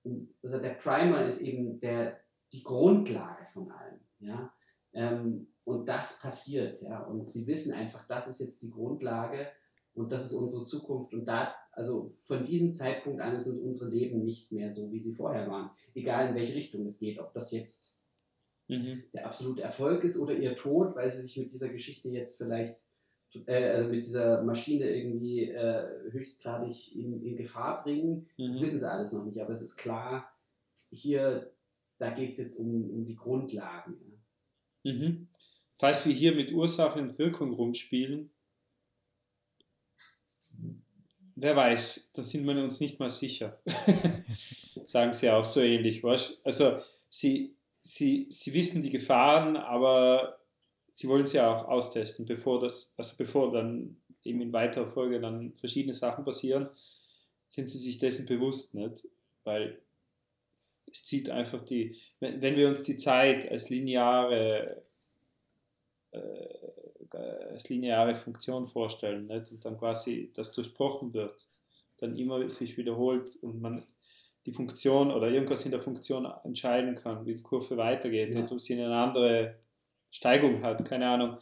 um, 0.03 0.33
also 0.41 0.59
der 0.59 0.73
Primer 0.73 1.25
ist 1.25 1.41
eben 1.41 1.79
der, 1.79 2.17
die 2.51 2.63
Grundlage 2.63 3.45
von 3.53 3.71
allem, 3.71 3.99
ja, 4.19 4.53
ähm, 4.93 5.47
und 5.63 5.87
das 5.87 6.19
passiert, 6.19 6.81
ja, 6.81 7.03
und 7.03 7.29
sie 7.29 7.47
wissen 7.47 7.73
einfach, 7.73 8.05
das 8.07 8.27
ist 8.27 8.39
jetzt 8.39 8.61
die 8.63 8.71
Grundlage 8.71 9.47
und 9.93 10.11
das 10.11 10.25
ist 10.25 10.33
unsere 10.33 10.65
Zukunft 10.65 11.13
und 11.13 11.25
da, 11.25 11.53
also 11.71 12.11
von 12.25 12.45
diesem 12.45 12.73
Zeitpunkt 12.73 13.21
an 13.21 13.37
sind 13.37 13.61
unsere 13.61 13.89
Leben 13.89 14.23
nicht 14.23 14.51
mehr 14.51 14.71
so, 14.71 14.91
wie 14.91 14.99
sie 14.99 15.15
vorher 15.15 15.49
waren. 15.49 15.71
Egal 15.95 16.29
in 16.29 16.35
welche 16.35 16.55
Richtung 16.55 16.85
es 16.85 16.99
geht, 16.99 17.19
ob 17.19 17.33
das 17.33 17.51
jetzt 17.51 18.02
Mhm. 18.79 19.03
der 19.13 19.25
absolute 19.25 19.61
Erfolg 19.61 20.03
ist 20.03 20.17
oder 20.17 20.33
ihr 20.35 20.55
Tod, 20.55 20.95
weil 20.95 21.09
sie 21.11 21.21
sich 21.21 21.37
mit 21.37 21.51
dieser 21.51 21.69
Geschichte 21.69 22.09
jetzt 22.09 22.37
vielleicht, 22.37 22.79
äh, 23.45 23.69
also 23.71 23.89
mit 23.89 24.03
dieser 24.05 24.43
Maschine 24.43 24.89
irgendwie 24.89 25.49
äh, 25.49 26.11
höchstgradig 26.11 26.95
in, 26.95 27.23
in 27.25 27.35
Gefahr 27.35 27.83
bringen. 27.83 28.27
Das 28.37 28.57
Mhm. 28.57 28.61
wissen 28.61 28.79
sie 28.79 28.91
alles 28.91 29.13
noch 29.13 29.25
nicht, 29.25 29.39
aber 29.39 29.53
es 29.53 29.61
ist 29.61 29.77
klar, 29.77 30.31
hier, 30.91 31.51
da 31.99 32.09
geht 32.11 32.31
es 32.31 32.37
jetzt 32.37 32.57
um, 32.59 32.89
um 32.89 33.05
die 33.05 33.15
Grundlagen. 33.15 33.95
Ja. 34.83 34.93
Mhm. 34.93 35.27
Falls 35.79 36.05
wir 36.05 36.13
hier 36.13 36.35
mit 36.35 36.51
Ursache 36.53 36.99
und 36.99 37.17
Wirkung 37.17 37.51
rumspielen, 37.53 38.29
wer 41.35 41.55
weiß, 41.55 42.11
da 42.13 42.23
sind 42.23 42.45
wir 42.45 42.55
uns 42.63 42.79
nicht 42.79 42.99
mal 42.99 43.09
sicher. 43.09 43.59
Sagen 44.85 45.13
sie 45.13 45.29
auch 45.29 45.45
so 45.45 45.61
ähnlich. 45.61 46.03
Weißt? 46.03 46.41
Also 46.45 46.79
sie, 47.09 47.55
sie, 47.83 48.27
sie 48.29 48.53
wissen 48.53 48.81
die 48.81 48.89
Gefahren, 48.89 49.57
aber 49.57 50.39
sie 50.91 51.07
wollen 51.07 51.25
ja 51.27 51.53
auch 51.53 51.67
austesten, 51.67 52.25
bevor 52.25 52.59
das, 52.59 52.95
also 52.97 53.15
bevor 53.17 53.51
dann 53.51 53.97
eben 54.23 54.41
in 54.41 54.53
weiterer 54.53 54.91
Folge 54.91 55.19
dann 55.19 55.53
verschiedene 55.57 55.93
Sachen 55.93 56.25
passieren, 56.25 56.69
sind 57.49 57.69
sie 57.69 57.77
sich 57.77 57.99
dessen 57.99 58.25
bewusst 58.25 58.73
nicht, 58.73 59.07
weil 59.43 59.79
es 60.91 61.05
zieht 61.05 61.29
einfach 61.29 61.61
die, 61.61 61.97
wenn, 62.19 62.41
wenn 62.41 62.55
wir 62.55 62.69
uns 62.69 62.83
die 62.83 62.97
Zeit 62.97 63.49
als 63.51 63.69
lineare 63.69 64.83
äh, 66.11 66.63
als 67.13 67.69
lineare 67.69 68.15
Funktion 68.15 68.67
vorstellen 68.67 69.27
nicht? 69.27 69.51
und 69.51 69.63
dann 69.63 69.77
quasi 69.77 70.31
das 70.33 70.51
durchbrochen 70.51 71.13
wird, 71.13 71.47
dann 71.97 72.15
immer 72.17 72.49
sich 72.49 72.77
wiederholt 72.77 73.35
und 73.43 73.61
man 73.61 73.85
die 74.45 74.53
Funktion 74.53 75.11
oder 75.11 75.29
irgendwas 75.29 75.65
in 75.65 75.71
der 75.71 75.81
Funktion 75.81 76.25
entscheiden 76.43 76.95
kann, 76.95 77.25
wie 77.25 77.35
die 77.35 77.41
Kurve 77.43 77.77
weitergeht 77.77 78.33
Ja. 78.33 78.41
und 78.41 78.51
ob 78.51 78.59
sie 78.61 78.73
eine 78.81 78.95
andere 78.95 79.55
Steigung 80.11 80.63
hat, 80.63 80.83
keine 80.85 81.09
Ahnung, 81.09 81.37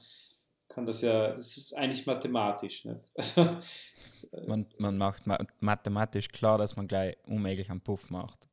kann 0.70 0.86
das 0.86 1.02
ja, 1.02 1.34
das 1.36 1.58
ist 1.58 1.74
eigentlich 1.74 2.06
mathematisch. 2.06 2.86
Nicht? 2.86 3.12
Also, 3.16 3.58
das, 4.04 4.24
äh, 4.34 4.48
Man, 4.48 4.66
man 4.78 4.98
macht 4.98 5.28
ma 5.28 5.38
mathematisch 5.60 6.30
klar, 6.30 6.58
dass 6.58 6.76
man 6.76 6.88
gleich 6.88 7.18
unmöglich 7.26 7.70
einen 7.70 7.82
Puff 7.82 8.10
macht. 8.10 8.48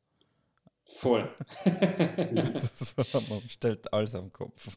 voll. 0.97 1.29
so, 2.55 3.03
man 3.29 3.49
stellt 3.49 3.93
alles 3.93 4.15
am 4.17 4.31
Kopf. 4.33 4.77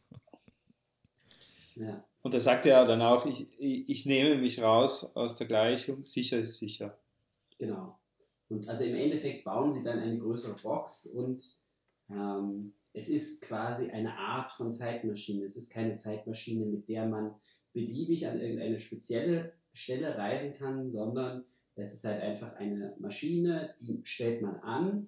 Ja. 1.76 2.04
Und 2.22 2.34
er 2.36 2.42
sagte 2.42 2.70
ja 2.70 2.86
dann 2.86 3.02
auch, 3.02 3.26
ich, 3.26 3.48
ich, 3.60 3.90
ich 3.90 4.06
nehme 4.06 4.36
mich 4.36 4.62
raus 4.62 5.16
aus 5.16 5.38
der 5.38 5.48
Gleichung, 5.48 6.04
sicher 6.04 6.38
ist 6.38 6.60
sicher. 6.60 6.98
Genau. 7.58 7.98
Und 8.52 8.68
also 8.68 8.84
im 8.84 8.96
Endeffekt 8.96 9.46
bauen 9.46 9.72
sie 9.72 9.82
dann 9.82 10.00
eine 10.00 10.18
größere 10.18 10.58
Box 10.62 11.06
und 11.06 11.42
ähm, 12.10 12.74
es 12.92 13.08
ist 13.08 13.42
quasi 13.42 13.90
eine 13.90 14.14
Art 14.18 14.52
von 14.52 14.74
Zeitmaschine. 14.74 15.46
Es 15.46 15.56
ist 15.56 15.72
keine 15.72 15.96
Zeitmaschine, 15.96 16.66
mit 16.66 16.90
der 16.90 17.08
man 17.08 17.34
beliebig 17.72 18.28
an 18.28 18.42
irgendeine 18.42 18.82
spezielle 18.82 19.54
Stelle 19.72 20.18
reisen 20.18 20.54
kann, 20.54 20.92
sondern 20.92 21.46
es 21.76 21.94
ist 21.94 22.04
halt 22.04 22.22
einfach 22.22 22.54
eine 22.56 22.94
Maschine, 23.00 23.74
die 23.80 24.02
stellt 24.04 24.42
man 24.42 24.60
an 24.60 25.08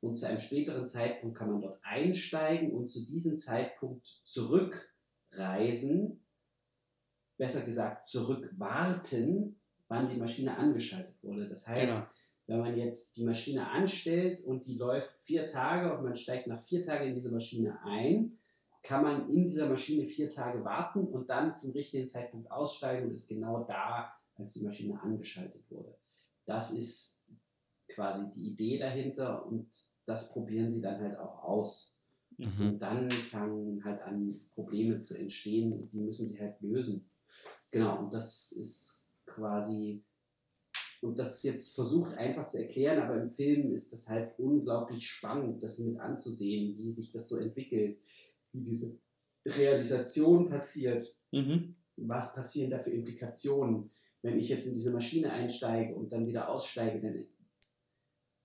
und 0.00 0.14
zu 0.14 0.28
einem 0.28 0.38
späteren 0.38 0.86
Zeitpunkt 0.86 1.36
kann 1.36 1.50
man 1.50 1.62
dort 1.62 1.80
einsteigen 1.82 2.70
und 2.70 2.86
zu 2.86 3.04
diesem 3.04 3.40
Zeitpunkt 3.40 4.06
zurückreisen, 4.22 6.20
besser 7.38 7.62
gesagt 7.62 8.06
zurückwarten, 8.06 9.56
wann 9.88 10.08
die 10.08 10.16
Maschine 10.16 10.56
angeschaltet 10.56 11.20
wurde. 11.24 11.48
Das 11.48 11.66
heißt, 11.66 11.92
Genau. 11.92 12.06
Wenn 12.46 12.60
man 12.60 12.76
jetzt 12.76 13.16
die 13.16 13.24
Maschine 13.24 13.70
anstellt 13.70 14.44
und 14.44 14.66
die 14.66 14.76
läuft 14.76 15.18
vier 15.20 15.46
Tage 15.46 15.96
und 15.96 16.04
man 16.04 16.16
steigt 16.16 16.46
nach 16.46 16.62
vier 16.62 16.84
Tagen 16.84 17.08
in 17.08 17.14
diese 17.14 17.32
Maschine 17.32 17.78
ein, 17.84 18.38
kann 18.82 19.02
man 19.02 19.30
in 19.30 19.44
dieser 19.46 19.68
Maschine 19.68 20.06
vier 20.06 20.28
Tage 20.28 20.62
warten 20.64 21.06
und 21.06 21.30
dann 21.30 21.56
zum 21.56 21.72
richtigen 21.72 22.06
Zeitpunkt 22.06 22.50
aussteigen 22.50 23.08
und 23.08 23.14
ist 23.14 23.28
genau 23.28 23.64
da, 23.64 24.12
als 24.36 24.52
die 24.52 24.64
Maschine 24.64 25.00
angeschaltet 25.00 25.62
wurde. 25.70 25.96
Das 26.44 26.70
ist 26.70 27.22
quasi 27.88 28.30
die 28.34 28.48
Idee 28.48 28.78
dahinter 28.78 29.46
und 29.46 29.68
das 30.04 30.32
probieren 30.32 30.70
sie 30.70 30.82
dann 30.82 31.00
halt 31.00 31.18
auch 31.18 31.42
aus. 31.42 31.98
Mhm. 32.36 32.68
Und 32.68 32.78
dann 32.80 33.10
fangen 33.10 33.84
halt 33.84 34.02
an, 34.02 34.40
Probleme 34.54 35.00
zu 35.00 35.16
entstehen 35.16 35.72
und 35.72 35.92
die 35.92 36.00
müssen 36.00 36.26
sie 36.26 36.38
halt 36.38 36.60
lösen. 36.60 37.08
Genau, 37.70 38.00
und 38.00 38.12
das 38.12 38.52
ist 38.52 39.04
quasi, 39.26 40.02
und 41.04 41.18
das 41.18 41.36
ist 41.36 41.42
jetzt 41.44 41.74
versucht 41.74 42.16
einfach 42.16 42.48
zu 42.48 42.58
erklären, 42.58 42.98
aber 43.00 43.20
im 43.20 43.30
Film 43.30 43.72
ist 43.74 43.92
das 43.92 44.08
halt 44.08 44.32
unglaublich 44.38 45.06
spannend, 45.06 45.62
das 45.62 45.78
mit 45.78 45.98
anzusehen, 46.00 46.76
wie 46.78 46.90
sich 46.90 47.12
das 47.12 47.28
so 47.28 47.36
entwickelt, 47.36 47.98
wie 48.52 48.62
diese 48.62 48.98
Realisation 49.46 50.48
passiert, 50.48 51.16
Mhm. 51.32 51.74
was 51.96 52.34
passieren 52.34 52.70
da 52.70 52.78
für 52.78 52.90
Implikationen. 52.90 53.90
Wenn 54.22 54.38
ich 54.38 54.48
jetzt 54.48 54.66
in 54.66 54.74
diese 54.74 54.92
Maschine 54.92 55.32
einsteige 55.32 55.94
und 55.94 56.10
dann 56.12 56.26
wieder 56.26 56.48
aussteige, 56.48 57.00
dann 57.00 57.26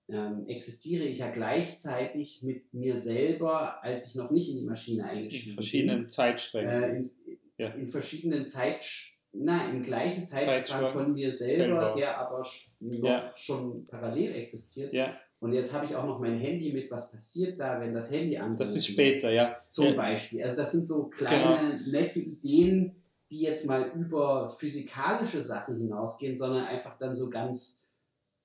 ähm, 0.08 0.46
existiere 0.48 1.04
ich 1.04 1.18
ja 1.18 1.30
gleichzeitig 1.30 2.42
mit 2.42 2.74
mir 2.74 2.98
selber, 2.98 3.82
als 3.82 4.08
ich 4.08 4.16
noch 4.16 4.30
nicht 4.30 4.50
in 4.50 4.58
die 4.58 4.66
Maschine 4.66 5.02
In 5.02 5.08
eingestiegen 5.08 5.54
verschiedenen 5.54 6.00
bin. 6.00 6.08
Zeitstrecken. 6.08 6.68
Äh, 6.68 6.96
in, 6.96 7.10
Ja. 7.58 7.68
in 7.74 7.88
verschiedenen 7.88 8.46
Zeit, 8.48 8.84
na, 9.32 9.70
im 9.70 9.82
gleichen 9.82 10.24
Zeitstrang 10.26 10.92
von 10.92 11.12
mir 11.14 11.30
selber, 11.32 11.94
der 11.96 12.18
aber 12.18 12.44
noch 12.80 13.08
Ja. 13.08 13.32
schon 13.36 13.86
parallel 13.86 14.34
existiert. 14.34 14.92
ja, 14.92 15.14
Und 15.38 15.52
jetzt 15.54 15.72
habe 15.72 15.86
ich 15.86 15.94
auch 15.94 16.04
noch 16.04 16.18
mein 16.20 16.38
Handy 16.38 16.72
mit, 16.72 16.90
was 16.90 17.10
passiert 17.10 17.58
da, 17.58 17.80
wenn 17.80 17.94
das 17.94 18.10
Handy 18.12 18.36
angeht. 18.36 18.60
das 18.60 18.74
ist 18.74 18.86
später, 18.86 19.30
ja. 19.30 19.56
Zum 19.68 19.86
Ja. 19.86 19.92
Beispiel. 19.94 20.42
Also 20.42 20.56
das 20.56 20.72
sind 20.72 20.86
so 20.86 21.04
kleine, 21.08 21.78
Genau. 21.78 21.90
nette 21.90 22.20
Ideen, 22.20 22.96
die 23.30 23.42
jetzt 23.42 23.64
mal 23.66 23.90
über 23.94 24.50
physikalische 24.50 25.42
Sachen 25.42 25.78
hinausgehen, 25.78 26.36
sondern 26.36 26.64
einfach 26.66 26.98
dann 26.98 27.16
so 27.16 27.30
ganz 27.30 27.86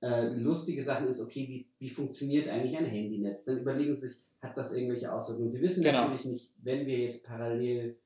äh, 0.02 0.28
lustige 0.28 0.84
Sachen 0.84 1.08
ist, 1.08 1.20
okay, 1.20 1.46
wie, 1.48 1.66
wie 1.78 1.88
funktioniert 1.90 2.48
eigentlich 2.48 2.76
ein 2.76 2.84
Handynetz? 2.84 3.44
Dann 3.44 3.58
überlegen 3.58 3.94
sie 3.94 4.08
sich, 4.08 4.18
hat 4.42 4.56
das 4.56 4.74
irgendwelche 4.76 5.10
Auswirkungen? 5.12 5.50
Sie 5.50 5.60
wissen 5.62 5.82
Genau. 5.82 6.02
natürlich 6.02 6.26
nicht, 6.26 6.50
wenn 6.62 6.86
wir 6.86 6.98
jetzt 6.98 7.26
parallel 7.26 7.96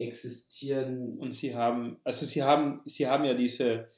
existieren. 0.00 1.18
Und 1.18 1.32
sie 1.32 1.54
haben, 1.54 1.98
also 2.04 2.26
sie 2.26 2.42
haben, 2.42 2.80
sie 2.86 3.06
haben 3.06 3.24
ja 3.24 3.34
diese, 3.34 3.88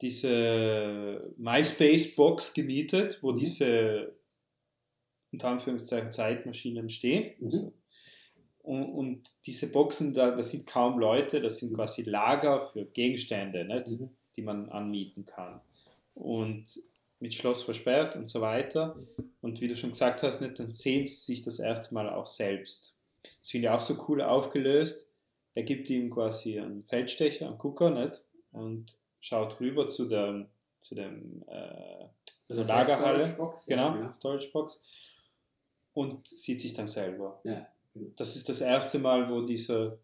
diese 0.00 1.32
MySpace-Box 1.38 2.54
gemietet, 2.54 3.18
wo 3.22 3.32
Mhm. 3.32 3.36
diese 3.36 4.18
unter 5.30 5.48
Anführungszeichen 5.48 6.10
Zeitmaschinen 6.10 6.88
stehen. 6.88 7.34
Mhm. 7.38 7.72
Und, 8.62 8.84
und 8.84 9.30
diese 9.46 9.70
Boxen, 9.72 10.14
da, 10.14 10.30
da 10.30 10.42
sind 10.42 10.66
kaum 10.66 10.98
Leute, 10.98 11.40
das 11.40 11.58
sind 11.58 11.74
quasi 11.74 12.02
Lager 12.02 12.60
für 12.60 12.84
Gegenstände, 12.84 13.64
nicht? 13.64 13.88
Mhm. 13.88 14.10
die 14.36 14.42
man 14.42 14.68
anmieten 14.68 15.24
kann. 15.24 15.60
Und 16.14 16.66
mit 17.20 17.34
Schloss 17.34 17.62
versperrt 17.62 18.14
und 18.14 18.28
so 18.28 18.40
weiter. 18.40 18.96
Und 19.40 19.60
wie 19.60 19.68
du 19.68 19.76
schon 19.76 19.90
gesagt 19.90 20.22
hast, 20.22 20.40
nicht, 20.40 20.58
dann 20.58 20.72
sehen 20.72 21.04
sie 21.04 21.14
sich 21.14 21.42
das 21.42 21.58
erste 21.58 21.92
Mal 21.92 22.08
auch 22.08 22.26
selbst. 22.26 22.96
Das 23.40 23.50
finde 23.50 23.66
ich 23.66 23.70
auch 23.70 23.80
so 23.80 24.04
cool 24.08 24.22
aufgelöst. 24.22 25.07
Er 25.58 25.64
gibt 25.64 25.90
ihm 25.90 26.08
quasi 26.08 26.60
einen 26.60 26.84
Feldstecher, 26.84 27.48
einen 27.48 27.58
Gucker, 27.58 27.90
nicht? 27.90 28.22
Und 28.52 28.96
schaut 29.18 29.58
rüber 29.58 29.88
zu 29.88 30.08
der, 30.08 30.46
zu 30.78 30.94
dem 30.94 31.42
äh, 31.48 32.04
So 32.46 32.54
zur 32.54 32.58
eine 32.58 32.68
Lagerhalle. 32.68 33.24
Storage-Box, 33.24 33.66
Genau, 33.66 33.96
ja. 33.96 34.12
Storage 34.12 34.50
Box. 34.52 34.84
Und 35.94 36.28
sieht 36.28 36.60
sich 36.60 36.74
dann 36.74 36.86
selber. 36.86 37.40
Ja. 37.42 37.66
Das 38.16 38.36
ist 38.36 38.48
das 38.48 38.60
erste 38.60 39.00
Mal, 39.00 39.28
wo 39.28 39.40
dieser. 39.42 39.98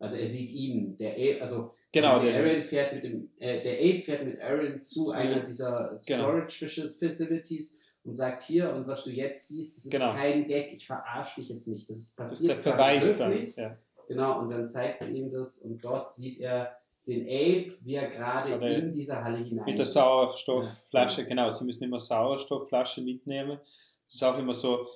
Also 0.00 0.16
er 0.16 0.26
sieht 0.26 0.50
ihn, 0.50 0.96
der 0.96 1.12
Ape, 1.12 1.38
also 1.42 1.74
Genau, 1.92 2.14
also 2.16 2.26
der 2.26 2.36
Aaron 2.44 2.64
fährt 2.64 2.92
mit 2.94 3.04
dem, 3.04 3.30
äh, 3.38 3.62
der 3.62 3.74
Ape 3.78 4.02
fährt 4.02 4.24
mit 4.24 4.40
Aaron 4.40 4.80
zu 4.80 5.04
Zu- 5.04 5.10
einer 5.12 5.40
dieser 5.46 5.94
Genau. 6.08 6.22
Storage 6.48 6.68
Facilities 6.98 7.78
und 8.02 8.14
sagt 8.16 8.42
hier 8.42 8.72
und 8.72 8.88
was 8.88 9.04
du 9.04 9.10
jetzt 9.10 9.46
siehst, 9.46 9.76
das 9.76 9.84
ist 9.84 9.92
Genau. 9.92 10.12
kein 10.12 10.46
Gag, 10.48 10.72
ich 10.72 10.86
verarsche 10.88 11.40
dich 11.40 11.50
jetzt 11.50 11.68
nicht, 11.68 11.88
das 11.88 11.98
ist 12.00 12.18
das 12.18 12.32
ist 12.32 12.38
passiert 12.48 12.64
der 12.66 12.72
Beweis 12.72 13.16
dann. 13.18 13.30
wirklich. 13.30 13.54
Ja. 13.56 13.78
Genau, 14.08 14.40
und 14.40 14.50
dann 14.50 14.68
zeigt 14.68 15.02
er 15.02 15.08
ihm 15.10 15.30
das 15.30 15.58
und 15.58 15.84
dort 15.84 16.10
sieht 16.10 16.40
er 16.40 16.76
den 17.06 17.22
Ape, 17.22 17.74
wie 17.80 17.94
er 17.94 18.10
gerade 18.10 18.54
in 18.54 18.90
diese 18.90 19.22
Halle 19.22 19.38
hinein 19.38 19.64
Mit 19.66 19.78
der. 19.78 19.86
Sauerstoffflasche, 19.86 21.24
genau. 21.24 21.50
Sie 21.50 21.64
müssen 21.64 21.84
immer 21.84 22.00
Sauerstoffflasche 22.00 23.02
mitnehmen. 23.02 23.58
Das 24.06 24.14
ist 24.14 24.22
auch 24.22 24.38
immer 24.38 24.54
so, 24.54 24.86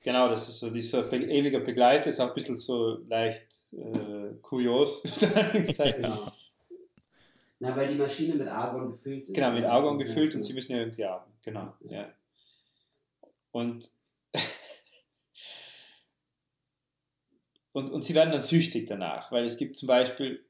genau, 0.00 0.28
das 0.28 0.48
ist 0.48 0.60
so 0.60 0.70
dieser 0.70 1.02
be 1.02 1.16
ewiger 1.16 1.60
Begleiter, 1.60 2.08
ist 2.08 2.20
auch 2.20 2.28
ein 2.28 2.34
bisschen 2.34 2.56
so 2.56 2.98
leicht 3.08 3.72
äh, 3.72 4.34
kurios. 4.40 5.02
Genau. 5.52 6.32
Na, 7.58 7.76
weil 7.76 7.86
die 7.86 7.94
Maschine 7.94 8.34
mit 8.34 8.48
Argon 8.48 8.90
gefüllt 8.90 9.28
ist. 9.28 9.34
genau, 9.34 9.52
mit 9.52 9.64
Argon 9.64 10.00
Ja, 10.00 10.06
gefüllt 10.06 10.32
ja. 10.32 10.36
und 10.36 10.42
sie 10.42 10.52
müssen 10.52 10.72
ja 10.72 10.78
irgendwie 10.78 11.04
haben. 11.04 11.30
Genau, 11.44 11.72
ja. 11.88 12.08
Und, 13.52 13.88
und, 17.72 17.90
und 17.90 18.04
sie 18.04 18.14
werden 18.14 18.32
dann 18.32 18.42
süchtig 18.42 18.86
danach, 18.86 19.32
weil 19.32 19.44
es 19.44 19.56
gibt 19.56 19.76
zum 19.76 19.88
Beispiel 19.88 20.44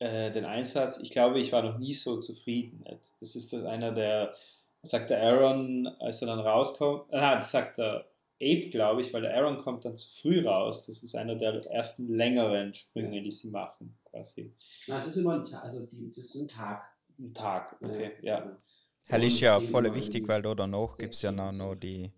äh, 0.00 0.30
den 0.30 0.44
Einsatz, 0.44 0.98
ich 0.98 1.10
glaube, 1.10 1.40
ich 1.40 1.52
war 1.52 1.62
noch 1.62 1.78
nie 1.78 1.94
so 1.94 2.18
zufrieden. 2.18 2.84
Nicht? 2.88 3.02
Das 3.20 3.34
ist 3.34 3.52
das 3.52 3.64
einer 3.64 3.92
der, 3.92 4.34
sagt 4.82 5.10
der 5.10 5.22
Aaron, 5.22 5.86
als 6.00 6.22
er 6.22 6.28
dann 6.28 6.40
rauskommt, 6.40 7.12
ah, 7.12 7.36
das 7.36 7.50
sagt 7.50 7.78
der 7.78 8.06
Abe, 8.40 8.70
glaube 8.70 9.02
ich, 9.02 9.12
weil 9.12 9.22
der 9.22 9.36
Aaron 9.36 9.58
kommt 9.58 9.84
dann 9.84 9.96
zu 9.96 10.08
früh 10.20 10.46
raus. 10.46 10.86
Das 10.86 11.02
ist 11.02 11.16
einer 11.16 11.34
der 11.34 11.64
ersten 11.66 12.14
längeren 12.14 12.72
Sprünge, 12.74 13.22
die 13.22 13.32
sie 13.32 13.50
machen, 13.50 13.98
quasi. 14.04 14.54
Na, 14.86 14.98
es 14.98 15.08
ist 15.08 15.16
immer 15.16 15.34
ein 15.34 15.44
Tag, 15.44 15.64
also 15.64 15.84
die, 15.86 16.12
das 16.12 16.26
ist 16.26 16.34
ein 16.36 16.48
Tag. 16.48 16.84
Ein 17.18 17.34
Tag, 17.34 17.76
okay, 17.82 18.12
ja. 18.22 18.56
Hell 19.06 19.24
ist 19.24 19.40
ja 19.40 19.60
voll 19.60 19.92
wichtig, 19.92 20.28
weil 20.28 20.42
da 20.42 20.54
danach 20.54 20.96
gibt 20.98 21.14
es 21.14 21.22
ja 21.22 21.32
noch, 21.32 21.50
noch 21.50 21.74
die, 21.74 22.12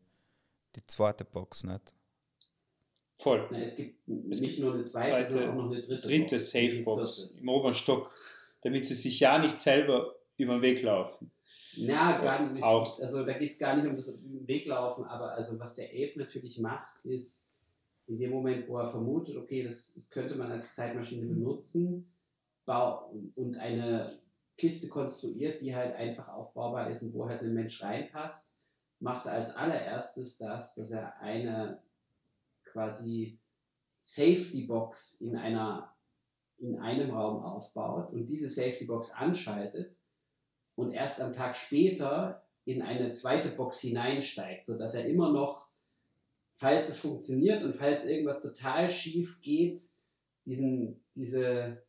die 0.77 0.87
zweite 0.87 1.25
Box, 1.25 1.65
nicht? 1.65 1.95
Voll. 3.21 3.47
Na, 3.51 3.59
es 3.59 3.77
gibt 3.77 3.97
Es 4.09 4.41
nicht 4.41 4.57
gibt 4.57 4.61
nur 4.61 4.75
eine 4.75 4.85
zweite, 4.85 5.11
zweite, 5.11 5.31
sondern 5.31 5.51
auch 5.51 5.55
noch 5.57 5.71
eine 5.71 5.83
dritte. 5.83 6.09
Dritte 6.09 6.37
Box, 6.37 6.51
Safebox 6.51 7.37
im 7.41 7.49
oberen 7.49 7.75
Stock, 7.75 8.11
damit 8.63 8.87
sie 8.87 8.95
sich 8.95 9.21
ja 9.21 9.39
nicht 9.39 9.59
selber 9.59 10.17
über 10.37 10.55
den 10.55 10.63
Weg 10.63 10.83
laufen. 10.83 11.31
Na, 11.77 12.21
gar 12.21 12.51
nicht. 12.51 12.63
Auch. 12.63 12.99
Also 13.01 13.25
da 13.25 13.35
geht 13.35 13.53
es 13.53 13.59
gar 13.59 13.77
nicht 13.77 13.87
um 13.87 13.95
das 13.95 14.21
Weglaufen, 14.47 15.05
aber 15.05 15.33
also 15.33 15.59
was 15.61 15.77
der 15.77 15.89
Ape 15.89 16.15
natürlich 16.17 16.59
macht, 16.59 17.05
ist, 17.05 17.55
in 18.07 18.19
dem 18.19 18.31
Moment, 18.31 18.69
wo 18.69 18.79
er 18.79 18.91
vermutet, 18.91 19.37
okay, 19.37 19.63
das, 19.63 19.95
das 19.95 20.11
könnte 20.11 20.35
man 20.35 20.51
als 20.51 20.75
Zeitmaschine 20.75 21.27
benutzen, 21.27 22.13
bau, 22.65 23.13
und 23.37 23.57
eine 23.57 24.19
Kiste 24.57 24.89
konstruiert, 24.89 25.61
die 25.63 25.75
halt 25.75 25.95
einfach 25.95 26.29
aufbaubar 26.29 26.91
ist 26.91 27.03
und 27.03 27.15
wo 27.15 27.29
halt 27.29 27.41
ein 27.43 27.55
Mensch 27.55 27.81
reinpasst, 27.83 28.57
macht 28.99 29.27
er 29.27 29.33
als 29.33 29.55
allererstes 29.55 30.39
das, 30.39 30.75
dass 30.75 30.91
er 30.91 31.21
eine 31.21 31.81
quasi 32.73 33.39
Safety 33.99 34.67
Box 34.67 35.21
in 35.21 35.37
einer 35.37 35.95
in 36.59 36.79
einem 36.79 37.11
Raum 37.11 37.43
aufbaut 37.43 38.13
und 38.13 38.27
diese 38.27 38.49
Safety 38.49 38.85
Box 38.85 39.13
anschaltet 39.13 39.97
und 40.75 40.93
erst 40.93 41.21
am 41.21 41.33
Tag 41.33 41.57
später 41.57 42.45
in 42.65 42.83
eine 42.83 43.13
zweite 43.13 43.49
Box 43.51 43.81
hineinsteigt, 43.81 44.67
sodass 44.67 44.95
er 44.95 45.07
immer 45.07 45.33
noch, 45.33 45.69
falls 46.57 46.91
es 46.91 46.99
funktioniert 46.99 47.65
und 47.65 47.77
falls 47.77 48.05
irgendwas 48.05 48.43
total 48.43 48.91
schief 48.91 49.41
geht, 49.41 49.81
diesen, 50.45 51.03
diese 51.17 51.83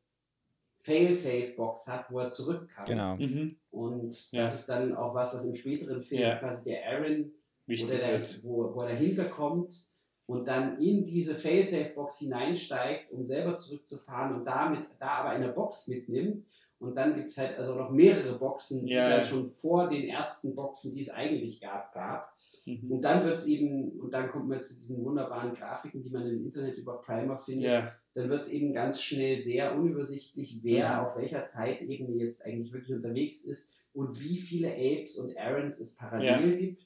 Fail-Safe-Box 0.83 1.87
hat, 1.87 2.09
wo 2.09 2.19
er 2.19 2.29
zurück 2.29 2.69
kann. 2.69 2.85
Genau. 2.85 3.15
Mhm. 3.17 3.57
Und 3.71 4.31
Ja. 4.31 4.45
das 4.45 4.61
ist 4.61 4.69
dann 4.69 4.95
auch 4.95 5.13
was, 5.13 5.33
was 5.35 5.45
im 5.45 5.55
späteren 5.55 6.01
Film 6.01 6.21
Ja. 6.21 6.39
quasi 6.39 6.63
der 6.69 6.85
Aaron, 6.87 7.31
wo, 7.67 7.87
der, 7.87 8.21
wo, 8.43 8.73
wo 8.75 8.79
er 8.81 8.89
dahinter 8.89 9.25
kommt 9.25 9.90
und 10.31 10.47
dann 10.47 10.79
in 10.81 11.05
diese 11.05 11.35
Fail-Safe-Box 11.35 12.19
hineinsteigt, 12.19 13.11
um 13.11 13.25
selber 13.25 13.57
zurückzufahren 13.57 14.35
und 14.35 14.45
damit 14.45 14.85
da 14.99 15.07
aber 15.19 15.29
eine 15.29 15.49
Box 15.49 15.87
mitnimmt. 15.87 16.45
Und 16.79 16.95
dann 16.95 17.15
gibt 17.15 17.29
es 17.29 17.37
halt 17.37 17.59
also 17.59 17.75
noch 17.75 17.91
mehrere 17.91 18.39
Boxen, 18.39 18.85
die 18.85 18.93
Ja, 18.93 19.09
dann 19.09 19.19
ja. 19.19 19.23
schon 19.23 19.49
vor 19.49 19.89
den 19.89 20.07
ersten 20.07 20.55
Boxen, 20.55 20.93
die 20.93 21.01
es 21.01 21.09
eigentlich 21.09 21.59
gab, 21.61 21.93
gab. 21.93 22.33
Mhm. 22.65 22.91
Und 22.91 23.01
dann 23.01 23.23
wird 23.25 23.39
es 23.39 23.45
eben, 23.45 23.99
und 23.99 24.11
dann 24.13 24.29
kommt 24.31 24.47
man 24.47 24.63
zu 24.63 24.73
diesen 24.73 25.03
wunderbaren 25.03 25.53
Grafiken, 25.53 26.01
die 26.01 26.09
man 26.09 26.25
im 26.25 26.43
Internet 26.45 26.77
über 26.77 27.01
Primer 27.01 27.37
findet, 27.37 27.65
Ja, 27.65 27.91
dann 28.15 28.29
wird 28.29 28.41
es 28.41 28.49
eben 28.51 28.73
ganz 28.73 29.01
schnell 29.01 29.41
sehr 29.41 29.75
unübersichtlich, 29.75 30.59
wer 30.63 30.89
Mhm. 30.95 31.05
auf 31.05 31.17
welcher 31.17 31.45
Zeitebene 31.45 32.15
jetzt 32.15 32.43
eigentlich 32.45 32.71
wirklich 32.73 32.93
unterwegs 32.95 33.45
ist 33.45 33.73
und 33.93 34.19
wie 34.21 34.37
viele 34.39 34.69
Apes 34.73 35.17
und 35.19 35.37
Aarons 35.37 35.79
es 35.79 35.95
parallel 35.97 36.57
gibt. 36.57 36.85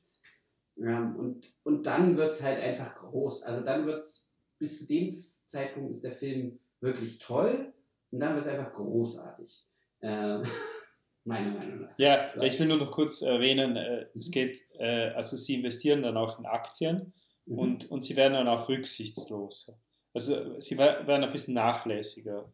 Ähm, 0.78 1.16
und, 1.16 1.54
und 1.64 1.84
dann 1.86 2.18
wird 2.18 2.34
es 2.34 2.44
halt 2.44 2.62
einfach 2.62 2.96
groß. 2.98 3.44
Also 3.44 3.64
dann 3.64 3.86
wird 3.86 4.00
es, 4.02 4.36
bis 4.60 4.80
zu 4.80 4.88
dem 4.88 5.16
Zeitpunkt 5.46 5.92
ist 5.92 6.04
der 6.04 6.14
Film 6.16 6.60
wirklich 6.82 7.20
toll 7.20 7.74
und 8.12 8.20
dann 8.20 8.36
wird 8.36 8.46
es 8.46 8.52
einfach 8.52 8.74
großartig. 8.74 9.66
Ähm, 10.02 10.44
meiner 11.24 11.58
Meinung 11.58 11.82
nach. 11.82 11.98
ja, 11.98 12.44
ich 12.44 12.60
will 12.60 12.68
nur 12.68 12.78
noch 12.78 12.92
kurz 12.92 13.22
erwähnen, 13.24 13.76
äh, 13.78 14.06
es 14.16 14.30
geht, 14.30 14.60
äh, 14.78 15.10
also 15.16 15.36
sie 15.38 15.56
investieren 15.56 16.04
dann 16.04 16.18
auch 16.18 16.40
in 16.40 16.46
Aktien 16.46 17.14
Mhm. 17.48 17.60
und, 17.60 17.92
und 17.92 18.04
sie 18.04 18.16
werden 18.16 18.34
dann 18.34 18.48
auch 18.48 18.70
rücksichtslos. 18.70 19.72
Also 20.16 20.60
sie 20.60 20.78
wer- 20.80 21.06
werden 21.06 21.24
ein 21.24 21.32
bisschen 21.32 21.54
nachlässiger. 21.54 22.52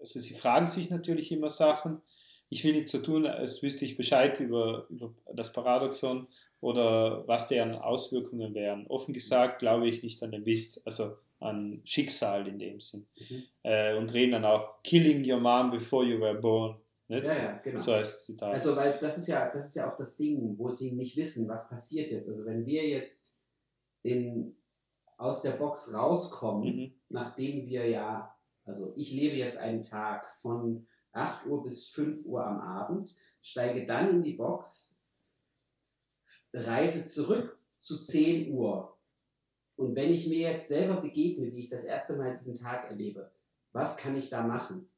Also 0.00 0.18
sie 0.18 0.34
fragen 0.34 0.66
sich 0.66 0.90
natürlich 0.90 1.30
immer 1.30 1.48
Sachen. 1.48 2.02
Ich 2.48 2.64
will 2.64 2.72
nicht 2.74 2.88
so 2.88 2.98
tun, 2.98 3.24
als 3.26 3.62
wüsste 3.62 3.84
ich 3.84 3.96
Bescheid 3.96 4.38
über, 4.40 4.86
über 4.90 5.14
das 5.32 5.52
Paradoxon 5.52 6.26
oder 6.62 7.26
was 7.26 7.48
deren 7.48 7.74
Auswirkungen 7.74 8.54
wären. 8.54 8.86
Offen 8.86 9.12
gesagt 9.12 9.58
glaube 9.58 9.88
ich 9.88 10.02
nicht 10.02 10.22
an 10.22 10.30
den 10.30 10.44
Mist, 10.44 10.80
also 10.86 11.16
an 11.40 11.82
Schicksal 11.84 12.46
in 12.46 12.58
dem 12.58 12.80
Sinn. 12.80 13.06
Mhm. 13.18 13.42
Äh, 13.64 13.96
und 13.96 14.14
reden 14.14 14.32
dann 14.32 14.44
auch 14.44 14.80
Killing 14.84 15.28
your 15.28 15.40
mom 15.40 15.72
before 15.72 16.06
you 16.06 16.20
were 16.20 16.40
born. 16.40 16.76
Nicht? 17.08 17.26
Ja, 17.26 17.34
ja, 17.34 17.52
genau. 17.58 17.80
So 17.80 17.92
heißt 17.92 18.14
das 18.14 18.24
Zitat. 18.24 18.54
Also, 18.54 18.76
weil 18.76 18.98
das 19.00 19.18
ist 19.18 19.26
ja, 19.26 19.50
das 19.50 19.66
ist 19.66 19.74
ja 19.74 19.92
auch 19.92 19.96
das 19.96 20.16
Ding, 20.16 20.56
wo 20.56 20.70
sie 20.70 20.92
nicht 20.92 21.16
wissen, 21.16 21.48
was 21.48 21.68
passiert 21.68 22.12
jetzt. 22.12 22.28
Also 22.28 22.46
wenn 22.46 22.64
wir 22.64 22.88
jetzt 22.88 23.42
in, 24.02 24.56
aus 25.18 25.42
der 25.42 25.52
Box 25.52 25.92
rauskommen, 25.92 26.76
mhm. 26.76 26.92
nachdem 27.08 27.66
wir 27.66 27.88
ja, 27.88 28.34
also 28.64 28.92
ich 28.96 29.12
lebe 29.12 29.34
jetzt 29.34 29.58
einen 29.58 29.82
Tag 29.82 30.28
von 30.40 30.86
8 31.10 31.46
Uhr 31.46 31.64
bis 31.64 31.88
5 31.88 32.24
Uhr 32.24 32.46
am 32.46 32.60
Abend, 32.60 33.14
steige 33.42 33.84
dann 33.84 34.10
in 34.10 34.22
die 34.22 34.34
Box, 34.34 35.01
reise 36.52 37.06
zurück 37.06 37.58
zu 37.78 38.02
10 38.02 38.52
Uhr. 38.52 38.96
Und 39.76 39.96
wenn 39.96 40.12
ich 40.12 40.26
mir 40.28 40.50
jetzt 40.50 40.68
selber 40.68 41.00
begegne, 41.00 41.52
wie 41.52 41.60
ich 41.60 41.70
das 41.70 41.84
erste 41.84 42.14
Mal 42.16 42.36
diesen 42.36 42.54
Tag 42.54 42.88
erlebe, 42.90 43.30
was 43.72 43.96
kann 43.96 44.16
ich 44.16 44.28
da 44.30 44.42
machen? 44.46 44.88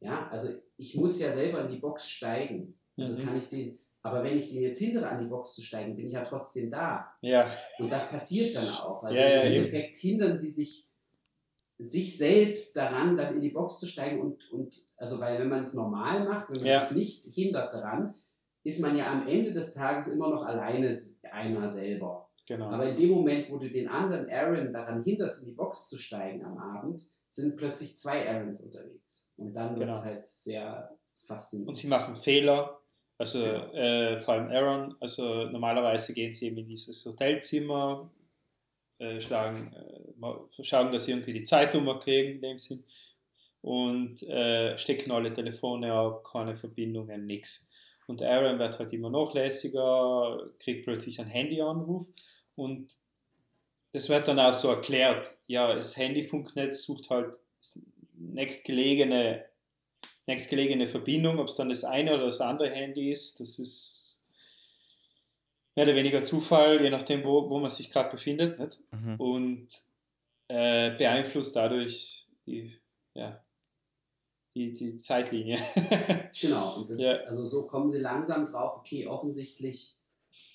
Ja, 0.00 0.28
also 0.30 0.48
ich 0.78 0.96
muss 0.96 1.20
ja 1.20 1.30
selber 1.32 1.60
in 1.64 1.70
die 1.70 1.78
Box 1.78 2.08
steigen. 2.08 2.78
Also 2.96 3.16
Mhm. 3.18 3.24
kann 3.24 3.36
ich 3.36 3.48
den, 3.50 3.78
aber 4.02 4.24
wenn 4.24 4.38
ich 4.38 4.50
den 4.50 4.62
jetzt 4.62 4.78
hindere, 4.78 5.08
an 5.08 5.20
die 5.22 5.28
Box 5.28 5.54
zu 5.54 5.62
steigen, 5.62 5.94
bin 5.96 6.06
ich 6.06 6.12
ja 6.14 6.24
trotzdem 6.24 6.70
da. 6.70 7.14
Ja, 7.20 7.50
Und 7.78 7.92
das 7.92 8.08
passiert 8.10 8.56
dann 8.56 8.68
auch. 8.68 9.02
Also 9.04 9.18
Ja, 9.20 9.28
ja, 9.28 9.42
im. 9.42 9.52
Endeffekt 9.58 9.96
hindern 9.96 10.38
sie 10.38 10.48
sich, 10.48 10.86
sich 11.78 12.16
selbst 12.18 12.74
daran, 12.76 13.16
dann 13.16 13.34
in 13.34 13.40
die 13.42 13.50
Box 13.50 13.78
zu 13.80 13.86
steigen 13.86 14.20
und, 14.20 14.50
und 14.50 14.74
also 14.96 15.20
weil 15.20 15.38
wenn 15.38 15.48
man 15.48 15.62
es 15.62 15.74
normal 15.74 16.24
macht, 16.26 16.50
wenn 16.50 16.62
man 16.62 16.88
sich 16.88 16.96
nicht 16.96 17.24
hindert 17.34 17.72
daran, 17.72 18.14
ist 18.62 18.80
man 18.80 18.96
ja 18.96 19.10
am 19.10 19.26
Ende 19.26 19.52
des 19.52 19.72
Tages 19.74 20.08
immer 20.08 20.28
noch 20.30 20.44
alleine 20.44 20.94
einer 21.30 21.70
selber. 21.70 22.28
genau. 22.46 22.66
Aber 22.66 22.88
in 22.90 22.96
dem 22.96 23.10
Moment, 23.10 23.50
wo 23.50 23.58
du 23.58 23.70
den 23.70 23.88
anderen 23.88 24.28
Aaron 24.30 24.72
daran 24.72 25.02
hinderst, 25.04 25.42
in 25.42 25.50
die 25.50 25.54
Box 25.56 25.88
zu 25.88 25.96
steigen 25.98 26.44
am 26.44 26.58
Abend, 26.58 27.00
sind 27.30 27.56
plötzlich 27.56 27.96
zwei 27.96 28.28
Aarons 28.28 28.60
unterwegs. 28.64 29.32
Und 29.36 29.54
dann 29.54 29.78
wird 29.78 29.88
es 29.88 29.96
Genau. 29.96 30.04
halt 30.04 30.26
sehr 30.26 30.90
faszinierend. 31.18 31.68
Und 31.68 31.74
sie 31.74 31.86
machen 31.88 32.16
Fehler. 32.16 32.80
Also 33.18 33.38
Ja. 33.44 33.70
äh, 33.72 34.20
vor 34.22 34.34
allem 34.34 34.50
Aaron, 34.50 34.96
also 35.00 35.44
normalerweise 35.44 36.12
gehen 36.14 36.32
sie 36.32 36.48
eben 36.48 36.58
in 36.58 36.68
dieses 36.68 37.04
Hotelzimmer, 37.06 38.10
äh, 38.98 39.20
schlagen, 39.20 39.72
äh, 39.74 40.12
mal- 40.18 40.40
schauen, 40.60 40.90
dass 40.92 41.04
sie 41.04 41.12
irgendwie 41.12 41.32
die 41.34 41.44
Zeitnummer 41.44 41.98
kriegen 42.00 42.32
in 42.36 42.42
dem 42.42 42.58
Sinn 42.58 42.82
und 43.62 44.22
äh, 44.24 44.76
stecken 44.76 45.10
alle 45.12 45.32
Telefone 45.32 45.92
ab, 45.92 46.24
keine 46.32 46.56
Verbindungen, 46.56 47.26
nichts. 47.26 47.69
Und 48.10 48.22
Aaron 48.22 48.58
wird 48.58 48.78
halt 48.78 48.92
immer 48.92 49.08
nachlässiger, 49.08 50.50
kriegt 50.58 50.84
plötzlich 50.84 51.20
einen 51.20 51.30
Handyanruf 51.30 52.06
und 52.56 52.92
das 53.92 54.08
wird 54.08 54.28
dann 54.28 54.38
auch 54.38 54.52
so 54.52 54.68
erklärt. 54.68 55.38
Ja, 55.46 55.74
das 55.74 55.96
Handyfunknetz 55.96 56.82
sucht 56.82 57.08
halt 57.08 57.38
nächstgelegene 58.14 59.44
nächstgelegene 60.26 60.88
Verbindung, 60.88 61.38
ob 61.38 61.48
es 61.48 61.56
dann 61.56 61.68
das 61.68 61.84
eine 61.84 62.14
oder 62.14 62.26
das 62.26 62.40
andere 62.40 62.70
Handy 62.70 63.10
ist, 63.10 63.40
das 63.40 63.58
ist 63.58 64.22
mehr 65.74 65.86
oder 65.86 65.94
weniger 65.96 66.24
Zufall, 66.24 66.82
je 66.82 66.90
nachdem, 66.90 67.24
wo, 67.24 67.50
wo 67.50 67.58
man 67.58 67.70
sich 67.70 67.90
gerade 67.90 68.10
befindet. 68.10 68.58
Nicht? 68.58 68.78
Mhm. 68.92 69.16
Und 69.16 69.68
äh, 70.48 70.90
beeinflusst 70.96 71.56
dadurch 71.56 72.26
die, 72.46 72.78
ja, 73.14 73.42
die, 74.60 74.72
die 74.72 74.96
Zeitlinie. 74.96 75.58
Genau, 76.40 76.76
und 76.76 76.90
das 76.90 77.00
Ja. 77.00 77.12
also 77.28 77.46
so 77.46 77.66
kommen 77.66 77.90
sie 77.90 77.98
langsam 78.00 78.46
drauf, 78.46 78.78
okay, 78.78 79.06
offensichtlich, 79.06 79.96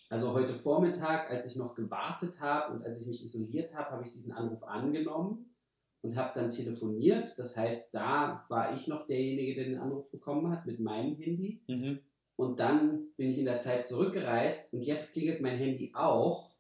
also 0.10 0.34
heute 0.34 0.56
Vormittag, 0.56 1.30
als 1.30 1.46
ich 1.48 1.56
noch 1.56 1.76
gewartet 1.76 2.40
habe 2.40 2.74
und 2.74 2.86
als 2.86 3.02
ich 3.02 3.08
mich 3.08 3.24
isoliert 3.24 3.74
habe, 3.76 3.92
habe 3.92 4.04
ich 4.04 4.12
diesen 4.12 4.34
Anruf 4.34 4.64
angenommen 4.64 5.56
und 6.02 6.16
habe 6.16 6.40
dann 6.40 6.50
telefoniert. 6.52 7.38
Das 7.38 7.58
heißt, 7.58 7.94
da 7.94 8.46
war 8.50 8.76
ich 8.76 8.88
noch 8.88 9.08
derjenige, 9.08 9.56
der 9.56 9.66
den 9.66 9.80
Anruf 9.80 10.10
bekommen 10.12 10.52
hat 10.52 10.66
mit 10.66 10.80
meinem 10.80 11.16
Handy. 11.18 11.62
mhm. 11.68 12.00
Und 12.38 12.60
dann 12.60 13.14
bin 13.16 13.30
ich 13.32 13.38
in 13.38 13.46
der 13.46 13.62
Zeit 13.62 13.88
zurückgereist 13.88 14.74
und 14.74 14.82
jetzt 14.82 15.14
klingelt 15.14 15.40
mein 15.40 15.58
Handy 15.58 15.94
auch. 15.96 16.54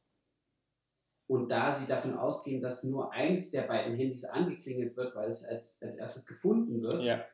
Und 1.28 1.50
da 1.50 1.74
sie 1.74 1.86
davon 1.88 2.16
ausgehen, 2.16 2.62
dass 2.62 2.84
nur 2.86 3.12
eins 3.12 3.52
der 3.52 3.64
beiden 3.64 3.96
Handys 3.96 4.24
angeklingelt 4.24 4.96
wird, 4.96 5.16
weil 5.16 5.28
es 5.28 5.44
als, 5.44 5.82
als 5.82 5.98
erstes 5.98 6.26
gefunden 6.28 6.82
wird, 6.82 7.04
Ja, 7.04 7.26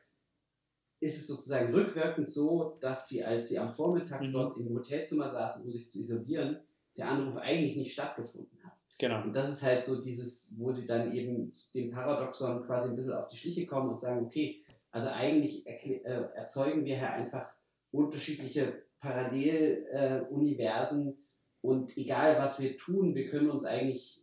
ist 1.02 1.18
es 1.18 1.26
sozusagen 1.26 1.74
rückwirkend 1.74 2.30
so, 2.30 2.76
dass 2.80 3.08
sie, 3.08 3.24
als 3.24 3.48
sie 3.48 3.58
am 3.58 3.70
Vormittag 3.70 4.22
Mhm. 4.22 4.32
dort 4.32 4.56
im 4.56 4.72
Hotelzimmer 4.74 5.28
saßen, 5.28 5.64
um 5.64 5.72
sich 5.72 5.90
zu 5.90 5.98
isolieren, 6.00 6.58
der 6.96 7.08
Anruf 7.08 7.36
eigentlich 7.36 7.76
nicht 7.76 7.92
stattgefunden 7.92 8.58
hat. 8.64 8.72
genau. 8.98 9.22
Und 9.24 9.32
das 9.34 9.50
ist 9.50 9.62
halt 9.62 9.84
so 9.84 10.00
dieses, 10.00 10.54
wo 10.58 10.70
sie 10.70 10.86
dann 10.86 11.12
eben 11.12 11.52
dem 11.74 11.90
Paradoxon 11.90 12.64
quasi 12.66 12.90
ein 12.90 12.96
bisschen 12.96 13.12
auf 13.12 13.28
die 13.28 13.36
Schliche 13.36 13.66
kommen 13.66 13.90
und 13.90 14.00
sagen, 14.00 14.24
okay, 14.26 14.62
also 14.90 15.08
eigentlich 15.08 15.66
äh, 15.66 16.00
erzeugen 16.34 16.84
wir 16.84 16.96
hier 16.98 17.10
einfach 17.12 17.52
unterschiedliche 17.90 18.82
Paralleluniversen 19.00 21.16
und 21.62 21.96
egal 21.96 22.38
was 22.38 22.60
wir 22.60 22.76
tun, 22.76 23.14
wir 23.14 23.28
können 23.28 23.50
uns 23.50 23.64
eigentlich, 23.64 24.21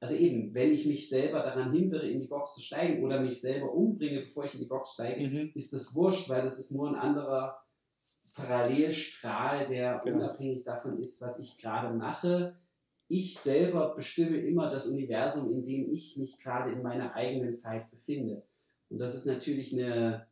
also 0.00 0.14
eben, 0.14 0.52
wenn 0.54 0.72
ich 0.72 0.86
mich 0.86 1.08
selber 1.08 1.40
daran 1.42 1.72
hindere, 1.72 2.06
in 2.08 2.20
die 2.20 2.26
Box 2.26 2.54
zu 2.54 2.60
steigen 2.60 3.02
oder 3.02 3.20
mich 3.20 3.40
selber 3.40 3.72
umbringe, 3.72 4.20
bevor 4.20 4.44
ich 4.44 4.54
in 4.54 4.60
die 4.60 4.66
Box 4.66 4.94
steige, 4.94 5.26
Mhm. 5.28 5.52
ist 5.54 5.72
das 5.72 5.94
wurscht, 5.94 6.28
weil 6.28 6.42
das 6.42 6.58
ist 6.58 6.72
nur 6.72 6.88
ein 6.88 6.94
anderer 6.96 7.58
Parallelstrahl, 8.34 9.66
der 9.68 10.00
Genau. 10.04 10.16
unabhängig 10.18 10.64
davon 10.64 10.98
ist, 11.00 11.20
was 11.22 11.38
ich 11.38 11.58
gerade 11.58 11.94
mache. 11.96 12.56
Ich 13.08 13.38
selber 13.38 13.94
bestimme 13.94 14.36
immer 14.38 14.70
das 14.70 14.86
Universum, 14.86 15.50
in 15.50 15.62
dem 15.62 15.90
ich 15.92 16.16
mich 16.16 16.38
gerade 16.40 16.72
in 16.72 16.82
meiner 16.82 17.14
eigenen 17.14 17.56
Zeit 17.56 17.90
befinde. 17.90 18.42
Und 18.90 18.98
das 18.98 19.14
ist 19.14 19.26
natürlich 19.26 19.72
eine, 19.72 20.26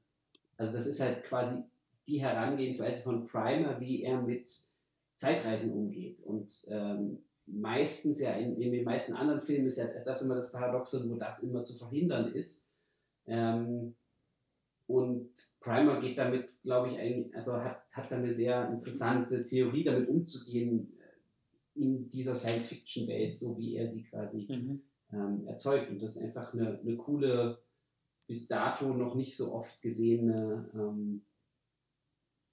also 0.57 0.77
das 0.77 0.87
ist 0.87 1.01
halt 1.01 1.25
quasi 1.25 1.63
die 2.07 2.21
Herangehensweise 2.21 3.03
von 3.03 3.25
Primer, 3.25 3.81
wie 3.81 4.03
er 4.03 4.21
mit 4.21 4.51
Zeitreisen 5.15 5.73
umgeht. 5.73 6.21
Und 6.25 6.53
ähm, 6.69 7.19
meistens 7.47 8.21
ja 8.21 8.33
in, 8.33 8.57
in 8.61 8.73
den 8.73 8.85
meisten 8.85 9.15
anderen 9.15 9.43
Filmen 9.43 9.67
ist 9.67 9.79
ja 9.79 9.87
das 10.05 10.23
immer 10.23 10.37
das 10.37 10.53
Paradoxon, 10.53 11.11
wo 11.11 11.17
das 11.17 11.43
immer 11.43 11.65
zu 11.65 11.77
verhindern 11.77 12.33
ist. 12.33 12.69
Ähm, 13.27 13.95
und 14.87 15.31
Primer 15.61 16.01
geht 16.01 16.19
damit, 16.19 16.61
glaube 16.63 16.89
ich, 16.89 16.99
eigentlich, 16.99 17.35
also 17.35 17.55
hat, 17.55 17.83
hat 17.93 18.11
da 18.11 18.17
eine 18.17 18.35
sehr 18.35 18.69
interessante 18.71 19.43
Theorie, 19.43 19.85
damit 19.85 20.09
umzugehen 20.09 20.93
äh, 20.99 21.81
in 21.81 22.09
dieser 22.09 22.35
Science-Fiction-Welt, 22.35 23.39
so 23.39 23.57
wie 23.59 23.77
er 23.77 23.89
sie 23.89 24.05
quasi 24.05 24.47
Mhm. 24.49 24.83
ähm, 25.13 25.47
erzeugt. 25.47 25.91
Und 25.91 26.03
das 26.03 26.17
ist 26.17 26.23
einfach 26.23 26.53
eine, 26.53 26.79
eine 26.79 26.97
coole, 26.97 27.59
bis 28.27 28.47
dato 28.47 28.93
noch 28.93 29.15
nicht 29.15 29.37
so 29.37 29.53
oft 29.55 29.81
gesehene 29.81 30.71
ähm, 30.75 31.23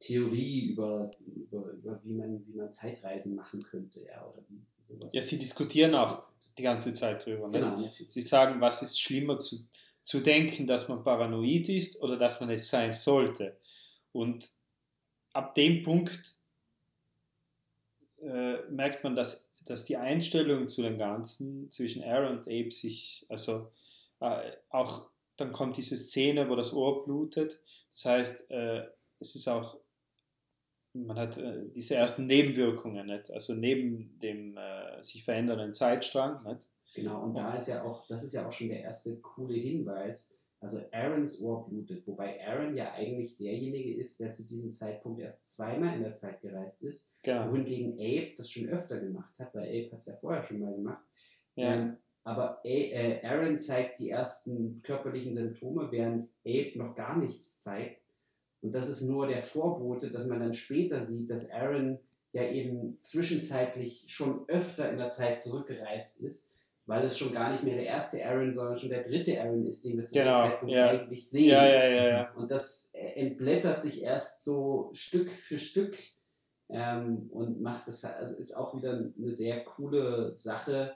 Theorie 0.02 0.72
über, 0.72 1.11
über, 1.26 1.72
über 1.72 2.02
wie, 2.03 2.14
man, 2.14 2.45
wie 2.48 2.57
man 2.57 2.73
Zeitreisen 2.73 3.36
machen 3.36 3.64
könnte, 3.64 4.02
ja, 4.02 4.26
oder 4.26 4.44
wie 4.49 4.61
sowas. 4.84 5.14
Ja, 5.14 5.22
sie 5.22 5.38
diskutieren 5.38 5.95
auch 5.95 6.28
die 6.57 6.64
ganze 6.64 6.94
Zeit 6.94 7.26
drüber. 7.26 7.48
Ne? 7.48 7.60
Genau, 7.60 7.80
natürlich. 7.80 8.11
Sie 8.11 8.22
sagen, 8.22 8.60
was 8.60 8.82
ist 8.82 8.99
schlimmer 8.99 9.38
zu, 9.38 9.68
zu 10.03 10.19
denken, 10.19 10.68
dass 10.68 10.90
man 10.90 11.03
paranoid 11.03 11.69
ist 11.69 12.02
oder 12.02 12.18
dass 12.18 12.41
man 12.41 12.49
es 12.49 12.68
sein 12.68 12.91
sollte. 12.91 13.57
Und 14.11 14.49
ab 15.34 15.56
dem 15.56 15.84
Punkt 15.84 16.36
äh, 18.22 18.61
merkt 18.69 19.03
man, 19.03 19.15
dass, 19.15 19.56
dass 19.65 19.86
die 19.86 19.98
Einstellung 19.98 20.68
zu 20.68 20.82
dem 20.82 20.98
Ganzen 20.98 21.69
zwischen 21.72 22.03
Aaron 22.03 22.40
und 22.40 22.48
Abe 22.48 22.72
sich, 22.72 23.26
also 23.30 23.72
äh, 24.19 24.52
auch 24.69 25.10
dann 25.38 25.53
kommt 25.53 25.78
diese 25.78 25.98
Szene, 25.98 26.49
wo 26.49 26.56
das 26.56 26.73
Ohr 26.73 27.03
blutet. 27.06 27.60
Das 27.94 28.06
heißt, 28.06 28.52
äh, 28.52 28.88
es 29.19 29.36
ist 29.36 29.48
auch, 29.48 29.78
man 30.93 31.18
hat 31.18 31.38
äh, 31.38 31.69
diese 31.73 31.95
ersten 31.95 32.27
Nebenwirkungen, 32.27 33.07
nicht? 33.07 33.31
also 33.31 33.53
neben 33.53 34.19
dem 34.19 34.57
äh, 34.57 35.01
sich 35.01 35.23
verändernden 35.23 35.73
Zeitstrang. 35.73 36.43
Nicht? 36.43 36.68
Genau, 36.93 37.23
und 37.23 37.35
da 37.35 37.55
ist 37.55 37.69
ja 37.69 37.84
auch, 37.84 38.05
das 38.07 38.23
ist 38.23 38.34
ja 38.34 38.47
auch 38.47 38.51
schon 38.51 38.69
der 38.69 38.81
erste 38.81 39.19
coole 39.22 39.53
Hinweis. 39.55 40.38
Also 40.59 40.80
Aarons 40.91 41.41
Ohr 41.41 41.68
blutet, 41.68 42.05
wobei 42.05 42.45
Aaron 42.45 42.76
ja 42.76 42.93
eigentlich 42.93 43.35
derjenige 43.35 43.95
ist, 43.95 44.19
der 44.19 44.31
zu 44.31 44.45
diesem 44.47 44.72
Zeitpunkt 44.72 45.19
erst 45.19 45.47
zweimal 45.47 45.95
in 45.95 46.03
der 46.03 46.13
Zeit 46.13 46.39
gereist 46.41 46.84
ist, 46.84 47.15
Genau. 47.23 47.51
wohingegen 47.51 47.93
Abe 47.93 48.35
das 48.38 48.51
schon 48.51 48.69
öfter 48.69 48.99
gemacht 48.99 49.34
hat, 49.39 49.55
weil 49.55 49.69
Abe 49.69 49.91
hat 49.91 49.99
es 49.99 50.05
ja 50.05 50.13
vorher 50.18 50.43
schon 50.43 50.59
mal 50.59 50.73
gemacht. 50.76 51.03
Ja. 51.55 51.73
Ähm, 51.73 51.97
aber 52.23 52.59
äh, 52.63 53.26
Aaron 53.26 53.57
zeigt 53.57 53.99
die 53.99 54.11
ersten 54.11 54.84
körperlichen 54.84 55.34
Symptome, 55.34 55.91
während 55.91 56.30
Abe 56.45 56.73
noch 56.76 56.95
gar 56.95 57.18
nichts 57.18 57.61
zeigt. 57.61 58.01
Und 58.62 58.74
das 58.74 58.90
ist 58.90 59.02
nur 59.02 59.28
der 59.28 59.44
Vorbote, 59.44 60.12
dass 60.12 60.28
man 60.28 60.40
dann 60.40 60.54
später 60.54 61.04
sieht, 61.04 61.30
dass 61.30 61.50
Aaron 61.50 62.00
ja 62.32 62.44
eben 62.44 62.98
zwischenzeitlich 63.02 64.06
schon 64.08 64.48
öfter 64.48 64.90
in 64.90 64.98
der 64.98 65.12
Zeit 65.12 65.42
zurückgereist 65.42 66.22
ist, 66.22 66.52
weil 66.86 67.04
es 67.04 67.18
schon 67.18 67.34
gar 67.34 67.52
nicht 67.52 67.64
mehr 67.64 67.76
der 67.76 67.86
erste 67.86 68.24
Aaron, 68.24 68.54
sondern 68.54 68.78
schon 68.78 68.90
der 68.90 69.04
dritte 69.04 69.42
Aaron 69.42 69.66
ist, 69.66 69.84
den 69.84 69.98
wir 69.98 70.04
zu 70.04 70.14
Genau, 70.14 70.36
dem 70.36 70.50
Zeitpunkt 70.50 70.74
ja. 70.74 70.90
eigentlich 70.90 71.30
sehen. 71.30 71.50
Ja, 71.50 71.88
ja. 71.88 72.32
Und 72.34 72.52
das 72.52 72.92
äh, 72.94 73.20
entblättert 73.20 73.82
sich 73.82 74.04
erst 74.04 74.44
so 74.44 74.92
Stück 74.94 75.32
für 75.32 75.60
Stück 75.60 75.98
ähm, 76.70 77.30
und 77.32 77.62
macht 77.62 77.88
das, 77.88 78.06
also 78.06 78.36
ist 78.36 78.54
auch 78.54 78.76
wieder 78.76 78.92
eine 78.94 79.36
sehr 79.36 79.64
coole 79.64 80.36
Sache. 80.36 80.94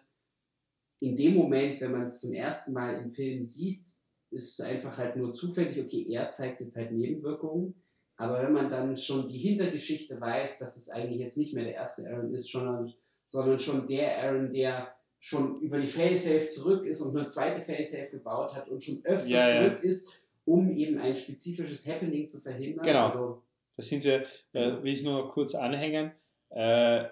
In 1.00 1.16
dem 1.16 1.36
Moment, 1.36 1.82
wenn 1.82 1.92
man 1.92 2.04
es 2.04 2.22
zum 2.22 2.34
ersten 2.34 2.74
Mal 2.74 2.96
im 2.96 3.12
Film 3.12 3.44
sieht, 3.44 3.86
ist 4.32 4.62
einfach 4.62 4.98
halt 4.98 5.16
nur 5.16 5.34
zufällig, 5.34 5.80
okay, 5.84 6.06
er 6.10 6.30
zeigt 6.30 6.62
jetzt 6.62 6.76
halt 6.76 6.92
Nebenwirkungen. 6.92 7.76
Aber 8.18 8.42
wenn 8.42 8.54
man 8.54 8.70
dann 8.70 8.96
schon 8.96 9.28
die 9.28 9.38
Hintergeschichte 9.38 10.20
weiß, 10.20 10.60
dass 10.60 10.78
es 10.78 10.90
eigentlich 10.90 11.20
jetzt 11.20 11.38
nicht 11.38 11.54
mehr 11.54 11.66
der 11.66 11.76
erste 11.76 12.10
Aaron 12.10 12.34
ist, 12.34 12.50
sondern, 12.50 12.94
sondern 13.26 13.60
schon 13.60 13.88
der 13.88 14.24
Aaron, 14.24 14.52
der 14.52 14.96
schon 15.20 15.60
über 15.60 15.80
die 15.80 15.88
Failsafe 15.88 16.50
zurück 16.52 16.86
ist 16.86 17.02
und 17.02 17.18
eine 17.18 17.28
zweite 17.28 17.62
Failsafe 17.62 18.12
gebaut 18.12 18.54
hat 18.56 18.70
und 18.70 18.84
schon 18.84 19.02
öfter 19.04 19.28
Ja, 19.28 19.50
ja. 19.50 19.70
zurück 19.70 19.84
ist, 19.84 20.14
um 20.46 20.70
eben 20.78 21.00
ein 21.00 21.16
spezifisches 21.16 21.88
Happening 21.88 22.28
zu 22.28 22.40
verhindern. 22.40 22.86
Genau. 22.86 23.06
Also, 23.08 23.42
Da 23.76 23.84
sind 23.84 24.04
wir, 24.04 24.26
äh, 24.54 24.84
will 24.84 24.94
ich 24.94 25.04
nur 25.04 25.30
kurz 25.32 25.56
anhängen. 25.56 26.12
Äh, 26.50 27.06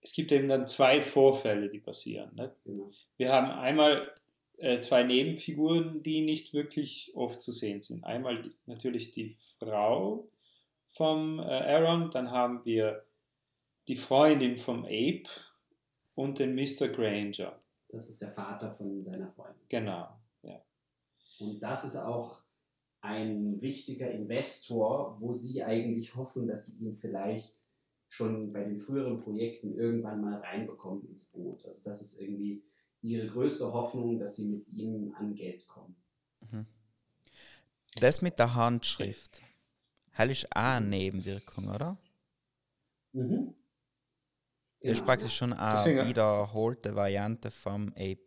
es 0.00 0.12
gibt 0.12 0.32
eben 0.32 0.48
dann 0.48 0.66
zwei 0.66 1.02
Vorfälle, 1.02 1.68
die 1.68 1.80
passieren. 1.80 2.34
Ne? 2.34 2.52
genau. 2.64 2.90
Wir 3.16 3.32
haben 3.32 3.50
einmal 3.50 4.02
äh, 4.58 4.80
zwei 4.80 5.04
Nebenfiguren, 5.04 6.02
die 6.02 6.20
nicht 6.20 6.52
wirklich 6.52 7.12
oft 7.14 7.40
zu 7.40 7.52
sehen 7.52 7.82
sind. 7.82 8.04
Einmal 8.04 8.42
die, 8.42 8.52
natürlich 8.66 9.12
die 9.12 9.38
Frau 9.58 10.28
vom 10.96 11.38
äh, 11.38 11.42
Aaron, 11.42 12.10
dann 12.10 12.30
haben 12.30 12.64
wir 12.64 13.04
die 13.86 13.96
Freundin 13.96 14.58
vom 14.58 14.84
Ape 14.84 15.28
und 16.14 16.38
den 16.38 16.54
Mr. 16.54 16.88
Granger. 16.88 17.58
Das 17.88 18.10
ist 18.10 18.20
der 18.20 18.32
Vater 18.32 18.74
von 18.74 19.02
seiner 19.04 19.30
Freundin. 19.30 19.62
Genau. 19.68 20.08
Ja. 20.42 20.60
Und 21.38 21.60
das 21.60 21.84
ist 21.84 21.96
auch 21.96 22.42
ein 23.00 23.60
wichtiger 23.60 24.10
Investor, 24.10 25.16
wo 25.20 25.32
sie 25.32 25.62
eigentlich 25.62 26.16
hoffen, 26.16 26.48
dass 26.48 26.66
sie 26.66 26.84
ihn 26.84 26.96
vielleicht 26.96 27.54
schon 28.08 28.52
bei 28.52 28.64
den 28.64 28.78
früheren 28.78 29.20
Projekten 29.20 29.74
irgendwann 29.74 30.20
mal 30.20 30.40
reinbekommen 30.40 31.06
ins 31.08 31.26
Boot. 31.30 31.64
Also 31.64 31.82
das 31.84 32.02
ist 32.02 32.20
irgendwie 32.20 32.64
ihre 33.00 33.28
größte 33.28 33.72
Hoffnung, 33.72 34.18
dass 34.18 34.36
sie 34.36 34.46
mit 34.46 34.68
ihm 34.68 35.14
an 35.18 35.34
Geld 35.34 35.66
kommen. 35.68 35.96
Das 37.96 38.22
mit 38.22 38.38
der 38.38 38.54
Handschrift, 38.54 39.40
das 40.16 40.28
ist 40.28 40.46
auch 40.54 40.60
eine 40.60 40.86
Nebenwirkung, 40.86 41.68
oder? 41.68 41.96
Mhm. 43.12 43.54
Das 44.80 44.92
ist 44.92 44.98
Genau. 44.98 45.06
praktisch 45.06 45.36
schon 45.36 45.52
eine 45.52 45.78
Deswegen- 45.78 46.06
wiederholte 46.08 46.94
Variante 46.94 47.50
vom 47.50 47.88
Ape. 47.96 48.20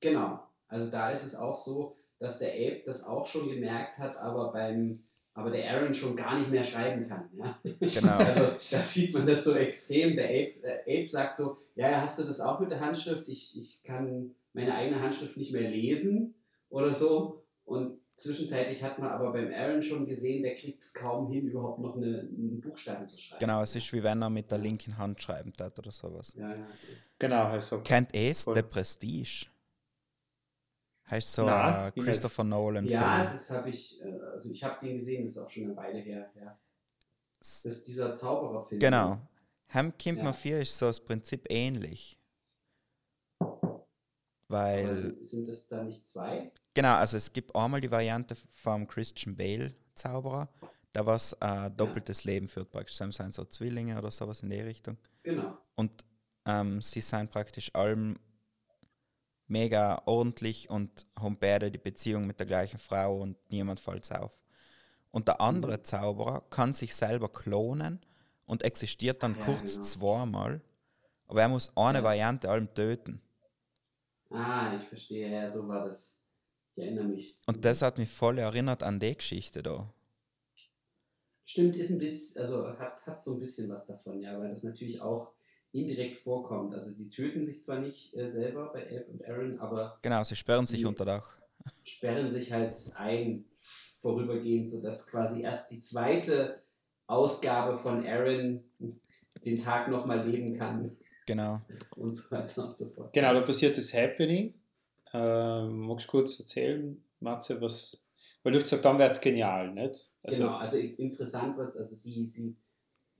Genau. 0.00 0.42
Also 0.68 0.90
da 0.90 1.10
ist 1.10 1.24
es 1.24 1.34
auch 1.34 1.56
so, 1.56 1.96
dass 2.18 2.38
der 2.38 2.52
Ape 2.52 2.82
das 2.86 3.04
auch 3.04 3.26
schon 3.26 3.48
gemerkt 3.48 3.98
hat, 3.98 4.16
aber 4.16 4.52
beim 4.52 5.07
aber 5.38 5.50
der 5.50 5.70
Aaron 5.70 5.94
schon 5.94 6.16
gar 6.16 6.36
nicht 6.36 6.50
mehr 6.50 6.64
schreiben 6.64 7.08
kann. 7.08 7.30
Ja? 7.38 7.58
Genau. 7.62 8.18
Also 8.18 8.56
da 8.72 8.82
sieht 8.82 9.14
man 9.14 9.24
das 9.24 9.44
so 9.44 9.54
extrem. 9.54 10.16
Der 10.16 10.26
Ape, 10.26 10.54
der 10.62 10.80
Ape 10.80 11.08
sagt 11.08 11.36
so, 11.36 11.58
ja, 11.76 12.00
hast 12.00 12.18
du 12.18 12.24
das 12.24 12.40
auch 12.40 12.58
mit 12.58 12.72
der 12.72 12.80
Handschrift? 12.80 13.28
Ich, 13.28 13.56
ich 13.56 13.82
kann 13.84 14.34
meine 14.52 14.74
eigene 14.74 15.00
Handschrift 15.00 15.36
nicht 15.36 15.52
mehr 15.52 15.70
lesen 15.70 16.34
oder 16.70 16.92
so. 16.92 17.44
Und 17.64 17.98
zwischenzeitlich 18.16 18.82
hat 18.82 18.98
man 18.98 19.10
aber 19.10 19.32
beim 19.32 19.52
Aaron 19.52 19.80
schon 19.80 20.06
gesehen, 20.06 20.42
der 20.42 20.56
kriegt 20.56 20.82
es 20.82 20.92
kaum 20.92 21.30
hin, 21.30 21.46
überhaupt 21.46 21.78
noch 21.78 21.96
eine, 21.96 22.18
einen 22.18 22.60
Buchstaben 22.60 23.06
zu 23.06 23.18
schreiben. 23.20 23.38
Genau, 23.38 23.62
es 23.62 23.76
ist 23.76 23.92
wie 23.92 24.02
wenn 24.02 24.20
er 24.20 24.30
mit 24.30 24.50
der 24.50 24.58
linken 24.58 24.98
Hand 24.98 25.22
schreiben 25.22 25.52
hat 25.60 25.78
oder 25.78 25.92
sowas. 25.92 26.34
Ja, 26.36 26.50
ja. 26.50 26.66
Genau, 27.20 27.44
also 27.44 27.80
Kennt 27.82 28.12
ihr 28.12 28.30
es. 28.32 28.42
The 28.42 28.62
Prestige? 28.62 29.46
Heißt 31.10 31.32
so 31.32 31.46
ein 31.46 31.90
wie 31.94 32.00
Christopher 32.02 32.44
Nolan 32.44 32.86
ja, 32.86 33.20
Film. 33.20 33.32
das 33.32 33.50
habe 33.50 33.70
ich, 33.70 34.02
äh, 34.04 34.12
also 34.34 34.50
ich 34.50 34.62
habe 34.62 34.78
den 34.84 34.98
gesehen, 34.98 35.24
das 35.24 35.32
ist 35.32 35.38
auch 35.38 35.48
schon 35.50 35.64
eine 35.64 35.76
Weile 35.76 35.98
her. 36.00 36.30
Ja. 36.34 36.58
Das 37.38 37.64
ist 37.64 37.88
dieser 37.88 38.14
Zaubererfilm. 38.14 38.80
Genau. 38.80 39.18
Ham 39.70 39.92
kommt 39.96 40.18
Ja. 40.18 40.32
vor, 40.32 40.50
ist 40.52 40.76
so 40.78 40.86
das 40.86 41.00
Prinzip 41.00 41.46
ähnlich. 41.50 42.18
Weil, 44.48 44.96
sind, 44.96 45.26
sind 45.26 45.48
das 45.48 45.68
da 45.68 45.82
nicht 45.82 46.06
zwei? 46.06 46.50
genau, 46.74 46.94
also 46.96 47.18
es 47.18 47.32
gibt 47.32 47.54
einmal 47.54 47.80
die 47.82 47.90
Variante 47.90 48.34
vom 48.50 48.86
Christian 48.88 49.36
Bale 49.36 49.74
Zauberer, 49.94 50.48
da 50.94 51.04
was 51.04 51.34
äh, 51.40 51.70
doppeltes 51.70 52.24
Leben 52.24 52.48
führt 52.48 52.70
praktisch. 52.70 52.96
Das 52.96 53.14
sind 53.14 53.34
so 53.34 53.44
Zwillinge 53.44 53.98
oder 53.98 54.10
sowas 54.10 54.42
in 54.42 54.48
die 54.50 54.60
Richtung. 54.60 54.96
Genau. 55.22 55.58
Und 55.74 56.04
ähm, 56.46 56.80
sie 56.80 57.00
sind 57.02 57.30
praktisch 57.30 57.74
allem 57.74 58.18
mega 59.48 60.02
ordentlich 60.06 60.70
und 60.70 61.06
haben 61.18 61.38
beide 61.38 61.70
die 61.70 61.78
Beziehung 61.78 62.26
mit 62.26 62.38
der 62.38 62.46
gleichen 62.46 62.78
Frau 62.78 63.20
und 63.20 63.36
niemand 63.50 63.80
fällt 63.80 64.10
auf. 64.12 64.32
Und 65.10 65.28
der 65.28 65.40
andere 65.40 65.82
Zauberer 65.82 66.42
kann 66.50 66.72
sich 66.72 66.94
selber 66.94 67.28
klonen 67.30 68.00
und 68.46 68.62
existiert 68.62 69.22
dann 69.22 69.36
Ja, 69.38 69.44
kurz 69.44 69.74
genau. 69.74 69.82
zweimal, 69.82 70.60
aber 71.28 71.42
er 71.42 71.48
muss 71.48 71.76
eine 71.76 71.98
Ja. 71.98 72.04
Variante 72.04 72.50
allem 72.50 72.72
töten. 72.74 73.22
Ah, 74.30 74.74
ich 74.76 74.88
verstehe, 74.88 75.30
ja, 75.30 75.50
so 75.50 75.66
war 75.68 75.88
das. 75.88 76.20
Ich 76.72 76.78
erinnere 76.78 77.04
mich. 77.06 77.38
Und 77.46 77.64
das 77.64 77.82
hat 77.82 77.98
mich 77.98 78.10
voll 78.10 78.38
erinnert 78.38 78.82
an 78.82 79.00
die 79.00 79.14
Geschichte 79.16 79.62
da. 79.62 79.92
Stimmt, 81.44 81.76
ist 81.76 81.90
ein 81.90 81.98
bisschen, 81.98 82.42
also 82.42 82.68
hat, 82.78 83.06
hat 83.06 83.24
so 83.24 83.34
ein 83.34 83.40
bisschen 83.40 83.68
was 83.70 83.86
davon, 83.86 84.20
ja, 84.20 84.38
weil 84.38 84.50
das 84.50 84.62
natürlich 84.62 85.00
auch 85.00 85.32
indirekt 85.72 86.18
vorkommt. 86.22 86.74
Also 86.74 86.94
die 86.94 87.08
töten 87.10 87.44
sich 87.44 87.62
zwar 87.62 87.80
nicht 87.80 88.14
äh, 88.16 88.30
selber 88.30 88.72
bei 88.72 88.82
Abe 88.86 89.06
und 89.12 89.24
Aaron, 89.24 89.58
aber 89.58 89.98
Genau, 90.02 90.22
sie 90.24 90.36
sperren 90.36 90.66
sich 90.66 90.84
unter 90.86 91.04
Dach. 91.04 91.38
sperren 91.84 92.30
sich 92.30 92.52
halt 92.52 92.74
ein 92.94 93.44
vorübergehend, 94.00 94.70
sodass 94.70 95.06
quasi 95.06 95.42
erst 95.42 95.70
die 95.70 95.80
zweite 95.80 96.62
Ausgabe 97.06 97.78
von 97.78 98.06
Aaron 98.06 98.62
den 99.44 99.58
Tag 99.58 99.88
nochmal 99.88 100.26
leben 100.28 100.56
kann 100.56 100.96
Genau. 101.26 101.60
und 101.98 102.14
so 102.14 102.30
weiter 102.30 102.66
und 102.66 102.76
so 102.76 102.86
fort. 102.86 103.12
Genau, 103.12 103.34
da 103.34 103.40
passiert 103.42 103.76
das 103.76 103.92
Happening. 103.92 104.54
Ähm, 105.12 105.80
magst 105.80 106.06
du 106.06 106.10
kurz 106.10 106.38
erzählen, 106.40 107.02
Matze, 107.20 107.60
was. 107.60 108.02
Weil 108.42 108.52
du 108.52 108.58
hast 108.58 108.64
gesagt, 108.64 108.84
dann 108.84 108.98
wäre 108.98 109.10
es 109.10 109.20
genial, 109.20 109.72
nicht? 109.74 110.10
Also, 110.22 110.42
genau, 110.44 110.56
also 110.56 110.78
interessant 110.78 111.56
wird 111.58 111.70
es, 111.70 111.76
also 111.76 111.94
sie, 111.94 112.26
sie 112.28 112.56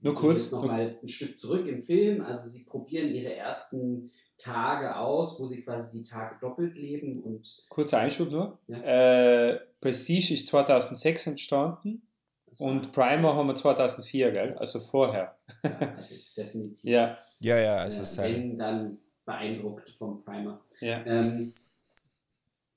Nur 0.01 0.13
Ich 0.13 0.19
kurz, 0.19 0.41
Jetzt 0.43 0.51
noch 0.53 0.65
mal 0.65 0.97
ein 1.01 1.07
Stück 1.07 1.39
zurück 1.39 1.67
im 1.67 1.83
Film. 1.83 2.21
Also 2.21 2.49
sie 2.49 2.63
probieren 2.63 3.09
ihre 3.09 3.33
ersten 3.33 4.11
Tage 4.37 4.95
aus, 4.95 5.39
wo 5.39 5.45
sie 5.45 5.61
quasi 5.61 5.97
die 5.97 6.03
Tage 6.03 6.37
doppelt 6.39 6.75
leben 6.75 7.21
und 7.21 7.65
kurzer 7.69 7.99
Einschub 7.99 8.31
nur. 8.31 8.57
Ja. 8.67 8.77
Äh, 8.81 9.59
Prestige 9.81 10.33
ist 10.33 10.47
2006 10.47 11.27
entstanden 11.27 12.01
das 12.47 12.59
war- 12.59 12.67
und 12.67 12.91
Primer 12.93 13.35
haben 13.35 13.47
wir 13.47 13.55
2004, 13.55 14.31
gell? 14.31 14.57
Also 14.57 14.79
vorher. 14.79 15.37
ja, 15.63 15.69
also 15.95 16.15
ist 16.15 16.37
definitiv. 16.37 16.83
Ja, 16.83 17.17
Ja, 17.39 17.57
ja, 17.57 17.75
also 17.77 18.21
äh, 18.21 18.33
wenn 18.33 18.57
dann 18.57 18.97
beeindruckt 19.25 19.89
vom 19.91 20.23
Primer. 20.23 20.61
ja. 20.79 21.05
Ähm, 21.05 21.53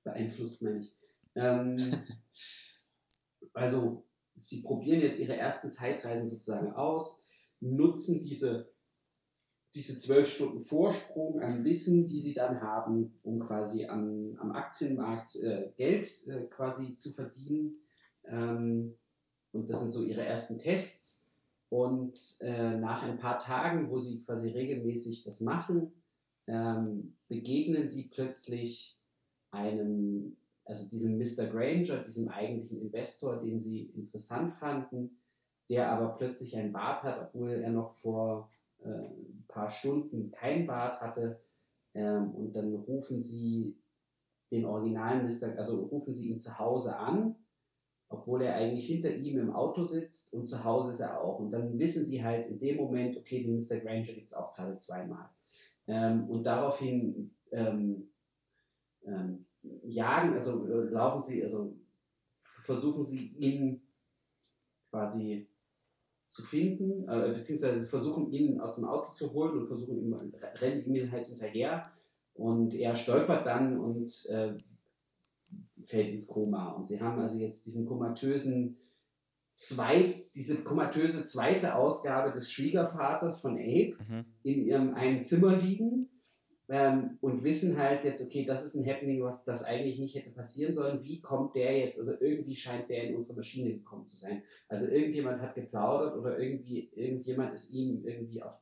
beeinflusst 0.05 0.62
meine 0.62 0.81
ich. 0.81 0.93
Ähm, 1.36 2.03
also, 3.55 4.05
sie 4.48 4.62
probieren 4.62 5.01
jetzt 5.01 5.20
ihre 5.20 5.36
ersten 5.36 5.70
Zeitreisen 5.70 6.27
sozusagen 6.27 6.73
aus, 6.73 7.24
nutzen 7.60 8.20
diese, 8.20 8.73
diese 9.74 9.98
zwölf 9.98 10.28
Stunden 10.28 10.60
Vorsprung 10.60 11.40
an 11.40 11.64
Wissen, 11.64 12.06
die 12.06 12.20
sie 12.20 12.35
dann 12.35 12.60
haben, 12.60 13.19
um 13.23 13.40
quasi 13.40 13.86
am, 13.86 14.36
am 14.39 14.52
Aktienmarkt 14.52 15.36
äh, 15.36 15.73
Geld 15.77 16.09
äh, 16.28 16.47
quasi 16.47 16.97
zu 16.97 17.12
verdienen. 17.12 17.77
Ähm, 18.24 18.98
und 19.52 19.69
das 19.69 19.81
sind 19.81 19.93
so 19.93 20.02
ihre 20.02 20.24
ersten 20.24 20.59
Tests. 20.59 21.28
Und 21.69 22.19
äh, 22.40 22.77
nach 22.77 23.02
ein 23.02 23.19
paar 23.19 23.39
Tagen, 23.39 23.89
wo 23.90 23.98
sie 23.98 24.23
quasi 24.24 24.51
regelmäßig 24.51 25.24
das 25.24 25.40
machen, 25.40 25.93
ähm, 26.47 27.16
begegnen 27.28 27.89
sie 27.89 28.09
plötzlich 28.09 28.98
einem, 29.52 30.36
also 30.64 30.89
diesem 30.89 31.18
Mr. 31.18 31.47
Granger, 31.47 31.98
diesem 31.98 32.28
eigentlichen 32.28 32.80
Investor, 32.80 33.40
den 33.40 33.60
sie 33.60 33.86
interessant 33.97 34.55
fanden, 34.55 35.18
der 35.68 35.90
aber 35.90 36.16
plötzlich 36.16 36.56
ein 36.56 36.72
Bart 36.72 37.02
hat, 37.02 37.20
obwohl 37.20 37.51
er 37.51 37.70
noch 37.70 37.93
vor 37.93 38.51
äh, 38.80 38.89
ein 38.89 39.44
paar 39.48 39.70
Stunden 39.70 40.30
kein 40.30 40.66
Bart 40.66 41.01
hatte. 41.01 41.40
Ähm, 41.94 42.34
und 42.34 42.55
dann 42.55 42.74
rufen 42.74 43.20
sie 43.20 43.78
den 44.51 44.64
originalen 44.64 45.26
Mr., 45.26 45.59
also 45.59 45.84
rufen 45.84 46.14
sie 46.14 46.30
ihn 46.30 46.40
zu 46.40 46.59
Hause 46.59 46.97
an, 46.97 47.36
obwohl 48.09 48.43
er 48.43 48.56
eigentlich 48.56 48.86
hinter 48.86 49.14
ihm 49.14 49.39
im 49.39 49.55
Auto 49.55 49.84
sitzt 49.84 50.34
und 50.34 50.47
zu 50.47 50.62
Hause 50.62 50.93
ist 50.93 51.01
er 51.01 51.20
auch. 51.20 51.39
Und 51.39 51.51
dann 51.51 51.78
wissen 51.78 52.06
sie 52.06 52.22
halt 52.22 52.48
in 52.48 52.59
dem 52.59 52.76
Moment, 52.76 53.16
okay, 53.16 53.43
den 53.43 53.56
Mr. 53.56 53.80
Granger 53.80 54.12
gibt 54.12 54.30
es 54.30 54.34
auch 54.34 54.52
gerade 54.52 54.78
zweimal. 54.78 55.30
Ähm, 55.86 56.28
und 56.28 56.44
daraufhin 56.44 57.34
ähm, 57.51 58.10
ähm, 59.05 59.47
jagen, 59.84 60.34
also 60.34 60.66
äh, 60.66 60.90
laufen 60.90 61.22
sie, 61.22 61.43
also 61.43 61.74
versuchen 62.64 63.05
sie 63.05 63.28
ihn 63.39 63.82
quasi 64.90 65.47
zu 66.28 66.43
finden, 66.43 67.09
äh, 67.09 67.32
beziehungsweise 67.34 67.80
sie 67.80 67.89
versuchen 67.89 68.32
ihn 68.32 68.60
aus 68.60 68.76
dem 68.76 68.86
Auto 68.86 69.12
zu 69.12 69.32
holen 69.32 69.59
und 69.59 69.66
versuchen 69.66 69.98
ihm, 69.98 70.14
rennen 70.14 70.94
ihm 70.94 71.10
halt 71.12 71.28
hinterher 71.28 71.90
und 72.34 72.74
er 72.74 72.97
stolpert 72.97 73.47
dann 73.47 73.78
und 73.78 74.26
äh, 74.30 74.55
fällt 75.84 76.09
ins 76.09 76.28
Koma. 76.28 76.70
Und 76.72 76.86
sie 76.86 77.01
haben 77.01 77.20
also 77.20 77.39
jetzt 77.39 77.66
diesen 77.66 77.86
komatösen 77.86 78.78
zwei, 79.52 80.24
diese 80.34 80.62
komatöse 80.62 81.26
zweite 81.26 81.74
Ausgabe 81.74 82.32
des 82.32 82.51
Schwiegervaters 82.51 83.43
von 83.43 83.59
Abe 83.59 83.97
Mhm. 84.09 84.24
in 84.43 84.64
ihrem 84.66 84.94
einen 84.94 85.22
Zimmer 85.22 85.56
liegen 85.56 86.09
ähm, 86.73 87.19
und 87.20 87.44
wissen 87.44 87.77
halt 87.77 88.03
jetzt, 88.03 88.27
okay, 88.27 88.47
das 88.47 88.65
ist 88.65 88.77
ein 88.77 88.86
Happening, 88.89 89.23
was 89.23 89.44
das 89.44 89.62
eigentlich 89.62 89.99
nicht 89.99 90.15
hätte 90.15 90.31
passieren 90.31 90.73
sollen. 90.73 91.05
Wie 91.05 91.20
kommt 91.20 91.55
der 91.55 91.78
jetzt? 91.78 91.99
Also 91.99 92.15
irgendwie 92.19 92.57
scheint 92.57 92.89
der 92.89 93.05
in 93.05 93.16
unsere 93.16 93.36
Maschine 93.36 93.74
gekommen 93.74 94.07
zu 94.07 94.16
sein. 94.16 94.43
Also 94.69 94.86
irgendjemand 94.86 95.43
hat 95.43 95.55
geplaudert 95.55 96.16
oder 96.16 96.39
irgendwie 96.39 96.90
irgendjemand 96.94 97.53
ist 97.53 97.74
ihm 97.74 98.03
irgendwie 98.07 98.43
auf, 98.43 98.55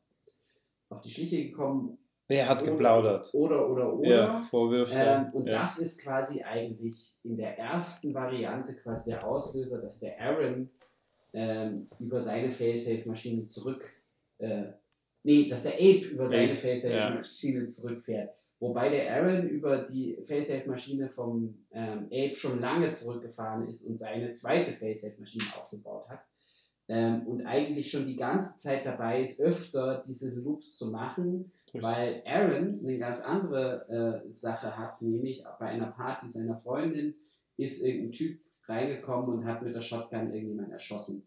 auf 0.88 1.00
die 1.02 1.10
Schliche 1.10 1.44
gekommen. 1.44 1.98
Wer 2.26 2.48
hat 2.48 2.62
Oder- 2.62 2.72
geplaudert? 2.72 3.30
Oder, 3.32 3.70
oder, 3.70 3.94
oder. 3.94 4.08
Ja, 4.08 4.40
Vorwürfe. 4.50 4.92
Ähm, 4.92 5.26
und 5.32 5.46
ja. 5.46 5.62
das 5.62 5.78
ist 5.78 6.02
quasi 6.02 6.42
eigentlich 6.42 7.14
in 7.22 7.36
der 7.36 7.56
ersten 7.60 8.12
Variante 8.12 8.74
quasi 8.74 9.10
der 9.10 9.24
Auslöser, 9.24 9.80
dass 9.80 10.00
der 10.00 10.20
Aaron 10.20 10.68
ähm, 11.32 11.88
über 12.00 12.20
seine 12.20 12.50
Failsafe-Maschine 12.50 13.46
zurück, 13.46 13.84
äh, 14.38 14.64
nee, 15.22 15.46
dass 15.46 15.62
der 15.62 15.74
Ape 15.74 16.06
über 16.06 16.26
seine 16.26 16.52
Ape, 16.52 16.60
Failsafe-Maschine 16.60 17.66
zurückfährt. 17.66 18.30
Wobei 18.58 18.90
der 18.90 19.14
Aaron 19.14 19.48
über 19.48 19.78
die 19.78 20.18
Failsafe-Maschine 20.26 21.08
vom 21.08 21.64
ähm, 21.72 22.06
Ape 22.06 22.36
schon 22.36 22.60
lange 22.60 22.92
zurückgefahren 22.92 23.66
ist 23.66 23.86
und 23.86 23.98
seine 23.98 24.32
zweite 24.32 24.72
Failsafe-Maschine 24.72 25.44
aufgebaut 25.58 26.08
hat. 26.08 26.20
Ähm, 26.88 27.26
und 27.26 27.46
eigentlich 27.46 27.90
schon 27.90 28.06
die 28.06 28.16
ganze 28.16 28.58
Zeit 28.58 28.84
dabei 28.84 29.22
ist, 29.22 29.40
öfter 29.40 30.02
diese 30.06 30.34
Loops 30.34 30.76
zu 30.76 30.90
machen, 30.90 31.52
weil 31.72 32.22
Aaron 32.26 32.80
eine 32.80 32.98
ganz 32.98 33.20
andere 33.20 34.24
äh, 34.28 34.32
Sache 34.32 34.76
hat, 34.76 35.00
nämlich 35.00 35.44
bei 35.58 35.66
einer 35.66 35.92
Party 35.92 36.28
seiner 36.30 36.56
Freundin 36.56 37.14
ist 37.56 37.82
irgendein 37.82 38.12
Typ 38.12 38.40
reingekommen 38.66 39.38
und 39.38 39.44
hat 39.46 39.62
mit 39.62 39.74
der 39.74 39.80
Shotgun 39.80 40.32
irgendjemanden 40.32 40.72
erschossen. 40.72 41.26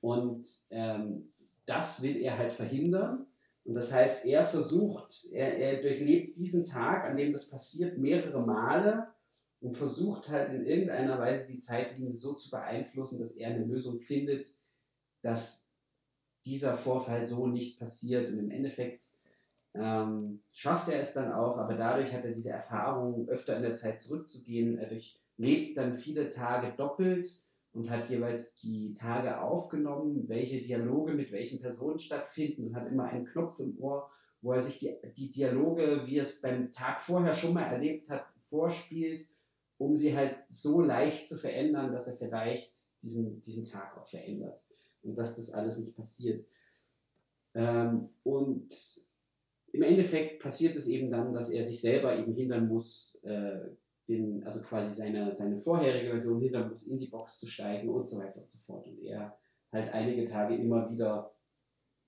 Und 0.00 0.46
ähm, 0.70 1.32
das 1.66 2.02
will 2.02 2.16
er 2.16 2.38
halt 2.38 2.52
verhindern. 2.52 3.26
Und 3.64 3.74
das 3.74 3.92
heißt, 3.92 4.26
er 4.26 4.46
versucht, 4.46 5.26
er, 5.32 5.58
er 5.58 5.82
durchlebt 5.82 6.36
diesen 6.38 6.64
Tag, 6.64 7.04
an 7.04 7.16
dem 7.16 7.32
das 7.32 7.48
passiert, 7.48 7.98
mehrere 7.98 8.44
Male 8.44 9.08
und 9.60 9.76
versucht 9.76 10.28
halt 10.28 10.50
in 10.50 10.64
irgendeiner 10.64 11.18
Weise 11.18 11.46
die 11.52 11.60
Zeitlinie 11.60 12.14
so 12.14 12.34
zu 12.34 12.50
beeinflussen, 12.50 13.18
dass 13.18 13.36
er 13.36 13.50
eine 13.50 13.64
Lösung 13.64 14.00
findet, 14.00 14.48
dass 15.22 15.70
dieser 16.46 16.78
Vorfall 16.78 17.24
so 17.24 17.46
nicht 17.46 17.78
passiert. 17.78 18.30
Und 18.30 18.38
im 18.38 18.50
Endeffekt 18.50 19.04
ähm, 19.74 20.42
schafft 20.52 20.88
er 20.88 21.00
es 21.00 21.12
dann 21.12 21.32
auch, 21.32 21.58
aber 21.58 21.74
dadurch 21.74 22.12
hat 22.12 22.24
er 22.24 22.32
diese 22.32 22.50
Erfahrung, 22.50 23.28
öfter 23.28 23.56
in 23.56 23.62
der 23.62 23.74
Zeit 23.74 24.00
zurückzugehen. 24.00 24.78
Er 24.78 24.88
durchlebt 24.88 25.76
dann 25.76 25.94
viele 25.94 26.30
Tage 26.30 26.74
doppelt 26.76 27.28
und 27.72 27.90
hat 27.90 28.08
jeweils 28.10 28.56
die 28.56 28.94
Tage 28.94 29.40
aufgenommen, 29.40 30.28
welche 30.28 30.60
Dialoge 30.60 31.14
mit 31.14 31.30
welchen 31.32 31.60
Personen 31.60 31.98
stattfinden 31.98 32.66
und 32.66 32.74
hat 32.74 32.88
immer 32.88 33.04
einen 33.04 33.26
Knopf 33.26 33.60
im 33.60 33.78
Ohr, 33.78 34.10
wo 34.42 34.52
er 34.52 34.60
sich 34.60 34.78
die, 34.78 34.96
die 35.16 35.30
Dialoge, 35.30 36.02
wie 36.06 36.16
er 36.16 36.22
es 36.22 36.40
beim 36.40 36.72
Tag 36.72 37.00
vorher 37.00 37.34
schon 37.34 37.54
mal 37.54 37.64
erlebt 37.64 38.10
hat, 38.10 38.24
vorspielt, 38.48 39.28
um 39.78 39.96
sie 39.96 40.16
halt 40.16 40.36
so 40.48 40.80
leicht 40.80 41.28
zu 41.28 41.36
verändern, 41.36 41.92
dass 41.92 42.06
er 42.06 42.16
vielleicht 42.16 43.02
diesen, 43.02 43.40
diesen 43.40 43.64
Tag 43.64 43.96
auch 43.96 44.06
verändert 44.06 44.60
und 45.02 45.16
dass 45.16 45.36
das 45.36 45.52
alles 45.52 45.78
nicht 45.78 45.96
passiert. 45.96 46.44
Ähm, 47.54 48.08
und 48.24 48.74
im 49.72 49.82
Endeffekt 49.82 50.42
passiert 50.42 50.76
es 50.76 50.88
eben 50.88 51.10
dann, 51.10 51.32
dass 51.32 51.50
er 51.50 51.64
sich 51.64 51.80
selber 51.80 52.18
eben 52.18 52.34
hindern 52.34 52.68
muss, 52.68 53.20
äh, 53.24 53.60
den, 54.10 54.44
also 54.44 54.62
quasi 54.62 54.94
seine, 54.94 55.32
seine 55.32 55.60
vorherige 55.62 56.10
Version 56.10 56.40
hindern 56.40 56.68
muss, 56.68 56.86
in 56.86 56.98
die 56.98 57.08
Box 57.08 57.38
zu 57.38 57.46
steigen 57.46 57.88
und 57.88 58.08
so 58.08 58.18
weiter 58.18 58.40
und 58.40 58.50
so 58.50 58.58
fort. 58.58 58.86
Und 58.86 58.98
er 59.02 59.38
halt 59.72 59.92
einige 59.92 60.24
Tage 60.24 60.56
immer 60.56 60.90
wieder 60.90 61.32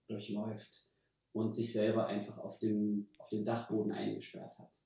durchläuft 0.08 0.88
und 1.32 1.54
sich 1.54 1.72
selber 1.72 2.06
einfach 2.06 2.38
auf 2.38 2.58
dem, 2.58 3.08
auf 3.18 3.28
dem 3.28 3.44
Dachboden 3.44 3.92
eingesperrt 3.92 4.58
hat. 4.58 4.76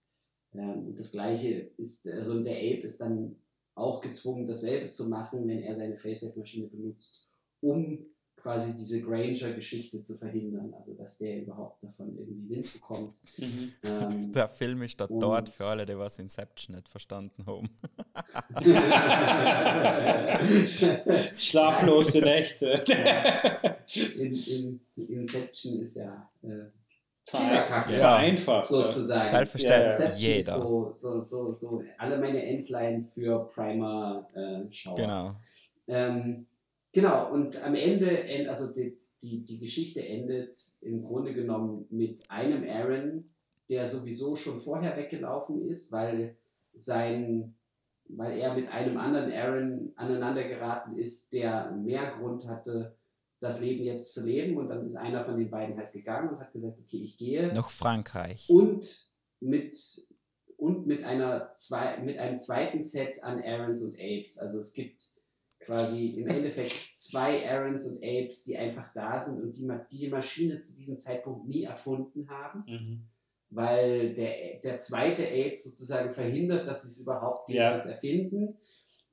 Ähm, 0.55 0.89
und 0.89 0.99
das 0.99 1.11
gleiche 1.11 1.71
ist, 1.79 2.07
also 2.07 2.43
der 2.45 2.57
Ape 2.57 2.83
ist 2.83 3.01
dann 3.01 3.37
auch 3.75 4.01
gezwungen, 4.01 4.47
dasselbe 4.47 4.91
zu 4.91 5.09
machen, 5.09 5.49
wenn 5.49 5.63
er 5.63 5.75
seine 5.75 5.97
Facesafe-Maschine 5.97 6.69
benutzt, 6.69 7.29
um 7.61 8.07
quasi 8.47 8.73
diese 8.77 9.03
Granger-Geschichte 9.03 10.05
zu 10.05 10.17
verhindern, 10.19 10.73
also 10.79 10.95
dass 10.95 11.19
der 11.19 11.43
überhaupt 11.43 11.83
davon 11.83 12.17
irgendwie 12.17 12.49
Wind 12.49 12.73
bekommt. 12.73 13.17
Mhm. 13.39 13.73
Ähm, 13.83 14.33
Der 14.33 14.49
Film 14.49 14.83
ist 14.83 15.01
da 15.01 15.09
dort 15.09 15.49
für 15.49 15.65
alle, 15.65 15.85
die 15.85 15.99
was 15.99 16.21
Inception 16.21 16.77
nicht 16.77 16.89
verstanden 16.89 17.45
haben. 17.45 17.69
Schlaflose 21.37 22.21
Nächte. 22.21 22.81
in, 24.15 24.33
in, 24.33 24.81
Inception 25.09 25.81
ist 25.81 25.97
ja 25.97 26.31
äh, 26.45 26.67
Vereinfacht. 27.25 27.91
Ja. 27.91 27.99
Vereinfacht. 27.99 28.69
sozusagen. 28.69 29.29
Selbstverständlich 29.29 29.99
Ja, 29.99 30.15
jeder. 30.37 30.53
so, 30.53 30.93
so, 30.93 31.21
so, 31.21 31.53
so 31.53 31.83
alle 31.99 32.17
meine 32.19 32.47
Endline 32.47 33.09
für 33.13 33.51
Primer 33.53 34.29
äh, 34.35 34.73
Schauer. 34.73 34.95
Genau. 34.95 35.35
Ähm, 35.89 36.47
genau, 36.97 37.31
und 37.31 37.63
am 37.63 37.75
Ende, 37.75 38.09
end- 38.25 38.49
also 38.49 38.73
die, 38.73 38.97
die, 39.23 39.45
die 39.45 39.59
Geschichte 39.59 40.01
endet 40.07 40.57
im 40.81 41.03
Grunde 41.03 41.33
genommen 41.35 41.87
mit 41.91 42.29
einem 42.31 42.65
Aaron, 42.69 43.31
der 43.69 43.87
sowieso 43.87 44.35
schon 44.35 44.59
vorher 44.59 44.97
weggelaufen 44.97 45.61
ist, 45.69 45.93
weil 45.93 46.37
sein, 46.73 47.55
weil 48.09 48.39
er 48.39 48.55
mit 48.55 48.69
einem 48.69 48.97
anderen 48.97 49.31
Aaron 49.33 49.93
aneinander 49.97 50.45
geraten 50.49 50.97
ist, 50.99 51.33
der 51.33 51.71
mehr 51.73 52.17
Grund 52.19 52.47
hatte, 52.49 52.95
das 53.41 53.61
Leben 53.61 53.85
jetzt 53.85 54.15
zu 54.15 54.25
leben. 54.25 54.57
Und 54.57 54.69
dann 54.71 54.87
ist 54.87 54.97
einer 54.97 55.25
von 55.25 55.37
den 55.39 55.51
beiden 55.51 55.77
halt 55.77 55.93
gegangen 55.93 56.31
und 56.31 56.41
hat 56.41 56.53
gesagt, 56.53 56.79
okay, 56.79 56.99
ich 57.03 57.19
gehe 57.19 57.53
Nach 57.53 57.69
Frankreich. 57.71 58.49
und 58.49 58.85
mit 59.41 59.77
und 60.57 60.87
mit 60.87 61.05
einer 61.05 61.53
zwei, 61.53 61.99
mit 61.99 62.17
einem 62.17 62.39
zweiten 62.39 62.83
Set 62.83 63.23
an 63.23 63.43
Aarons 63.43 63.83
und 63.83 63.95
Apes. 63.97 64.39
Also 64.39 64.59
es 64.61 64.73
gibt 64.73 65.16
quasi 65.67 66.07
im 66.21 66.29
Endeffekt 66.29 66.73
zwei 66.95 67.49
Aarons 67.51 67.87
und 67.87 67.97
Apes, 68.03 68.45
die 68.45 68.57
einfach 68.57 68.93
da 68.95 69.19
sind 69.21 69.43
und 69.43 69.53
die, 69.57 69.99
die 69.99 70.09
Maschine 70.09 70.61
zu 70.61 70.77
diesem 70.77 70.97
Zeitpunkt 70.99 71.47
nie 71.49 71.65
erfunden 71.65 72.29
haben, 72.31 72.65
Mhm. 72.67 73.01
weil 73.51 74.15
der, 74.15 74.61
der 74.63 74.79
zweite 74.79 75.25
Ape 75.27 75.59
sozusagen 75.59 76.13
verhindert, 76.15 76.67
dass 76.67 76.83
sie 76.83 76.89
es 76.89 77.01
überhaupt 77.01 77.49
Ja. 77.49 77.71
jemals 77.71 77.87
erfinden. 77.87 78.57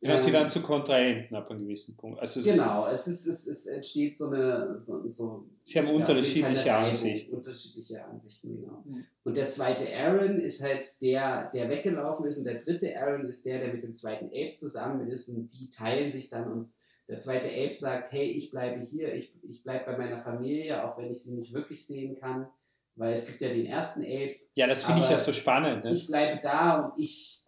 Ja, 0.05 0.17
sie 0.17 0.27
Ähm, 0.27 0.33
werden 0.33 0.49
zu 0.49 0.61
Kontrahenten 0.61 1.33
ab 1.35 1.49
einem 1.49 1.61
gewissen 1.61 1.95
Punkt. 1.95 2.19
Also 2.19 2.41
es- 2.41 2.45
Genau, 2.45 2.87
es, 2.87 3.07
ist, 3.07 3.25
es, 3.25 3.47
es 3.47 3.67
entsteht 3.67 4.17
so 4.17 4.27
eine. 4.27 4.75
So, 4.79 5.07
so, 5.07 5.45
sie 5.63 5.79
haben 5.79 5.87
ja, 5.87 5.93
unterschiedliche 5.93 6.75
Ansichten. 6.75 7.35
Unterschiedliche 7.37 8.03
Ansichten, 8.03 8.55
genau. 8.61 8.83
Mhm. 8.85 9.05
Und 9.23 9.37
der 9.37 9.47
zweite 9.47 9.87
Aaron 9.95 10.41
ist 10.41 10.61
halt 10.61 10.85
der, 11.01 11.49
der 11.51 11.69
weggelaufen 11.69 12.25
ist, 12.25 12.37
und 12.39 12.43
der 12.45 12.61
dritte 12.63 12.95
Aaron 12.99 13.25
ist 13.29 13.45
der, 13.45 13.59
der 13.59 13.73
mit 13.73 13.81
dem 13.83 13.95
zweiten 13.95 14.25
Ape 14.27 14.55
zusammen 14.57 15.09
ist, 15.09 15.29
und 15.29 15.49
die 15.53 15.69
teilen 15.69 16.11
sich 16.11 16.29
dann 16.29 16.51
und 16.51 16.67
der 17.07 17.19
zweite 17.19 17.47
Ape 17.47 17.75
sagt, 17.75 18.11
hey, 18.11 18.25
ich 18.31 18.49
bleibe 18.51 18.79
hier, 18.81 19.13
ich, 19.13 19.33
ich 19.49 19.63
bleibe 19.63 19.85
bei 19.91 19.97
meiner 19.97 20.21
Familie, 20.21 20.83
auch 20.85 20.97
wenn 20.97 21.11
ich 21.11 21.21
sie 21.23 21.35
nicht 21.35 21.53
wirklich 21.53 21.85
sehen 21.85 22.17
kann, 22.19 22.47
weil 22.95 23.13
es 23.13 23.25
gibt 23.25 23.41
ja 23.41 23.49
den 23.49 23.65
ersten 23.65 24.01
Ape, 24.01 24.35
Ja, 24.55 24.67
das 24.67 24.83
finde 24.83 25.01
ich 25.01 25.09
ja 25.09 25.17
so 25.17 25.31
spannend. 25.33 25.83
Ne? 25.85 25.93
ich 25.93 26.07
bleibe 26.07 26.41
da 26.43 26.79
und 26.81 26.99
ich 27.01 27.42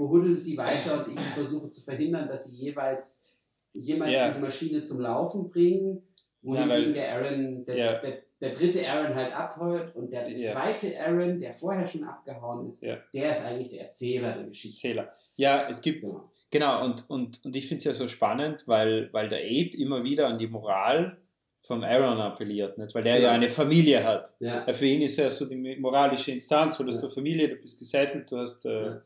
behuddel 0.00 0.34
sie 0.36 0.56
weiter 0.56 1.04
und 1.06 1.12
ich 1.14 1.20
versuche 1.20 1.70
zu 1.70 1.82
verhindern, 1.84 2.28
dass 2.28 2.46
sie 2.50 2.56
jeweils 2.56 3.26
jemals 3.72 4.12
Ja. 4.12 4.28
diese 4.28 4.40
Maschine 4.40 4.82
zum 4.82 5.00
Laufen 5.00 5.48
bringen, 5.50 6.02
Ja, 6.42 6.50
wohingegen 6.68 6.94
der 6.94 7.12
Aaron, 7.14 7.64
der, 7.66 7.76
Ja. 7.76 7.92
der, 7.98 8.18
der 8.40 8.54
dritte 8.54 8.88
Aaron 8.88 9.14
halt 9.14 9.32
abhaut 9.34 9.94
und 9.94 10.10
der 10.10 10.28
Ja. 10.30 10.52
zweite 10.52 10.98
Aaron, 10.98 11.38
der 11.38 11.52
vorher 11.54 11.86
schon 11.86 12.02
abgehauen 12.04 12.68
ist, 12.68 12.82
Ja. 12.82 12.96
der 13.12 13.30
ist 13.30 13.44
eigentlich 13.44 13.70
der 13.70 13.82
Erzähler 13.82 14.32
der 14.32 14.46
Geschichte. 14.46 14.80
Zähler. 14.80 15.12
Ja, 15.36 15.66
es 15.68 15.82
gibt, 15.82 16.00
Genau. 16.00 16.30
genau, 16.50 16.84
und, 16.84 17.08
und, 17.10 17.44
und 17.44 17.54
ich 17.54 17.68
finde 17.68 17.78
es 17.78 17.84
ja 17.84 17.92
so 17.92 18.08
spannend, 18.08 18.64
weil, 18.66 19.12
weil 19.12 19.28
der 19.28 19.40
Ape 19.40 19.76
immer 19.76 20.02
wieder 20.02 20.26
an 20.28 20.38
die 20.38 20.48
Moral 20.48 21.18
vom 21.66 21.84
Aaron 21.84 22.18
appelliert, 22.20 22.78
nicht? 22.78 22.94
weil 22.94 23.04
der 23.04 23.16
ja 23.16 23.20
Genau. 23.20 23.32
eine 23.34 23.48
Familie 23.50 24.02
hat. 24.02 24.34
Ja. 24.40 24.64
Ja, 24.66 24.72
Für 24.72 24.86
ihn 24.86 25.02
ist 25.02 25.18
er 25.18 25.30
so 25.30 25.46
die 25.48 25.76
moralische 25.78 26.32
Instanz, 26.32 26.78
weil 26.80 26.86
du 26.86 26.92
hast 26.92 27.02
Ja. 27.02 27.06
eine 27.08 27.14
Familie, 27.14 27.48
du 27.50 27.56
bist 27.56 27.78
gesettelt, 27.78 28.32
du 28.32 28.38
hast, 28.38 28.64
äh, 28.64 28.86
Ja. 28.86 29.02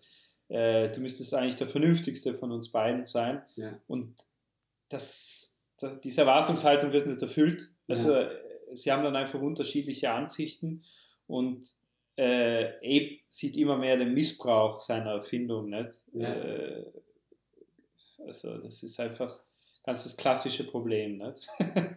Äh, 0.49 0.91
du 0.91 1.01
müsstest 1.01 1.35
eigentlich 1.35 1.57
der 1.57 1.69
vernünftigste 1.69 2.35
von 2.35 2.53
uns 2.53 2.71
beiden 2.71 3.07
sein. 3.07 3.43
Ja. 3.57 3.79
Und 3.87 4.15
das, 4.89 5.63
da, 5.79 5.95
diese 5.95 6.23
Erwartungshaltung 6.23 6.93
wird 6.93 7.07
nicht 7.07 7.23
erfüllt. 7.23 7.69
Also 7.89 8.15
äh, 8.15 8.31
sie 8.73 8.93
haben 8.93 9.05
dann 9.05 9.17
einfach 9.17 9.41
unterschiedliche 9.41 10.11
Ansichten 10.11 10.85
und 11.27 11.69
äh, 12.17 12.77
Abe 12.77 13.19
sieht 13.31 13.57
immer 13.57 13.77
mehr 13.77 13.97
den 13.97 14.15
Missbrauch 14.15 14.81
seiner 14.81 15.13
Erfindung. 15.13 15.71
Nicht? 15.71 16.01
Ja. 16.13 16.33
Äh, 16.33 16.85
also 18.27 18.59
das 18.59 18.83
ist 18.83 19.01
einfach 19.01 19.43
ganz 19.83 20.05
das 20.05 20.17
klassische 20.17 20.65
Problem. 20.65 21.19
Nicht? 21.19 21.49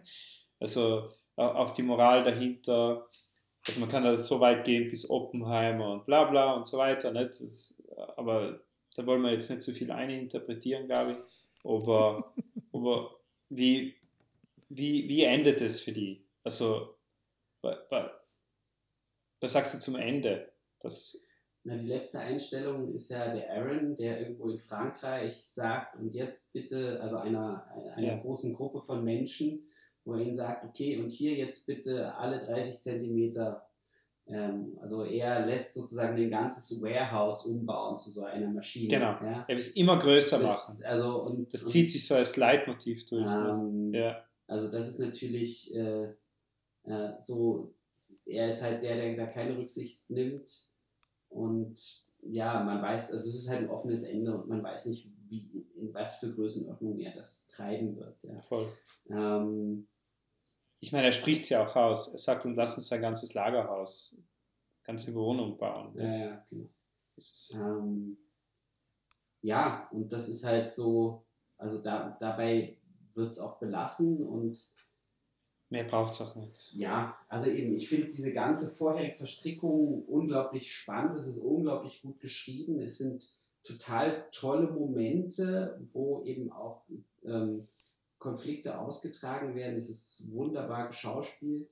also 0.60 1.10
auch 1.36 1.70
die 1.70 1.82
Moral 1.82 2.24
dahinter. 2.24 3.08
Also 3.66 3.80
man 3.80 3.88
kann 3.88 4.04
da 4.04 4.16
so 4.16 4.40
weit 4.40 4.64
gehen 4.64 4.88
bis 4.90 5.08
Oppenheimer 5.10 5.92
und 5.92 6.06
bla 6.06 6.24
bla 6.24 6.54
und 6.54 6.66
so 6.66 6.78
weiter. 6.78 7.10
Nicht? 7.12 7.40
Das, 7.40 7.82
aber 8.16 8.60
da 8.96 9.06
wollen 9.06 9.22
wir 9.22 9.32
jetzt 9.32 9.50
nicht 9.50 9.62
so 9.62 9.72
viel 9.72 9.90
eininterpretieren, 9.90 10.86
glaube 10.86 11.12
ich. 11.12 11.18
Aber, 11.64 12.32
aber 12.72 13.16
wie, 13.50 13.94
wie, 14.68 15.08
wie 15.08 15.22
endet 15.24 15.60
es 15.60 15.80
für 15.80 15.92
die? 15.92 16.24
Also, 16.44 16.94
wa- 17.62 17.78
wa- 17.90 18.10
was 19.40 19.52
sagst 19.52 19.74
du 19.74 19.78
zum 19.78 19.96
Ende? 19.96 20.50
Das, 20.80 21.26
Na, 21.64 21.76
die 21.76 21.86
letzte 21.88 22.20
Einstellung 22.20 22.94
ist 22.94 23.10
ja 23.10 23.34
der 23.34 23.50
Aaron, 23.52 23.94
der 23.96 24.20
irgendwo 24.20 24.48
in 24.48 24.58
Frankreich 24.60 25.44
sagt, 25.44 25.96
und 25.96 26.14
jetzt 26.14 26.52
bitte, 26.52 27.00
also 27.02 27.18
einer, 27.18 27.66
einer 27.96 28.06
Ja. 28.06 28.16
großen 28.18 28.54
Gruppe 28.54 28.80
von 28.82 29.04
Menschen, 29.04 29.68
wo 30.08 30.14
er 30.14 30.22
ihnen 30.22 30.34
sagt, 30.34 30.64
okay, 30.64 31.00
und 31.00 31.10
hier 31.10 31.34
jetzt 31.34 31.66
bitte 31.66 32.14
alle 32.14 32.40
30 32.40 32.80
Zentimeter, 32.80 33.68
ähm, 34.26 34.78
also 34.80 35.04
er 35.04 35.44
lässt 35.44 35.74
sozusagen 35.74 36.16
ein 36.16 36.30
ganzes 36.30 36.82
Warehouse 36.82 37.44
umbauen 37.44 37.98
zu 37.98 38.10
so 38.10 38.24
einer 38.24 38.48
Maschine. 38.48 38.88
Genau. 38.88 39.12
Ja? 39.22 39.44
er 39.46 39.48
will 39.48 39.58
es 39.58 39.76
immer 39.76 39.98
größer 39.98 40.38
machen. 40.38 40.76
Das, 40.78 40.82
also, 40.82 41.22
und, 41.24 41.52
Das 41.52 41.62
und, 41.62 41.70
zieht 41.70 41.90
sich 41.90 42.06
so 42.06 42.14
als 42.14 42.36
Leitmotiv 42.36 43.06
durch. 43.06 43.22
nicht? 43.22 43.54
ähm, 43.54 43.94
ja, 43.94 44.24
Also 44.46 44.70
das 44.70 44.88
ist 44.88 44.98
natürlich 44.98 45.74
äh, 45.74 46.04
äh, 46.84 47.12
so, 47.20 47.74
er 48.24 48.48
ist 48.48 48.62
halt 48.62 48.82
der, 48.82 48.96
der 48.96 49.14
da 49.14 49.26
keine 49.26 49.58
Rücksicht 49.58 50.08
nimmt. 50.08 50.50
Und 51.28 51.78
ja, 52.22 52.62
man 52.64 52.80
weiß, 52.80 53.12
also 53.12 53.28
es 53.28 53.36
ist 53.36 53.48
halt 53.50 53.60
ein 53.60 53.70
offenes 53.70 54.04
Ende 54.04 54.34
und 54.34 54.48
man 54.48 54.62
weiß 54.62 54.86
nicht, 54.86 55.10
wie, 55.28 55.66
in 55.76 55.92
was 55.92 56.16
für 56.16 56.32
Größenordnung 56.32 56.98
er 56.98 57.14
das 57.14 57.48
treiben 57.48 57.96
wird. 57.96 58.16
Ja. 58.22 58.40
voll. 58.40 58.66
Ähm, 59.10 59.86
Ich 60.80 60.92
meine, 60.92 61.06
er 61.06 61.12
spricht 61.12 61.42
es 61.42 61.48
ja 61.48 61.66
auch 61.66 61.74
aus. 61.74 62.08
Er 62.12 62.18
sagt, 62.18 62.44
und 62.44 62.54
lass 62.54 62.76
uns 62.76 62.92
ein 62.92 63.00
ganzes 63.00 63.34
Lagerhaus, 63.34 64.20
ganze 64.84 65.14
Wohnung 65.14 65.58
bauen. 65.58 65.94
ja, 65.96 66.16
ja, 66.16 66.46
genau. 66.48 66.68
Ähm, 67.54 68.16
ja, 69.42 69.88
und 69.92 70.12
das 70.12 70.28
ist 70.28 70.44
halt 70.44 70.72
so, 70.72 71.24
also 71.56 71.82
da, 71.82 72.16
dabei 72.20 72.76
wird 73.14 73.32
es 73.32 73.38
auch 73.38 73.58
belassen 73.58 74.24
und 74.26 74.58
mehr 75.70 75.84
braucht 75.84 76.14
es 76.14 76.20
auch 76.20 76.36
nicht. 76.36 76.72
Ja, 76.74 77.16
also 77.28 77.50
eben, 77.50 77.74
ich 77.74 77.88
finde 77.88 78.06
diese 78.06 78.32
ganze 78.32 78.74
vorherige 78.74 79.16
Verstrickung 79.16 80.04
unglaublich 80.06 80.72
spannend. 80.72 81.16
Es 81.16 81.26
ist 81.26 81.40
unglaublich 81.40 82.00
gut 82.02 82.20
geschrieben. 82.20 82.80
Es 82.80 82.98
sind 82.98 83.28
total 83.64 84.26
tolle 84.32 84.70
Momente, 84.70 85.80
wo 85.92 86.22
eben 86.24 86.50
auch 86.52 86.84
ähm, 87.24 87.68
Konflikte 88.18 88.78
ausgetragen 88.78 89.54
werden. 89.54 89.76
Es 89.76 89.88
ist 89.88 90.30
wunderbar 90.32 90.88
geschauspielt. 90.88 91.68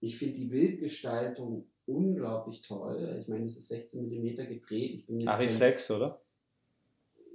Ich 0.00 0.18
finde 0.18 0.36
die 0.36 0.46
Bildgestaltung 0.48 1.66
unglaublich 1.86 2.62
toll. 2.62 3.16
Ich 3.20 3.28
meine, 3.28 3.46
es 3.46 3.56
ist 3.58 3.68
16 3.68 4.08
mm 4.08 4.36
gedreht. 4.48 4.94
Ich 4.94 5.06
bin 5.06 5.16
jetzt 5.16 5.26
kein- 5.26 5.34
Ariflex, 5.34 5.90
oder? 5.90 6.20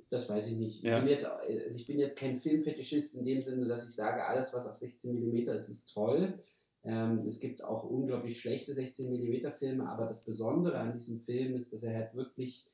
das 0.10 0.30
weiß 0.30 0.48
ich 0.48 0.58
nicht. 0.58 0.78
Ich, 0.78 0.84
Ja. 0.84 1.00
bin 1.00 1.10
jetzt, 1.10 1.26
also 1.26 1.78
ich 1.80 1.88
bin 1.88 1.98
jetzt 2.00 2.16
kein 2.16 2.40
Filmfetischist 2.40 3.16
in 3.16 3.26
dem 3.26 3.42
Sinne, 3.42 3.66
dass 3.68 3.90
ich 3.90 3.96
sage, 3.96 4.24
alles, 4.26 4.54
was 4.54 4.68
auf 4.68 4.78
16 4.78 5.14
mm 5.20 5.50
ist, 5.50 5.68
ist 5.68 5.92
toll. 5.92 6.40
Ähm, 6.84 7.26
es 7.26 7.40
gibt 7.40 7.64
auch 7.64 7.84
unglaublich 7.90 8.40
schlechte 8.40 8.74
16 8.76 9.10
mm 9.12 9.52
Filme, 9.54 9.90
aber 9.90 10.06
das 10.06 10.24
Besondere 10.24 10.78
an 10.78 10.94
diesem 10.94 11.20
Film 11.22 11.56
ist, 11.56 11.74
dass 11.74 11.84
er 11.84 11.96
halt 11.96 12.14
wirklich 12.16 12.66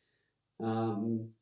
ähm, 0.60 1.34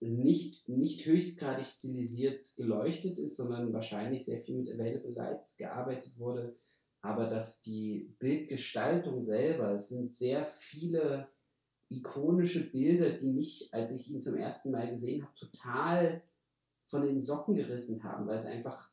nicht, 0.00 0.68
nicht 0.68 1.04
höchstgradig 1.06 1.66
stilisiert 1.66 2.54
geleuchtet 2.56 3.18
ist, 3.18 3.36
sondern 3.36 3.72
wahrscheinlich 3.72 4.24
sehr 4.24 4.40
viel 4.40 4.56
mit 4.56 4.72
Available 4.72 5.12
Light 5.12 5.56
gearbeitet 5.58 6.18
wurde. 6.18 6.56
Aber 7.00 7.28
dass 7.28 7.62
die 7.62 8.14
Bildgestaltung 8.18 9.22
selber, 9.22 9.72
es 9.72 9.88
sind 9.88 10.12
sehr 10.12 10.46
viele 10.46 11.28
ikonische 11.90 12.70
Bilder, 12.70 13.10
die 13.10 13.30
mich, 13.30 13.68
als 13.72 13.92
ich 13.92 14.10
ihn 14.10 14.20
zum 14.20 14.36
ersten 14.36 14.70
Mal 14.70 14.90
gesehen 14.90 15.22
habe, 15.22 15.34
total 15.34 16.22
von 16.86 17.02
den 17.02 17.20
Socken 17.20 17.54
gerissen 17.54 18.02
haben, 18.04 18.26
weil 18.26 18.36
es 18.36 18.46
einfach 18.46 18.90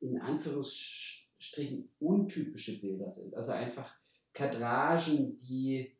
in 0.00 0.20
Anführungsstrichen 0.20 1.88
untypische 1.98 2.80
Bilder 2.80 3.12
sind. 3.12 3.34
Also 3.34 3.52
einfach 3.52 3.94
Kadragen, 4.32 5.36
die 5.36 5.93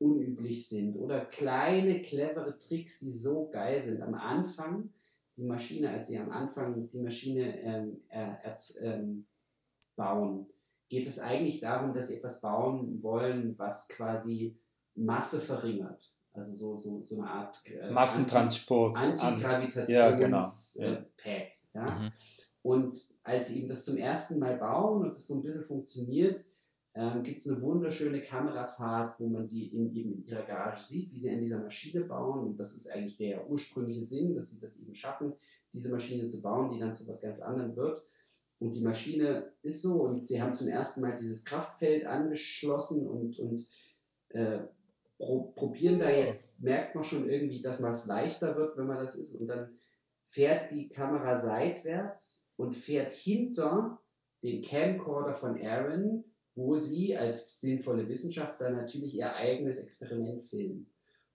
unüblich 0.00 0.66
sind 0.68 0.96
oder 0.96 1.24
kleine, 1.26 2.00
clevere 2.02 2.58
Tricks, 2.58 2.98
die 3.00 3.10
so 3.12 3.48
geil 3.50 3.82
sind. 3.82 4.02
Am 4.02 4.14
Anfang, 4.14 4.88
die 5.36 5.44
Maschine, 5.44 5.90
als 5.90 6.08
sie 6.08 6.18
am 6.18 6.30
Anfang 6.30 6.88
die 6.88 7.00
Maschine 7.00 7.60
ähm, 7.62 8.00
er, 8.08 8.40
ähm, 8.80 9.26
bauen, 9.96 10.46
geht 10.88 11.06
es 11.06 11.18
eigentlich 11.20 11.60
darum, 11.60 11.92
dass 11.92 12.08
sie 12.08 12.16
etwas 12.16 12.40
bauen 12.40 13.02
wollen, 13.02 13.54
was 13.58 13.88
quasi 13.88 14.56
Masse 14.94 15.38
verringert. 15.40 16.10
Also 16.32 16.54
so, 16.54 16.76
so, 16.76 17.00
so 17.00 17.20
eine 17.20 17.30
Art 17.30 17.60
äh, 17.66 17.90
Massentransport. 17.90 18.96
Anti- 18.96 19.20
an- 19.20 19.34
Antigravitations 19.34 19.88
Ja, 19.90 20.10
genau. 20.12 20.46
äh, 21.24 21.48
Ja. 21.74 21.82
Mhm. 21.84 22.10
Und 22.62 22.98
als 23.22 23.48
sie 23.48 23.58
eben 23.60 23.68
das 23.68 23.84
zum 23.84 23.96
ersten 23.96 24.38
Mal 24.38 24.56
bauen 24.56 25.02
und 25.02 25.14
das 25.14 25.26
so 25.26 25.34
ein 25.36 25.42
bisschen 25.42 25.64
funktioniert, 25.64 26.44
ähm, 26.94 27.22
gibt 27.22 27.38
es 27.38 27.48
eine 27.48 27.62
wunderschöne 27.62 28.20
Kamerafahrt, 28.22 29.20
wo 29.20 29.28
man 29.28 29.46
sie 29.46 29.66
in, 29.66 29.94
in 29.94 30.26
ihrer 30.26 30.42
Garage 30.42 30.82
sieht, 30.82 31.12
wie 31.12 31.18
sie 31.18 31.30
an 31.30 31.40
dieser 31.40 31.62
Maschine 31.62 32.04
bauen. 32.04 32.40
Und 32.40 32.56
das 32.56 32.76
ist 32.76 32.90
eigentlich 32.90 33.16
der 33.16 33.48
ursprüngliche 33.48 34.04
Sinn, 34.04 34.34
dass 34.34 34.50
sie 34.50 34.60
das 34.60 34.80
eben 34.80 34.94
schaffen, 34.94 35.34
diese 35.72 35.90
Maschine 35.90 36.28
zu 36.28 36.42
bauen, 36.42 36.70
die 36.70 36.80
dann 36.80 36.94
zu 36.94 37.06
was 37.06 37.22
ganz 37.22 37.40
anderem 37.40 37.76
wird. 37.76 38.04
Und 38.58 38.72
die 38.72 38.82
Maschine 38.82 39.52
ist 39.62 39.82
so 39.82 40.02
und 40.02 40.26
sie 40.26 40.42
haben 40.42 40.52
zum 40.52 40.68
ersten 40.68 41.00
Mal 41.00 41.16
dieses 41.16 41.44
Kraftfeld 41.44 42.04
angeschlossen 42.04 43.08
und, 43.08 43.38
und 43.38 43.66
äh, 44.30 44.58
pro, 45.16 45.52
probieren 45.52 45.98
da 45.98 46.10
jetzt, 46.10 46.62
merkt 46.62 46.94
man 46.94 47.04
schon 47.04 47.28
irgendwie, 47.28 47.62
dass 47.62 47.80
man 47.80 47.92
es 47.92 48.06
leichter 48.06 48.56
wird, 48.56 48.76
wenn 48.76 48.86
man 48.86 48.98
das 48.98 49.14
ist. 49.14 49.36
Und 49.36 49.46
dann 49.46 49.78
fährt 50.28 50.70
die 50.72 50.88
Kamera 50.88 51.38
seitwärts 51.38 52.52
und 52.56 52.76
fährt 52.76 53.12
hinter 53.12 54.00
den 54.42 54.62
Camcorder 54.62 55.34
von 55.34 55.60
Aaron, 55.62 56.24
wo 56.54 56.76
sie 56.76 57.16
als 57.16 57.60
sinnvolle 57.60 58.08
Wissenschaftler 58.08 58.70
natürlich 58.70 59.14
ihr 59.14 59.34
eigenes 59.34 59.78
Experiment 59.78 60.44
filmen. 60.44 60.86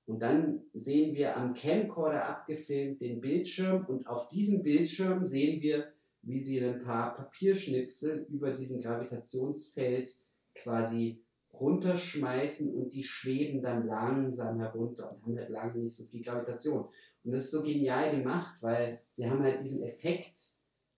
Und 0.06 0.20
dann 0.20 0.62
sehen 0.74 1.16
wir 1.16 1.36
am 1.36 1.56
Camcorder 1.56 2.26
abgefilmt 2.26 3.02
den 3.02 3.22
Bildschirm 3.22 3.86
und 3.88 4.06
auf 4.06 4.28
diesem 4.28 4.62
Bildschirm 4.62 5.26
sehen 5.26 5.62
wir, 5.62 5.88
wie 6.22 6.40
sie 6.40 6.64
ein 6.64 6.84
paar 6.84 7.16
Papierschnipsel 7.16 8.28
über 8.30 8.52
diesem 8.52 8.82
Gravitationsfeld 8.82 10.10
quasi 10.54 11.24
runterschmeißen 11.54 12.76
und 12.76 12.94
die 12.94 13.04
schweben 13.04 13.62
dann 13.62 13.88
langsam 13.88 14.60
herunter 14.60 15.12
und 15.12 15.24
haben 15.24 15.38
halt 15.38 15.50
lange 15.50 15.80
nicht 15.80 15.96
so 15.96 16.04
viel 16.04 16.24
Gravitation. 16.24 16.88
Und 17.24 17.32
das 17.32 17.46
ist 17.46 17.52
so 17.52 17.64
genial 17.64 18.16
gemacht, 18.16 18.58
weil 18.62 19.02
sie 19.14 19.28
haben 19.28 19.42
halt 19.42 19.62
diesen 19.62 19.84
Effekt 19.84 20.40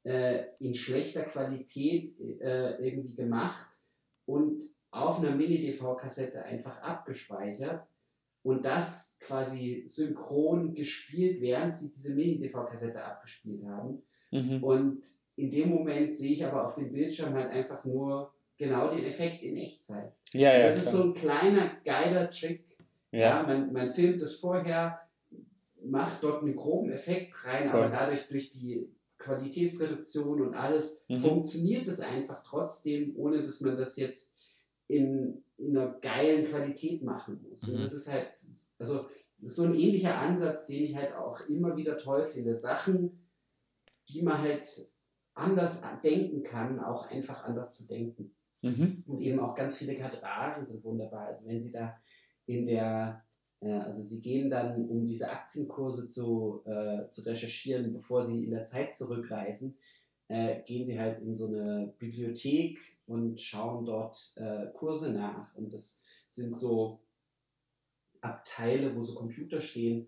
äh, 0.03 0.45
in 0.59 0.73
schlechter 0.73 1.23
Qualität 1.23 2.19
äh, 2.41 2.85
irgendwie 2.85 3.15
gemacht 3.15 3.67
und 4.27 4.61
auf 4.91 5.19
einer 5.19 5.35
Mini-DV-Kassette 5.35 6.43
einfach 6.43 6.81
abgespeichert 6.81 7.87
und 8.43 8.63
das 8.63 9.17
quasi 9.19 9.83
synchron 9.85 10.75
gespielt, 10.75 11.41
während 11.41 11.75
sie 11.75 11.91
diese 11.91 12.13
Mini-DV-Kassette 12.13 13.03
abgespielt 13.03 13.65
haben. 13.65 14.03
Mhm. 14.31 14.63
Und 14.63 15.03
in 15.35 15.51
dem 15.51 15.69
Moment 15.69 16.15
sehe 16.15 16.33
ich 16.33 16.45
aber 16.45 16.67
auf 16.67 16.75
dem 16.75 16.91
Bildschirm 16.91 17.33
halt 17.33 17.49
einfach 17.49 17.83
nur 17.85 18.33
genau 18.57 18.93
den 18.93 19.05
Effekt 19.05 19.43
in 19.43 19.57
Echtzeit. 19.57 20.13
Ja, 20.33 20.57
ja. 20.57 20.67
das 20.67 20.77
ist 20.77 20.89
klar. 20.89 20.93
so 20.93 21.03
ein 21.03 21.13
kleiner, 21.13 21.71
geiler 21.85 22.29
Trick. 22.29 22.65
Ja. 23.11 23.19
ja. 23.19 23.43
man, 23.43 23.71
man 23.71 23.93
filmt 23.93 24.21
es 24.21 24.39
vorher, 24.39 24.99
macht 25.83 26.23
dort 26.23 26.43
einen 26.43 26.55
groben 26.55 26.91
Effekt 26.91 27.45
rein, 27.45 27.69
Voll. 27.69 27.83
aber 27.83 27.89
dadurch 27.89 28.27
durch 28.27 28.51
die 28.51 28.89
Qualitätsreduktion 29.17 30.41
und 30.41 30.53
alles 30.55 31.03
Mhm. 31.09 31.21
funktioniert 31.21 31.87
es 31.87 31.99
einfach 31.99 32.43
trotzdem, 32.43 33.15
ohne 33.15 33.41
dass 33.43 33.61
man 33.61 33.77
das 33.77 33.95
jetzt 33.97 34.35
in, 34.87 35.43
in 35.57 35.75
einer 35.77 35.93
geilen 35.99 36.47
Qualität 36.47 37.03
machen 37.03 37.45
muss. 37.49 37.67
Und 37.67 37.75
Mhm. 37.77 37.81
das 37.81 37.93
ist 37.93 38.07
halt, 38.11 38.31
also 38.79 39.07
ist 39.41 39.55
so 39.55 39.63
ein 39.63 39.75
ähnlicher 39.75 40.15
Ansatz, 40.15 40.65
den 40.65 40.83
ich 40.83 40.95
halt 40.95 41.13
auch 41.13 41.41
immer 41.47 41.75
wieder 41.77 41.97
toll 41.97 42.25
finde. 42.25 42.55
Sachen, 42.55 43.29
die 44.09 44.21
man 44.23 44.39
halt 44.39 44.89
anders 45.33 45.83
denken 46.03 46.43
kann, 46.43 46.79
auch 46.79 47.07
einfach 47.07 47.43
anders 47.43 47.77
zu 47.77 47.87
denken. 47.87 48.33
Mhm. 48.61 49.03
Und 49.05 49.19
eben 49.19 49.39
auch 49.39 49.53
ganz 49.53 49.75
viele 49.77 49.95
Kadragen 49.95 50.65
sind 50.65 50.83
wunderbar. 50.83 51.27
Also 51.27 51.47
wenn 51.47 51.61
Sie 51.61 51.71
da 51.71 51.95
in 52.47 52.65
der, 52.65 53.23
also 53.61 54.01
Sie 54.01 54.21
gehen 54.21 54.49
dann, 54.49 54.87
um 54.87 55.07
diese 55.07 55.31
Aktienkurse 55.31 56.07
zu, 56.07 56.61
äh, 56.65 57.09
zu 57.09 57.21
recherchieren, 57.25 57.93
bevor 57.93 58.23
Sie 58.23 58.43
in 58.45 58.51
der 58.51 58.65
Zeit 58.65 58.95
zurückreisen, 58.95 59.77
äh, 60.27 60.61
gehen 60.63 60.85
Sie 60.85 60.99
halt 60.99 61.21
in 61.21 61.35
so 61.35 61.47
eine 61.47 61.93
Bibliothek 61.97 62.79
und 63.07 63.41
schauen 63.41 63.85
dort 63.85 64.35
äh, 64.37 64.67
Kurse 64.73 65.11
nach. 65.13 65.53
Und 65.55 65.73
das 65.73 66.01
sind 66.29 66.55
so 66.55 66.99
Abteile, 68.21 68.95
wo 68.95 69.03
so 69.03 69.15
Computer 69.15 69.61
stehen. 69.61 70.07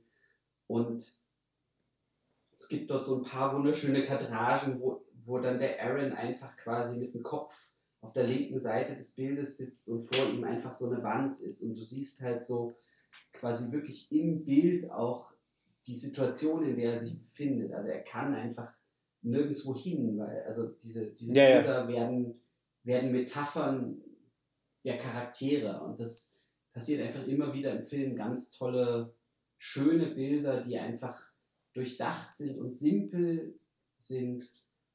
Und 0.67 1.11
es 2.51 2.67
gibt 2.67 2.91
dort 2.91 3.05
so 3.05 3.17
ein 3.17 3.23
paar 3.23 3.55
wunderschöne 3.55 4.05
Kadragen, 4.05 4.79
wo, 4.79 5.01
wo 5.25 5.39
dann 5.39 5.59
der 5.59 5.81
Aaron 5.81 6.11
einfach 6.11 6.55
quasi 6.57 6.97
mit 6.97 7.13
dem 7.13 7.23
Kopf 7.23 7.71
auf 8.01 8.13
der 8.13 8.27
linken 8.27 8.59
Seite 8.59 8.95
des 8.95 9.11
Bildes 9.15 9.57
sitzt 9.57 9.87
und 9.89 10.03
vor 10.03 10.29
ihm 10.29 10.43
einfach 10.43 10.73
so 10.73 10.89
eine 10.89 11.01
Wand 11.03 11.39
ist. 11.39 11.63
Und 11.63 11.75
du 11.75 11.83
siehst 11.83 12.21
halt 12.21 12.45
so 12.45 12.75
quasi 13.33 13.71
wirklich 13.71 14.11
im 14.11 14.45
Bild 14.45 14.89
auch 14.91 15.33
die 15.87 15.97
Situation, 15.97 16.65
in 16.65 16.77
der 16.77 16.93
er 16.93 16.99
sich 16.99 17.19
befindet. 17.19 17.73
Also 17.73 17.89
er 17.89 18.01
kann 18.01 18.33
einfach 18.33 18.71
nirgendwo 19.21 19.75
hin, 19.75 20.17
weil 20.17 20.43
also 20.43 20.73
diese, 20.73 21.11
diese 21.13 21.35
Ja, 21.35 21.49
ja. 21.49 21.57
Bilder 21.57 21.87
werden, 21.87 22.41
werden 22.83 23.11
Metaphern 23.11 24.01
der 24.85 24.97
Charaktere. 24.97 25.81
Und 25.83 25.99
das 25.99 26.39
passiert 26.73 27.01
einfach 27.01 27.25
immer 27.27 27.53
wieder 27.53 27.77
im 27.77 27.83
Film. 27.83 28.15
Ganz 28.15 28.51
tolle, 28.51 29.13
schöne 29.57 30.07
Bilder, 30.07 30.61
die 30.61 30.77
einfach 30.77 31.19
durchdacht 31.73 32.35
sind 32.35 32.57
und 32.59 32.73
simpel 32.73 33.59
sind. 33.97 34.45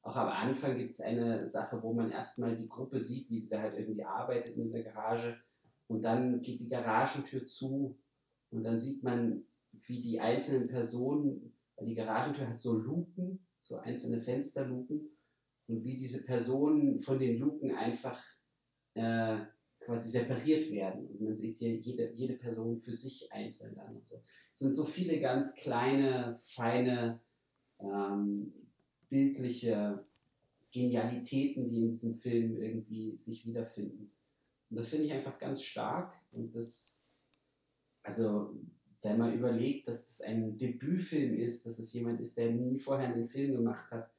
Auch 0.01 0.15
am 0.15 0.29
Anfang 0.29 0.77
gibt 0.77 0.91
es 0.91 1.01
eine 1.01 1.47
Sache, 1.47 1.81
wo 1.81 1.93
man 1.93 2.11
erstmal 2.11 2.55
die 2.55 2.69
Gruppe 2.69 3.01
sieht, 3.01 3.29
wie 3.29 3.39
sie 3.39 3.49
da 3.49 3.61
halt 3.61 3.77
irgendwie 3.77 4.03
arbeitet 4.03 4.55
in 4.55 4.71
der 4.71 4.83
Garage. 4.83 5.37
Und 5.87 6.03
dann 6.03 6.41
geht 6.41 6.59
die 6.59 6.69
Garagentür 6.69 7.45
zu 7.47 7.97
und 8.55 8.63
dann 8.63 8.79
sieht 8.79 9.03
man, 9.03 9.43
wie 9.87 10.01
die 10.01 10.19
einzelnen 10.19 10.67
Personen, 10.67 11.53
die 11.81 11.95
Garagentür 11.95 12.49
hat 12.49 12.59
so 12.59 12.77
Luken, 12.77 13.45
so 13.59 13.77
einzelne 13.77 14.21
Fensterluken, 14.21 15.09
und 15.67 15.83
wie 15.83 15.97
diese 15.97 16.25
Personen 16.25 17.01
von 17.01 17.19
den 17.19 17.39
Luken 17.39 17.71
einfach 17.71 18.23
äh, 18.93 19.39
quasi 19.79 20.11
separiert 20.11 20.71
werden. 20.71 21.07
Und 21.07 21.21
man 21.21 21.35
sieht 21.35 21.57
hier 21.57 21.75
jede, 21.75 22.11
jede 22.13 22.35
Person 22.35 22.79
für 22.79 22.93
sich 22.93 23.31
einzeln 23.31 23.75
dann 23.75 23.95
und 23.95 24.07
so. 24.07 24.17
Es 24.51 24.59
sind 24.59 24.75
so 24.75 24.85
viele 24.85 25.19
ganz 25.19 25.55
kleine, 25.55 26.39
feine, 26.41 27.19
ähm, 27.79 28.53
bildliche 29.09 30.05
Genialitäten, 30.71 31.69
die 31.69 31.83
in 31.83 31.89
diesem 31.91 32.15
Film 32.15 32.57
irgendwie 32.57 33.17
sich 33.17 33.45
wiederfinden. 33.45 34.11
Und 34.69 34.77
das 34.77 34.89
finde 34.89 35.05
ich 35.05 35.13
einfach 35.13 35.39
ganz 35.39 35.63
stark. 35.63 36.13
Und 36.31 36.55
das, 36.55 37.04
also, 38.05 38.55
wenn 39.01 39.17
man 39.17 39.33
überlegt, 39.33 39.87
dass 39.87 40.05
das 40.05 40.21
ein 40.21 40.57
Debütfilm 40.57 41.37
ist, 41.39 41.65
dass 41.65 41.79
es 41.79 41.91
jemand 41.93 42.21
ist, 42.21 42.37
der 42.37 42.51
nie 42.51 42.79
vorher 42.79 43.09
einen 43.09 43.27
Film 43.27 43.55
gemacht 43.55 43.89
hat, 43.91 44.09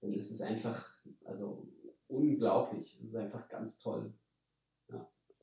dann 0.00 0.12
ist 0.12 0.30
es 0.30 0.40
einfach, 0.40 0.98
also, 1.24 1.66
unglaublich. 2.08 2.96
Es 3.00 3.08
ist 3.08 3.16
einfach 3.16 3.48
ganz 3.48 3.78
toll. 3.78 4.12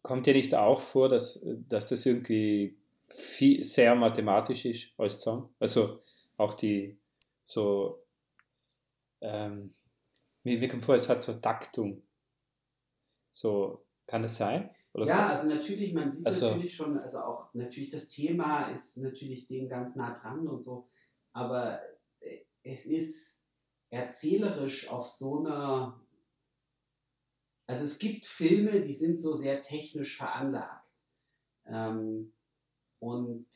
Kommt 0.02 0.26
dir 0.26 0.34
nicht 0.34 0.56
auch 0.56 0.82
vor, 0.82 1.10
dass, 1.10 1.46
dass 1.68 1.88
das 1.88 2.06
irgendwie 2.06 2.78
viel, 3.10 3.64
sehr 3.64 3.96
mathematisch 3.96 4.66
ist 4.66 4.94
als 4.98 5.22
Song? 5.22 5.50
Also 5.60 6.00
auch 6.38 6.54
die 6.54 6.98
so, 7.44 8.06
ähm, 9.22 9.74
mir, 10.44 10.60
mir 10.60 10.70
kommt 10.70 10.86
vor, 10.86 10.96
es 10.96 11.10
hat 11.10 11.22
so 11.22 11.34
Taktung. 11.34 12.02
So, 13.32 13.86
kann 14.08 14.22
das 14.22 14.38
sein? 14.38 14.70
Oder 14.94 15.06
Ja, 15.06 15.28
also 15.30 15.48
natürlich, 15.48 15.94
man 15.94 16.12
sieht 16.12 16.26
Also- 16.26 16.50
natürlich 16.50 16.76
schon, 16.76 16.98
also 16.98 17.20
auch 17.20 17.54
natürlich 17.54 17.92
das 17.92 18.10
Thema 18.10 18.70
ist 18.72 18.98
natürlich 18.98 19.48
dem 19.48 19.70
ganz 19.70 19.96
nah 19.96 20.18
dran 20.20 20.48
und 20.48 20.64
so, 20.64 20.90
aber 21.32 21.82
äh, 22.22 22.40
es 22.64 22.86
ist 22.86 23.46
erzählerisch 23.92 24.90
auf 24.90 25.08
so 25.08 25.40
einer, 25.40 26.00
also 27.68 27.86
es 27.86 28.00
gibt 28.00 28.26
Filme, 28.26 28.82
die 28.82 28.94
sind 28.94 29.20
so 29.20 29.36
sehr 29.36 29.62
technisch 29.62 30.18
veranlagt 30.18 31.06
ähm, 31.66 32.34
und 33.00 33.48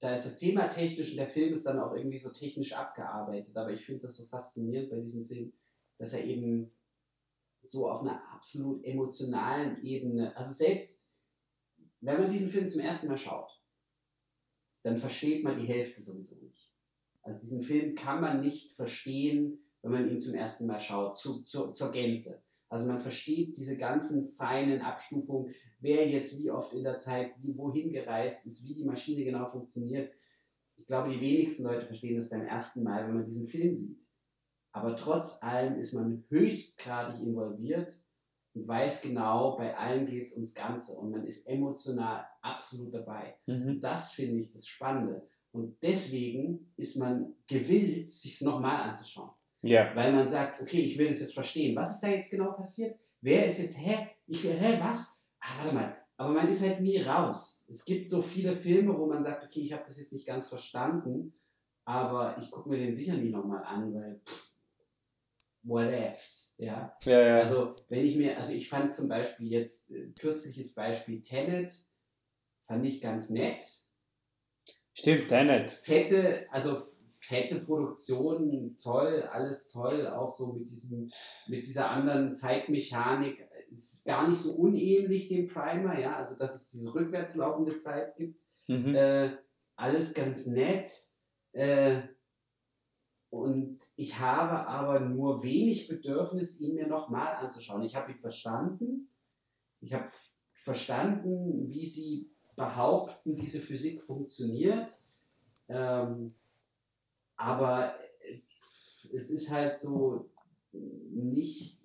da 0.00 0.14
ist 0.14 0.26
das 0.26 0.38
Thema 0.38 0.68
technisch 0.68 1.12
und 1.12 1.16
der 1.16 1.30
Film 1.30 1.54
ist 1.54 1.64
dann 1.64 1.78
auch 1.78 1.94
irgendwie 1.94 2.18
so 2.18 2.30
technisch 2.30 2.72
abgearbeitet, 2.74 3.56
aber 3.56 3.70
ich 3.70 3.86
finde 3.86 4.02
das 4.02 4.16
so 4.16 4.26
faszinierend 4.26 4.90
bei 4.90 5.00
diesem 5.00 5.26
Film, 5.26 5.52
dass 5.98 6.12
er 6.12 6.24
eben 6.24 6.73
so 7.66 7.90
auf 7.90 8.02
einer 8.02 8.22
absolut 8.32 8.84
emotionalen 8.84 9.82
Ebene, 9.82 10.36
also 10.36 10.52
selbst 10.52 11.12
wenn 12.00 12.20
man 12.20 12.30
diesen 12.30 12.50
Film 12.50 12.68
zum 12.68 12.80
ersten 12.80 13.08
Mal 13.08 13.16
schaut, 13.16 13.50
dann 14.82 14.98
versteht 14.98 15.42
man 15.42 15.58
die 15.58 15.66
Hälfte 15.66 16.02
sowieso 16.02 16.36
nicht. 16.36 16.70
Also 17.22 17.40
diesen 17.40 17.62
Film 17.62 17.94
kann 17.94 18.20
man 18.20 18.42
nicht 18.42 18.74
verstehen, 18.74 19.58
wenn 19.80 19.92
man 19.92 20.08
ihn 20.08 20.20
zum 20.20 20.34
ersten 20.34 20.66
Mal 20.66 20.80
schaut, 20.80 21.16
zu, 21.16 21.42
zu, 21.42 21.72
zur 21.72 21.92
Gänze. 21.92 22.42
Also 22.68 22.88
man 22.88 23.00
versteht 23.00 23.56
diese 23.56 23.78
ganzen 23.78 24.28
feinen 24.32 24.82
Abstufungen, 24.82 25.54
wer 25.80 26.08
jetzt 26.08 26.42
wie 26.42 26.50
oft 26.50 26.74
in 26.74 26.84
der 26.84 26.98
Zeit 26.98 27.32
wie, 27.40 27.56
wohin 27.56 27.92
gereist 27.92 28.46
ist, 28.46 28.66
wie 28.66 28.74
die 28.74 28.84
Maschine 28.84 29.24
genau 29.24 29.46
funktioniert. 29.46 30.12
Ich 30.76 30.86
glaube, 30.86 31.10
die 31.10 31.20
wenigsten 31.20 31.64
Leute 31.64 31.86
verstehen 31.86 32.16
das 32.16 32.30
beim 32.30 32.46
ersten 32.46 32.82
Mal, 32.82 33.06
wenn 33.06 33.14
man 33.14 33.24
diesen 33.24 33.46
Film 33.46 33.74
sieht. 33.74 34.02
Aber 34.74 34.96
trotz 34.96 35.40
allem 35.40 35.78
ist 35.78 35.94
man 35.94 36.24
höchstgradig 36.28 37.22
involviert 37.22 37.94
und 38.54 38.66
weiß 38.66 39.02
genau, 39.02 39.56
bei 39.56 39.76
allen 39.76 40.06
geht 40.06 40.26
es 40.26 40.34
ums 40.34 40.52
Ganze 40.52 40.98
und 40.98 41.12
man 41.12 41.24
ist 41.24 41.46
emotional 41.46 42.26
absolut 42.42 42.92
dabei. 42.92 43.36
Mhm. 43.46 43.68
Und 43.68 43.80
das 43.80 44.12
finde 44.12 44.40
ich 44.40 44.52
das 44.52 44.66
Spannende. 44.66 45.28
Und 45.52 45.80
deswegen 45.80 46.72
ist 46.76 46.96
man 46.96 47.34
gewillt, 47.46 48.10
sich 48.10 48.34
es 48.34 48.40
nochmal 48.40 48.88
anzuschauen. 48.88 49.30
Ja, 49.62 49.94
Weil 49.94 50.12
man 50.12 50.26
sagt, 50.26 50.60
okay, 50.60 50.80
ich 50.80 50.98
will 50.98 51.08
das 51.08 51.20
jetzt 51.20 51.34
verstehen. 51.34 51.76
Was 51.76 51.94
ist 51.94 52.00
da 52.02 52.08
jetzt 52.08 52.30
genau 52.30 52.50
passiert? 52.52 52.98
Wer 53.20 53.46
ist 53.46 53.60
jetzt, 53.60 53.78
hä? 53.78 54.08
Ich 54.26 54.42
will, 54.42 54.54
hä, 54.54 54.78
was? 54.80 55.22
Ah, 55.38 55.62
warte 55.62 55.74
mal. 55.74 55.96
Aber 56.16 56.32
man 56.32 56.48
ist 56.48 56.62
halt 56.62 56.80
nie 56.80 57.00
raus. 57.00 57.64
Es 57.68 57.84
gibt 57.84 58.10
so 58.10 58.22
viele 58.22 58.56
Filme, 58.56 58.98
wo 58.98 59.06
man 59.06 59.22
sagt, 59.22 59.44
okay, 59.44 59.60
ich 59.60 59.72
habe 59.72 59.84
das 59.84 60.00
jetzt 60.00 60.12
nicht 60.12 60.26
ganz 60.26 60.48
verstanden, 60.48 61.32
aber 61.84 62.36
ich 62.38 62.50
gucke 62.50 62.68
mir 62.68 62.78
den 62.78 62.94
sicher 62.94 63.16
nie 63.16 63.30
nochmal 63.30 63.62
an, 63.64 63.94
weil 63.94 64.20
pff, 64.26 64.43
what 65.64 65.90
ifs, 65.92 66.54
ja. 66.58 66.96
ja, 67.04 67.20
ja. 67.20 67.38
Also, 67.38 67.74
wenn 67.88 68.04
ich 68.04 68.16
mir, 68.16 68.36
also 68.36 68.52
ich 68.52 68.68
fand 68.68 68.94
zum 68.94 69.08
Beispiel 69.08 69.48
jetzt 69.50 69.90
äh, 69.90 70.08
kürzliches 70.18 70.74
Beispiel 70.74 71.20
Tenet, 71.20 71.74
fand 72.66 72.84
ich 72.84 73.00
ganz 73.00 73.30
nett. 73.30 73.64
Stimmt, 74.92 75.28
Tenet. 75.28 75.70
Fette, 75.70 76.46
also 76.50 76.76
fette 77.20 77.60
Produktion, 77.60 78.76
toll, 78.80 79.22
alles 79.22 79.68
toll, 79.68 80.06
auch 80.06 80.30
so 80.30 80.52
mit 80.52 80.68
diesem, 80.68 81.10
mit 81.48 81.66
dieser 81.66 81.90
anderen 81.90 82.34
Zeitmechanik. 82.34 83.48
Ist 83.72 84.04
gar 84.04 84.28
nicht 84.28 84.40
so 84.40 84.52
unähnlich 84.52 85.28
dem 85.28 85.48
Primer, 85.48 85.98
ja, 85.98 86.14
also 86.14 86.38
dass 86.38 86.54
es 86.54 86.70
diese 86.70 86.94
rückwärts 86.94 87.34
laufende 87.34 87.76
Zeit 87.76 88.14
gibt. 88.16 88.38
Mhm. 88.68 88.94
Äh, 88.94 89.30
alles 89.74 90.14
ganz 90.14 90.46
nett. 90.46 90.88
Äh, 91.52 92.02
und 93.34 93.80
ich 93.96 94.20
habe 94.20 94.68
aber 94.68 95.00
nur 95.00 95.42
wenig 95.42 95.88
Bedürfnis, 95.88 96.60
ihn 96.60 96.76
mir 96.76 96.86
nochmal 96.86 97.34
anzuschauen. 97.34 97.82
Ich 97.82 97.96
habe 97.96 98.12
ihn 98.12 98.18
verstanden. 98.18 99.08
Ich 99.80 99.92
habe 99.92 100.08
verstanden, 100.52 101.68
wie 101.68 101.84
sie 101.84 102.30
behaupten, 102.54 103.34
diese 103.34 103.58
Physik 103.58 104.04
funktioniert. 104.04 105.02
Ähm, 105.68 106.36
aber 107.34 107.96
äh, 108.20 108.40
es 109.12 109.30
ist 109.30 109.50
halt 109.50 109.78
so 109.78 110.30
nicht 110.72 111.80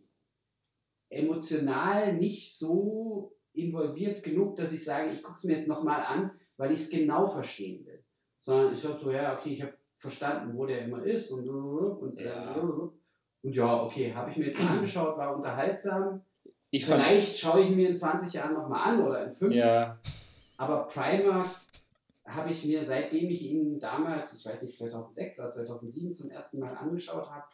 emotional 1.10 2.16
nicht 2.16 2.56
so 2.56 3.36
involviert 3.54 4.22
genug, 4.22 4.56
dass 4.56 4.72
ich 4.72 4.84
sage, 4.84 5.12
ich 5.12 5.24
gucke 5.24 5.38
es 5.38 5.44
mir 5.46 5.58
jetzt 5.58 5.68
nochmal 5.68 6.04
an, 6.04 6.32
weil 6.58 6.72
ich 6.72 6.82
es 6.82 6.90
genau 6.92 7.26
verstehen 7.26 7.84
will. 7.88 8.04
Sondern 8.38 8.76
ich 8.76 8.86
habe 8.86 9.00
so, 9.00 9.10
ja, 9.10 9.36
okay, 9.36 9.54
ich 9.54 9.64
habe 9.64 9.78
verstanden, 10.00 10.58
wo 10.58 10.66
der 10.66 10.86
immer 10.86 11.04
ist 11.04 11.32
und 11.32 11.48
und, 11.48 12.20
Ja. 12.20 12.56
und 12.56 13.54
ja, 13.54 13.84
okay, 13.84 14.14
habe 14.14 14.32
ich 14.32 14.38
mir 14.38 14.48
jetzt 14.48 14.60
mal 14.60 14.78
angeschaut, 14.78 15.18
war 15.18 15.36
unterhaltsam. 15.36 16.22
Ich 16.72 16.86
Vielleicht 16.86 17.38
schaue 17.38 17.62
ich 17.62 17.70
mir 17.70 17.90
in 17.90 17.96
20 17.98 18.34
Jahren 18.34 18.54
nochmal 18.54 18.94
an 18.94 19.02
oder 19.06 19.26
in 19.26 19.34
5. 19.34 19.54
Ja, 19.54 19.98
Aber 20.58 20.88
Primer 20.88 21.46
habe 22.26 22.52
ich 22.52 22.64
mir, 22.66 22.84
seitdem 22.84 23.30
ich 23.30 23.42
ihn 23.44 23.80
damals, 23.80 24.34
ich 24.34 24.46
weiß 24.46 24.64
nicht, 24.64 24.78
2006 24.78 25.40
oder 25.40 25.52
2007 25.52 26.14
zum 26.14 26.30
ersten 26.30 26.60
Mal 26.60 26.76
angeschaut 26.78 27.30
habe, 27.30 27.46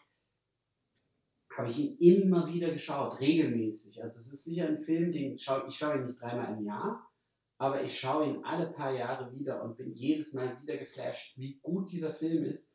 habe 1.56 1.70
ich 1.70 1.80
ihn 1.80 1.98
immer 2.22 2.48
wieder 2.48 2.72
geschaut, 2.72 3.20
regelmäßig. 3.22 4.04
Also 4.04 4.20
es 4.20 4.34
ist 4.34 4.44
sicher 4.44 4.68
ein 4.68 4.78
Film, 4.78 5.12
den 5.12 5.38
schau, 5.38 5.66
ich 5.66 5.76
schaue 5.78 5.96
ihn 5.96 6.06
nicht 6.06 6.22
dreimal 6.22 6.58
im 6.58 6.66
Jahr, 6.66 7.08
aber 7.58 7.84
ich 7.84 7.98
schaue 7.98 8.28
ihn 8.28 8.44
alle 8.44 8.68
paar 8.68 8.92
Jahre 8.92 9.34
wieder 9.34 9.64
und 9.64 9.78
bin 9.78 9.94
jedes 9.94 10.34
Mal 10.34 10.62
wieder 10.62 10.78
geflasht, 10.78 11.38
wie 11.38 11.60
gut 11.62 11.92
dieser 11.92 12.14
Film 12.14 12.44
ist 12.44 12.70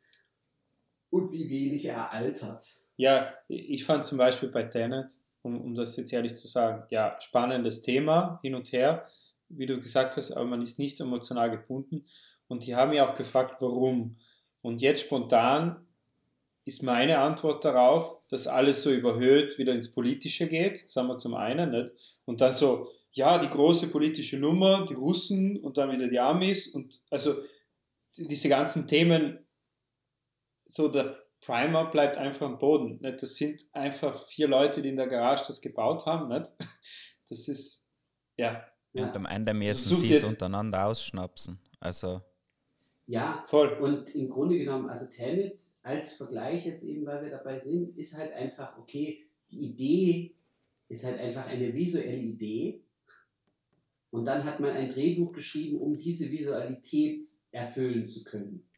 und 1.11 1.32
wie 1.32 1.48
wenig 1.51 1.85
er 1.85 2.12
altert. 2.12 2.62
Ja, 2.97 3.32
ich 3.48 3.85
fand 3.85 4.07
zum 4.07 4.19
Beispiel 4.19 4.48
bei 4.48 4.65
Tenet, 4.65 5.12
um, 5.43 5.61
um 5.61 5.74
das 5.74 5.97
jetzt 5.97 6.12
ehrlich 6.12 6.36
zu 6.36 6.48
sagen, 6.48 6.85
ja, 6.90 7.16
spannendes 7.20 7.82
Thema 7.82 8.39
hin 8.43 8.55
und 8.55 8.73
her, 8.73 9.07
wie 9.48 9.66
du 9.66 9.81
gesagt 9.81 10.16
hast, 10.16 10.32
aber 10.32 10.47
man 10.47 10.62
ist 10.62 10.78
nicht 10.78 11.01
emotional 11.01 11.51
gebunden. 11.51 12.07
Und 12.47 12.66
die 12.66 12.74
haben 12.74 12.93
ja 12.93 13.09
auch 13.09 13.15
gefragt, 13.15 13.57
warum. 13.61 14.16
Und 14.62 14.82
jetzt 14.82 15.02
spontan 15.02 15.86
ist 16.65 16.82
meine 16.82 17.19
Antwort 17.19 17.65
darauf, 17.65 18.19
dass 18.28 18.47
alles 18.47 18.82
so 18.82 18.90
überhöht 18.90 19.59
wieder 19.59 19.73
ins 19.73 19.93
Politische 19.93 20.47
geht, 20.47 20.89
sagen 20.89 21.09
wir 21.09 21.19
zum 21.19 21.35
einen, 21.35 21.70
nicht? 21.70 21.93
Und 22.27 22.40
dann 22.40 22.52
so, 22.52 22.89
ja, 23.12 23.39
die 23.39 23.49
große 23.49 23.91
politische 23.91 24.39
Nummer, 24.39 24.85
die 24.87 24.95
Russen 24.95 25.61
und 25.61 25.77
dann 25.77 25.91
wieder 25.93 26.09
die 26.09 26.19
Amis 26.20 26.69
und 26.74 27.01
also 27.11 27.35
die- 28.16 28.28
diese 28.28 28.49
ganzen 28.49 28.87
Themen, 28.87 29.47
so 30.65 30.89
der 30.89 31.19
Primer 31.41 31.91
bleibt 31.91 32.16
einfach 32.19 32.47
am 32.47 32.59
Boden. 32.59 32.99
Nicht? 33.01 33.23
Das 33.23 33.35
sind 33.37 33.65
einfach 33.73 34.27
vier 34.28 34.47
Leute, 34.49 34.82
die 34.82 34.91
in 34.91 34.97
der 34.97 35.07
Garage 35.09 35.45
das 35.47 35.61
gebaut 35.61 36.07
haben. 36.07 36.28
Nicht? 36.28 36.51
Das 37.28 37.47
ist, 37.47 37.89
ja, 38.37 38.66
Und 38.93 39.15
am 39.15 39.24
Ende 39.24 39.55
müssen 39.55 39.89
sucht 39.91 40.01
sie 40.01 40.15
es 40.15 40.24
untereinander 40.24 40.85
ausschnapsen. 40.87 41.61
Also, 41.78 42.23
Ja, 43.07 43.45
voll. 43.49 43.74
Und 43.74 44.12
im 44.16 44.28
Grunde 44.28 44.59
genommen, 44.59 44.91
also 44.91 45.07
Tenet 45.07 45.62
als 45.85 46.15
Vergleich 46.15 46.66
jetzt 46.66 46.82
eben, 46.82 47.07
weil 47.07 47.23
wir 47.23 47.31
dabei 47.31 47.61
sind, 47.61 47.97
ist 47.97 48.16
halt 48.16 48.32
einfach, 48.32 48.77
okay, 48.78 49.24
die 49.53 49.61
Idee 49.61 50.35
ist 50.89 51.05
halt 51.05 51.20
einfach 51.20 51.47
eine 51.47 51.73
visuelle 51.73 52.19
Idee. 52.19 52.82
Und 54.11 54.24
dann 54.24 54.45
hat 54.45 54.61
man 54.61 54.70
ein 54.70 54.89
Drehbuch 54.89 55.32
geschrieben, 55.32 55.78
um 55.78 55.97
diese 55.97 56.31
Visualität 56.31 57.27
erfüllen 57.53 58.09
zu 58.09 58.24
können. 58.24 58.69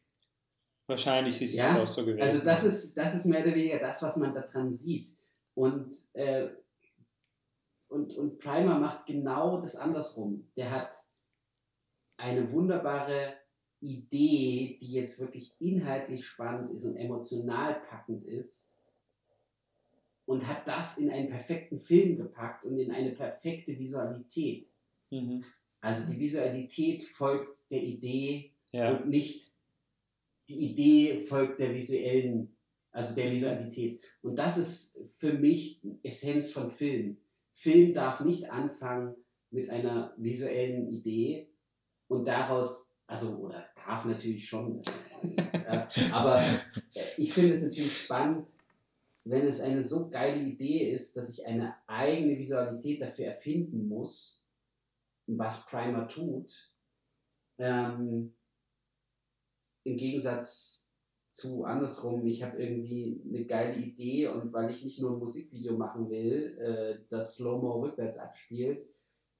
Wahrscheinlich 0.87 1.41
ist 1.41 1.55
Ja, 1.55 1.73
es 1.75 1.79
auch 1.79 1.87
so 1.87 2.05
gewesen. 2.05 2.21
Also 2.21 2.43
das 2.43 2.63
ist, 2.63 2.97
das 2.97 3.15
ist 3.15 3.25
mehr 3.25 3.41
oder 3.41 3.55
weniger 3.55 3.79
das, 3.79 4.03
was 4.03 4.17
man 4.17 4.33
da 4.33 4.41
dran 4.41 4.73
sieht. 4.73 5.07
Und, 5.55 5.93
äh, 6.13 6.49
und, 7.87 8.15
und 8.17 8.39
Primer 8.39 8.79
macht 8.79 9.05
genau 9.05 9.61
das 9.61 9.75
andersrum. 9.75 10.51
Der 10.55 10.71
hat 10.71 10.93
eine 12.17 12.51
wunderbare 12.51 13.35
Idee, 13.79 14.77
die 14.81 14.91
jetzt 14.93 15.19
wirklich 15.19 15.55
inhaltlich 15.59 16.25
spannend 16.25 16.71
ist 16.71 16.85
und 16.85 16.95
emotional 16.95 17.81
packend 17.89 18.25
ist. 18.25 18.71
Und 20.25 20.47
hat 20.47 20.67
das 20.67 20.97
in 20.97 21.11
einen 21.11 21.29
perfekten 21.29 21.79
Film 21.79 22.17
gepackt 22.17 22.65
und 22.65 22.77
in 22.77 22.91
eine 22.91 23.11
perfekte 23.11 23.77
Visualität. 23.77 24.72
Mhm. 25.21 25.43
Also 25.83 26.09
die 26.09 26.17
Visualität 26.17 27.03
folgt 27.03 27.69
der 27.69 27.83
Idee 27.83 28.51
ja. 28.71 28.95
und 28.95 29.09
nicht 29.09 29.51
die 30.47 30.71
Idee 30.71 31.25
folgt 31.25 31.59
der 31.59 31.73
visuellen, 31.73 32.55
also 32.93 33.13
der 33.13 33.31
Visualität. 33.31 34.01
Und 34.21 34.37
das 34.37 34.57
ist 34.57 35.01
für 35.17 35.33
mich 35.33 35.81
Essenz 36.01 36.51
von 36.51 36.71
Film. 36.71 37.17
Film 37.53 37.93
darf 37.93 38.21
nicht 38.21 38.49
anfangen 38.49 39.15
mit 39.51 39.69
einer 39.69 40.13
visuellen 40.15 40.87
Idee 40.89 41.49
und 42.07 42.29
daraus, 42.29 42.93
also, 43.05 43.37
oder 43.39 43.65
darf 43.75 44.05
natürlich 44.05 44.47
schon, 44.47 44.83
äh, 45.21 45.85
aber 46.11 46.41
ich 47.17 47.33
finde 47.33 47.53
es 47.53 47.61
natürlich 47.61 48.03
spannend, 48.03 48.47
wenn 49.25 49.45
es 49.45 49.59
eine 49.59 49.83
so 49.83 50.09
geile 50.09 50.41
Idee 50.41 50.91
ist, 50.91 51.17
dass 51.17 51.29
ich 51.29 51.45
eine 51.45 51.75
eigene 51.87 52.37
Visualität 52.37 53.01
dafür 53.01 53.25
erfinden 53.25 53.87
muss, 53.87 54.42
was 55.27 55.65
Primer 55.65 56.07
tut. 56.07 56.71
Ähm, 57.57 58.33
im 59.83 59.97
Gegensatz 59.97 60.83
zu 61.31 61.65
andersrum, 61.65 62.25
ich 62.25 62.43
habe 62.43 62.61
irgendwie 62.61 63.21
eine 63.27 63.45
geile 63.45 63.75
Idee 63.75 64.27
und 64.27 64.53
weil 64.53 64.69
ich 64.69 64.83
nicht 64.83 65.01
nur 65.01 65.13
ein 65.13 65.19
Musikvideo 65.19 65.75
machen 65.75 66.09
will, 66.09 66.57
äh, 66.59 67.05
das 67.09 67.35
Slow-Mo 67.35 67.81
rückwärts 67.81 68.19
abspielt, 68.19 68.85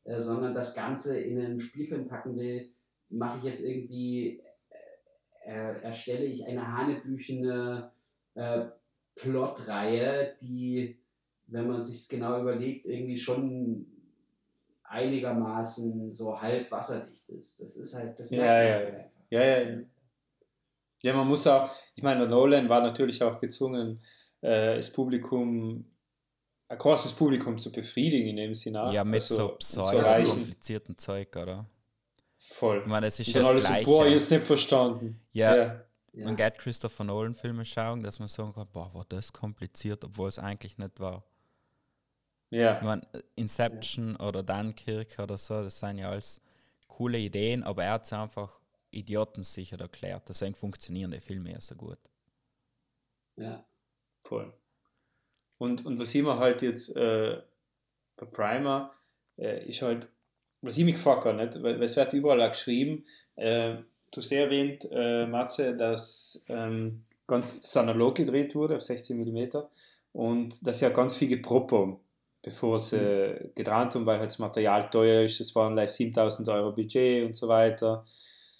äh, 0.05 0.21
sondern 0.21 0.55
das 0.55 0.73
Ganze 0.73 1.19
in 1.19 1.39
einen 1.39 1.59
Spielfilm 1.59 2.07
packen 2.07 2.35
will, 2.35 2.71
mache 3.09 3.37
ich 3.37 3.43
jetzt 3.43 3.63
irgendwie, 3.63 4.41
äh, 5.45 5.51
äh, 5.51 5.81
erstelle 5.81 6.25
ich 6.25 6.45
eine 6.45 6.75
hanebüchene 6.75 7.91
äh, 8.33 8.65
Plotreihe, 9.15 10.35
die, 10.41 10.97
wenn 11.45 11.67
man 11.67 11.81
sich 11.81 12.09
genau 12.09 12.41
überlegt, 12.41 12.87
irgendwie 12.87 13.19
schon 13.19 13.92
einigermaßen 14.93 16.13
so 16.13 16.39
halb 16.39 16.71
wasserdicht 16.71 17.27
ist. 17.29 17.59
Das 17.59 17.75
ist 17.75 17.93
halt, 17.93 18.17
das 18.19 18.29
Ja, 18.29 18.37
merkt 18.37 18.49
man 18.49 18.65
ja, 18.65 18.73
halt 18.73 18.93
ja. 18.93 18.99
einfach. 18.99 19.09
Ja, 19.29 19.43
ja, 19.43 19.69
ja. 19.71 19.83
Ja, 21.01 21.13
man 21.13 21.27
muss 21.27 21.45
auch, 21.47 21.69
ich 21.95 22.03
meine, 22.03 22.21
der 22.21 22.29
Nolan 22.29 22.69
war 22.69 22.81
natürlich 22.81 23.21
auch 23.21 23.41
gezwungen, 23.41 24.01
äh, 24.41 24.75
das 24.77 24.93
Publikum, 24.93 25.85
ein 26.69 26.77
großes 26.77 27.11
Publikum 27.13 27.59
zu 27.59 27.71
befriedigen 27.73 28.29
in 28.29 28.35
dem 28.37 28.53
Sinne. 28.53 28.89
ja, 28.93 29.03
mit 29.03 29.15
also, 29.21 29.35
so 29.35 29.51
und 29.51 29.63
zu 29.63 29.81
pseudo 29.81 29.97
erreichen. 29.97 30.29
komplizierten 30.29 30.97
Zeug, 30.97 31.35
oder? 31.35 31.65
Voll. 32.53 32.79
Ich 32.81 32.87
meine, 32.87 33.07
es 33.07 33.19
ist 33.19 33.27
ja 33.33 33.41
das 33.41 33.49
alles 33.49 33.65
Gleiche. 33.65 33.85
so, 33.85 33.91
boah, 33.91 34.07
jetzt 34.07 34.31
nicht 34.31 34.45
verstanden. 34.45 35.19
Ja. 35.33 35.55
ja. 35.55 35.85
Ja. 36.13 36.25
Man 36.25 36.35
geht 36.35 36.59
Christopher 36.59 37.03
Nolan 37.03 37.33
Filme 37.33 37.65
schauen, 37.65 38.03
dass 38.03 38.19
man 38.19 38.27
sagen 38.27 38.53
kann, 38.53 38.67
boah, 38.71 38.93
war 38.93 39.05
das 39.09 39.33
kompliziert, 39.33 40.05
obwohl 40.05 40.29
es 40.29 40.37
eigentlich 40.37 40.77
nicht 40.77 40.99
war. 40.99 41.23
Ja. 42.53 42.77
Ich 42.77 42.83
meine, 42.83 43.01
Inception 43.35 44.15
oder 44.17 44.43
Dunkirk 44.43 45.17
oder 45.17 45.39
so, 45.39 45.63
das 45.63 45.79
sind 45.79 45.97
ja 45.97 46.11
alles 46.11 46.39
coole 46.87 47.17
Ideen, 47.17 47.63
aber 47.63 47.83
er 47.83 47.93
hat 47.93 48.05
es 48.05 48.13
einfach 48.13 48.59
idiotensicher 48.91 49.79
erklärt. 49.79 50.29
Deswegen 50.29 50.53
funktionieren 50.53 51.09
die 51.09 51.19
Filme 51.19 51.51
ja 51.51 51.59
so 51.59 51.73
gut. 51.73 51.97
Ja. 53.37 53.65
Voll. 54.19 54.53
Und, 55.57 55.83
und 55.83 55.99
was 55.99 56.13
ich 56.13 56.21
mir 56.21 56.37
halt 56.37 56.61
jetzt 56.61 56.95
äh, 56.95 57.41
bei 58.17 58.25
Primer 58.27 58.93
äh, 59.39 59.67
ist 59.67 59.81
halt, 59.81 60.07
was 60.61 60.77
ich 60.77 60.85
mich 60.85 60.95
gefragt 60.95 61.25
habe, 61.25 61.43
nicht? 61.43 61.55
Weil, 61.55 61.79
weil 61.79 61.83
es 61.85 61.95
wird 61.95 62.13
überall 62.13 62.41
auch 62.43 62.51
geschrieben, 62.51 63.03
äh, 63.35 63.77
du 64.11 64.21
hast 64.21 64.29
ja 64.29 64.41
erwähnt, 64.41 64.87
äh, 64.91 65.25
Matze, 65.25 65.75
dass 65.75 66.45
ähm, 66.49 67.03
ganz 67.25 67.61
das 67.61 67.75
analog 67.77 68.13
gedreht 68.13 68.53
wurde 68.53 68.75
auf 68.75 68.83
16 68.83 69.17
mm 69.19 69.57
und 70.11 70.65
dass 70.67 70.81
ja 70.81 70.89
ganz 70.89 71.15
viel 71.15 71.29
geprobt 71.29 71.71
haben, 71.71 71.99
bevor 72.43 72.77
sie 72.79 72.97
äh, 72.97 73.49
gedreht 73.55 73.73
haben, 73.73 74.05
weil 74.05 74.19
halt 74.19 74.27
das 74.29 74.37
Material 74.37 74.89
teuer 74.89 75.23
ist, 75.23 75.39
es 75.39 75.55
waren 75.55 75.75
like 75.75 75.89
7000 75.89 76.47
Euro 76.49 76.73
Budget 76.73 77.25
und 77.25 77.35
so 77.35 77.47
weiter. 77.47 78.05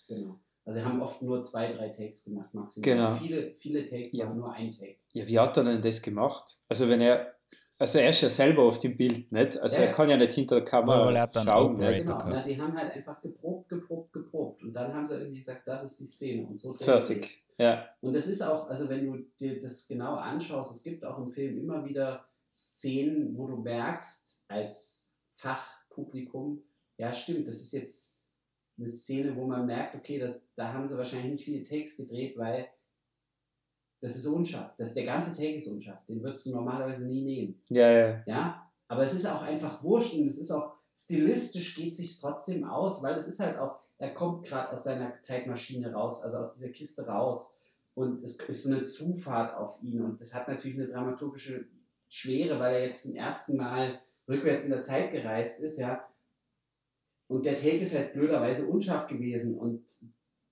Genau. 0.08 0.40
Also 0.66 0.82
haben 0.82 1.02
oft 1.02 1.22
nur 1.22 1.44
zwei, 1.44 1.74
drei 1.74 1.90
Takes 1.90 2.24
gemacht, 2.24 2.54
maximal. 2.54 2.84
Genau. 2.84 3.14
Viele, 3.16 3.54
viele 3.58 3.86
Takes, 3.86 4.14
Ja. 4.14 4.26
aber 4.26 4.36
nur 4.36 4.54
ein 4.54 4.72
Take. 4.72 4.96
Ja, 5.12 5.28
wie 5.28 5.38
hat 5.38 5.58
er 5.58 5.66
denn 5.66 5.82
das 5.82 6.02
gemacht? 6.02 6.58
Also 6.70 6.88
wenn 6.88 7.02
er, 7.02 7.34
also 7.78 8.00
er 8.00 8.12
ist 8.12 8.22
ja 8.22 8.30
selber 8.30 8.64
auf 8.64 8.80
dem 8.80 8.96
Bild, 8.96 9.30
nicht? 9.34 9.58
Also 9.60 9.76
Ja. 9.78 9.84
er 9.88 9.92
kann 9.92 10.10
ja 10.10 10.16
nicht 10.16 10.32
hinter 10.32 10.56
der 10.56 10.64
Kamera 10.64 11.12
er 11.12 11.28
dann 11.28 11.46
schauen? 11.46 11.78
Genau. 11.78 12.18
Na, 12.30 12.44
die 12.44 12.60
haben 12.60 12.78
halt 12.78 12.94
einfach 12.94 13.22
geprobt, 13.22 13.68
geprobt, 13.68 14.14
geprobt. 14.14 14.64
Und 14.64 14.72
dann 14.72 14.94
haben 14.94 15.06
sie 15.06 15.16
irgendwie 15.16 15.40
gesagt, 15.40 15.68
das 15.68 15.84
ist 15.84 16.00
die 16.00 16.08
Szene. 16.08 16.48
Und 16.48 16.62
so 16.62 16.74
Fertig. 16.76 17.30
Ja, 17.58 17.86
Und 18.00 18.16
es 18.16 18.28
ist 18.28 18.42
auch, 18.42 18.70
also 18.70 18.88
wenn 18.88 19.06
du 19.06 19.18
dir 19.40 19.60
das 19.60 19.86
genau 19.88 20.16
anschaust, 20.16 20.74
es 20.74 20.84
gibt 20.84 21.04
auch 21.04 21.18
im 21.18 21.32
Film 21.32 21.60
immer 21.60 21.84
wieder 21.86 22.26
Szenen, 22.54 23.36
wo 23.36 23.48
du 23.48 23.58
merkst, 23.58 24.46
als 24.48 25.12
Fachpublikum, 25.36 26.64
ja 26.98 27.12
stimmt, 27.12 27.48
das 27.48 27.56
ist 27.56 27.74
jetzt 27.74 28.22
eine 28.78 28.88
Szene, 28.88 29.36
wo 29.36 29.46
man 29.46 29.66
merkt, 29.66 29.96
okay, 29.96 30.20
das, 30.20 30.40
da 30.56 30.72
haben 30.72 30.88
sie 30.88 30.98
wahrscheinlich 30.98 31.32
nicht 31.32 31.46
viele 31.46 31.64
Takes 31.64 31.98
gedreht, 31.98 32.38
weil 32.38 32.68
das 34.02 34.16
ist 34.16 34.26
unscharf. 34.26 34.76
Das, 34.78 34.94
der 34.94 35.06
ganze 35.06 35.34
Take 35.34 35.56
ist 35.56 35.68
unscharf. 35.68 36.06
Den 36.08 36.22
würdest 36.22 36.46
du 36.46 36.52
normalerweise 36.52 37.04
nie 37.04 37.24
nehmen. 37.24 37.62
Ja, 37.70 37.90
ja. 37.90 38.24
Ja, 38.26 38.72
aber 38.88 39.04
es 39.04 39.14
ist 39.14 39.26
auch 39.26 39.42
einfach 39.42 39.82
wurscht 39.84 40.14
und 40.16 40.28
es 40.28 40.38
ist 40.38 40.52
auch 40.52 40.74
stilistisch 40.96 41.76
geht 41.76 41.96
sich 41.96 42.20
trotzdem 42.20 42.66
aus, 42.66 43.02
weil 43.02 43.16
es 43.16 43.28
ist 43.28 43.40
halt 43.40 43.58
auch, 43.58 43.80
er 43.98 44.14
kommt 44.14 44.46
gerade 44.46 44.72
aus 44.72 44.84
seiner 44.84 45.22
Zeitmaschine 45.22 45.94
raus, 45.94 46.22
also 46.24 46.38
aus 46.38 46.54
dieser 46.54 46.70
Kiste 46.70 47.08
raus 47.08 47.58
und 47.96 48.24
es 48.24 48.36
ist 48.38 48.64
so 48.64 48.74
eine 48.74 48.86
Zufahrt 48.86 49.56
auf 49.56 49.82
ihn 49.82 50.02
und 50.02 50.22
das 50.22 50.34
hat 50.34 50.48
natürlich 50.48 50.78
eine 50.78 50.88
dramaturgische 50.88 51.66
Schwere, 52.14 52.60
weil 52.60 52.76
er 52.76 52.86
jetzt 52.86 53.04
zum 53.04 53.16
ersten 53.16 53.58
Mal 53.58 54.00
rückwärts 54.30 54.66
in 54.66 54.72
der 54.72 54.82
Zeit 54.84 55.12
gereist 55.12 55.60
ist, 55.62 55.80
ja. 55.80 56.08
Und 57.28 57.46
der 57.46 57.56
Take 57.56 57.78
ist 57.80 57.96
halt 57.96 58.14
blöderweise 58.14 58.68
unscharf 58.68 59.08
gewesen 59.08 59.58
und 59.58 59.84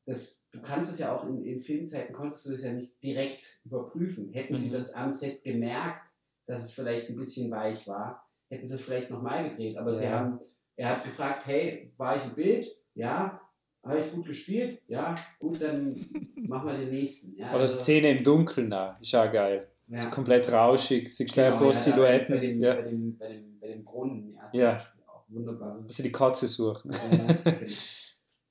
das, 0.06 0.50
du 0.52 0.62
kannst 0.62 0.92
es 0.92 0.98
ja 0.98 1.16
auch 1.16 1.24
in, 1.28 1.46
in 1.46 1.62
Filmzeiten, 1.62 2.16
konntest 2.16 2.46
du 2.48 2.52
das 2.52 2.64
ja 2.64 2.74
nicht 2.74 3.02
direkt 3.04 3.62
überprüfen. 3.64 4.34
Hätten 4.34 4.56
sie 4.58 4.70
Mhm. 4.70 4.74
das 4.74 4.94
am 4.96 5.12
Set 5.12 5.44
gemerkt, 5.44 6.10
dass 6.48 6.64
es 6.66 6.72
vielleicht 6.72 7.10
ein 7.10 7.16
bisschen 7.16 7.52
weich 7.52 7.88
war, 7.88 8.28
hätten 8.50 8.66
sie 8.66 8.76
es 8.76 8.82
vielleicht 8.82 9.12
nochmal 9.12 9.52
gedreht. 9.52 9.78
Aber 9.78 9.96
sie 9.96 10.06
Ja. 10.06 10.12
haben, 10.20 10.40
er 10.76 10.90
hat 10.90 11.04
gefragt, 11.04 11.46
hey, 11.46 11.94
war 11.98 12.18
ich 12.18 12.24
im 12.24 12.34
Bild? 12.34 12.76
Ja. 12.96 13.40
Habe 13.84 14.00
ich 14.00 14.12
gut 14.12 14.26
gespielt? 14.26 14.82
Ja. 14.88 15.16
Gut, 15.40 15.62
dann 15.62 15.96
machen 16.36 16.68
wir 16.68 16.78
den 16.80 16.90
nächsten. 16.90 17.36
Ja, 17.38 17.52
Oder 17.52 17.62
also- 17.62 17.80
Szene 17.82 18.10
im 18.18 18.24
Dunkeln 18.24 18.74
auch, 18.74 19.00
ist 19.00 19.14
auch 19.14 19.32
geil. 19.32 19.68
Ja. 19.92 20.02
So 20.02 20.10
komplett 20.10 20.52
rauschig, 20.52 21.10
siehst 21.16 21.38
ein 21.38 21.46
Genau, 21.46 21.58
paar 21.58 21.68
ja, 21.68 21.74
Silhouetten. 21.74 22.36
Bei 22.36 22.42
dem, 22.42 22.62
ja. 22.64 22.74
bei, 22.76 22.82
dem, 22.82 23.18
bei, 23.18 23.28
dem, 23.28 23.60
bei 23.60 23.68
dem 23.68 23.84
Brunnen, 23.84 24.34
ja, 24.36 24.50
zum 24.52 24.60
Ja. 24.62 24.74
Beispiel 24.74 25.04
auch 25.08 25.24
wunderbar. 25.30 25.76
Muss 25.82 26.00
ich 26.00 26.04
die 26.06 26.12
Katze 26.12 26.48
suchen. 26.48 26.92
Ja, 26.92 27.34
genau. 27.44 27.68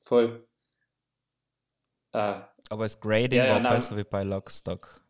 Voll. 0.05 0.47
Ah. 2.13 2.49
Aber 2.69 2.85
das 2.85 2.99
Grading 3.01 3.39
Ja, 3.39 3.47
ja, 3.47 3.53
war 3.55 3.61
nein. 3.61 3.75
besser 3.75 3.97
wie 3.97 4.05
bei 4.05 4.23
Lockstock. 4.23 5.01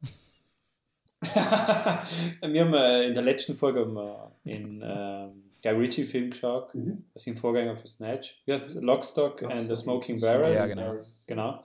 wir 1.20 1.30
haben 2.64 2.74
äh, 2.74 3.04
in 3.04 3.14
der 3.14 3.22
letzten 3.22 3.54
Folge 3.56 3.80
haben 3.80 3.94
wir 3.94 4.32
in 4.44 4.82
ähm, 4.82 5.50
Guy 5.62 5.72
Ritchie 5.72 6.04
Film 6.04 6.30
geschaut, 6.30 6.74
Mhm. 6.74 7.04
das 7.12 7.22
ist 7.22 7.26
im 7.26 7.36
Vorgänger 7.36 7.76
für 7.76 7.86
Snatch. 7.86 8.40
Wie 8.46 8.52
heißt 8.52 8.66
es? 8.66 8.74
Lockstock, 8.76 9.42
and 9.42 9.52
the 9.52 9.56
Lockstock 9.68 9.76
Smoking 9.78 10.20
Barrel. 10.20 10.54
Ja, 10.54 10.66
genau. 10.66 10.96
genau. 11.26 11.62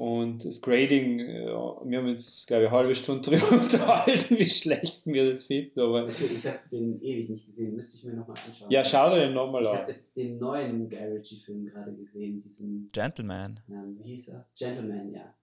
Und 0.00 0.44
das 0.44 0.60
Grading, 0.62 1.18
äh, 1.18 1.46
wir 1.46 1.98
haben 1.98 2.06
jetzt, 2.06 2.46
glaube 2.46 2.62
ich, 2.62 2.68
eine 2.68 2.78
halbe 2.78 2.94
Stunde 2.94 3.28
drüber 3.30 3.50
unterhalten, 3.62 4.38
wie 4.38 4.48
schlecht 4.48 5.04
wir 5.06 5.28
das 5.28 5.46
finden. 5.46 5.80
Aber 5.80 6.04
Okay, 6.04 6.26
ich 6.36 6.46
habe 6.46 6.60
den 6.70 7.02
ewig 7.02 7.28
nicht 7.30 7.46
gesehen, 7.48 7.74
müsste 7.74 7.96
ich 7.96 8.04
mir 8.04 8.12
nochmal 8.12 8.36
anschauen. 8.46 8.70
ja, 8.70 8.84
schau 8.84 9.10
dir 9.10 9.22
den 9.22 9.34
nochmal 9.34 9.64
Ich 9.64 9.68
an. 9.70 9.78
habe 9.78 9.90
jetzt 9.92 10.16
den 10.16 10.38
neuen 10.38 10.88
Guy 10.88 10.98
Ritchie-Film 11.02 11.66
gerade 11.66 11.92
gesehen, 11.96 12.40
diesen, 12.40 12.88
Gentleman. 12.92 13.58
ähm, 13.68 13.98
wie 13.98 14.14
hieß 14.14 14.28
er? 14.28 14.46
Gentleman, 14.56 15.12
ja. 15.12 15.34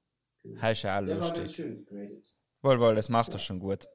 Genau. 0.41 0.61
Das 0.61 0.72
ist 0.72 0.86
auch 0.86 1.06
Der 1.06 1.19
war 1.19 1.27
ganz 1.27 1.30
lustig. 1.40 1.56
schön 1.57 1.86
gegradet. 1.86 2.34
Wohl, 2.61 2.80
wohl, 2.80 2.95
das 2.95 3.10
macht 3.10 3.34
er 3.34 3.40
schon 3.40 3.60
gut. 3.60 3.88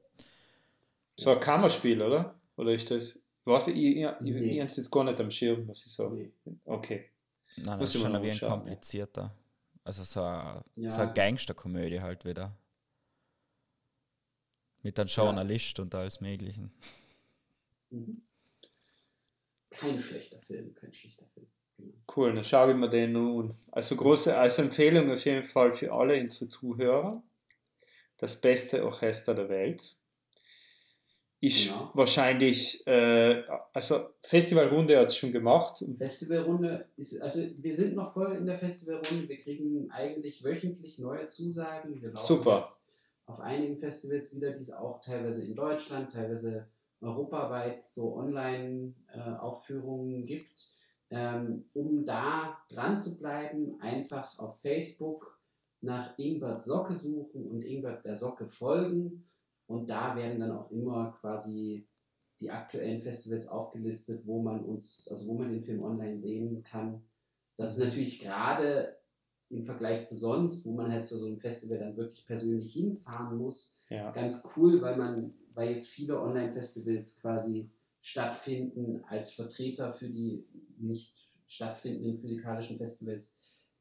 So 1.17 1.31
ein 1.31 1.39
Kammerspiel, 1.39 2.03
oder? 2.03 2.35
Oder 2.57 2.73
ist 2.73 2.91
das. 2.91 3.19
Was 3.45 3.67
ich, 3.67 3.75
ich, 3.75 3.95
ich, 3.97 4.03
ich, 4.03 4.19
Nee. 4.21 4.61
ich 4.63 4.77
jetzt 4.77 4.91
gar 4.91 5.03
nicht 5.05 5.19
am 5.19 5.31
Schirm, 5.31 5.65
muss 5.65 5.83
ich 5.87 5.91
sagen. 5.91 6.17
Nee. 6.45 6.53
Okay. 6.65 7.05
Nein, 7.57 7.79
das 7.79 7.89
ich 7.89 7.95
ist 7.95 8.01
mir 8.01 8.03
schon 8.03 8.11
noch 8.11 8.19
ein 8.19 8.25
wenig 8.27 8.41
ja. 8.41 8.47
komplizierter. 8.49 9.35
Also 9.83 10.03
so 10.03 10.21
eine, 10.23 10.63
Ja. 10.75 10.89
so 10.89 11.01
eine 11.01 11.13
Gangsterkomödie 11.13 12.01
halt 12.01 12.25
wieder. 12.25 12.55
Mit 14.83 14.99
einem 14.99 15.09
Journalist 15.09 15.79
und 15.79 15.93
alles 15.93 16.21
Möglichen. 16.21 16.71
Mhm. 17.89 18.21
Kein 19.69 20.01
schlechter 20.01 20.39
Film, 20.41 20.73
kein 20.75 20.93
schlechter 20.93 21.25
Film. 21.33 21.47
Genau. 21.77 21.93
Cool, 22.15 22.35
dann 22.35 22.43
schaue 22.43 22.71
ich 22.71 22.77
mir 22.77 22.89
den 22.89 23.13
nun. 23.13 23.55
Also 23.71 23.95
große 23.95 24.37
also 24.37 24.61
Empfehlung 24.63 25.11
auf 25.11 25.23
jeden 25.25 25.45
Fall 25.45 25.73
für 25.73 25.91
alle 25.93 26.19
unsere 26.19 26.49
Zuhörer. 26.49 27.23
Das 28.17 28.39
beste 28.39 28.85
Orchester 28.85 29.33
der 29.33 29.49
Welt. 29.49 29.95
Ist 31.43 31.69
Genau. 31.69 31.89
wahrscheinlich, 31.95 32.85
äh, 32.85 33.41
also 33.73 33.95
Festivalrunde 34.21 34.99
hat 34.99 35.07
es 35.07 35.15
schon 35.15 35.31
gemacht. 35.31 35.83
Festivalrunde 35.97 36.85
ist, 36.97 37.19
also 37.19 37.39
wir 37.57 37.73
sind 37.75 37.95
noch 37.95 38.13
voll 38.13 38.33
in 38.35 38.45
der 38.45 38.59
Festivalrunde. 38.59 39.27
Wir 39.27 39.39
kriegen 39.39 39.89
eigentlich 39.89 40.43
wöchentlich 40.43 40.99
neue 40.99 41.29
Zusagen. 41.29 41.99
Wir 41.99 42.11
laufen 42.11 42.27
Super. 42.27 42.57
jetzt 42.57 42.83
auf 43.25 43.39
einigen 43.39 43.79
Festivals 43.79 44.35
wieder, 44.35 44.51
die 44.51 44.61
es 44.61 44.71
auch 44.71 45.01
teilweise 45.01 45.41
in 45.41 45.55
Deutschland, 45.55 46.13
teilweise 46.13 46.67
europaweit 47.01 47.83
so 47.83 48.15
Online-Aufführungen 48.17 50.27
gibt. 50.27 50.67
Ähm, 51.09 51.65
um 51.73 52.05
da 52.05 52.55
dran 52.69 52.99
zu 52.99 53.17
bleiben, 53.17 53.81
einfach 53.81 54.37
auf 54.37 54.61
Facebook 54.61 55.39
nach 55.81 56.17
Ingbert 56.17 56.63
Socke 56.63 56.97
suchen 56.97 57.47
und 57.47 57.63
Ingbert 57.63 58.05
der 58.05 58.15
Socke 58.15 58.47
folgen. 58.47 59.23
Und 59.71 59.89
da 59.89 60.15
werden 60.15 60.39
dann 60.39 60.51
auch 60.51 60.69
immer 60.71 61.17
quasi 61.19 61.87
die 62.39 62.51
aktuellen 62.51 63.01
Festivals 63.01 63.47
aufgelistet, 63.47 64.25
wo 64.25 64.41
man 64.41 64.63
uns, 64.65 65.07
also 65.11 65.27
wo 65.27 65.37
man 65.37 65.51
den 65.51 65.63
Film 65.63 65.83
online 65.83 66.19
sehen 66.19 66.63
kann. 66.63 67.01
Das 67.57 67.77
ist 67.77 67.83
natürlich 67.83 68.19
gerade 68.19 68.97
im 69.49 69.63
Vergleich 69.65 70.07
zu 70.07 70.15
sonst, 70.15 70.65
wo 70.65 70.73
man 70.73 70.91
halt 70.91 71.05
zu 71.05 71.17
so 71.17 71.27
einem 71.27 71.39
Festival 71.39 71.77
dann 71.77 71.97
wirklich 71.97 72.25
persönlich 72.25 72.73
hinfahren 72.73 73.37
muss, 73.37 73.79
Ja. 73.89 74.11
ganz 74.11 74.47
cool, 74.55 74.81
weil 74.81 74.97
man, 74.97 75.33
weil 75.53 75.73
jetzt 75.73 75.89
viele 75.89 76.19
Online-Festivals 76.19 77.21
quasi 77.21 77.69
stattfinden 78.01 79.03
als 79.07 79.33
Vertreter 79.33 79.93
für 79.93 80.07
die 80.07 80.45
nicht 80.77 81.29
stattfindenden 81.47 82.17
physikalischen 82.17 82.77
Festivals, 82.77 83.35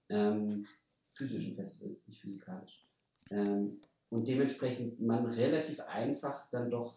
ähm, 0.08 0.66
physischen 1.14 1.54
Festivals, 1.54 2.08
nicht 2.08 2.20
physikalisch. 2.20 2.84
Ähm, 3.30 3.80
und 4.10 4.26
dementsprechend 4.26 5.00
man 5.00 5.26
relativ 5.26 5.80
einfach 5.80 6.50
dann 6.50 6.70
doch 6.70 6.94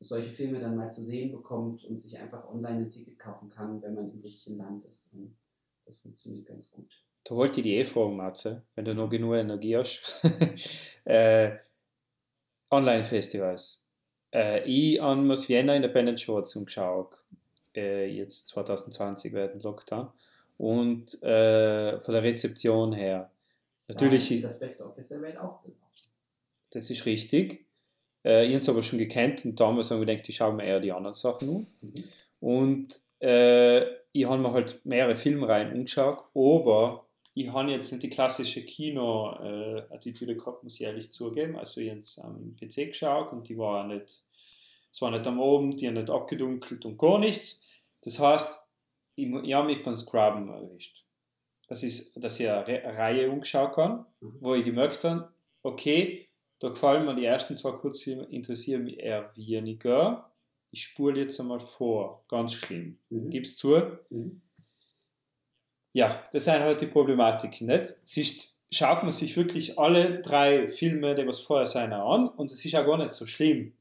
solche 0.00 0.32
Filme 0.32 0.60
dann 0.60 0.76
mal 0.76 0.90
zu 0.90 1.02
sehen 1.02 1.32
bekommt 1.32 1.84
und 1.84 2.00
sich 2.00 2.18
einfach 2.18 2.48
online 2.48 2.84
ein 2.84 2.90
Ticket 2.90 3.18
kaufen 3.18 3.50
kann, 3.50 3.82
wenn 3.82 3.94
man 3.94 4.10
im 4.12 4.20
richtigen 4.20 4.58
Land 4.58 4.84
ist. 4.84 5.12
Und 5.14 5.36
das 5.84 5.98
funktioniert 5.98 6.46
ganz 6.46 6.70
gut. 6.70 6.90
Da 7.24 7.36
wollte 7.36 7.60
ich 7.60 7.64
die 7.64 7.76
eh 7.76 7.84
fragen, 7.84 8.16
Matze, 8.16 8.64
wenn 8.74 8.84
du 8.84 8.94
noch 8.94 9.08
genug 9.08 9.34
Energie 9.34 9.76
hast. 9.76 10.20
äh, 11.04 11.52
Online-Festivals. 12.70 13.88
Äh, 14.34 14.64
ich 14.68 15.00
an 15.00 15.28
das 15.28 15.48
Vienna 15.48 15.76
Independent 15.76 16.20
Show 16.20 16.40
zugeschaut. 16.42 17.16
Äh, 17.74 18.06
jetzt 18.06 18.48
2020 18.48 19.32
während 19.32 19.62
Lockdown. 19.62 20.08
Und 20.58 21.22
äh, 21.22 22.00
von 22.00 22.14
der 22.14 22.22
Rezeption 22.22 22.92
her. 22.92 23.30
Natürlich, 23.88 24.28
Da 24.28 24.34
ist 24.34 24.44
das 24.44 24.58
beste 24.58 24.86
Orchester 24.86 25.16
der 25.16 25.24
Welt 25.24 25.38
auch. 25.38 25.60
Das 26.72 26.90
ist 26.90 27.06
richtig. 27.06 27.66
Äh, 28.24 28.44
ich 28.46 28.50
habe 28.50 28.58
es 28.58 28.68
aber 28.68 28.82
schon 28.82 28.98
gekannt 28.98 29.44
und 29.44 29.58
damals 29.60 29.90
haben 29.90 30.00
wir 30.00 30.06
gedacht, 30.06 30.28
ich 30.28 30.36
schaue 30.36 30.52
mir 30.54 30.64
eher 30.64 30.80
die 30.80 30.92
anderen 30.92 31.14
Sachen 31.14 31.48
an. 31.48 31.66
Mhm. 31.80 32.04
Und 32.40 33.00
äh, 33.20 33.82
ich 34.12 34.24
habe 34.26 34.38
mir 34.42 34.52
halt 34.52 34.84
mehrere 34.84 35.16
Filmreihen 35.16 35.70
angeschaut, 35.72 36.24
aber 36.34 37.06
ich 37.34 37.48
habe 37.50 37.70
jetzt 37.70 37.90
nicht 37.92 38.02
die 38.02 38.10
klassische 38.10 38.62
Kino-Attitüde 38.62 40.36
gehabt, 40.36 40.62
muss 40.64 40.74
ich 40.76 40.82
ehrlich 40.82 41.12
zugeben. 41.12 41.56
Also 41.56 41.80
ich 41.80 41.88
habe 41.90 42.00
es 42.00 42.18
am 42.18 42.56
PC 42.56 42.88
geschaut 42.88 43.32
und 43.32 43.48
die 43.48 43.56
war 43.56 43.86
nicht, 43.86 44.22
es 44.92 45.00
war 45.00 45.10
nicht 45.10 45.26
am 45.26 45.40
Abend, 45.40 45.80
die 45.80 45.86
haben 45.86 45.94
nicht 45.94 46.10
abgedunkelt 46.10 46.84
und 46.84 46.98
gar 46.98 47.18
nichts. 47.18 47.66
Das 48.02 48.18
heißt, 48.18 48.58
ich, 49.14 49.26
ich 49.44 49.54
habe 49.54 49.66
mich 49.66 49.82
beim 49.84 49.96
Scrubben 49.96 50.48
erwischt. 50.48 51.04
Das 51.68 51.82
ist, 51.82 52.22
dass 52.22 52.38
ich 52.38 52.48
eine 52.50 52.66
Re 52.66 52.82
Reihe 52.84 53.30
umgeschaut 53.30 53.74
kann, 53.74 54.04
Mhm. 54.20 54.36
wo 54.40 54.54
ich 54.54 54.64
gemerkt 54.64 55.02
habe, 55.04 55.32
okay, 55.62 56.28
da 56.62 56.68
gefallen 56.68 57.04
mir 57.04 57.16
die 57.16 57.24
ersten 57.24 57.56
zwei 57.56 57.72
Kurzfilme, 57.72 58.22
interessieren 58.24 58.84
mich 58.84 59.00
eher 59.00 59.32
weniger. 59.34 60.30
Ich 60.70 60.84
spule 60.84 61.20
jetzt 61.20 61.40
einmal 61.40 61.58
vor. 61.58 62.24
Ganz 62.28 62.54
schlimm. 62.54 62.98
Mhm. 63.10 63.30
Gib's 63.30 63.56
zu. 63.56 63.98
Mhm. 64.10 64.40
Ja, 65.92 66.22
das 66.32 66.44
sind 66.44 66.60
halt 66.60 66.80
die 66.80 66.86
Problematiken. 66.86 67.66
Nicht? 67.66 67.94
Es 68.04 68.16
ist, 68.16 68.60
schaut 68.70 69.02
man 69.02 69.10
sich 69.10 69.36
wirklich 69.36 69.76
alle 69.76 70.22
drei 70.22 70.68
Filme, 70.68 71.16
die 71.16 71.26
was 71.26 71.40
vorher 71.40 71.66
sein, 71.66 71.92
an 71.92 72.28
und 72.28 72.52
es 72.52 72.64
ist 72.64 72.76
auch 72.76 72.86
gar 72.86 72.96
nicht 72.96 73.12
so 73.12 73.26
schlimm. 73.26 73.72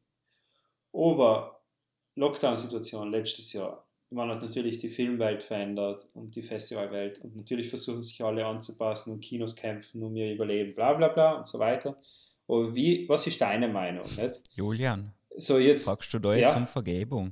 Aber 0.92 1.62
Lockdown-Situation 2.16 3.12
letztes 3.12 3.54
Jahr, 3.54 3.88
man 4.10 4.30
hat 4.30 4.42
natürlich 4.42 4.80
die 4.80 4.90
Filmwelt 4.90 5.44
verändert 5.44 6.10
und 6.16 6.36
die 6.36 6.42
Festivalwelt 6.42 7.20
und 7.20 7.36
natürlich 7.36 7.70
versuchen 7.70 8.02
sich 8.02 8.22
alle 8.24 8.44
anzupassen 8.44 9.14
und 9.14 9.22
Kinos 9.22 9.56
kämpfen 9.56 10.02
um 10.02 10.16
ihr 10.16 10.34
Überleben, 10.34 10.74
bla 10.74 10.94
bla 10.94 11.10
bla 11.10 11.34
und 11.34 11.48
so 11.48 11.60
weiter. 11.60 11.96
Aber 12.52 12.76
wie, 12.76 13.08
was 13.08 13.26
ist 13.28 13.40
deine 13.40 13.70
Meinung? 13.70 14.04
Nicht? 14.04 14.42
Julian, 14.52 15.14
So 15.38 15.58
jetzt, 15.58 15.86
fragst 15.86 16.14
du 16.14 16.20
da 16.20 16.34
Ja. 16.36 16.48
jetzt 16.50 16.58
um 16.58 16.68
Vergebung? 16.68 17.32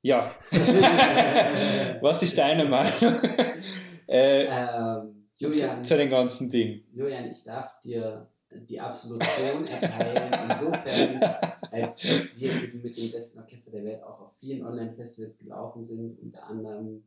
ja. 0.00 0.24
was 2.00 2.22
ist 2.22 2.38
deine 2.38 2.64
Meinung 2.64 3.14
äh, 4.08 4.44
Ähm, 4.46 5.28
zu, 5.34 5.44
Julian, 5.44 5.84
zu 5.84 5.96
den 5.98 6.08
ganzen 6.08 6.50
Dingen? 6.50 6.84
Julian, 6.94 7.30
ich 7.30 7.44
darf 7.44 7.78
dir 7.80 8.26
die 8.50 8.80
Absolution 8.80 9.66
erteilen, 9.66 10.50
insofern, 10.50 11.22
als 11.70 11.98
dass 11.98 12.38
wir 12.38 12.50
mit 12.82 12.96
dem 12.96 13.12
besten 13.12 13.40
Orchester 13.40 13.72
der 13.72 13.84
Welt 13.84 14.02
auch 14.02 14.22
auf 14.22 14.36
vielen 14.38 14.64
Online-Festivals 14.66 15.38
gelaufen 15.38 15.84
sind, 15.84 16.18
unter 16.18 16.46
anderem 16.46 17.04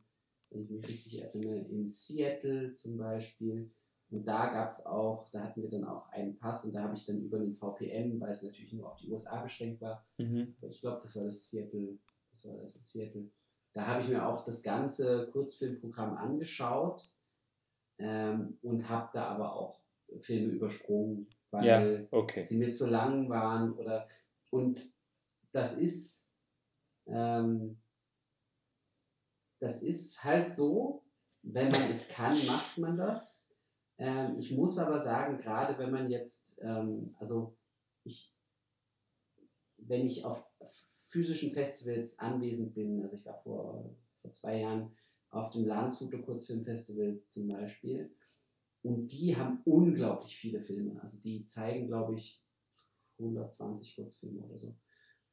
wenn 0.50 0.62
ich 0.62 0.70
mich 0.70 0.88
richtig 0.88 1.22
erinnere, 1.22 1.56
in 1.58 1.90
Seattle 1.90 2.72
zum 2.74 2.96
Beispiel. 2.96 3.70
Und 4.10 4.24
da 4.24 4.46
gab 4.52 4.68
es 4.68 4.86
auch, 4.86 5.28
da 5.30 5.42
hatten 5.42 5.62
wir 5.62 5.70
dann 5.70 5.84
auch 5.84 6.08
einen 6.10 6.36
Pass 6.38 6.64
und 6.64 6.74
da 6.74 6.82
habe 6.84 6.94
ich 6.94 7.04
dann 7.06 7.20
über 7.20 7.38
den 7.38 7.54
VPN, 7.54 8.20
weil 8.20 8.30
es 8.32 8.42
natürlich 8.44 8.72
nur 8.72 8.90
auf 8.92 8.96
die 8.98 9.10
USA 9.10 9.42
beschränkt 9.42 9.80
war, 9.80 10.04
Mhm. 10.18 10.54
ich 10.62 10.80
glaube, 10.80 11.00
das 11.02 11.16
war 11.16 11.24
das 11.24 11.50
Seattle, 11.50 11.98
das 12.30 12.46
war 12.46 12.56
das 12.58 12.76
in 12.76 12.84
Seattle. 12.84 13.30
Da 13.72 13.86
habe 13.86 14.02
ich 14.02 14.08
mir 14.08 14.24
auch 14.26 14.44
das 14.44 14.62
ganze 14.62 15.28
Kurzfilmprogramm 15.32 16.16
angeschaut 16.16 17.02
ähm, 17.98 18.58
und 18.62 18.88
habe 18.88 19.10
da 19.12 19.26
aber 19.28 19.54
auch 19.54 19.80
Filme 20.20 20.52
übersprungen, 20.52 21.28
weil 21.50 22.08
Ja, 22.10 22.18
okay. 22.18 22.44
sie 22.44 22.58
mir 22.58 22.70
zu 22.70 22.88
lang 22.88 23.28
waren 23.28 23.72
oder 23.74 24.08
und 24.50 24.80
das 25.52 25.76
ist 25.76 26.32
ähm, 27.06 27.78
das 29.58 29.82
ist 29.82 30.22
halt 30.22 30.52
so, 30.52 31.02
wenn 31.42 31.70
man 31.70 31.90
es 31.90 32.08
kann, 32.08 32.44
macht 32.46 32.78
man 32.78 32.96
das. 32.96 33.45
Ähm, 33.98 34.36
ich 34.36 34.52
muss 34.52 34.78
aber 34.78 35.00
sagen, 35.00 35.38
gerade 35.38 35.78
wenn 35.78 35.90
man 35.90 36.10
jetzt, 36.10 36.60
ähm, 36.62 37.14
also 37.18 37.56
ich, 38.04 38.34
wenn 39.78 40.06
ich 40.06 40.24
auf 40.24 40.44
physischen 41.08 41.52
Festivals 41.52 42.18
anwesend 42.18 42.74
bin, 42.74 43.02
also 43.02 43.16
ich 43.16 43.24
war 43.24 43.40
vor, 43.42 43.96
vor 44.20 44.32
zwei 44.32 44.60
Jahren 44.60 44.92
auf 45.30 45.50
dem 45.50 45.64
Landshuter 45.64 46.18
Kurzfilmfestival 46.18 47.20
zum 47.30 47.48
Beispiel, 47.48 48.14
und 48.86 49.08
die 49.08 49.36
haben 49.36 49.62
unglaublich 49.64 50.36
viele 50.36 50.60
Filme. 50.60 51.02
Also 51.02 51.20
die 51.20 51.44
zeigen, 51.44 51.88
glaube 51.88 52.14
ich, 52.14 52.40
120 53.18 53.96
Kurzfilme 53.96 54.42
oder 54.42 54.58
so. 54.60 54.76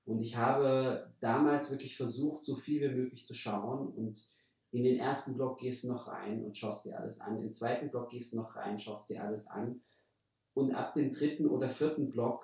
Und 0.05 0.23
ich 0.23 0.37
habe 0.37 1.13
damals 1.19 1.69
wirklich 1.69 1.95
versucht, 1.95 2.45
so 2.45 2.55
viel 2.55 2.81
wie 2.81 2.95
möglich 2.95 3.27
zu 3.27 3.35
schauen. 3.35 3.89
Und 3.93 4.27
in 4.73 4.83
den 4.83 4.97
ersten 4.97 5.35
Block 5.35 5.59
gehst 5.59 5.83
du 5.83 5.89
noch 5.89 6.07
rein 6.07 6.43
und 6.43 6.57
schaust 6.57 6.85
dir 6.85 6.99
alles 6.99 7.21
an. 7.21 7.39
Im 7.39 7.53
zweiten 7.53 7.91
Block 7.91 8.09
gehst 8.09 8.33
du 8.33 8.37
noch 8.37 8.55
rein, 8.55 8.79
schaust 8.79 9.07
dir 9.07 9.23
alles 9.23 9.47
an. 9.47 9.81
Und 10.55 10.73
ab 10.73 10.95
dem 10.95 11.13
dritten 11.13 11.45
oder 11.45 11.69
vierten 11.69 12.09
Block 12.09 12.43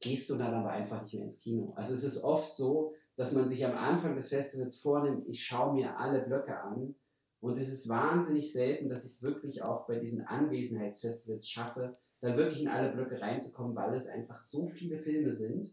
gehst 0.00 0.28
du 0.28 0.36
dann 0.36 0.52
aber 0.52 0.70
einfach 0.70 1.00
nicht 1.00 1.14
mehr 1.14 1.24
ins 1.24 1.40
Kino. 1.40 1.72
Also 1.76 1.94
es 1.94 2.04
ist 2.04 2.22
oft 2.22 2.54
so, 2.54 2.92
dass 3.16 3.32
man 3.32 3.48
sich 3.48 3.64
am 3.64 3.74
Anfang 3.74 4.16
des 4.16 4.28
Festivals 4.28 4.78
vornimmt, 4.78 5.26
ich 5.26 5.42
schaue 5.42 5.72
mir 5.72 5.98
alle 5.98 6.20
Blöcke 6.20 6.60
an. 6.60 6.94
Und 7.40 7.56
es 7.56 7.70
ist 7.70 7.88
wahnsinnig 7.88 8.52
selten, 8.52 8.90
dass 8.90 9.06
ich 9.06 9.12
es 9.12 9.22
wirklich 9.22 9.62
auch 9.62 9.86
bei 9.86 9.98
diesen 9.98 10.26
Anwesenheitsfestivals 10.26 11.48
schaffe, 11.48 11.96
dann 12.20 12.36
wirklich 12.36 12.60
in 12.60 12.68
alle 12.68 12.92
Blöcke 12.92 13.18
reinzukommen, 13.22 13.74
weil 13.74 13.94
es 13.94 14.08
einfach 14.08 14.44
so 14.44 14.68
viele 14.68 14.98
Filme 14.98 15.32
sind 15.32 15.70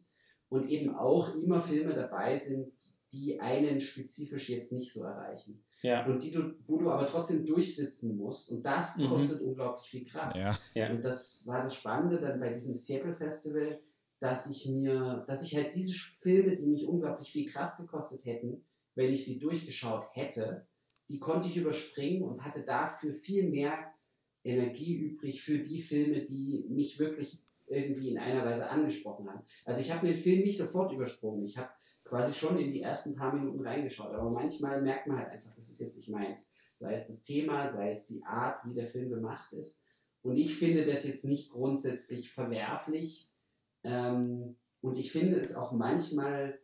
und 0.47 0.69
eben 0.69 0.95
auch 0.95 1.35
immer 1.35 1.61
Filme 1.61 1.93
dabei 1.93 2.37
sind, 2.37 2.71
die 3.13 3.39
einen 3.39 3.79
spezifisch 3.79 4.49
jetzt 4.49 4.73
nicht 4.73 4.91
so 4.91 5.03
erreichen. 5.03 5.63
Ja. 5.81 6.05
Und 6.05 6.23
die 6.23 6.31
du, 6.31 6.53
wo 6.67 6.77
du 6.77 6.89
aber 6.89 7.07
trotzdem 7.07 7.45
durchsitzen 7.45 8.17
musst. 8.17 8.51
Und 8.51 8.65
das 8.65 8.97
Mhm. 8.97 9.07
kostet 9.09 9.41
unglaublich 9.41 9.87
viel 9.87 10.05
Kraft. 10.05 10.35
Ja. 10.35 10.57
Ja. 10.73 10.91
Und 10.91 11.03
das 11.03 11.45
war 11.47 11.63
das 11.63 11.75
Spannende 11.75 12.19
dann 12.19 12.39
bei 12.39 12.51
diesem 12.53 12.75
Seattle 12.75 13.15
Festival, 13.15 13.79
dass 14.19 14.49
ich 14.49 14.67
mir, 14.69 15.25
dass 15.27 15.43
ich 15.43 15.55
halt 15.55 15.75
diese 15.75 15.93
Filme, 15.93 16.55
die 16.55 16.65
mich 16.65 16.87
unglaublich 16.87 17.31
viel 17.31 17.49
Kraft 17.51 17.77
gekostet 17.77 18.25
hätten, 18.25 18.63
wenn 18.95 19.11
ich 19.11 19.25
sie 19.25 19.39
durchgeschaut 19.39 20.05
hätte, 20.13 20.65
die 21.09 21.19
konnte 21.19 21.47
ich 21.49 21.57
überspringen 21.57 22.23
und 22.23 22.43
hatte 22.45 22.63
dafür 22.63 23.13
viel 23.13 23.49
mehr 23.49 23.93
Energie 24.45 24.95
übrig 24.95 25.41
für 25.41 25.59
die 25.59 25.81
Filme, 25.81 26.21
die 26.25 26.65
mich 26.69 26.99
wirklich 26.99 27.39
irgendwie 27.67 28.09
in 28.09 28.17
einer 28.17 28.45
Weise 28.45 28.69
angesprochen 28.69 29.29
haben. 29.29 29.41
Also 29.65 29.81
ich 29.81 29.91
habe 29.91 30.07
den 30.07 30.17
Film 30.17 30.41
nicht 30.41 30.57
sofort 30.57 30.91
übersprungen. 30.93 31.43
Ich 31.45 31.57
habe 31.57 31.69
quasi 32.03 32.33
schon 32.33 32.57
in 32.59 32.71
die 32.73 32.81
ersten 32.81 33.15
paar 33.15 33.33
Minuten 33.33 33.65
reingeschaut. 33.65 34.13
Aber 34.13 34.29
manchmal 34.29 34.81
merkt 34.81 35.07
man 35.07 35.17
halt 35.17 35.29
einfach, 35.31 35.51
das 35.55 35.69
ist 35.69 35.79
jetzt 35.79 35.97
nicht 35.97 36.09
meins. 36.09 36.51
Sei 36.75 36.93
es 36.93 37.07
das 37.07 37.23
Thema, 37.23 37.69
sei 37.69 37.91
es 37.91 38.07
die 38.07 38.23
Art, 38.23 38.65
wie 38.65 38.73
der 38.73 38.87
Film 38.87 39.09
gemacht 39.09 39.53
ist. 39.53 39.79
Und 40.21 40.37
ich 40.37 40.57
finde 40.57 40.85
das 40.85 41.03
jetzt 41.05 41.25
nicht 41.25 41.51
grundsätzlich 41.51 42.31
verwerflich. 42.31 43.29
Ähm, 43.83 44.55
und 44.81 44.95
ich 44.97 45.11
finde 45.11 45.37
es 45.39 45.55
auch 45.55 45.71
manchmal, 45.71 46.59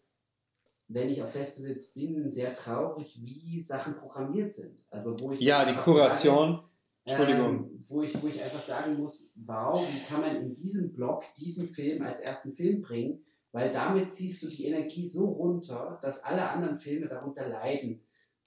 wenn 0.88 1.10
ich 1.10 1.22
auf 1.22 1.32
Festivals 1.32 1.94
bin, 1.94 2.30
sehr 2.30 2.54
traurig, 2.54 3.20
wie 3.22 3.62
Sachen 3.62 3.96
programmiert 3.96 4.52
sind. 4.52 4.88
Also 4.92 5.20
wo 5.20 5.32
ich 5.32 5.40
Ja, 5.42 5.66
die 5.66 5.76
Kuration. 5.76 6.48
Sage, 6.56 6.64
Entschuldigung. 7.06 7.56
ähm, 7.72 7.80
wo, 7.90 8.04
ich, 8.04 8.22
wo 8.22 8.28
ich 8.28 8.42
einfach 8.42 8.60
sagen 8.62 8.96
muss, 8.98 9.34
wow, 9.46 9.82
wie 9.88 10.04
kann 10.06 10.22
man 10.22 10.36
in 10.36 10.54
diesem 10.54 10.94
Blog 10.94 11.24
diesen 11.38 11.68
Film 11.68 12.02
als 12.04 12.20
ersten 12.20 12.54
Film 12.54 12.82
bringen? 12.82 13.24
Weil 13.52 13.74
damit 13.74 14.12
ziehst 14.12 14.44
du 14.44 14.48
die 14.48 14.66
Energie 14.66 15.08
so 15.08 15.26
runter, 15.26 15.98
dass 16.02 16.24
alle 16.24 16.50
anderen 16.50 16.78
Filme 16.78 17.08
darunter 17.08 17.48
leiden. 17.48 18.02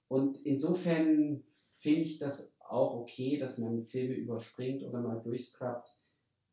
Und 0.07 0.45
insofern 0.45 1.43
finde 1.79 2.01
ich 2.01 2.19
das 2.19 2.57
auch 2.59 2.95
okay, 2.95 3.37
dass 3.37 3.57
man 3.57 3.85
Filme 3.85 4.13
überspringt 4.13 4.83
oder 4.83 5.01
mal 5.01 5.21
durchscrubbt, 5.21 5.89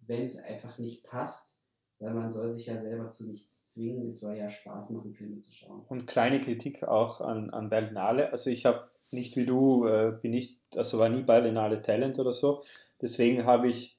wenn 0.01 0.25
es 0.25 0.39
einfach 0.39 0.79
nicht 0.79 1.05
passt. 1.05 1.59
Weil 2.01 2.15
man 2.15 2.33
soll 2.33 2.51
sich 2.51 2.67
ja 2.67 2.81
selber 2.81 3.11
zu 3.11 3.29
nichts 3.29 3.75
zwingen. 3.75 4.09
Es 4.09 4.21
soll 4.21 4.35
ja 4.35 4.49
Spaß 4.49 4.91
machen, 4.91 5.13
Filme 5.13 5.43
zu 5.43 5.53
schauen. 5.53 5.85
Und 5.89 6.07
kleine 6.07 6.41
Kritik 6.41 6.83
auch 6.83 7.21
an, 7.21 7.51
an 7.51 7.69
Berlinale. 7.69 8.33
Also 8.33 8.49
ich 8.49 8.65
habe 8.65 8.89
nicht 9.11 9.37
wie 9.37 9.45
du, 9.45 9.87
äh, 9.87 10.19
bin 10.21 10.31
nicht, 10.31 10.61
also 10.75 10.99
war 10.99 11.11
nie 11.11 11.23
Berlinale 11.23 11.83
Talent 11.83 12.19
oder 12.19 12.33
so. 12.33 12.63
Deswegen 13.03 13.45
habe 13.45 13.69
ich 13.69 13.99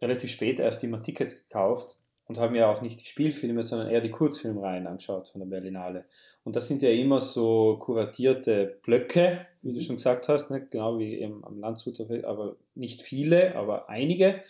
relativ 0.00 0.30
spät 0.30 0.58
erst 0.58 0.82
immer 0.84 1.02
Tickets 1.02 1.46
gekauft 1.46 1.98
und 2.28 2.38
habe 2.38 2.52
mir 2.52 2.68
auch 2.68 2.82
nicht 2.82 3.00
die 3.00 3.06
Spielfilme, 3.06 3.62
sondern 3.62 3.88
eher 3.88 4.02
die 4.02 4.10
Kurzfilmreihen 4.10 4.86
angeschaut 4.86 5.28
von 5.28 5.40
der 5.40 5.46
Berlinale. 5.46 6.04
Und 6.44 6.56
das 6.56 6.68
sind 6.68 6.82
ja 6.82 6.90
immer 6.90 7.20
so 7.20 7.78
kuratierte 7.80 8.78
Blöcke, 8.82 9.46
wie 9.62 9.72
du 9.72 9.80
schon 9.80 9.96
gesagt 9.96 10.28
hast, 10.28 10.50
ne? 10.50 10.66
genau 10.70 10.98
wie 10.98 11.18
eben 11.18 11.44
am 11.44 11.58
Landshuter, 11.58 12.06
aber 12.28 12.56
nicht 12.74 13.02
viele, 13.02 13.56
aber 13.56 13.88
einige. 13.88 14.42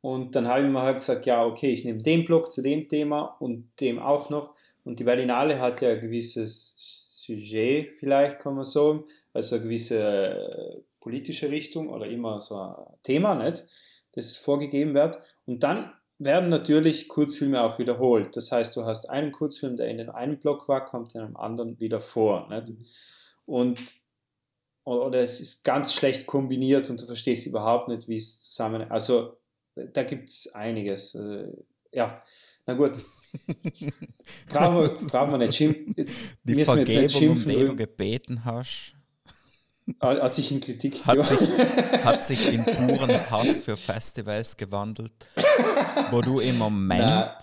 Und 0.00 0.36
dann 0.36 0.46
habe 0.46 0.62
ich 0.62 0.70
mir 0.70 0.82
halt 0.82 0.98
gesagt, 0.98 1.26
ja, 1.26 1.44
okay, 1.44 1.72
ich 1.72 1.84
nehme 1.84 2.02
den 2.02 2.24
Block 2.24 2.52
zu 2.52 2.62
dem 2.62 2.88
Thema 2.88 3.36
und 3.40 3.68
dem 3.80 3.98
auch 3.98 4.30
noch. 4.30 4.54
Und 4.84 5.00
die 5.00 5.04
Berlinale 5.04 5.60
hat 5.60 5.80
ja 5.82 5.90
ein 5.90 6.00
gewisses 6.00 6.76
Sujet, 7.26 7.98
vielleicht 7.98 8.38
kann 8.38 8.54
man 8.54 8.64
sagen, 8.64 9.02
also 9.32 9.56
eine 9.56 9.64
gewisse 9.64 9.98
äh, 9.98 10.80
politische 11.00 11.50
Richtung 11.50 11.88
oder 11.88 12.06
immer 12.06 12.40
so 12.40 12.56
ein 12.56 12.74
Thema, 13.02 13.34
nicht, 13.34 13.64
das 14.12 14.36
vorgegeben 14.36 14.94
wird. 14.94 15.18
Und 15.44 15.64
dann 15.64 15.92
werden 16.18 16.48
natürlich 16.48 17.08
Kurzfilme 17.08 17.62
auch 17.62 17.78
wiederholt. 17.78 18.36
Das 18.36 18.50
heißt, 18.50 18.74
du 18.76 18.84
hast 18.84 19.10
einen 19.10 19.32
Kurzfilm, 19.32 19.76
der 19.76 19.88
in 19.88 19.98
dem 19.98 20.10
einen 20.10 20.38
Block 20.38 20.68
war, 20.68 20.84
kommt 20.84 21.14
in 21.14 21.20
einem 21.20 21.36
anderen 21.36 21.78
wieder 21.78 22.00
vor. 22.00 22.48
Nicht? 22.48 22.72
Und 23.44 23.78
oder 24.84 25.20
es 25.20 25.40
ist 25.40 25.64
ganz 25.64 25.92
schlecht 25.92 26.26
kombiniert 26.26 26.88
und 26.90 27.00
du 27.00 27.06
verstehst 27.06 27.46
überhaupt 27.46 27.88
nicht, 27.88 28.06
wie 28.08 28.16
es 28.16 28.40
zusammen. 28.40 28.88
Also 28.90 29.36
da 29.74 30.04
gibt 30.04 30.28
es 30.28 30.54
einiges. 30.54 31.14
Äh, 31.14 31.48
Ja, 31.92 32.22
na 32.66 32.74
gut. 32.74 32.92
brauchen, 34.48 34.78
wir, 34.78 35.08
brauchen 35.08 35.32
wir 35.32 35.38
nicht 35.38 35.54
schimpfen. 35.54 35.94
Die 35.96 36.04
jetzt 36.52 36.56
nicht 36.56 36.66
Vergebung, 36.66 37.02
um 37.02 37.08
schimpfen, 37.08 37.50
die 37.50 37.64
du 37.64 37.76
gebeten 37.76 38.44
hast, 38.44 38.95
Hat 40.00 40.34
sich 40.34 40.50
in 40.50 40.60
Kritik 40.60 41.06
hat 41.06 41.24
sich, 41.24 41.38
hat 42.04 42.24
sich 42.24 42.52
in 42.52 42.64
puren 42.64 43.30
Hass 43.30 43.62
für 43.62 43.76
Festivals 43.76 44.56
gewandelt, 44.56 45.12
wo 46.10 46.20
du 46.22 46.40
im 46.40 46.58
Moment 46.58 47.06
Na. 47.06 47.38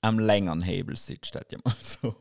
am 0.00 0.18
längeren 0.18 0.60
Hebel 0.60 0.96
sitzt, 0.96 1.36
hätte 1.36 1.56
ich 1.56 1.64
mal 1.64 1.74
so. 1.78 2.16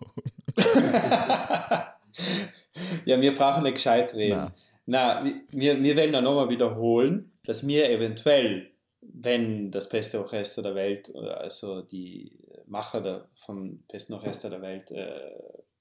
ja, 3.06 3.20
wir 3.20 3.36
brauchen 3.36 3.64
nicht 3.64 3.76
gescheit 3.76 4.14
reden. 4.14 4.52
Na. 4.86 5.24
Na, 5.24 5.24
wir, 5.52 5.82
wir 5.82 5.96
werden 5.96 6.14
ja 6.14 6.22
nochmal 6.22 6.50
wiederholen, 6.50 7.32
dass 7.46 7.66
wir 7.66 7.90
eventuell, 7.90 8.72
wenn 9.02 9.72
das 9.72 9.90
beste 9.90 10.20
Orchester 10.20 10.62
der 10.62 10.76
Welt, 10.76 11.16
also 11.16 11.82
die 11.82 12.40
Macher 12.68 13.02
der, 13.02 13.28
vom 13.46 13.84
besten 13.92 14.14
Orchester 14.14 14.50
der 14.50 14.62
Welt 14.62 14.92
äh, 14.92 15.32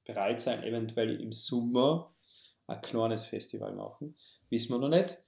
bereit 0.04 0.40
sein, 0.40 0.62
eventuell 0.62 1.20
im 1.20 1.32
Sommer 1.32 2.12
ein 2.70 2.80
kleines 2.82 3.26
Festival 3.26 3.72
machen. 3.74 4.16
Wissen 4.48 4.70
wir 4.72 4.78
noch 4.78 4.88
nicht, 4.88 5.18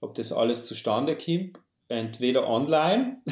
ob 0.00 0.14
das 0.14 0.32
alles 0.32 0.64
zustande 0.64 1.16
kommt. 1.16 1.58
Entweder 1.88 2.48
online 2.48 3.18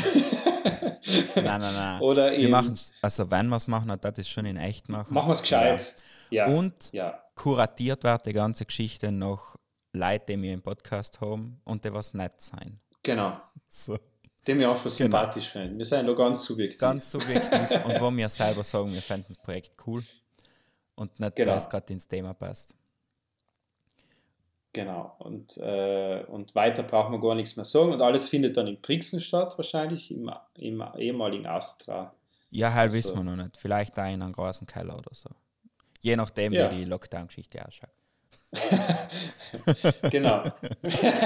Nein, 1.35 1.45
nein, 1.45 1.61
nein. 1.61 2.01
oder 2.01 2.31
Wir 2.32 2.49
machen 2.49 2.78
also 3.03 3.31
wenn 3.31 3.49
wir 3.49 3.57
es 3.57 3.66
machen, 3.66 3.89
dann 3.89 4.15
das 4.15 4.28
schon 4.28 4.47
in 4.47 4.57
echt 4.57 4.89
machen. 4.89 5.12
machen 5.12 5.28
wir 5.28 5.32
es 5.32 5.43
gescheit. 5.43 5.95
Ja. 6.31 6.47
Und 6.47 6.93
ja. 6.93 7.20
kuratiert 7.35 8.05
wird 8.05 8.27
die 8.27 8.32
ganze 8.32 8.65
Geschichte 8.65 9.11
noch 9.11 9.57
Leute, 9.93 10.27
die 10.36 10.43
wir 10.43 10.55
im 10.55 10.62
Podcast 10.62 11.20
haben 11.20 11.61
und 11.65 11.85
die 11.85 11.93
was 11.93 12.15
nett 12.15 12.41
sein. 12.41 12.81
Genau. 13.03 13.39
So. 13.69 13.99
Den 14.47 14.59
wir 14.61 14.70
einfach 14.70 14.91
sympathisch 14.91 15.49
finden. 15.49 15.78
Wir 15.78 15.85
sind 15.85 16.07
da 16.07 16.12
ganz 16.12 16.45
subjektiv. 16.45 16.78
Ganz 16.78 17.11
subjektiv 17.11 17.85
und 17.85 18.01
wo 18.01 18.11
wir 18.11 18.28
selber 18.28 18.62
sagen, 18.65 18.93
wir 18.93 19.03
fänden 19.03 19.27
das 19.28 19.39
Projekt 19.39 19.73
cool 19.86 20.03
und 20.95 21.19
nicht, 21.19 21.36
Genau. 21.36 21.51
weil 21.53 21.59
es 21.59 21.69
gerade 21.69 21.93
ins 21.93 22.07
Thema 22.07 22.35
passt. 22.35 22.74
Genau. 24.75 25.15
Und, 25.21 25.57
äh, 25.57 26.25
und 26.29 26.55
weiter 26.55 26.83
braucht 26.83 27.11
man 27.11 27.21
gar 27.21 27.35
nichts 27.35 27.57
mehr 27.57 27.65
sagen. 27.65 27.93
Und 27.93 28.03
alles 28.03 28.29
findet 28.29 28.57
dann 28.59 28.67
in 28.67 28.81
Brixen 28.83 29.21
statt, 29.23 29.55
wahrscheinlich, 29.57 30.11
im, 30.11 30.31
im 30.57 30.85
ehemaligen 30.99 31.47
Astra. 31.47 32.13
Ja, 32.51 32.73
halt 32.75 32.93
Also- 32.93 32.99
wissen 32.99 33.17
wir 33.17 33.23
noch 33.25 33.43
nicht. 33.43 33.57
Vielleicht 33.57 33.97
da 33.97 34.07
in 34.09 34.21
einem 34.21 34.33
großen 34.33 34.67
Keller 34.67 34.99
oder 34.99 35.15
so. 35.15 35.31
Je 36.01 36.17
nachdem, 36.17 36.53
Ja. 36.53 36.71
wie 36.71 36.77
die 36.79 36.85
Lockdown-Geschichte 36.85 37.65
ausschaut. 37.67 37.91
genau. 40.11 40.45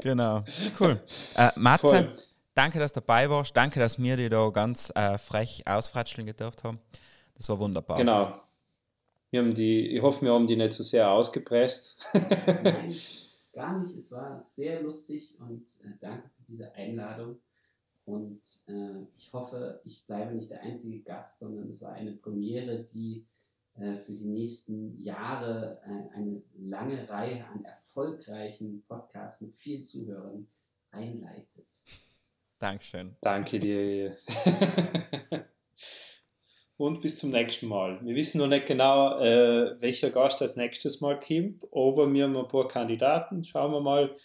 Genau. 0.00 0.44
Cool. 0.78 1.00
Äh, 1.34 1.50
Matze, 1.56 1.86
Voll. 1.86 2.14
danke, 2.54 2.78
dass 2.78 2.92
du 2.92 3.00
dabei 3.00 3.30
warst. 3.30 3.56
Danke, 3.56 3.80
dass 3.80 3.98
wir 3.98 4.16
dich 4.18 4.28
da 4.28 4.50
ganz 4.50 4.92
äh, 4.94 5.16
frech 5.16 5.62
ausfratscheln 5.66 6.26
gedurft 6.26 6.62
haben. 6.62 6.78
Das 7.36 7.48
war 7.48 7.58
wunderbar. 7.58 7.96
Genau. 7.96 8.34
Wir 9.34 9.40
haben 9.40 9.54
die, 9.54 9.88
ich 9.88 10.00
hoffe, 10.00 10.24
wir 10.24 10.32
haben 10.32 10.46
die 10.46 10.54
nicht 10.54 10.74
so 10.74 10.84
sehr 10.84 11.10
ausgepresst. 11.10 11.98
Nein, 12.62 12.94
gar 13.52 13.82
nicht. 13.82 13.96
Es 13.96 14.12
war 14.12 14.40
sehr 14.40 14.80
lustig 14.80 15.34
und 15.40 15.66
äh, 15.82 15.88
danke 16.00 16.28
für 16.28 16.42
diese 16.46 16.72
Einladung. 16.76 17.40
Und 18.04 18.40
äh, 18.68 19.02
ich 19.16 19.32
hoffe, 19.32 19.80
ich 19.82 20.06
bleibe 20.06 20.36
nicht 20.36 20.52
der 20.52 20.62
einzige 20.62 21.00
Gast, 21.00 21.40
sondern 21.40 21.68
es 21.68 21.82
war 21.82 21.94
eine 21.94 22.12
Premiere, 22.12 22.84
die 22.84 23.26
äh, 23.74 23.96
für 23.96 24.12
die 24.12 24.28
nächsten 24.28 24.96
Jahre 25.00 25.80
äh, 25.84 26.16
eine 26.16 26.40
lange 26.56 27.08
Reihe 27.08 27.44
an 27.46 27.64
erfolgreichen 27.64 28.84
Podcasts 28.86 29.40
mit 29.40 29.56
vielen 29.56 29.84
Zuhörern 29.84 30.46
einleitet. 30.92 31.66
Dankeschön. 32.60 33.16
Danke 33.20 33.58
dir. 33.58 34.16
Und 36.76 37.00
bis 37.00 37.18
zum 37.18 37.30
nächsten 37.30 37.68
Mal. 37.68 38.00
Wir 38.02 38.16
wissen 38.16 38.38
noch 38.38 38.48
nicht 38.48 38.66
genau, 38.66 39.18
äh, 39.20 39.80
welcher 39.80 40.10
Gast 40.10 40.42
als 40.42 40.56
nächstes 40.56 41.00
Mal 41.00 41.20
kommt, 41.20 41.62
aber 41.72 42.12
wir 42.12 42.24
haben 42.24 42.36
ein 42.36 42.48
paar 42.48 42.66
Kandidaten. 42.66 43.44
Schauen 43.44 43.72
wir 43.72 43.80
mal. 43.80 44.16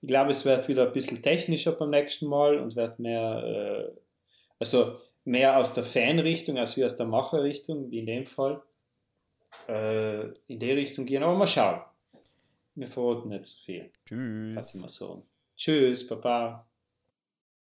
Ich 0.00 0.08
glaube, 0.08 0.30
es 0.30 0.44
wird 0.44 0.68
wieder 0.68 0.86
ein 0.86 0.92
bisschen 0.92 1.22
technischer 1.22 1.72
beim 1.72 1.90
nächsten 1.90 2.26
Mal 2.26 2.58
und 2.58 2.76
wird 2.76 2.98
mehr, 2.98 3.42
äh, 3.44 4.00
also 4.58 5.00
mehr 5.24 5.58
aus 5.58 5.74
der 5.74 5.84
Fanrichtung 5.84 6.56
als 6.56 6.76
wie 6.76 6.84
aus 6.84 6.96
der 6.96 7.06
Macherrichtung, 7.06 7.90
wie 7.90 7.98
in 7.98 8.06
dem 8.06 8.24
Fall. 8.24 8.62
Äh, 9.68 10.28
in 10.46 10.60
die 10.60 10.72
Richtung 10.72 11.04
gehen, 11.04 11.22
aber 11.22 11.36
mal 11.36 11.46
schauen. 11.46 11.80
Wir 12.74 12.86
verraten 12.86 13.28
nicht 13.28 13.46
so 13.46 13.56
viel. 13.64 13.90
Tschüss. 14.06 14.72
So. 14.72 15.26
Tschüss, 15.56 16.06
Baba. 16.06 16.67